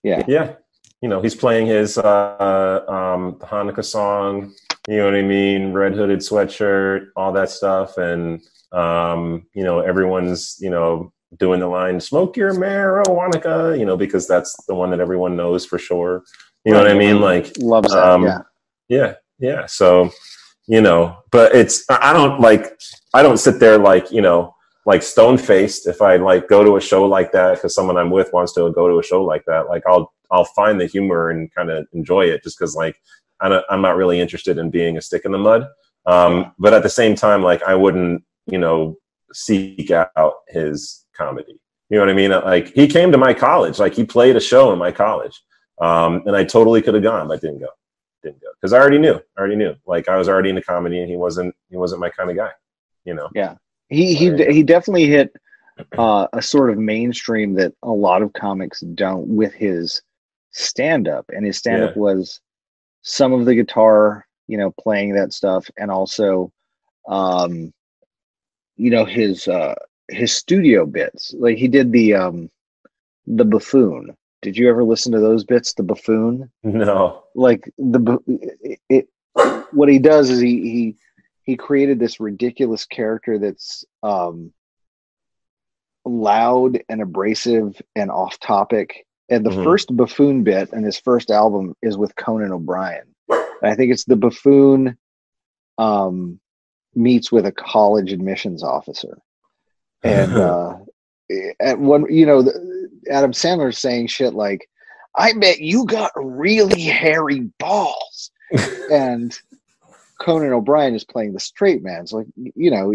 Yeah. 0.03 0.23
Yeah. 0.27 0.53
You 1.01 1.09
know, 1.09 1.21
he's 1.21 1.35
playing 1.35 1.67
his 1.67 1.97
uh, 1.97 2.83
um, 2.87 3.35
Hanukkah 3.39 3.85
song, 3.85 4.53
you 4.87 4.97
know 4.97 5.05
what 5.05 5.15
I 5.15 5.21
mean? 5.21 5.73
Red 5.73 5.93
hooded 5.93 6.19
sweatshirt, 6.19 7.07
all 7.15 7.31
that 7.33 7.49
stuff. 7.49 7.97
And, 7.97 8.41
um, 8.71 9.45
you 9.53 9.63
know, 9.63 9.79
everyone's, 9.79 10.57
you 10.59 10.69
know, 10.69 11.11
doing 11.37 11.59
the 11.59 11.67
line 11.67 11.99
"Smoke 11.99 12.37
your 12.37 12.53
marijuana," 12.53 13.77
you 13.77 13.85
know, 13.85 13.97
because 13.97 14.27
that's 14.27 14.55
the 14.65 14.73
one 14.73 14.89
that 14.91 14.99
everyone 14.99 15.35
knows 15.35 15.65
for 15.65 15.77
sure. 15.77 16.23
You 16.63 16.71
know 16.71 16.79
what 16.79 16.89
I 16.89 16.97
mean? 16.97 17.21
Like, 17.21 17.51
Loves 17.59 17.93
that. 17.93 18.03
um, 18.03 18.23
yeah. 18.23 18.39
yeah, 18.89 19.13
yeah. 19.39 19.65
So, 19.65 20.09
you 20.67 20.81
know, 20.81 21.17
but 21.31 21.55
it's 21.55 21.89
I 21.89 22.09
I 22.09 22.13
don't 22.13 22.39
like 22.39 22.79
I 23.13 23.23
don't 23.23 23.37
sit 23.37 23.59
there 23.59 23.77
like 23.77 24.11
you 24.11 24.21
know 24.21 24.53
like 24.85 25.01
stone 25.01 25.37
faced 25.37 25.87
if 25.87 26.01
I 26.01 26.17
like 26.17 26.47
go 26.47 26.63
to 26.63 26.77
a 26.77 26.81
show 26.81 27.05
like 27.05 27.31
that 27.31 27.55
because 27.55 27.73
someone 27.73 27.97
I'm 27.97 28.11
with 28.11 28.31
wants 28.33 28.53
to 28.53 28.71
go 28.71 28.87
to 28.87 28.99
a 28.99 29.03
show 29.03 29.23
like 29.23 29.43
that. 29.47 29.67
Like 29.67 29.83
I'll 29.87 30.13
I'll 30.29 30.45
find 30.45 30.79
the 30.79 30.85
humor 30.85 31.29
and 31.29 31.53
kind 31.53 31.69
of 31.69 31.87
enjoy 31.93 32.25
it 32.25 32.43
just 32.43 32.59
because 32.59 32.75
like 32.75 32.97
I'm 33.39 33.51
not, 33.51 33.63
I'm 33.69 33.81
not 33.81 33.95
really 33.95 34.19
interested 34.19 34.57
in 34.57 34.69
being 34.69 34.97
a 34.97 35.01
stick 35.01 35.23
in 35.25 35.31
the 35.31 35.37
mud. 35.37 35.67
Um, 36.05 36.53
but 36.59 36.73
at 36.73 36.83
the 36.83 36.89
same 36.89 37.15
time, 37.15 37.41
like 37.43 37.63
I 37.63 37.75
wouldn't 37.75 38.23
you 38.45 38.57
know 38.57 38.97
seek 39.33 39.91
out 39.91 40.33
his 40.49 41.05
comedy. 41.15 41.59
You 41.89 41.97
know 41.97 42.05
what 42.05 42.09
I 42.09 42.13
mean? 42.13 42.31
Like 42.31 42.73
he 42.73 42.87
came 42.87 43.13
to 43.13 43.17
my 43.17 43.33
college, 43.33 43.79
like 43.79 43.93
he 43.93 44.03
played 44.03 44.35
a 44.35 44.41
show 44.41 44.73
in 44.73 44.79
my 44.79 44.91
college, 44.91 45.41
um, 45.79 46.23
and 46.25 46.35
I 46.35 46.43
totally 46.43 46.81
could 46.81 46.93
have 46.93 47.03
gone, 47.03 47.29
but 47.29 47.39
didn't 47.39 47.59
go 47.59 47.69
didn't 48.27 48.41
go 48.41 48.47
because 48.59 48.73
I 48.73 48.79
already 48.79 48.97
knew. 48.99 49.15
I 49.15 49.39
already 49.39 49.55
knew. 49.55 49.75
Like 49.85 50.09
I 50.09 50.17
was 50.17 50.27
already 50.29 50.49
into 50.49 50.61
comedy, 50.61 50.99
and 50.99 51.09
he 51.09 51.17
wasn't. 51.17 51.55
He 51.69 51.77
wasn't 51.77 52.01
my 52.01 52.09
kind 52.09 52.29
of 52.29 52.35
guy. 52.35 52.51
You 53.05 53.13
know. 53.13 53.29
Yeah. 53.33 53.55
He 53.89 54.13
he 54.13 54.25
he 54.55 54.63
definitely 54.63 55.07
hit 55.07 55.33
uh, 55.97 56.27
a 56.33 56.41
sort 56.41 56.69
of 56.69 56.77
mainstream 56.77 57.53
that 57.55 57.73
a 57.83 57.89
lot 57.91 58.21
of 58.21 58.33
comics 58.33 58.81
don't 58.81 59.27
with 59.27 59.53
his 59.53 60.01
stand 60.51 61.07
up, 61.07 61.25
and 61.29 61.45
his 61.45 61.57
stand 61.57 61.83
up 61.83 61.95
Yeah. 61.95 62.01
was 62.01 62.41
some 63.01 63.31
of 63.31 63.45
the 63.45 63.55
guitar, 63.55 64.25
you 64.47 64.57
know, 64.57 64.71
playing 64.71 65.13
that 65.15 65.31
stuff, 65.31 65.69
and 65.77 65.89
also, 65.89 66.51
um, 67.07 67.73
you 68.75 68.89
know, 68.89 69.05
his 69.05 69.47
uh, 69.47 69.75
his 70.09 70.35
studio 70.35 70.85
bits. 70.85 71.33
Like 71.37 71.57
he 71.57 71.67
did 71.67 71.91
the 71.91 72.13
um, 72.15 72.49
the 73.25 73.45
buffoon. 73.45 74.15
Did 74.41 74.57
you 74.57 74.69
ever 74.69 74.83
listen 74.83 75.11
to 75.13 75.19
those 75.19 75.43
bits? 75.43 75.73
The 75.73 75.83
buffoon 75.83 76.51
No. 76.63 77.23
like 77.35 77.71
the 77.77 78.17
it, 78.61 78.79
it 78.89 79.09
what 79.71 79.89
he 79.89 79.99
does 79.99 80.29
is 80.29 80.39
he 80.39 80.61
he 80.61 80.95
he 81.43 81.55
created 81.55 81.99
this 81.99 82.19
ridiculous 82.19 82.85
character 82.85 83.37
that's 83.39 83.85
um 84.03 84.51
loud 86.05 86.81
and 86.89 87.01
abrasive 87.01 87.81
and 87.95 88.09
off 88.09 88.39
topic 88.39 89.05
and 89.29 89.45
the 89.45 89.49
Mhm. 89.49 89.63
first 89.63 89.95
buffoon 89.95 90.43
bit 90.43 90.71
in 90.71 90.83
his 90.83 90.97
first 90.97 91.29
album 91.31 91.75
is 91.81 91.97
with 91.97 92.15
conan 92.15 92.53
o'brien 92.53 93.03
i 93.61 93.75
think 93.75 93.91
it's 93.91 94.05
the 94.05 94.15
buffoon 94.15 94.97
um 95.77 96.39
meets 96.95 97.29
with 97.31 97.45
a 97.45 97.51
college 97.51 98.13
admissions 98.13 98.63
officer 98.63 99.19
and 100.03 100.37
uh 100.39 100.77
at 101.59 101.77
one 101.77 102.11
you 102.11 102.25
know 102.25 102.41
the, 102.41 102.53
adam 103.09 103.31
sandler's 103.31 103.77
saying 103.77 104.07
shit 104.07 104.33
like 104.33 104.67
i 105.15 105.33
bet 105.33 105.59
you 105.59 105.85
got 105.85 106.11
really 106.15 106.81
hairy 106.81 107.49
balls. 107.59 108.31
And 108.89 109.37
conan 110.19 110.53
o'brien 110.53 110.95
is 110.95 111.03
playing 111.03 111.33
the 111.33 111.39
straight 111.39 111.83
man. 111.83 112.01
It's 112.01 112.13
like 112.13 112.27
you 112.35 112.71
know 112.71 112.93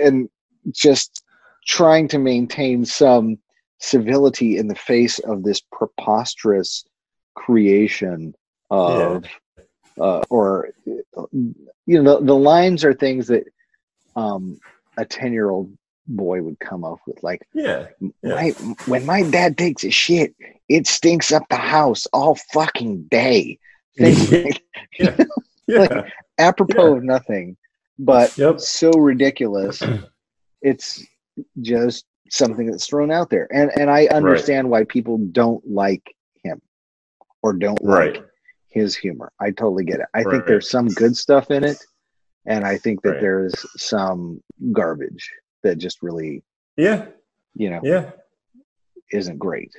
and 0.00 0.28
just 0.70 1.24
trying 1.66 2.08
to 2.08 2.18
maintain 2.18 2.84
some 2.84 3.38
civility 3.78 4.58
in 4.58 4.68
the 4.68 4.74
face 4.74 5.18
of 5.20 5.42
this 5.42 5.60
preposterous 5.72 6.84
creation 7.34 8.34
of 8.70 9.24
uh, 10.00 10.22
or 10.30 10.70
you 10.86 11.54
know 11.86 12.18
the, 12.18 12.26
the 12.26 12.36
lines 12.36 12.84
are 12.84 12.94
things 12.94 13.26
that 13.26 13.44
um 14.16 14.58
a 14.96 15.04
10 15.04 15.32
year 15.32 15.50
old 15.50 15.76
boy 16.06 16.42
would 16.42 16.58
come 16.58 16.84
up 16.84 16.98
with 17.06 17.22
like 17.22 17.42
yeah. 17.54 17.86
Yeah. 18.22 18.34
my 18.34 18.48
when 18.86 19.06
my 19.06 19.22
dad 19.22 19.56
takes 19.56 19.84
a 19.84 19.90
shit 19.90 20.34
it 20.68 20.86
stinks 20.86 21.30
up 21.32 21.44
the 21.48 21.56
house 21.56 22.06
all 22.12 22.34
fucking 22.52 23.04
day 23.04 23.58
like, 23.98 24.62
Yeah. 24.98 25.16
Yeah. 25.68 26.08
apropos 26.38 26.90
Yeah. 26.92 26.96
of 26.98 27.04
nothing 27.04 27.56
but 27.98 28.36
Yep. 28.36 28.58
so 28.60 28.90
ridiculous 28.92 29.82
it's 30.62 31.04
just 31.60 32.04
something 32.30 32.66
that's 32.70 32.86
thrown 32.86 33.10
out 33.12 33.30
there 33.30 33.46
and 33.54 33.70
and 33.78 33.90
i 33.90 34.06
understand 34.06 34.68
why 34.68 34.84
people 34.84 35.18
don't 35.18 35.62
like 35.70 36.14
him 36.42 36.60
or 37.42 37.52
don't 37.52 37.78
Right. 37.82 38.14
like 38.16 38.24
his 38.68 38.96
humor 38.96 39.30
i 39.38 39.50
totally 39.50 39.84
get 39.84 40.00
it 40.00 40.06
i 40.14 40.22
think 40.24 40.46
there's 40.46 40.68
some 40.70 40.88
good 40.88 41.16
stuff 41.16 41.50
in 41.50 41.62
it 41.62 41.76
and 42.46 42.64
i 42.64 42.76
think 42.78 43.02
that 43.02 43.10
Right. 43.12 43.20
there's 43.20 43.54
some 43.76 44.42
garbage 44.72 45.30
that 45.62 45.78
just 45.78 46.02
really 46.02 46.42
Yeah. 46.76 47.06
you 47.54 47.70
know 47.70 47.80
Yeah. 47.82 48.10
isn't 49.12 49.38
great 49.38 49.74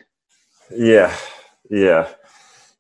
Yeah, 0.71 1.15
yeah, 1.69 2.09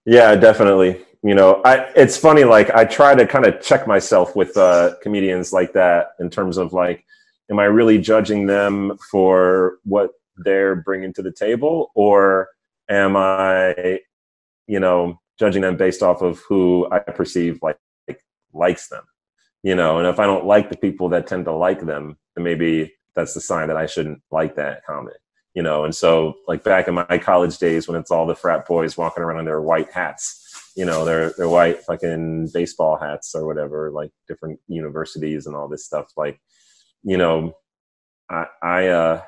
yeah, 0.05 0.35
definitely. 0.35 1.01
You 1.21 1.35
know, 1.35 1.61
I 1.63 1.89
it's 1.95 2.17
funny. 2.17 2.43
Like 2.43 2.69
I 2.71 2.85
try 2.85 3.15
to 3.15 3.25
kind 3.25 3.45
of 3.45 3.61
check 3.61 3.87
myself 3.87 4.35
with 4.35 4.57
uh, 4.57 4.95
comedians 5.01 5.53
like 5.53 5.73
that 5.73 6.11
in 6.19 6.29
terms 6.29 6.57
of 6.57 6.73
like, 6.73 7.05
am 7.51 7.59
I 7.59 7.65
really 7.65 7.97
judging 7.97 8.45
them 8.45 8.97
for 9.11 9.77
what 9.83 10.11
they're 10.37 10.75
bringing 10.75 11.13
to 11.13 11.21
the 11.21 11.31
table, 11.31 11.91
or 11.95 12.49
am 12.89 13.15
I, 13.15 13.99
you 14.67 14.79
know, 14.79 15.19
judging 15.39 15.61
them 15.61 15.77
based 15.77 16.03
off 16.03 16.21
of 16.21 16.39
who 16.49 16.87
I 16.91 16.99
perceive 16.99 17.59
like, 17.61 17.77
like 18.07 18.21
likes 18.53 18.87
them? 18.89 19.03
You 19.61 19.75
know, 19.75 19.99
and 19.99 20.07
if 20.07 20.19
I 20.19 20.25
don't 20.25 20.45
like 20.45 20.69
the 20.69 20.77
people 20.77 21.09
that 21.09 21.27
tend 21.27 21.45
to 21.45 21.53
like 21.53 21.81
them, 21.85 22.17
then 22.35 22.43
maybe 22.43 22.93
that's 23.15 23.33
the 23.33 23.41
sign 23.41 23.67
that 23.67 23.77
I 23.77 23.85
shouldn't 23.85 24.21
like 24.31 24.55
that 24.55 24.85
comic 24.85 25.15
you 25.55 25.61
know? 25.61 25.83
And 25.85 25.93
so 25.93 26.33
like 26.47 26.63
back 26.63 26.87
in 26.87 26.95
my 26.95 27.19
college 27.19 27.59
days 27.59 27.87
when 27.87 27.95
it's 27.95 28.09
all 28.09 28.25
the 28.25 28.33
frat 28.33 28.65
boys 28.65 28.97
walking 28.97 29.21
around 29.21 29.37
in 29.37 29.45
their 29.45 29.61
white 29.61 29.91
hats 29.93 30.43
you 30.75 30.85
know 30.85 31.05
their 31.05 31.31
their 31.37 31.49
white 31.49 31.83
fucking 31.83 32.49
baseball 32.53 32.97
hats 32.97 33.35
or 33.35 33.45
whatever 33.45 33.91
like 33.91 34.11
different 34.27 34.59
universities 34.67 35.45
and 35.45 35.55
all 35.55 35.67
this 35.67 35.85
stuff 35.85 36.07
like 36.17 36.39
you 37.03 37.17
know 37.17 37.53
i 38.29 38.45
i 38.61 38.87
uh 38.87 39.21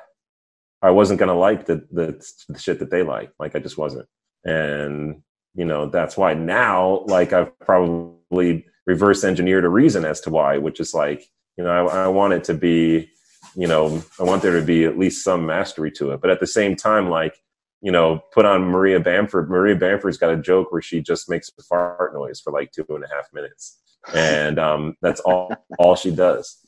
i 0.82 0.90
wasn't 0.90 1.18
gonna 1.18 1.34
like 1.34 1.66
the 1.66 1.86
the, 1.92 2.24
the 2.48 2.58
shit 2.58 2.78
that 2.78 2.90
they 2.90 3.02
like 3.02 3.30
like 3.38 3.54
i 3.54 3.58
just 3.58 3.78
wasn't. 3.78 4.06
And 4.44 5.22
you 5.54 5.64
know 5.64 5.88
that's 5.88 6.16
why 6.16 6.34
now 6.34 7.04
like 7.06 7.32
i've 7.32 7.58
probably 7.60 8.64
reverse 8.86 9.24
engineered 9.24 9.64
a 9.64 9.68
reason 9.68 10.04
as 10.04 10.20
to 10.20 10.30
why 10.30 10.58
which 10.58 10.78
is 10.78 10.94
like 10.94 11.26
you 11.56 11.64
know 11.64 11.70
i, 11.70 12.04
I 12.04 12.08
want 12.08 12.32
it 12.32 12.44
to 12.44 12.54
be 12.54 13.10
you 13.54 13.66
know 13.66 14.02
i 14.20 14.22
want 14.22 14.42
there 14.42 14.58
to 14.58 14.64
be 14.64 14.84
at 14.84 14.98
least 14.98 15.24
some 15.24 15.46
mastery 15.46 15.90
to 15.92 16.12
it. 16.12 16.20
But 16.20 16.30
at 16.30 16.40
the 16.40 16.46
same 16.46 16.76
time 16.76 17.08
like 17.10 17.42
you 17.80 17.92
know 17.92 18.22
put 18.32 18.44
on 18.44 18.62
maria 18.62 19.00
bamford 19.00 19.50
maria 19.50 19.76
bamford's 19.76 20.18
got 20.18 20.32
a 20.32 20.36
joke 20.36 20.72
where 20.72 20.82
she 20.82 21.00
just 21.00 21.28
makes 21.28 21.50
a 21.58 21.62
fart 21.62 22.14
noise 22.14 22.40
for 22.40 22.52
like 22.52 22.72
two 22.72 22.86
and 22.88 23.04
a 23.04 23.14
half 23.14 23.32
minutes. 23.32 23.78
And 24.14 24.58
um 24.58 24.96
that's 25.02 25.20
all 25.20 25.54
all 25.78 25.96
she 25.96 26.10
does 26.10 26.58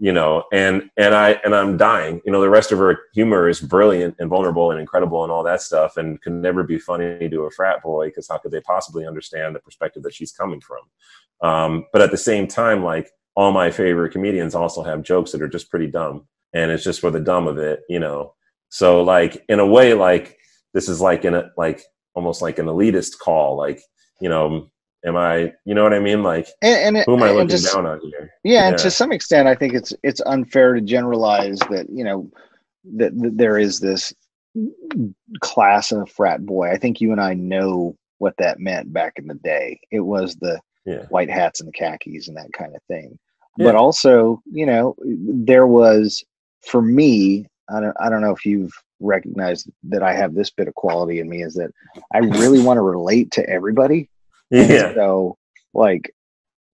you 0.00 0.12
know 0.12 0.44
and 0.52 0.88
and 0.96 1.14
i 1.14 1.32
and 1.44 1.54
i'm 1.54 1.76
dying. 1.76 2.20
You 2.24 2.32
know 2.32 2.40
the 2.40 2.48
rest 2.48 2.72
of 2.72 2.78
her 2.78 2.98
humor 3.14 3.48
is 3.48 3.60
brilliant 3.60 4.14
and 4.18 4.30
vulnerable 4.30 4.70
and 4.70 4.80
incredible 4.80 5.24
and 5.24 5.32
all 5.32 5.42
that 5.42 5.60
stuff 5.60 5.96
and 5.96 6.20
could 6.22 6.32
never 6.32 6.62
be 6.62 6.78
funny 6.78 7.28
to 7.28 7.42
a 7.42 7.50
frat 7.50 7.82
boy 7.82 8.08
because 8.08 8.28
how 8.28 8.38
could 8.38 8.52
they 8.52 8.60
possibly 8.60 9.06
understand 9.06 9.54
the 9.54 9.60
perspective 9.60 10.02
that 10.04 10.14
she's 10.14 10.32
coming 10.32 10.60
from? 10.60 10.82
Um 11.42 11.86
but 11.92 12.02
at 12.02 12.10
the 12.10 12.16
same 12.16 12.46
time 12.46 12.84
like 12.84 13.10
all 13.38 13.52
my 13.52 13.70
favorite 13.70 14.10
comedians 14.10 14.56
also 14.56 14.82
have 14.82 15.04
jokes 15.04 15.30
that 15.30 15.40
are 15.40 15.48
just 15.48 15.70
pretty 15.70 15.86
dumb 15.86 16.26
and 16.54 16.72
it's 16.72 16.82
just 16.82 17.00
for 17.00 17.10
the 17.12 17.20
dumb 17.20 17.46
of 17.46 17.56
it 17.56 17.80
you 17.88 18.00
know 18.00 18.34
so 18.68 19.00
like 19.02 19.44
in 19.48 19.60
a 19.60 19.66
way 19.66 19.94
like 19.94 20.36
this 20.74 20.88
is 20.88 21.00
like 21.00 21.24
in 21.24 21.34
a 21.34 21.48
like 21.56 21.80
almost 22.14 22.42
like 22.42 22.58
an 22.58 22.66
elitist 22.66 23.16
call 23.18 23.56
like 23.56 23.80
you 24.20 24.28
know 24.28 24.68
am 25.06 25.16
i 25.16 25.52
you 25.64 25.72
know 25.72 25.84
what 25.84 25.94
i 25.94 26.00
mean 26.00 26.24
like 26.24 26.48
and, 26.62 26.96
and 26.96 27.04
who 27.06 27.16
am 27.16 27.22
i 27.22 27.30
looking 27.30 27.60
down 27.60 27.86
on 27.86 28.00
here 28.00 28.32
Yeah, 28.42 28.68
and 28.68 28.78
to 28.78 28.90
some 28.90 29.12
extent, 29.12 29.46
I 29.46 29.54
think 29.54 29.74
it's 29.74 29.94
it's 30.02 30.20
unfair 30.26 30.74
to 30.74 30.80
generalize 30.80 31.60
that 31.70 31.86
you 31.90 32.02
know 32.02 32.30
that, 32.96 33.16
that 33.20 33.36
there 33.36 33.58
is 33.58 33.78
this 33.78 34.12
class 35.40 35.92
of 35.92 36.10
frat 36.10 36.44
boy. 36.44 36.70
I 36.72 36.76
think 36.76 37.00
you 37.00 37.12
and 37.12 37.20
I 37.20 37.34
know 37.34 37.96
what 38.18 38.34
that 38.38 38.58
meant 38.58 38.92
back 38.92 39.14
in 39.16 39.28
the 39.28 39.34
day. 39.34 39.78
It 39.92 40.00
was 40.00 40.34
the 40.36 40.60
yeah 40.86 41.04
white 41.10 41.30
hats 41.30 41.60
and 41.60 41.68
the 41.68 41.72
khakis 41.72 42.28
and 42.28 42.36
that 42.36 42.52
kind 42.52 42.74
of 42.74 42.82
thing. 42.88 43.18
Yeah. 43.58 43.64
But 43.64 43.74
also, 43.74 44.40
you 44.50 44.64
know, 44.64 44.94
there 45.04 45.66
was 45.66 46.24
for 46.64 46.80
me. 46.80 47.46
I 47.68 47.80
don't. 47.80 47.96
I 48.00 48.08
don't 48.08 48.22
know 48.22 48.32
if 48.32 48.46
you've 48.46 48.72
recognized 49.00 49.68
that 49.84 50.02
I 50.02 50.14
have 50.14 50.34
this 50.34 50.50
bit 50.50 50.68
of 50.68 50.74
quality 50.74 51.18
in 51.20 51.28
me 51.28 51.42
is 51.42 51.54
that 51.54 51.70
I 52.12 52.18
really 52.18 52.60
want 52.60 52.78
to 52.78 52.82
relate 52.82 53.30
to 53.32 53.48
everybody. 53.48 54.08
Yeah 54.50 54.94
So, 54.94 55.36
like, 55.74 56.14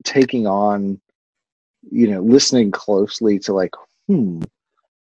taking 0.05 0.47
on, 0.47 1.01
you 1.90 2.09
know, 2.09 2.20
listening 2.20 2.70
closely 2.70 3.39
to 3.40 3.52
like, 3.52 3.73
hmm, 4.06 4.43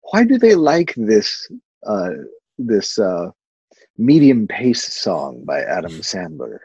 why 0.03 0.25
do 0.25 0.37
they 0.37 0.55
like 0.55 0.95
this 0.97 1.49
uh 1.87 2.11
this 2.59 2.99
uh 2.99 3.31
medium 3.97 4.47
pace 4.49 4.93
song 4.93 5.45
by 5.45 5.61
Adam 5.63 6.01
Sandler? 6.01 6.59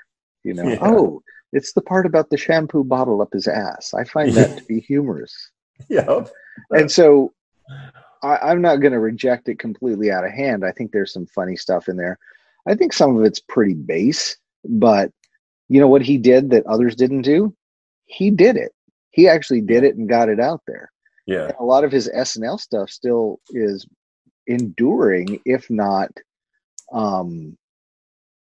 You 0.43 0.55
know, 0.55 0.69
Yeah. 0.69 0.79
oh, 0.81 1.21
it's 1.53 1.73
the 1.73 1.81
part 1.81 2.05
about 2.05 2.29
the 2.29 2.37
shampoo 2.37 2.83
bottle 2.83 3.21
up 3.21 3.31
his 3.31 3.47
ass. 3.47 3.93
I 3.93 4.03
find 4.03 4.33
that 4.33 4.57
to 4.57 4.63
be 4.65 4.81
humorous. 4.81 5.51
yeah 5.87 6.25
And 6.71 6.91
so 6.91 7.31
I, 8.23 8.37
I'm 8.37 8.61
not 8.61 8.77
going 8.77 8.91
to 8.91 8.99
reject 8.99 9.47
it 9.47 9.59
completely 9.59 10.11
out 10.11 10.25
of 10.25 10.31
hand. 10.31 10.65
I 10.65 10.71
think 10.71 10.91
there's 10.91 11.13
some 11.13 11.27
funny 11.27 11.55
stuff 11.55 11.87
in 11.87 11.95
there. 11.95 12.17
I 12.67 12.75
think 12.75 12.91
some 12.91 13.15
of 13.15 13.23
it's 13.23 13.39
pretty 13.39 13.75
base, 13.75 14.37
but 14.65 15.11
you 15.69 15.79
know 15.79 15.87
what 15.87 16.01
he 16.01 16.17
did 16.17 16.49
that 16.51 16.65
others 16.65 16.95
didn't 16.95 17.21
do? 17.21 17.55
He 18.05 18.31
did 18.31 18.57
it. 18.57 18.71
He 19.11 19.27
actually 19.27 19.61
did 19.61 19.83
it 19.83 19.95
and 19.95 20.09
got 20.09 20.29
it 20.29 20.39
out 20.39 20.61
there. 20.65 20.91
Yeah. 21.27 21.45
And 21.45 21.53
a 21.59 21.63
lot 21.63 21.83
of 21.83 21.91
his 21.91 22.09
SNL 22.09 22.59
stuff 22.59 22.89
still 22.89 23.39
is 23.49 23.85
enduring, 24.47 25.39
if 25.45 25.69
not, 25.69 26.09
um, 26.91 27.57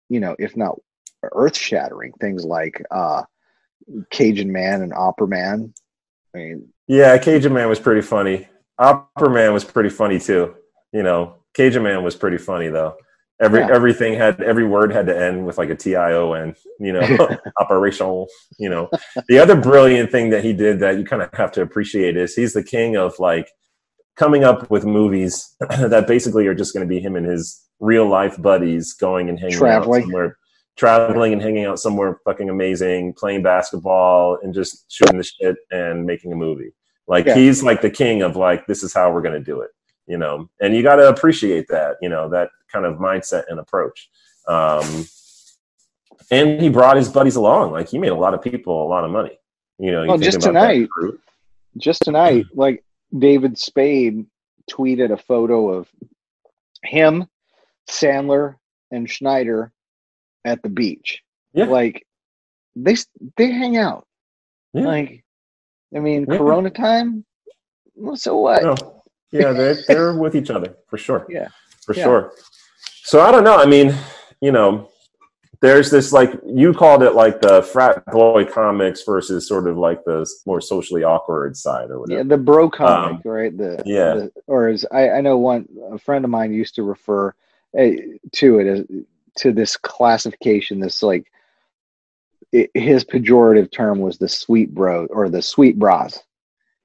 you 0.09 0.21
know, 0.21 0.37
if 0.39 0.57
not 0.57 0.79
earth 1.23 1.57
shattering. 1.57 2.13
Things 2.21 2.45
like 2.45 2.83
uh, 2.91 3.23
Cajun 4.11 4.53
Man 4.53 4.83
and 4.83 4.93
Opera 4.93 5.29
Man. 5.29 5.73
I 6.35 6.39
mean, 6.39 6.69
Yeah, 6.87 7.17
Cajun 7.19 7.53
Man 7.53 7.69
was 7.69 7.81
pretty 7.81 8.03
funny. 8.03 8.49
Opera 8.79 9.31
Man 9.31 9.53
was 9.53 9.65
pretty 9.65 9.89
funny 9.89 10.19
too. 10.19 10.55
You 10.93 11.03
know, 11.03 11.37
Cajun 11.55 11.83
Man 11.83 12.03
was 12.05 12.17
pretty 12.17 12.39
funny 12.39 12.69
though. 12.69 12.97
Every 13.41 13.61
Yeah. 13.61 13.69
everything 13.73 14.15
had 14.15 14.41
every 14.43 14.67
word 14.67 14.93
had 14.93 15.07
to 15.07 15.17
end 15.17 15.47
with 15.47 15.59
like 15.59 15.71
a 15.71 15.77
T 15.77 15.95
I 15.97 16.13
O 16.13 16.33
N. 16.33 16.55
You 16.81 16.93
know, 16.93 17.29
operational. 17.61 18.29
You 18.59 18.69
know, 18.69 18.91
the 19.29 19.39
other 19.39 19.55
brilliant 19.57 20.11
thing 20.11 20.31
that 20.31 20.45
he 20.45 20.53
did 20.53 20.81
that 20.81 20.99
you 20.99 21.05
kind 21.05 21.23
of 21.23 21.33
have 21.35 21.53
to 21.53 21.63
appreciate 21.63 22.17
is 22.17 22.35
he's 22.35 22.53
the 22.53 22.63
king 22.65 22.97
of 22.97 23.19
like 23.19 23.49
coming 24.17 24.43
up 24.45 24.69
with 24.71 24.85
movies 24.85 25.55
that 25.61 26.07
basically 26.09 26.47
are 26.49 26.55
just 26.55 26.75
going 26.75 26.87
to 26.87 26.93
be 26.93 27.01
him 27.01 27.15
and 27.17 27.27
his 27.27 27.65
real 27.81 28.09
life 28.09 28.41
buddies 28.43 28.93
going 28.95 29.29
and 29.29 29.39
hanging 29.39 29.57
Traveling. 29.57 30.03
out 30.03 30.05
somewhere, 30.07 30.37
traveling 30.79 31.33
and 31.33 31.43
hanging 31.43 31.65
out 31.65 31.79
somewhere 31.81 32.21
fucking 32.25 32.49
amazing, 32.49 33.13
playing 33.15 33.43
basketball 33.43 34.39
and 34.43 34.55
just 34.55 34.91
shooting 34.91 35.19
the 35.19 35.25
shit 35.25 35.57
and 35.73 36.07
making 36.07 36.33
a 36.33 36.37
movie. 36.37 36.73
Like 37.09 37.27
Yeah. 37.27 37.35
he's 37.35 37.63
like 37.63 37.83
the 37.83 37.91
king 37.91 38.23
of 38.23 38.37
like 38.37 38.67
this 38.67 38.83
is 38.85 38.95
how 38.95 39.13
we're 39.13 39.23
going 39.23 39.35
to 39.35 39.45
do 39.45 39.61
it, 39.61 39.71
you 40.07 40.17
know. 40.19 40.49
And 40.61 40.75
you 40.77 40.83
got 40.85 40.97
to 40.97 41.09
appreciate 41.09 41.67
that, 41.69 41.97
you 42.01 42.09
know, 42.09 42.29
that 42.29 42.51
kind 42.73 42.87
of 42.87 42.97
mindset 42.99 43.43
and 43.49 43.59
approach. 43.59 44.09
Um, 44.47 45.05
and 46.31 46.61
he 46.61 46.69
brought 46.69 46.97
his 46.97 47.09
buddies 47.09 47.37
along. 47.37 47.73
Like 47.73 47.89
he 47.89 47.99
made 47.99 48.13
a 48.13 48.15
lot 48.15 48.35
of 48.35 48.41
people 48.43 48.87
a 48.87 48.89
lot 48.89 49.05
of 49.05 49.11
money. 49.11 49.37
You 49.79 49.91
know, 49.91 50.03
you 50.03 50.09
Well, 50.09 50.19
think 50.19 50.33
just 50.33 50.41
tonight, 50.43 50.89
just 51.77 52.03
tonight, 52.03 52.47
like 52.55 52.85
David 53.17 53.59
Spade 53.59 54.27
tweeted 54.71 55.13
a 55.13 55.17
photo 55.17 55.71
of 55.71 55.89
him, 56.85 57.27
Sandler, 57.91 58.57
and 58.93 59.11
Schneider 59.11 59.73
at 60.49 60.63
the 60.63 60.69
beach. 60.69 61.23
Yeah. 61.53 61.67
Like 61.67 62.07
they 62.77 62.97
they 63.37 63.51
hang 63.51 63.77
out. 63.77 64.07
Yeah. 64.73 64.87
Like, 64.87 65.25
I 65.95 65.99
mean, 66.01 66.27
Yeah. 66.29 66.37
Corona 66.39 66.71
time. 66.71 67.25
Well, 67.95 68.17
so 68.17 68.37
what? 68.39 68.63
No. 68.63 68.75
Yeah, 69.31 69.53
they're 69.53 69.77
they're 69.87 70.15
with 70.17 70.35
each 70.35 70.51
other 70.51 70.77
for 70.89 70.99
sure. 70.99 71.27
Yeah. 71.39 71.49
For 71.85 71.95
Yeah. 71.95 72.05
sure. 72.05 72.33
So 73.03 73.21
I 73.21 73.31
don't 73.31 73.45
know. 73.45 73.57
I 73.57 73.67
mean, 73.67 73.95
you 74.41 74.53
know, 74.53 74.91
there's 75.61 75.91
this 75.91 76.13
like 76.13 76.31
you 76.47 76.73
called 76.73 77.03
it 77.03 77.15
like 77.15 77.41
the 77.41 77.63
frat 77.63 78.05
boy 78.07 78.45
comics 78.45 79.03
versus 79.05 79.49
sort 79.49 79.67
of 79.67 79.77
like 79.77 80.05
the 80.05 80.29
more 80.47 80.61
socially 80.61 81.03
awkward 81.05 81.57
side 81.57 81.91
or 81.91 82.01
whatever. 82.01 82.19
Yeah, 82.21 82.29
the 82.29 82.37
bro 82.39 82.71
comic, 82.71 83.25
Um, 83.27 83.33
right? 83.33 83.57
The 83.57 83.83
yeah. 83.85 84.15
the- 84.15 84.33
or 84.47 84.69
as 84.69 84.85
I, 84.93 85.11
I 85.11 85.21
know 85.21 85.39
one 85.39 85.67
a 85.91 85.99
friend 85.99 86.25
of 86.25 86.31
mine 86.31 86.53
used 86.53 86.75
to 86.77 86.83
refer 86.85 87.35
uh, 87.79 87.91
to 88.33 88.59
it 88.61 88.67
as 88.67 88.81
to 89.39 89.53
this 89.53 89.77
classification. 89.77 90.81
This 90.81 91.03
like 91.03 91.27
i 92.55 92.69
his 92.75 93.05
pejorative 93.05 93.71
term 93.73 93.99
was 94.01 94.19
the 94.19 94.29
sweet 94.29 94.75
bro 94.75 95.07
or 95.07 95.29
the 95.29 95.43
sweet 95.43 95.79
bras, 95.79 96.19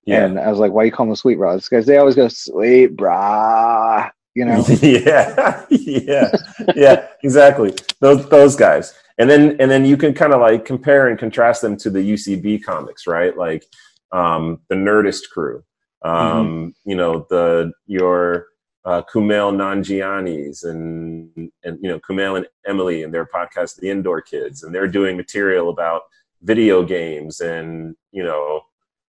Yeah. 0.05 0.25
and 0.25 0.39
I 0.39 0.49
was 0.49 0.59
like, 0.59 0.71
why 0.71 0.83
you 0.83 0.91
call 0.91 1.05
them 1.05 1.15
sweet 1.15 1.37
bras? 1.37 1.67
Because 1.69 1.85
they 1.85 1.97
always 1.97 2.15
go 2.15 2.27
sweet 2.27 2.95
bra, 2.95 4.09
you 4.35 4.45
know. 4.45 4.63
yeah. 4.81 5.65
yeah. 5.69 6.31
Yeah, 6.75 7.07
exactly. 7.23 7.73
Those 7.99 8.27
those 8.29 8.55
guys. 8.55 8.93
And 9.19 9.29
then 9.29 9.55
and 9.59 9.69
then 9.69 9.85
you 9.85 9.95
can 9.95 10.13
kind 10.13 10.33
of 10.33 10.41
like 10.41 10.65
compare 10.65 11.07
and 11.07 11.19
contrast 11.19 11.61
them 11.61 11.77
to 11.77 11.89
the 11.89 11.99
UCB 11.99 12.63
comics, 12.63 13.05
right? 13.07 13.37
Like 13.37 13.65
um 14.11 14.59
the 14.69 14.75
Nerdist 14.75 15.29
crew. 15.31 15.63
Um, 16.03 16.75
you 16.83 16.95
know, 16.95 17.25
the 17.29 17.71
your 17.87 18.47
uh, 18.85 19.01
Kumail 19.03 19.53
Nanjiani's 19.55 20.63
and 20.63 21.29
and 21.63 21.79
you 21.81 21.89
know 21.89 21.99
Kumail 21.99 22.37
and 22.37 22.47
Emily 22.65 23.03
and 23.03 23.13
their 23.13 23.25
podcast, 23.25 23.77
The 23.77 23.89
Indoor 23.89 24.21
Kids, 24.21 24.63
and 24.63 24.73
they're 24.73 24.87
doing 24.87 25.17
material 25.17 25.69
about 25.69 26.01
video 26.41 26.83
games 26.83 27.39
and 27.39 27.95
you 28.11 28.23
know 28.23 28.61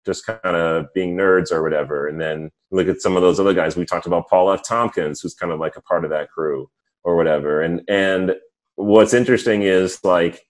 just 0.05 0.25
kind 0.25 0.55
of 0.55 0.87
being 0.93 1.15
nerds 1.15 1.51
or 1.51 1.61
whatever. 1.61 2.07
And 2.07 2.19
then 2.19 2.51
look 2.71 2.87
at 2.87 3.01
some 3.01 3.15
of 3.15 3.21
those 3.21 3.39
other 3.39 3.53
guys. 3.53 3.75
We 3.75 3.85
talked 3.85 4.07
about 4.07 4.27
Paul 4.27 4.51
F. 4.51 4.63
Tompkins, 4.67 5.21
who's 5.21 5.35
kind 5.35 5.51
of 5.51 5.59
like 5.59 5.77
a 5.77 5.81
part 5.81 6.03
of 6.03 6.09
that 6.09 6.31
crew 6.31 6.69
or 7.03 7.15
whatever. 7.15 7.61
And 7.61 7.81
and 7.87 8.35
what's 8.75 9.13
interesting 9.13 9.61
is 9.61 10.03
like 10.03 10.45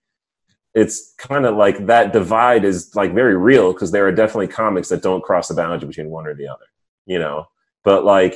it's 0.73 1.13
kind 1.17 1.45
of 1.45 1.57
like 1.57 1.85
that 1.87 2.13
divide 2.13 2.63
is 2.63 2.95
like 2.95 3.13
very 3.13 3.35
real 3.35 3.73
because 3.73 3.91
there 3.91 4.07
are 4.07 4.11
definitely 4.11 4.47
comics 4.47 4.89
that 4.89 5.03
don't 5.03 5.23
cross 5.23 5.49
the 5.49 5.53
boundary 5.53 5.87
between 5.87 6.09
one 6.09 6.25
or 6.25 6.33
the 6.33 6.47
other, 6.47 6.65
you 7.05 7.19
know. 7.19 7.45
But 7.83 8.05
like 8.05 8.35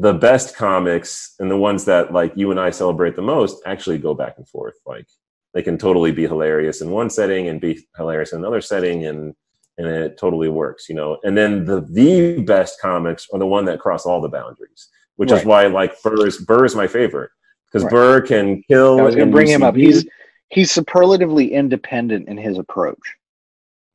the 0.00 0.12
best 0.12 0.54
comics 0.56 1.34
and 1.40 1.50
the 1.50 1.56
ones 1.56 1.84
that 1.86 2.12
like 2.12 2.32
you 2.36 2.50
and 2.50 2.60
I 2.60 2.70
celebrate 2.70 3.16
the 3.16 3.22
most 3.22 3.62
actually 3.66 3.98
go 3.98 4.14
back 4.14 4.34
and 4.36 4.46
forth. 4.48 4.74
Like 4.86 5.06
they 5.54 5.62
can 5.62 5.78
totally 5.78 6.12
be 6.12 6.26
hilarious 6.26 6.80
in 6.82 6.90
one 6.90 7.10
setting 7.10 7.48
and 7.48 7.60
be 7.60 7.86
hilarious 7.96 8.32
in 8.32 8.38
another 8.40 8.60
setting 8.60 9.06
and 9.06 9.34
and 9.78 9.86
it 9.86 10.18
totally 10.18 10.48
works, 10.48 10.88
you 10.88 10.94
know. 10.94 11.18
And 11.24 11.36
then 11.36 11.64
the 11.64 11.80
the 11.80 12.42
best 12.42 12.80
comics 12.80 13.26
are 13.32 13.38
the 13.38 13.46
one 13.46 13.64
that 13.66 13.80
cross 13.80 14.04
all 14.06 14.20
the 14.20 14.28
boundaries, 14.28 14.88
which 15.16 15.30
is 15.32 15.38
Right. 15.44 15.46
why 15.46 15.66
like 15.80 16.00
Burr 16.02 16.26
is 16.26 16.38
Burr 16.38 16.64
is 16.64 16.74
my 16.74 16.86
favorite 16.86 17.30
because 17.66 17.84
Right. 17.84 17.92
Burr 17.92 18.20
can 18.22 18.62
kill. 18.68 19.00
I 19.00 19.02
was 19.02 19.14
going 19.16 19.28
to 19.28 19.32
bring 19.32 19.48
him 19.48 19.62
up. 19.62 19.74
He's 19.74 20.06
he's 20.50 20.70
superlatively 20.70 21.52
independent 21.52 22.28
in 22.28 22.36
his 22.36 22.58
approach. 22.58 23.16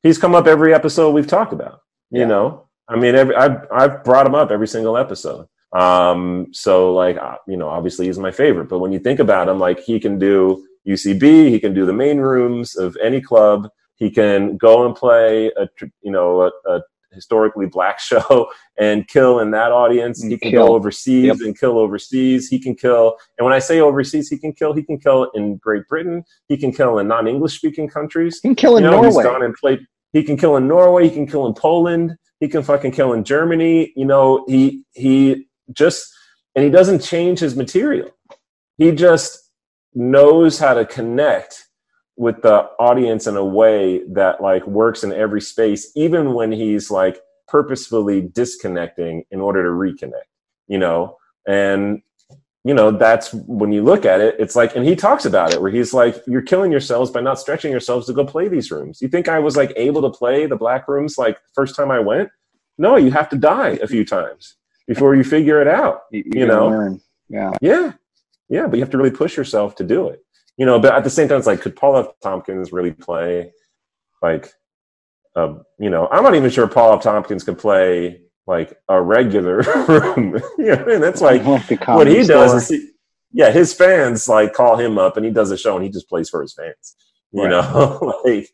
he's 0.04 0.18
come 0.18 0.36
up 0.36 0.48
every 0.48 0.74
episode 0.74 1.12
we've 1.12 1.28
talked 1.28 1.54
about. 1.54 1.80
You 2.12 2.22
Yeah. 2.22 2.28
know, 2.28 2.68
I 2.88 2.96
mean, 2.98 3.16
every 3.16 3.36
I've 3.36 3.58
I've 3.72 4.04
brought 4.04 4.26
him 4.28 4.36
up 4.36 4.52
every 4.52 4.68
single 4.68 4.98
episode. 4.98 5.48
Um, 5.74 6.48
so 6.52 6.94
like 6.94 7.18
uh, 7.18 7.38
you 7.48 7.58
know, 7.58 7.70
obviously 7.70 8.06
he's 8.08 8.20
my 8.20 8.32
favorite. 8.32 8.70
But 8.70 8.80
when 8.80 8.91
you 8.91 9.00
think 9.00 9.20
about 9.20 9.50
him, 9.50 9.60
like 9.60 9.80
he 9.80 10.00
can 10.00 10.20
do 10.20 10.66
UCB, 10.88 11.50
he 11.50 11.60
can 11.60 11.74
do 11.74 11.86
the 11.86 11.94
main 11.94 12.18
rooms 12.20 12.76
of 12.76 12.95
any 13.02 13.22
club. 13.22 13.70
He 13.95 14.10
can 14.12 14.58
go 14.58 14.86
and 14.86 14.95
play 14.95 15.48
a 15.58 15.68
you 16.02 16.12
know 16.12 16.41
a, 16.44 16.52
a 16.70 16.82
historically 17.14 17.68
black 17.68 18.00
show 18.10 18.50
and 18.78 19.08
kill 19.08 19.40
in 19.40 19.52
that 19.52 19.72
audience. 19.72 20.22
He 20.24 20.38
can 20.38 20.52
kill. 20.52 20.68
go 20.68 20.76
overseas 20.76 21.26
Yep. 21.26 21.38
and 21.41 21.60
kill 21.60 21.78
overseas. 21.80 22.48
He 22.50 22.60
can 22.60 22.76
kill, 22.76 23.18
and 23.38 23.45
when 23.45 23.54
I 23.54 23.60
say 23.60 23.80
overseas, 23.80 24.30
he 24.30 24.38
can 24.38 24.54
kill. 24.54 24.74
He 24.74 24.84
can 24.84 25.00
kill 25.00 25.32
in 25.34 25.58
Great 25.58 25.88
Britain. 25.88 26.24
He 26.50 26.58
can 26.58 26.72
kill 26.72 27.00
in 27.00 27.08
non-English 27.08 27.56
speaking 27.56 27.88
countries. 27.88 28.40
He 28.41 28.50
can 28.50 28.56
kill 28.56 28.78
in 28.78 28.84
You 28.84 28.91
know, 28.91 29.04
he's 29.04 29.14
Norway. 29.16 29.24
gone 29.24 29.44
and 29.44 29.54
played. 29.56 29.80
He 30.12 30.24
can 30.24 30.38
kill 30.38 30.58
in 30.58 30.68
Norway. 30.68 31.06
He 31.08 31.12
can 31.16 31.26
kill 31.26 31.48
in 31.48 31.54
Poland. 31.54 32.16
He 32.40 32.48
can 32.48 32.62
fucking 32.62 32.91
kill 32.91 33.14
in 33.14 33.24
Germany. 33.24 33.94
You 33.95 34.06
know, 34.06 34.44
he 34.48 34.84
he 34.94 35.48
just 35.72 36.14
and 36.56 36.64
he 36.64 36.69
doesn't 36.69 36.99
change 37.02 37.40
his 37.40 37.56
material. 37.56 38.10
He 38.77 38.91
just 38.91 39.52
knows 39.94 40.60
how 40.60 40.73
to 40.73 40.85
connect 40.85 41.65
with 42.15 42.41
the 42.41 42.69
audience 42.80 43.26
in 43.26 43.38
a 43.38 43.45
way 43.45 44.03
that 44.10 44.41
like 44.41 44.65
works 44.68 45.03
in 45.03 45.11
every 45.14 45.41
space, 45.41 45.91
even 45.95 46.34
when 46.34 46.52
he's 46.52 46.91
like 46.91 47.19
purposefully 47.48 48.22
disconnecting 48.22 49.23
in 49.31 49.41
order 49.41 49.64
to 49.64 49.69
reconnect. 49.69 50.30
You 50.68 50.77
know, 50.77 51.18
and 51.48 52.02
you 52.64 52.73
know 52.73 52.91
that's 52.91 53.34
when 53.34 53.72
you 53.72 53.84
look 53.84 54.06
at 54.06 54.22
it 54.22 54.35
it's 54.40 54.56
like 54.56 54.76
and 54.76 54.85
he 54.85 54.95
talks 54.95 55.26
about 55.26 55.53
it 55.53 55.61
where 55.61 55.72
he's 55.72 55.94
like 55.94 56.23
you're 56.26 56.41
killing 56.41 56.72
yourselves 56.72 57.11
by 57.11 57.19
not 57.19 57.40
stretching 57.40 57.72
yourselves 57.72 58.07
to 58.07 58.14
go 58.14 58.26
play 58.26 58.48
these 58.48 58.72
rooms 58.72 59.02
you 59.02 59.07
think 59.07 59.27
i 59.27 59.40
was 59.40 59.57
like 59.57 59.73
able 59.76 60.02
to 60.02 60.10
play 60.10 60.45
the 60.45 60.56
black 60.56 60.88
rooms 60.88 61.18
like 61.18 61.38
first 61.53 61.76
time 61.76 61.91
i 61.91 61.99
went 61.99 62.30
no 62.77 62.95
you 62.95 63.11
have 63.11 63.30
to 63.30 63.38
die 63.38 63.77
a 63.81 63.88
few 63.88 64.06
times 64.06 64.56
before 64.88 65.15
you 65.15 65.23
figure 65.23 65.61
it 65.61 65.68
out 65.68 66.01
You, 66.11 66.23
you 66.26 66.45
know. 66.45 66.68
learn. 66.68 67.01
Yeah. 67.30 67.51
yeah. 67.61 67.93
Yeah 68.49 68.68
but 68.68 68.76
you 68.76 68.81
have 68.81 68.91
to 68.91 68.97
really 68.97 69.11
push 69.11 69.38
yourself 69.38 69.76
to 69.76 69.84
do 69.84 70.10
it. 70.10 70.19
You 70.57 70.65
know 70.65 70.80
but 70.80 70.93
at 70.93 71.03
the 71.03 71.10
same 71.10 71.27
time 71.27 71.38
it's 71.39 71.47
like 71.47 71.61
could 71.61 71.76
paul 71.76 71.97
f. 71.97 72.07
Tompkins 72.22 72.72
really 72.72 72.91
play 72.91 73.51
like 74.22 74.51
uh, 75.35 75.55
you 75.80 75.89
know 75.89 76.07
i'm 76.11 76.23
not 76.23 76.35
even 76.35 76.49
sure 76.51 76.68
paul 76.68 76.93
f. 76.93 77.01
Tompkins 77.01 77.43
could 77.43 77.57
play 77.57 78.22
like 78.45 78.77
a 78.89 79.01
regular 79.01 79.57
room. 79.88 80.39
You 80.57 80.76
know 80.76 80.88
and 80.89 81.03
that's 81.03 81.22
like 81.22 81.43
what 81.43 81.61
he 81.64 81.77
comedy 81.77 82.23
does 82.26 82.53
is 82.53 82.69
he, 82.69 82.89
yeah 83.31 83.49
his 83.51 83.73
fans 83.73 84.27
like 84.30 84.53
call 84.53 84.76
him 84.77 84.97
up 84.99 85.18
and 85.18 85.26
he 85.26 85.31
does 85.31 85.49
a 85.51 85.57
show 85.57 85.76
and 85.76 85.84
he 85.84 85.89
just 85.89 86.07
plays 86.10 86.30
for 86.30 86.41
his 86.41 86.53
fans. 86.53 86.95
You 87.31 87.43
Right. 87.43 87.49
know? 87.51 88.22
Like 88.26 88.49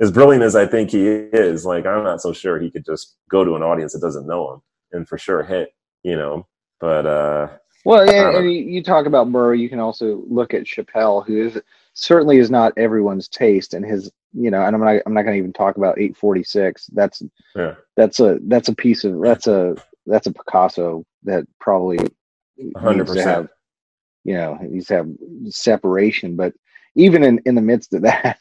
as 0.00 0.12
brilliant 0.12 0.44
as 0.44 0.54
i 0.54 0.64
think 0.64 0.88
he 0.92 1.04
is 1.08 1.66
like 1.66 1.84
i'm 1.84 2.04
not 2.04 2.20
so 2.20 2.32
sure 2.32 2.60
he 2.60 2.70
could 2.70 2.84
just 2.86 3.16
go 3.28 3.42
to 3.44 3.56
an 3.56 3.62
audience 3.64 3.92
that 3.92 4.00
doesn't 4.00 4.24
know 4.28 4.52
him 4.52 4.60
and 4.92 5.08
for 5.08 5.18
sure 5.18 5.42
hit 5.42 5.74
you 6.02 6.16
know 6.16 6.46
but 6.80 7.06
uh 7.06 7.48
Well, 7.84 8.06
yeah, 8.06 8.36
and 8.36 8.52
you 8.52 8.60
you 8.60 8.82
talk 8.82 9.06
about 9.06 9.32
Burr. 9.32 9.54
You 9.54 9.68
can 9.68 9.80
also 9.80 10.22
look 10.28 10.54
at 10.54 10.64
Chappelle, 10.64 11.26
who 11.26 11.46
is 11.46 11.60
certainly 11.94 12.38
is 12.38 12.50
not 12.50 12.72
everyone's 12.76 13.28
taste, 13.28 13.74
and 13.74 13.84
his, 13.84 14.10
you 14.32 14.50
know, 14.50 14.62
and 14.62 14.74
I'm 14.76 14.84
not, 14.84 15.02
I'm 15.06 15.14
not 15.14 15.22
going 15.22 15.34
to 15.34 15.38
even 15.38 15.52
talk 15.52 15.76
about 15.76 15.98
846. 15.98 16.86
That's 16.92 17.22
yeah 17.56 17.74
that's 17.96 18.20
a 18.20 18.38
that's 18.46 18.68
a 18.68 18.74
piece 18.74 19.04
of 19.04 19.20
that's 19.22 19.46
a 19.46 19.74
that's 20.06 20.26
a 20.26 20.32
Picasso 20.32 21.04
that 21.24 21.46
probably 21.60 21.98
hundred 22.76 23.08
needs 23.08 23.14
to 23.14 23.22
have 23.22 23.44
percent. 23.44 23.50
you 24.24 24.34
know 24.34 24.58
needs 24.60 24.86
to 24.86 24.94
have 24.94 25.08
separation. 25.48 26.36
But 26.36 26.54
even 26.94 27.24
in 27.24 27.40
in 27.46 27.54
the 27.54 27.62
midst 27.62 27.94
of 27.94 28.02
that, 28.02 28.38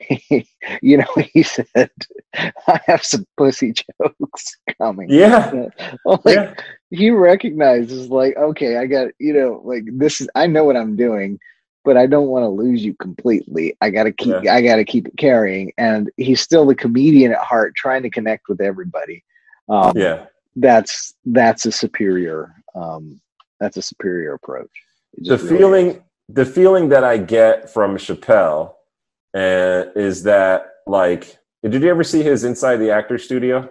he, 0.00 0.48
you 0.82 0.98
know, 0.98 1.06
he 1.32 1.42
said, 1.42 1.90
"I 2.34 2.80
have 2.86 3.04
some 3.04 3.26
pussy 3.36 3.72
jokes 4.00 4.56
coming." 4.78 5.10
Yeah, 5.10 5.68
like 6.04 6.36
yeah, 6.36 6.54
he 6.90 7.10
recognizes, 7.10 8.08
like, 8.08 8.36
okay, 8.36 8.76
I 8.76 8.86
got 8.86 9.08
you 9.18 9.32
know, 9.32 9.60
like 9.64 9.84
this 9.92 10.20
is 10.20 10.28
I 10.34 10.46
know 10.46 10.64
what 10.64 10.76
I'm 10.76 10.96
doing, 10.96 11.38
but 11.84 11.96
I 11.96 12.06
don't 12.06 12.28
want 12.28 12.44
to 12.44 12.48
lose 12.48 12.84
you 12.84 12.94
completely. 12.94 13.76
I 13.80 13.90
got 13.90 14.04
to 14.04 14.12
keep 14.12 14.42
Yeah. 14.42 14.54
I 14.54 14.62
got 14.62 14.76
to 14.76 14.84
keep 14.84 15.08
it 15.08 15.16
carrying, 15.16 15.72
and 15.78 16.10
he's 16.16 16.40
still 16.40 16.66
the 16.66 16.74
comedian 16.74 17.32
at 17.32 17.38
heart, 17.38 17.74
trying 17.76 18.02
to 18.02 18.10
connect 18.10 18.48
with 18.48 18.60
everybody. 18.60 19.24
Um, 19.68 19.92
yeah. 19.96 20.26
that's 20.54 21.14
that's 21.24 21.66
a 21.66 21.72
superior 21.72 22.54
um, 22.76 23.20
that's 23.58 23.76
a 23.76 23.82
superior 23.82 24.34
approach. 24.34 24.70
The 25.18 25.36
really 25.38 25.48
feeling 25.48 25.86
is. 25.88 25.96
the 26.28 26.46
feeling 26.46 26.88
that 26.90 27.04
I 27.04 27.18
get 27.18 27.70
from 27.70 27.96
Chappelle 27.96 28.75
uh, 29.36 29.84
is 29.94 30.22
that 30.24 30.66
like 30.86 31.38
did 31.62 31.82
you 31.82 31.88
ever 31.90 32.04
see 32.04 32.22
his 32.22 32.44
Inside 32.44 32.76
the 32.76 32.90
Actor 32.90 33.18
Studio? 33.18 33.68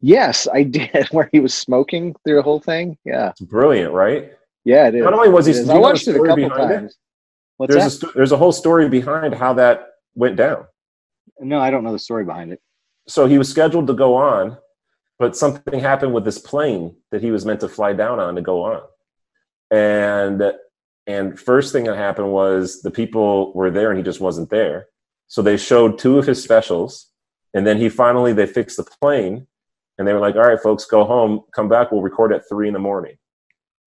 Yes, 0.00 0.48
I 0.52 0.62
did. 0.62 1.08
Where 1.10 1.28
he 1.32 1.40
was 1.40 1.52
smoking 1.54 2.14
through 2.24 2.36
the 2.36 2.42
whole 2.42 2.60
thing. 2.60 2.96
Yeah, 3.04 3.30
It's 3.30 3.40
brilliant, 3.42 3.92
right? 3.92 4.32
yeah, 4.64 4.88
it 4.88 4.94
is. 4.94 5.02
Not 5.04 5.12
only 5.14 5.28
was 5.28 5.46
he, 5.46 5.52
It. 5.52 5.56
I 5.56 5.60
you 5.60 5.66
know 5.66 5.74
the 5.74 5.80
watched 5.80 6.08
it 6.08 6.16
a 6.16 6.18
couple 6.20 6.36
behind 6.36 6.70
it? 6.70 6.74
times. 6.76 6.96
What's 7.56 7.72
There's 7.72 7.84
that? 7.84 7.90
sto- 7.90 8.12
there's 8.14 8.32
a 8.32 8.36
whole 8.36 8.52
story 8.52 8.88
behind 8.88 9.34
how 9.34 9.52
that 9.54 9.88
went 10.14 10.36
down. 10.36 10.66
no, 11.40 11.58
I 11.60 11.70
don't 11.70 11.84
know 11.84 11.92
the 11.92 11.98
story 11.98 12.24
behind 12.24 12.52
it. 12.52 12.60
So 13.08 13.26
he 13.26 13.38
was 13.38 13.48
scheduled 13.50 13.86
to 13.88 13.94
go 13.94 14.14
on, 14.14 14.56
but 15.18 15.36
something 15.36 15.80
happened 15.80 16.14
with 16.14 16.24
this 16.24 16.38
plane 16.38 16.96
that 17.10 17.22
he 17.22 17.30
was 17.30 17.44
meant 17.44 17.60
to 17.60 17.68
fly 17.68 17.92
down 17.92 18.20
on 18.20 18.34
to 18.36 18.42
go 18.42 18.62
on. 18.62 18.82
And 19.70 20.42
and 21.10 21.38
first 21.38 21.72
thing 21.72 21.84
that 21.84 21.96
happened 21.96 22.30
was 22.32 22.82
the 22.82 22.90
people 22.90 23.52
were 23.54 23.70
there 23.70 23.90
and 23.90 23.98
he 23.98 24.04
just 24.04 24.20
wasn't 24.20 24.50
there. 24.50 24.86
So 25.28 25.42
they 25.42 25.56
showed 25.56 25.98
two 25.98 26.18
of 26.18 26.26
his 26.26 26.42
specials, 26.42 27.06
and 27.54 27.66
then 27.66 27.78
he 27.78 27.88
finally 27.88 28.32
they 28.32 28.46
fixed 28.46 28.76
the 28.76 28.84
plane, 29.00 29.46
and 29.96 30.06
they 30.06 30.12
were 30.12 30.20
like, 30.26 30.34
"All 30.36 30.42
right, 30.48 30.60
folks, 30.60 30.84
go 30.86 31.04
home. 31.04 31.40
Come 31.54 31.68
back. 31.68 31.90
We'll 31.92 32.02
record 32.02 32.32
at 32.32 32.48
three 32.48 32.68
in 32.68 32.74
the 32.74 32.80
morning." 32.80 33.16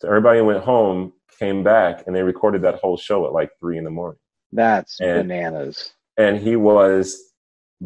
So 0.02 0.08
everybody 0.08 0.42
went 0.42 0.64
home, 0.64 1.14
came 1.40 1.64
back, 1.64 2.04
and 2.06 2.16
they 2.16 2.24
recorded 2.24 2.62
that 2.64 2.76
whole 2.76 2.98
show 2.98 3.26
at 3.26 3.34
like 3.34 3.52
three 3.60 3.78
in 3.78 3.84
the 3.84 3.90
morning. 3.90 4.20
That's 4.52 5.00
And- 5.02 5.28
bananas. 5.28 5.94
And 6.18 6.38
he 6.38 6.56
was 6.56 7.18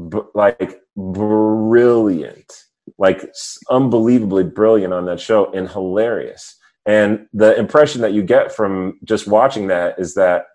b- 0.09 0.19
like 0.35 0.81
brilliant, 0.97 2.51
like 2.97 3.31
unbelievably 3.69 4.45
brilliant 4.45 4.93
on 4.93 5.05
that 5.05 5.19
show, 5.19 5.51
and 5.53 5.69
hilarious. 5.69 6.56
And 6.87 7.27
the 7.33 7.55
impression 7.59 8.01
that 8.01 8.13
you 8.13 8.23
get 8.23 8.51
from 8.51 8.97
just 9.03 9.27
watching 9.27 9.67
that 9.67 9.99
is 9.99 10.13
that 10.15 10.45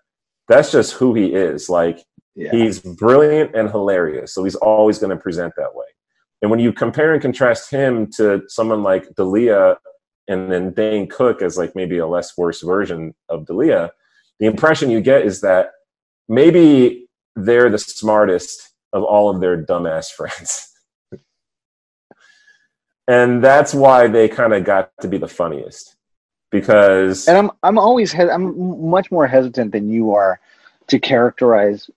that's 0.47 0.71
just 0.71 0.93
who 0.93 1.13
he 1.13 1.27
is. 1.27 1.69
Like 1.69 1.99
Yeah, 2.35 2.51
He's 2.51 2.79
brilliant 2.79 3.55
and 3.55 3.69
hilarious. 3.69 4.33
So 4.33 4.43
he's 4.43 4.55
always 4.55 4.97
going 4.97 5.15
to 5.15 5.21
present 5.21 5.53
that 5.57 5.75
way. 5.75 5.85
And 6.41 6.49
when 6.49 6.59
you 6.59 6.73
compare 6.73 7.13
and 7.13 7.21
contrast 7.21 7.69
him 7.69 8.09
to 8.17 8.41
someone 8.47 8.83
like 8.83 9.13
D'Elia 9.15 9.77
and 10.27 10.51
then 10.51 10.73
Dane 10.73 11.07
Cook 11.07 11.41
as 11.41 11.57
like 11.57 11.75
maybe 11.75 11.99
a 11.99 12.07
less 12.07 12.35
worse 12.35 12.61
version 12.61 13.13
of 13.29 13.45
D'Elia, 13.45 13.91
the 14.39 14.47
impression 14.47 14.89
you 14.89 15.01
get 15.01 15.21
is 15.21 15.39
that 15.41 15.69
maybe 16.27 17.07
they're 17.35 17.69
the 17.69 17.77
smartest 17.77 18.71
of 18.91 19.03
all 19.03 19.29
of 19.29 19.39
their 19.39 19.63
dumbass 19.63 20.11
friends. 20.17 20.69
and 23.07 23.43
that's 23.43 23.73
why 23.73 24.07
they 24.07 24.27
kind 24.27 24.53
of 24.53 24.63
got 24.63 24.89
to 25.01 25.07
be 25.07 25.19
the 25.19 25.27
funniest 25.27 25.92
because 26.53 27.27
and 27.27 27.37
I'm 27.37 27.51
I'm 27.63 27.77
always 27.77 28.13
he- 28.13 28.21
I'm 28.21 28.89
much 28.89 29.11
more 29.11 29.27
hesitant 29.27 29.73
than 29.73 29.89
you 29.89 30.13
are 30.13 30.39
to 30.87 30.99
characterize 30.99 31.89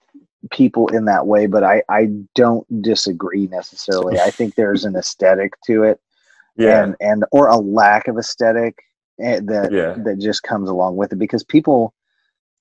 people 0.50 0.88
in 0.88 1.04
that 1.04 1.26
way, 1.26 1.46
but 1.46 1.62
I 1.62 1.82
I 1.88 2.06
don't 2.34 2.66
disagree 2.82 3.46
necessarily. 3.48 4.18
I 4.18 4.30
think 4.30 4.54
there's 4.54 4.84
an 4.84 4.96
aesthetic 4.96 5.52
to 5.66 5.84
it, 5.84 6.00
yeah, 6.56 6.82
and 6.82 6.96
and 7.00 7.24
or 7.32 7.48
a 7.48 7.58
lack 7.58 8.08
of 8.08 8.16
aesthetic 8.18 8.82
eh, 9.20 9.40
that 9.44 9.72
Yeah. 9.72 9.94
that 9.98 10.18
just 10.18 10.42
comes 10.42 10.70
along 10.70 10.96
with 10.96 11.12
it 11.12 11.18
because 11.18 11.44
people 11.44 11.92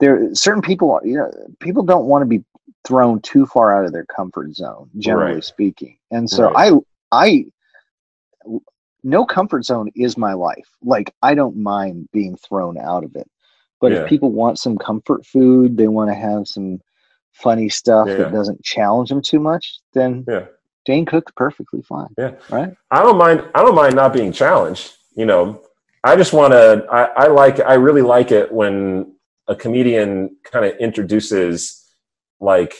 there 0.01 0.35
certain 0.35 0.61
people 0.61 0.99
you 1.05 1.17
know 1.17 1.31
people 1.59 1.81
don't 1.81 2.05
want 2.07 2.21
to 2.21 2.25
be 2.27 2.43
thrown 2.85 3.21
too 3.21 3.45
far 3.45 3.75
out 3.75 3.85
of 3.85 3.93
their 3.93 4.05
comfort 4.05 4.53
zone 4.53 4.89
generally 4.97 5.35
Right. 5.35 5.43
speaking 5.43 5.97
and 6.11 6.29
so 6.29 6.53
Right. 6.53 6.73
i 7.11 7.45
i 8.49 8.59
no 9.05 9.25
comfort 9.25 9.63
zone 9.63 9.89
is 9.95 10.17
my 10.17 10.33
life 10.33 10.67
like 10.81 11.13
i 11.21 11.33
don't 11.33 11.55
mind 11.55 12.09
being 12.11 12.35
thrown 12.37 12.77
out 12.77 13.03
of 13.05 13.15
it 13.15 13.29
but 13.79 13.91
Yeah. 13.91 13.99
if 14.03 14.09
people 14.09 14.31
want 14.31 14.59
some 14.59 14.77
comfort 14.77 15.25
food 15.25 15.77
they 15.77 15.87
want 15.87 16.09
to 16.09 16.15
have 16.15 16.47
some 16.47 16.81
funny 17.31 17.69
stuff 17.69 18.07
Yeah. 18.09 18.15
that 18.17 18.33
doesn't 18.33 18.63
challenge 18.63 19.09
them 19.09 19.21
too 19.21 19.39
much 19.39 19.79
then 19.93 20.25
yeah. 20.27 20.45
dane 20.85 21.05
cook's 21.05 21.31
perfectly 21.35 21.81
fine 21.81 22.09
Yeah. 22.17 22.33
right 22.49 22.73
I 22.91 23.03
don't 23.03 23.17
mind. 23.17 23.43
I 23.55 23.61
don't 23.61 23.75
mind 23.75 23.95
not 23.95 24.11
being 24.13 24.31
challenged. 24.31 24.91
You 25.15 25.25
know, 25.25 25.61
I 26.03 26.15
just 26.15 26.33
want 26.33 26.51
to. 26.53 26.85
I, 26.91 27.03
I 27.23 27.27
like. 27.27 27.59
I 27.59 27.73
really 27.75 28.01
like 28.01 28.31
it 28.31 28.51
when 28.51 29.15
a 29.47 29.55
comedian 29.55 30.37
kind 30.51 30.65
of 30.65 30.75
introduces 30.77 31.83
like 32.39 32.73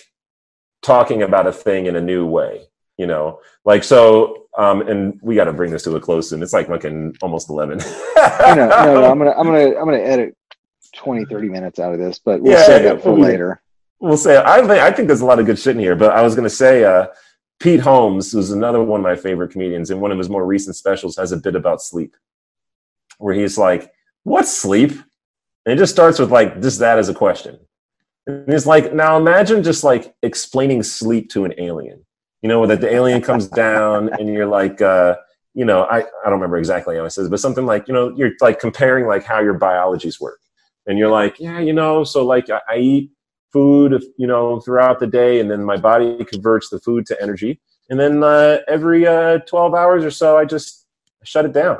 talking 0.81 1.23
about 1.23 1.47
a 1.47 1.51
thing 1.51 1.85
in 1.87 1.95
a 1.95 2.01
new 2.01 2.25
way. 2.25 2.67
You 2.97 3.07
know, 3.07 3.39
like 3.65 3.83
so. 3.83 4.43
Um, 4.57 4.87
and 4.87 5.19
we 5.21 5.35
got 5.35 5.45
to 5.45 5.53
bring 5.53 5.69
this 5.71 5.83
to 5.83 5.93
a 5.97 5.99
close 5.99 6.29
soon. 6.29 6.41
It's 6.41 6.53
like 6.53 6.67
fucking 6.69 7.17
almost 7.21 7.49
eleven. 7.49 7.79
no, 7.79 8.55
no, 8.55 8.67
no, 8.67 9.11
I'm 9.11 9.17
gonna, 9.17 9.31
I'm 9.31 9.45
gonna, 9.45 9.77
I'm 9.77 9.83
gonna 9.83 9.97
edit 9.97 10.33
20, 10.95 11.25
30 11.25 11.49
minutes 11.49 11.77
out 11.77 11.91
of 11.91 11.99
this, 11.99 12.19
but 12.19 12.41
we'll 12.41 12.53
Yeah, 12.53 12.65
save 12.65 12.83
that 12.83 13.03
for 13.03 13.11
we'll- 13.11 13.21
later. 13.23 13.61
we'll 13.99 14.15
say 14.15 14.37
I 14.37 14.59
think 14.59 14.69
I 14.71 14.91
think 14.93 15.07
there's 15.09 15.19
a 15.19 15.25
lot 15.25 15.39
of 15.39 15.45
good 15.45 15.59
shit 15.59 15.75
in 15.75 15.81
here, 15.81 15.95
but 15.97 16.11
I 16.11 16.21
was 16.21 16.35
gonna 16.35 16.49
say 16.49 16.85
uh, 16.85 17.07
Pete 17.59 17.81
Holmes, 17.81 18.31
who's 18.31 18.51
another 18.51 18.81
one 18.81 19.01
of 19.01 19.03
my 19.03 19.17
favorite 19.17 19.51
comedians, 19.51 19.89
in 19.91 19.99
one 19.99 20.11
of 20.13 20.17
his 20.17 20.29
more 20.29 20.45
recent 20.45 20.77
specials, 20.77 21.17
has 21.17 21.33
a 21.33 21.37
bit 21.37 21.55
about 21.57 21.81
sleep, 21.81 22.15
where 23.17 23.33
he's 23.35 23.57
like, 23.57 23.91
"What's 24.23 24.55
sleep?" 24.55 24.91
And 25.65 25.73
it 25.73 25.77
just 25.77 25.91
starts 25.91 26.17
with 26.17 26.31
like 26.31 26.61
just 26.61 26.79
that 26.79 26.97
as 26.97 27.09
a 27.09 27.13
question. 27.13 27.59
And 28.25 28.51
he's 28.53 28.65
like, 28.65 28.93
"Now 28.93 29.17
imagine 29.17 29.63
just 29.63 29.83
like 29.83 30.15
explaining 30.23 30.81
sleep 30.83 31.29
to 31.31 31.43
an 31.43 31.53
alien. 31.57 32.05
You 32.45 32.49
know, 32.49 32.67
that 32.67 32.79
the 32.79 32.93
alien 32.93 33.21
comes 33.21 33.47
down 33.47 34.13
and 34.13 34.31
you're 34.31 34.45
like." 34.59 34.79
Uh, 34.79 35.15
you 35.55 35.63
know, 35.63 35.83
I, 35.83 35.99
I 35.99 36.25
don't 36.25 36.33
remember 36.33 36.57
exactly 36.57 36.97
how 36.97 37.05
it 37.05 37.11
says, 37.11 37.29
but 37.29 37.39
something 37.39 37.65
like, 37.65 37.87
you 37.87 37.93
know, 37.93 38.13
you're 38.17 38.33
like 38.41 38.59
comparing 38.59 39.07
like 39.07 39.23
how 39.23 39.39
your 39.39 39.53
biologies 39.53 40.19
work. 40.19 40.41
And 40.85 40.99
you're 40.99 41.09
like, 41.09 41.39
yeah, 41.39 41.59
you 41.59 41.71
know, 41.71 42.03
so 42.03 42.25
like 42.25 42.49
I, 42.49 42.59
I 42.69 42.77
eat 42.77 43.11
food, 43.53 44.03
you 44.17 44.27
know, 44.27 44.59
throughout 44.59 44.99
the 44.99 45.07
day, 45.07 45.39
and 45.39 45.49
then 45.49 45.63
my 45.63 45.77
body 45.77 46.23
converts 46.25 46.69
the 46.69 46.79
food 46.81 47.05
to 47.05 47.21
energy. 47.21 47.61
And 47.89 47.97
then 47.97 48.21
uh, 48.21 48.57
every 48.67 49.07
uh, 49.07 49.39
12 49.47 49.73
hours 49.73 50.03
or 50.03 50.11
so, 50.11 50.37
I 50.37 50.43
just 50.43 50.85
shut 51.23 51.45
it 51.45 51.53
down. 51.53 51.79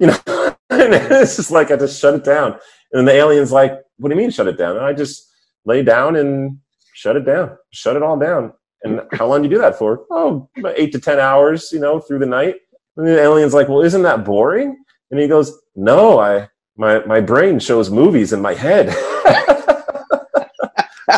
You 0.00 0.08
know, 0.08 0.18
and 0.26 0.92
it's 0.92 1.36
just 1.36 1.52
like 1.52 1.70
I 1.70 1.76
just 1.76 2.00
shut 2.00 2.14
it 2.14 2.24
down. 2.24 2.54
And 2.92 2.98
then 2.98 3.04
the 3.04 3.12
alien's 3.12 3.52
like, 3.52 3.80
what 3.98 4.08
do 4.08 4.16
you 4.16 4.20
mean 4.20 4.32
shut 4.32 4.48
it 4.48 4.58
down? 4.58 4.76
And 4.76 4.84
I 4.84 4.92
just 4.94 5.30
lay 5.64 5.84
down 5.84 6.16
and 6.16 6.58
shut 6.92 7.14
it 7.14 7.24
down, 7.24 7.56
shut 7.70 7.94
it 7.94 8.02
all 8.02 8.18
down. 8.18 8.52
And 8.82 9.02
how 9.12 9.26
long 9.26 9.42
do 9.42 9.48
you 9.48 9.54
do 9.54 9.60
that 9.60 9.78
for? 9.78 10.06
Oh, 10.10 10.48
about 10.56 10.74
eight 10.76 10.92
to 10.92 11.00
10 11.00 11.18
hours, 11.18 11.70
you 11.72 11.80
know, 11.80 12.00
through 12.00 12.20
the 12.20 12.26
night. 12.26 12.56
And 12.96 13.06
the 13.06 13.20
alien's 13.20 13.54
like, 13.54 13.68
well, 13.68 13.82
isn't 13.82 14.02
that 14.02 14.24
boring? 14.24 14.82
And 15.10 15.20
he 15.20 15.28
goes, 15.28 15.58
no, 15.76 16.18
I, 16.18 16.48
my, 16.76 17.04
my 17.04 17.20
brain 17.20 17.58
shows 17.58 17.90
movies 17.90 18.32
in 18.32 18.40
my 18.40 18.54
head. 18.54 18.88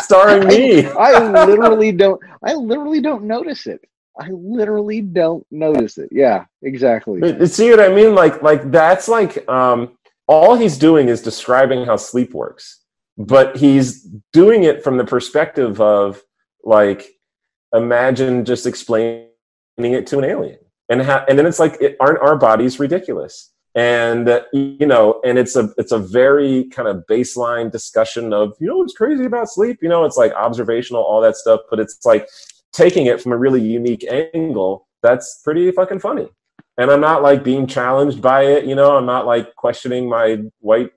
Starring 0.01 0.47
me. 0.47 0.85
I 0.99 1.43
literally 1.45 1.91
don't. 1.91 2.21
I 2.43 2.53
literally 2.53 3.01
don't 3.01 3.23
notice 3.23 3.67
it. 3.67 3.81
I 4.19 4.29
literally 4.29 5.01
don't 5.01 5.45
notice 5.51 5.97
it. 5.97 6.09
Yeah, 6.11 6.45
exactly. 6.61 7.19
But 7.19 7.49
see 7.49 7.69
what 7.69 7.79
I 7.79 7.89
mean? 7.89 8.13
Like, 8.13 8.41
like 8.43 8.69
that's 8.71 9.07
like 9.07 9.47
um, 9.49 9.97
all 10.27 10.55
he's 10.55 10.77
doing 10.77 11.09
is 11.09 11.21
describing 11.21 11.85
how 11.85 11.95
sleep 11.95 12.33
works, 12.33 12.81
but 13.17 13.55
he's 13.55 14.07
doing 14.31 14.63
it 14.63 14.83
from 14.83 14.97
the 14.97 15.05
perspective 15.05 15.81
of 15.81 16.21
like, 16.63 17.07
imagine 17.73 18.45
just 18.45 18.65
explaining 18.65 19.27
it 19.77 20.07
to 20.07 20.19
an 20.19 20.25
alien, 20.25 20.59
and 20.89 21.01
ha- 21.01 21.25
and 21.27 21.37
then 21.37 21.45
it's 21.45 21.59
like, 21.59 21.77
it, 21.81 21.97
aren't 21.99 22.19
our 22.19 22.37
bodies 22.37 22.79
ridiculous? 22.79 23.51
And 23.75 24.29
uh, 24.29 24.43
you 24.53 24.85
know, 24.85 25.19
and 25.25 25.37
it's 25.37 25.55
a 25.55 25.73
it's 25.77 25.91
a 25.91 25.97
very 25.97 26.65
kind 26.65 26.87
of 26.87 27.03
baseline 27.09 27.71
discussion 27.71 28.31
of 28.31 28.53
you 28.59 28.67
know 28.67 28.77
what's 28.77 28.93
crazy 28.93 29.25
about 29.25 29.49
sleep. 29.49 29.79
You 29.81 29.89
know, 29.89 30.05
it's 30.05 30.17
like 30.17 30.33
observational, 30.33 31.01
all 31.01 31.21
that 31.21 31.35
stuff, 31.35 31.61
but 31.69 31.79
it's 31.79 32.05
like 32.05 32.27
taking 32.73 33.05
it 33.05 33.21
from 33.21 33.31
a 33.31 33.37
really 33.37 33.61
unique 33.61 34.05
angle 34.33 34.87
that's 35.01 35.41
pretty 35.43 35.71
fucking 35.71 35.99
funny 35.99 36.27
and 36.77 36.89
i'm 36.91 36.99
not 36.99 37.21
like 37.21 37.43
being 37.43 37.67
challenged 37.67 38.21
by 38.21 38.43
it 38.43 38.65
you 38.65 38.75
know 38.75 38.97
i'm 38.97 39.05
not 39.05 39.25
like 39.25 39.55
questioning 39.55 40.09
my 40.09 40.39
white 40.59 40.89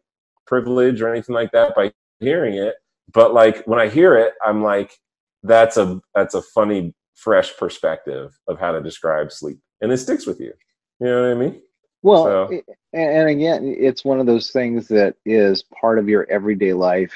privilege 0.46 1.00
or 1.00 1.12
anything 1.12 1.34
like 1.34 1.50
that 1.52 1.74
by 1.74 1.92
hearing 2.20 2.54
it 2.54 2.74
but 3.12 3.34
like 3.34 3.62
when 3.66 3.78
i 3.78 3.88
hear 3.88 4.16
it 4.16 4.32
i'm 4.44 4.62
like 4.62 4.98
that's 5.46 5.76
a 5.76 6.00
that's 6.14 6.34
a 6.34 6.42
funny 6.42 6.94
fresh 7.14 7.56
perspective 7.56 8.30
of 8.48 8.58
how 8.58 8.72
to 8.72 8.80
describe 8.82 9.32
sleep 9.32 9.58
and 9.80 9.90
it 9.92 9.96
sticks 9.98 10.26
with 10.26 10.38
you 10.40 10.52
you 11.00 11.06
know 11.06 11.22
what 11.22 11.30
i 11.30 11.34
mean 11.34 11.60
Well, 12.02 12.24
So- 12.48 12.60
and 12.92 13.28
again, 13.28 13.74
it's 13.78 14.04
one 14.04 14.20
of 14.20 14.26
those 14.26 14.50
things 14.52 14.88
that 14.88 15.16
is 15.26 15.64
part 15.80 15.98
of 15.98 16.08
your 16.08 16.26
everyday 16.30 16.72
life, 16.72 17.12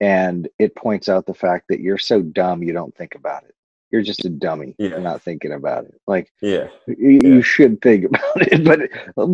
and 0.00 0.48
it 0.58 0.74
points 0.74 1.08
out 1.08 1.26
the 1.26 1.34
fact 1.34 1.66
that 1.68 1.80
you're 1.80 1.98
so 1.98 2.22
dumb 2.22 2.62
you 2.62 2.72
don't 2.72 2.96
think 2.96 3.14
about 3.14 3.42
it. 3.44 3.54
You're 3.90 4.00
just 4.02 4.24
a 4.24 4.30
dummy. 4.30 4.74
Yeah. 4.78 4.88
You're 4.90 5.00
not 5.00 5.20
thinking 5.20 5.52
about 5.52 5.84
it. 5.84 6.00
Like 6.06 6.32
Yeah. 6.40 6.68
you, 6.86 6.96
Yeah. 7.22 7.28
you 7.28 7.42
should 7.42 7.82
think 7.82 8.04
about 8.10 8.40
it, 8.52 8.64
but 8.64 8.80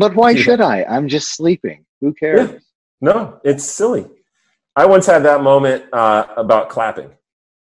but 0.00 0.16
why 0.16 0.30
Yeah. 0.30 0.42
should 0.42 0.60
I? 0.60 0.82
I'm 0.84 1.06
just 1.06 1.36
sleeping. 1.36 1.84
Who 2.00 2.12
cares? 2.12 2.60
No, 3.00 3.40
it's 3.44 3.64
silly. 3.64 4.06
I 4.74 4.86
once 4.86 5.06
had 5.06 5.22
that 5.24 5.42
moment 5.42 5.84
uh, 5.92 6.26
about 6.36 6.70
clapping, 6.70 7.10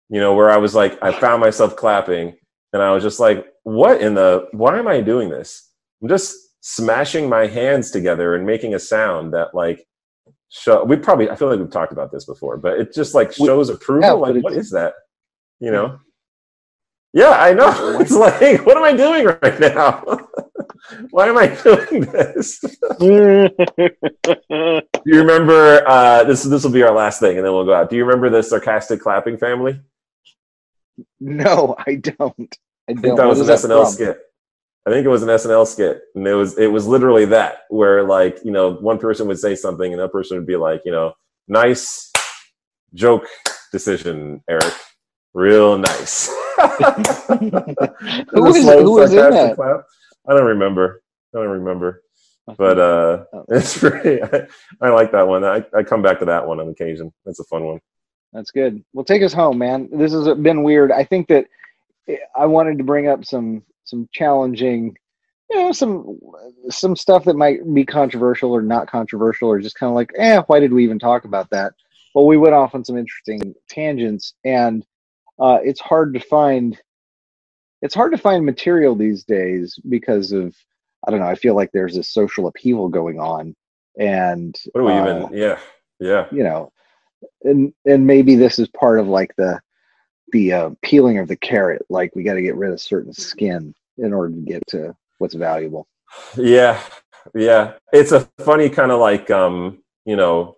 you 0.08 0.20
know, 0.20 0.34
where 0.34 0.50
I 0.50 0.56
was 0.56 0.74
like, 0.74 0.98
I 1.02 1.12
found 1.12 1.40
myself 1.40 1.76
clapping 1.76 2.36
and 2.72 2.82
I 2.82 2.92
was 2.92 3.02
just 3.02 3.20
like, 3.20 3.46
what 3.64 4.00
in 4.00 4.14
the, 4.14 4.48
why 4.52 4.78
am 4.78 4.88
I 4.88 5.00
doing 5.00 5.28
this? 5.28 5.70
I'm 6.02 6.08
just 6.08 6.36
smashing 6.60 7.28
my 7.28 7.46
hands 7.46 7.90
together 7.90 8.34
and 8.34 8.46
making 8.46 8.74
a 8.74 8.78
sound 8.78 9.34
that 9.34 9.54
like, 9.54 9.86
show, 10.48 10.84
we 10.84 10.96
probably, 10.96 11.30
I 11.30 11.36
feel 11.36 11.48
like 11.48 11.58
we've 11.58 11.70
talked 11.70 11.92
about 11.92 12.12
this 12.12 12.24
before, 12.24 12.56
but 12.56 12.78
it 12.78 12.94
just 12.94 13.14
like 13.14 13.32
shows 13.32 13.68
approval. 13.68 14.02
yeah, 14.02 14.12
like, 14.12 14.42
what 14.42 14.52
is 14.52 14.70
that? 14.70 14.94
You 15.60 15.72
know? 15.72 15.98
Yeah, 17.12 17.30
I 17.30 17.54
know. 17.54 17.98
It's 17.98 18.10
like, 18.12 18.64
what 18.66 18.76
am 18.76 18.84
I 18.84 18.92
doing 18.92 19.24
right 19.24 19.60
now? 19.60 20.04
why 21.10 21.28
am 21.28 21.38
I 21.38 21.46
doing 21.48 22.02
this? 22.02 22.60
Do 22.98 23.60
you 25.04 25.18
remember 25.18 25.82
uh, 25.88 26.24
this? 26.24 26.42
This 26.42 26.62
will 26.62 26.70
be 26.70 26.82
our 26.82 26.94
last 26.94 27.20
thing, 27.20 27.36
and 27.36 27.44
then 27.44 27.52
we'll 27.52 27.64
go 27.64 27.74
out. 27.74 27.90
Do 27.90 27.96
you 27.96 28.04
remember 28.04 28.30
the 28.30 28.42
sarcastic 28.42 29.00
clapping 29.00 29.38
family? 29.38 29.80
No, 31.20 31.74
I 31.78 31.96
don't. 31.96 32.58
I 32.88 32.92
I 32.92 32.92
don't. 32.92 33.02
think 33.02 33.16
that 33.16 33.26
was 33.26 33.40
is 33.40 33.48
an 33.48 33.70
SNL 33.70 33.84
from? 33.84 33.92
skit. 33.92 34.20
I 34.86 34.90
think 34.90 35.04
it 35.04 35.08
was 35.08 35.22
an 35.24 35.28
SNL 35.28 35.66
skit, 35.66 36.00
and 36.14 36.26
it 36.26 36.34
was 36.34 36.56
it 36.58 36.68
was 36.68 36.86
literally 36.86 37.24
that 37.26 37.62
where 37.70 38.04
like 38.04 38.38
you 38.44 38.52
know 38.52 38.72
one 38.74 38.98
person 38.98 39.26
would 39.28 39.38
say 39.38 39.54
something, 39.56 39.92
and 39.92 40.00
that 40.00 40.12
person 40.12 40.36
would 40.36 40.46
be 40.46 40.56
like, 40.56 40.82
you 40.84 40.92
know, 40.92 41.14
nice 41.48 42.12
joke 42.94 43.26
decision, 43.72 44.42
Eric, 44.48 44.72
real 45.34 45.76
nice. 45.78 46.28
Who 46.58 48.42
was- 48.42 48.64
who 48.64 48.92
was 48.92 49.12
in 49.12 49.30
that? 49.30 49.56
Clap. 49.56 49.84
I 50.28 50.32
don't 50.34 50.46
remember. 50.46 51.02
I 51.34 51.38
don't 51.38 51.48
remember. 51.50 52.02
But 52.56 52.78
uh, 52.78 53.24
Oh. 53.32 53.44
it's 53.48 53.76
pretty. 53.78 54.22
I, 54.22 54.46
I 54.80 54.90
like 54.90 55.12
that 55.12 55.26
one. 55.26 55.44
I, 55.44 55.64
I 55.76 55.82
come 55.82 56.02
back 56.02 56.20
to 56.20 56.26
that 56.26 56.46
one 56.46 56.60
on 56.60 56.68
occasion. 56.68 57.12
That's 57.24 57.40
a 57.40 57.44
fun 57.44 57.64
one. 57.64 57.80
That's 58.32 58.50
good. 58.50 58.84
Well, 58.92 59.04
take 59.04 59.22
us 59.22 59.32
home, 59.32 59.58
man. 59.58 59.88
This 59.92 60.12
has 60.12 60.28
been 60.38 60.62
weird. 60.62 60.92
I 60.92 61.04
think 61.04 61.28
that 61.28 61.46
I 62.36 62.46
wanted 62.46 62.78
to 62.78 62.84
bring 62.84 63.08
up 63.08 63.24
some 63.24 63.62
some 63.84 64.08
challenging, 64.12 64.96
you 65.50 65.56
know, 65.56 65.72
some 65.72 66.18
some 66.68 66.96
stuff 66.96 67.24
that 67.24 67.36
might 67.36 67.60
be 67.72 67.84
controversial 67.84 68.52
or 68.52 68.62
not 68.62 68.90
controversial, 68.90 69.48
or 69.48 69.60
just 69.60 69.78
kind 69.78 69.90
of 69.90 69.94
like, 69.94 70.12
eh, 70.16 70.42
why 70.46 70.60
did 70.60 70.72
we 70.72 70.84
even 70.84 70.98
talk 70.98 71.24
about 71.24 71.50
that? 71.50 71.72
Well, 72.14 72.26
we 72.26 72.36
went 72.36 72.54
off 72.54 72.74
on 72.74 72.84
some 72.84 72.98
interesting 72.98 73.54
tangents, 73.68 74.34
and 74.44 74.84
uh, 75.38 75.58
it's 75.62 75.80
hard 75.80 76.14
to 76.14 76.20
find. 76.20 76.78
It's 77.82 77.94
hard 77.94 78.12
to 78.12 78.18
find 78.18 78.44
material 78.44 78.94
these 78.94 79.24
days 79.24 79.78
because 79.88 80.32
of 80.32 80.54
I 81.06 81.10
don't 81.10 81.20
know. 81.20 81.26
I 81.26 81.34
feel 81.36 81.54
like 81.54 81.70
there's 81.72 81.94
this 81.94 82.10
social 82.12 82.48
upheaval 82.48 82.88
going 82.88 83.20
on, 83.20 83.54
and 83.98 84.54
What 84.72 84.80
do 84.80 84.86
we 84.86 84.92
uh, 84.92 85.18
even? 85.26 85.36
Yeah, 85.38 85.58
yeah. 86.00 86.26
you 86.32 86.42
know 86.42 86.72
and 87.42 87.72
and 87.84 88.06
maybe 88.06 88.34
this 88.34 88.58
is 88.58 88.68
part 88.68 88.98
of 88.98 89.06
like 89.06 89.34
the 89.36 89.60
the 90.32 90.52
uh, 90.52 90.70
peeling 90.82 91.18
of 91.18 91.28
the 91.28 91.36
carrot 91.36 91.82
like 91.88 92.14
we 92.14 92.22
got 92.24 92.34
to 92.34 92.42
get 92.42 92.56
rid 92.56 92.72
of 92.72 92.80
certain 92.80 93.12
skin 93.12 93.74
in 93.98 94.12
order 94.12 94.34
to 94.34 94.40
get 94.40 94.66
to 94.66 94.94
what's 95.18 95.34
valuable 95.34 95.86
Yeah, 96.36 96.80
yeah. 97.34 97.74
It's 97.92 98.12
a 98.12 98.28
funny 98.38 98.68
kind 98.68 98.90
of 98.90 99.00
like, 99.00 99.30
um, 99.30 99.82
you 100.04 100.16
know, 100.16 100.56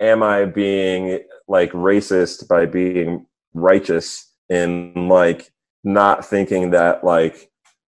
am 0.00 0.22
I 0.22 0.44
being 0.44 1.20
like 1.46 1.72
racist 1.72 2.48
by 2.48 2.66
being 2.66 3.26
righteous 3.54 4.32
in 4.48 5.08
like 5.08 5.50
not 5.84 6.24
thinking 6.24 6.70
that 6.70 7.04
like, 7.04 7.50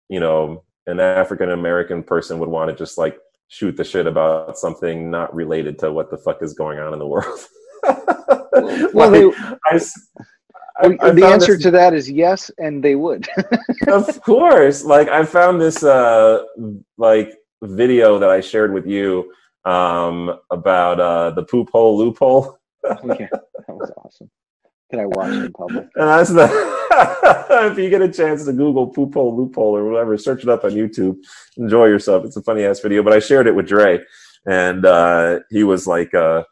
you 0.09 0.19
know, 0.19 0.63
an 0.85 0.99
African 0.99 1.51
American 1.51 2.03
person 2.03 2.39
would 2.39 2.49
want 2.49 2.69
to 2.69 2.75
just 2.75 2.97
like 2.97 3.17
shoot 3.49 3.77
the 3.77 3.83
shit 3.83 4.07
about 4.07 4.57
something 4.57 5.09
not 5.09 5.33
related 5.33 5.79
to 5.79 5.91
what 5.91 6.09
the 6.11 6.17
fuck 6.17 6.41
is 6.41 6.53
going 6.53 6.79
on 6.79 6.93
in 6.93 6.99
the 6.99 7.07
world. 7.07 7.39
well 8.93 9.11
they, 9.11 9.25
Like, 9.25 9.35
I 9.71 9.75
s- 9.75 10.09
I- 10.79 10.97
I 11.01 11.09
the 11.11 11.25
answer 11.25 11.53
this- 11.55 11.63
to 11.63 11.71
that 11.71 11.93
is 11.93 12.09
yes 12.09 12.51
and 12.59 12.83
they 12.83 12.95
would. 12.95 13.27
Of 13.87 14.21
course. 14.21 14.83
Like 14.83 15.07
i 15.09 15.23
found 15.23 15.59
this 15.61 15.83
uh 15.83 16.43
like 16.97 17.33
video 17.63 18.19
that 18.19 18.29
i 18.29 18.41
shared 18.41 18.71
with 18.73 18.85
you 18.85 19.31
um 19.65 20.37
about 20.51 20.99
uh 20.99 21.31
the 21.31 21.43
poop 21.43 21.69
hole 21.71 21.97
loophole. 21.97 22.57
Yeah. 22.85 23.27
That 23.31 23.75
was 23.75 23.91
awesome. 23.97 24.29
That 24.91 24.99
i 25.01 25.05
watched 25.05 25.33
in 25.45 25.51
public. 25.53 25.87
And 25.95 26.07
that's 26.09 26.29
the 26.29 26.47
if 27.71 27.77
you 27.77 27.89
get 27.89 28.01
a 28.01 28.11
chance 28.11 28.45
to 28.45 28.53
google 28.53 28.87
poop 28.87 29.13
hole 29.13 29.35
loophole 29.37 29.75
or 29.75 29.83
whatever 29.89 30.17
search 30.17 30.43
it 30.43 30.49
up 30.49 30.63
on 30.63 30.71
youtube. 30.71 31.15
Enjoy 31.57 31.85
yourself. 31.85 32.25
It's 32.25 32.37
a 32.37 32.41
funny 32.43 32.63
ass 32.65 32.79
video 32.81 33.01
but 33.03 33.13
i 33.13 33.19
shared 33.19 33.47
it 33.47 33.55
with 33.55 33.67
Dre. 33.67 33.99
And 34.45 34.85
uh 34.85 35.39
he 35.49 35.63
was 35.63 35.87
like 35.87 36.13
uh 36.13 36.43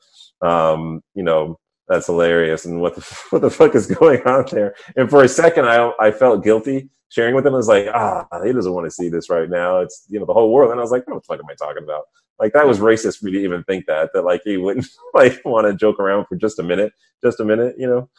um 0.45 1.01
you 1.13 1.23
know 1.23 1.57
that's 1.87 2.07
hilarious 2.07 2.65
and 2.65 2.81
what 2.81 2.95
the 2.95 3.17
what 3.29 3.41
the 3.41 3.49
fuck 3.49 3.75
is 3.75 3.87
going 3.87 4.21
on 4.23 4.45
there? 4.51 4.75
And 4.95 5.09
for 5.09 5.23
a 5.23 5.27
second 5.27 5.65
i 5.65 5.91
i 5.99 6.11
felt 6.11 6.43
guilty 6.43 6.89
sharing 7.09 7.35
with 7.35 7.45
him. 7.45 7.53
I 7.53 7.57
was 7.57 7.67
like 7.67 7.87
ah 7.93 8.25
he 8.43 8.51
doesn't 8.53 8.73
want 8.73 8.85
to 8.85 8.91
see 8.91 9.09
this 9.09 9.29
right 9.29 9.49
now. 9.49 9.79
It's 9.79 10.05
you 10.09 10.19
know 10.19 10.25
the 10.25 10.33
whole 10.33 10.51
world. 10.51 10.71
And 10.71 10.79
i 10.79 10.83
was 10.83 10.91
like 10.91 11.07
what 11.07 11.15
the 11.15 11.21
fuck 11.21 11.39
am 11.39 11.49
i 11.49 11.55
talking 11.55 11.83
about? 11.83 12.03
Like 12.39 12.53
that 12.53 12.67
was 12.67 12.79
racist 12.79 13.19
for 13.19 13.25
me 13.25 13.31
to 13.33 13.43
even 13.43 13.63
think 13.63 13.85
that 13.85 14.09
that 14.13 14.23
like 14.23 14.41
he 14.43 14.57
wouldn't 14.57 14.87
like 15.13 15.41
want 15.45 15.67
to 15.67 15.73
joke 15.73 15.99
around 15.99 16.25
for 16.25 16.35
just 16.35 16.59
a 16.59 16.63
minute 16.63 16.93
just 17.23 17.39
a 17.39 17.45
minute 17.45 17.75
you 17.77 17.87
know? 17.87 18.09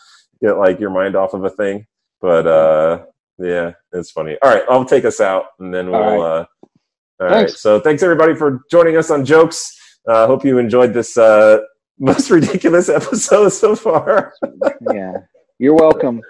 Get 0.40 0.58
like 0.58 0.78
your 0.80 0.90
mind 0.90 1.16
off 1.16 1.34
of 1.34 1.44
a 1.44 1.50
thing. 1.50 1.86
But 2.20 2.46
uh 2.46 3.04
yeah 3.38 3.72
it's 3.92 4.10
funny. 4.10 4.36
All 4.42 4.50
right 4.54 4.64
i'll 4.70 4.84
take 4.84 5.04
us 5.04 5.20
out 5.20 5.46
and 5.58 5.74
then 5.74 5.90
we'll 5.90 6.02
All 6.02 6.22
uh 6.22 6.44
all 7.18 7.28
right. 7.28 7.30
Thanks. 7.48 7.60
so 7.60 7.80
thanks 7.80 8.02
everybody 8.02 8.34
for 8.34 8.62
joining 8.70 8.96
us 8.96 9.10
on 9.10 9.24
jokes. 9.24 9.72
Uh 10.08 10.26
hope 10.26 10.44
you 10.44 10.58
enjoyed 10.58 10.92
this 10.94 11.16
uh 11.18 11.58
most 11.98 12.30
ridiculous 12.30 12.88
episode 13.00 13.48
so 13.50 13.74
far 13.76 14.32
yeah 14.92 15.12
you're 15.58 15.74
welcome 15.74 16.20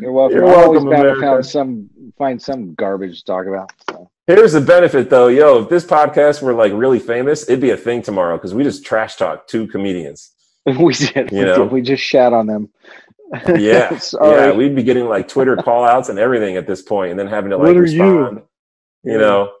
you're 0.00 0.12
welcome 0.12 0.36
You're 0.38 0.46
welcome, 0.46 0.86
America. 0.86 1.20
found 1.20 1.46
some 1.46 1.90
find 2.16 2.40
some 2.40 2.74
garbage 2.74 3.18
to 3.20 3.24
talk 3.24 3.46
about 3.46 3.70
so. 3.90 4.10
Here's 4.28 4.52
the 4.54 4.60
benefit 4.60 5.08
though, 5.10 5.28
yo, 5.28 5.62
if 5.62 5.68
this 5.68 5.84
podcast 5.84 6.42
were 6.42 6.52
like 6.52 6.72
really 6.72 6.98
famous, 6.98 7.44
it'd 7.44 7.60
be 7.60 7.70
a 7.70 7.76
thing 7.76 8.02
tomorrow 8.02 8.36
because 8.36 8.54
we 8.54 8.64
just 8.64 8.84
trash 8.84 9.14
talk 9.16 9.46
two 9.46 9.66
comedians. 9.68 10.32
we 10.66 10.94
did 10.94 11.30
we, 11.30 11.38
You 11.38 11.44
know? 11.44 11.62
did. 11.64 11.72
we 11.72 11.80
just 11.82 12.02
shat 12.02 12.32
on 12.32 12.46
them 12.46 12.68
Yeah. 13.56 13.98
Yeah, 14.20 14.52
we'd 14.52 14.74
be 14.74 14.82
getting 14.82 15.06
like 15.08 15.28
Twitter 15.28 15.56
call 15.56 15.84
outs 15.84 16.08
and 16.08 16.18
everything 16.18 16.56
at 16.56 16.66
this 16.66 16.82
point 16.82 17.10
and 17.12 17.18
then 17.20 17.26
having 17.28 17.50
to 17.50 17.56
like 17.56 17.66
What 17.66 17.76
are 17.76 17.86
you? 17.86 18.02
respond. 18.02 18.42
You, 19.04 19.18
know, 19.18 19.52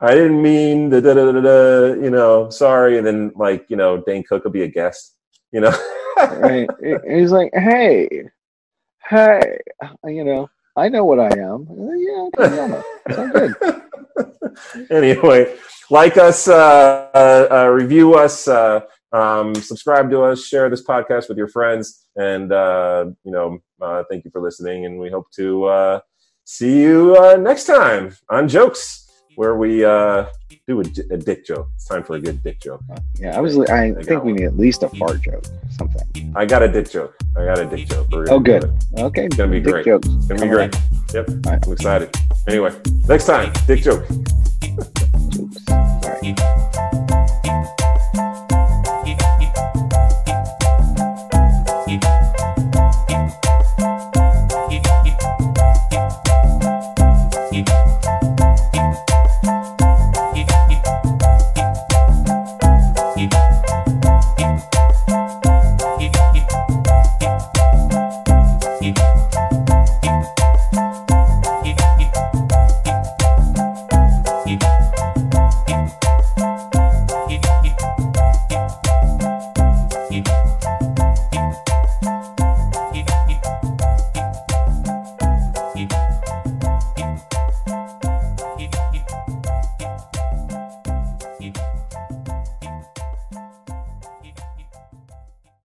I 0.00 0.14
didn't 0.14 0.40
mean 0.40 0.90
the 0.90 1.00
da 1.00 1.14
da 1.14 1.32
da 1.32 1.40
da, 1.40 1.86
you 1.94 2.10
know, 2.10 2.50
sorry. 2.50 2.98
And 2.98 3.06
then 3.06 3.32
like, 3.34 3.66
you 3.68 3.76
know, 3.76 4.02
Dane 4.06 4.22
Cook 4.22 4.44
will 4.44 4.52
be 4.52 4.62
a 4.62 4.68
guest, 4.68 5.16
you 5.52 5.60
know. 5.60 5.76
right? 6.16 6.68
He's 7.08 7.32
like, 7.32 7.50
hey, 7.52 8.28
hey, 9.08 9.58
you 10.04 10.24
know, 10.24 10.48
I 10.76 10.88
know 10.88 11.04
what 11.04 11.18
I 11.18 11.36
am. 11.38 11.66
Yeah, 11.96 12.28
okay, 12.38 12.82
yeah, 13.08 13.30
good. 13.32 13.82
anyway, 14.90 15.56
like 15.90 16.16
us, 16.16 16.46
uh, 16.46 17.10
uh, 17.14 17.48
uh, 17.50 17.66
review 17.66 18.14
us, 18.14 18.46
uh, 18.46 18.80
um, 19.12 19.54
subscribe 19.54 20.10
to 20.10 20.22
us, 20.22 20.44
share 20.44 20.68
this 20.70 20.84
podcast 20.84 21.28
with 21.28 21.38
your 21.38 21.48
friends, 21.48 22.06
and 22.16 22.52
uh, 22.52 23.06
you 23.24 23.32
know, 23.32 23.58
uh, 23.80 24.04
thank 24.10 24.24
you 24.24 24.30
for 24.30 24.40
listening. 24.40 24.86
And 24.86 24.98
we 24.98 25.10
hope 25.10 25.30
to 25.32 25.64
uh, 25.64 26.00
see 26.44 26.80
you 26.80 27.16
uh, 27.16 27.36
next 27.36 27.64
time 27.64 28.14
on 28.28 28.48
Jokes, 28.48 29.07
where 29.38 29.54
we 29.54 29.84
uh, 29.84 30.26
do 30.66 30.80
a 30.80 30.82
dick 30.82 31.46
joke. 31.46 31.68
It's 31.76 31.86
time 31.86 32.02
for 32.02 32.16
a 32.16 32.20
good 32.20 32.42
dick 32.42 32.58
joke. 32.60 32.82
Yeah, 33.20 33.36
I 33.38 33.40
was. 33.40 33.56
I 33.56 33.90
got 33.90 34.04
think 34.04 34.24
we 34.24 34.32
one. 34.32 34.40
need 34.40 34.46
at 34.46 34.58
least 34.58 34.82
a 34.82 34.88
fart 34.88 35.22
joke, 35.22 35.44
something. 35.70 36.32
I 36.34 36.44
got 36.44 36.64
a 36.64 36.68
dick 36.68 36.90
joke. 36.90 37.16
I 37.36 37.44
got 37.44 37.60
a 37.60 37.64
dick 37.66 37.86
joke. 37.88 38.08
Oh, 38.12 38.40
good. 38.40 38.64
Okay, 38.98 39.26
It's 39.26 39.36
gonna 39.36 39.52
be 39.52 39.60
dick 39.60 39.72
great. 39.74 39.84
jokes. 39.86 40.08
It's 40.08 40.26
gonna 40.26 40.40
be 40.42 40.48
Coming 40.48 40.70
great. 40.70 40.74
Yep, 41.14 41.28
right. 41.46 41.64
I'm 41.64 41.72
excited. 41.72 42.16
Anyway, 42.48 42.72
next 43.06 43.26
time, 43.26 43.52
dick 43.68 43.80
joke. 43.82 44.02
Oops. 45.38 45.70
All 45.70 46.00
right. 46.02 46.57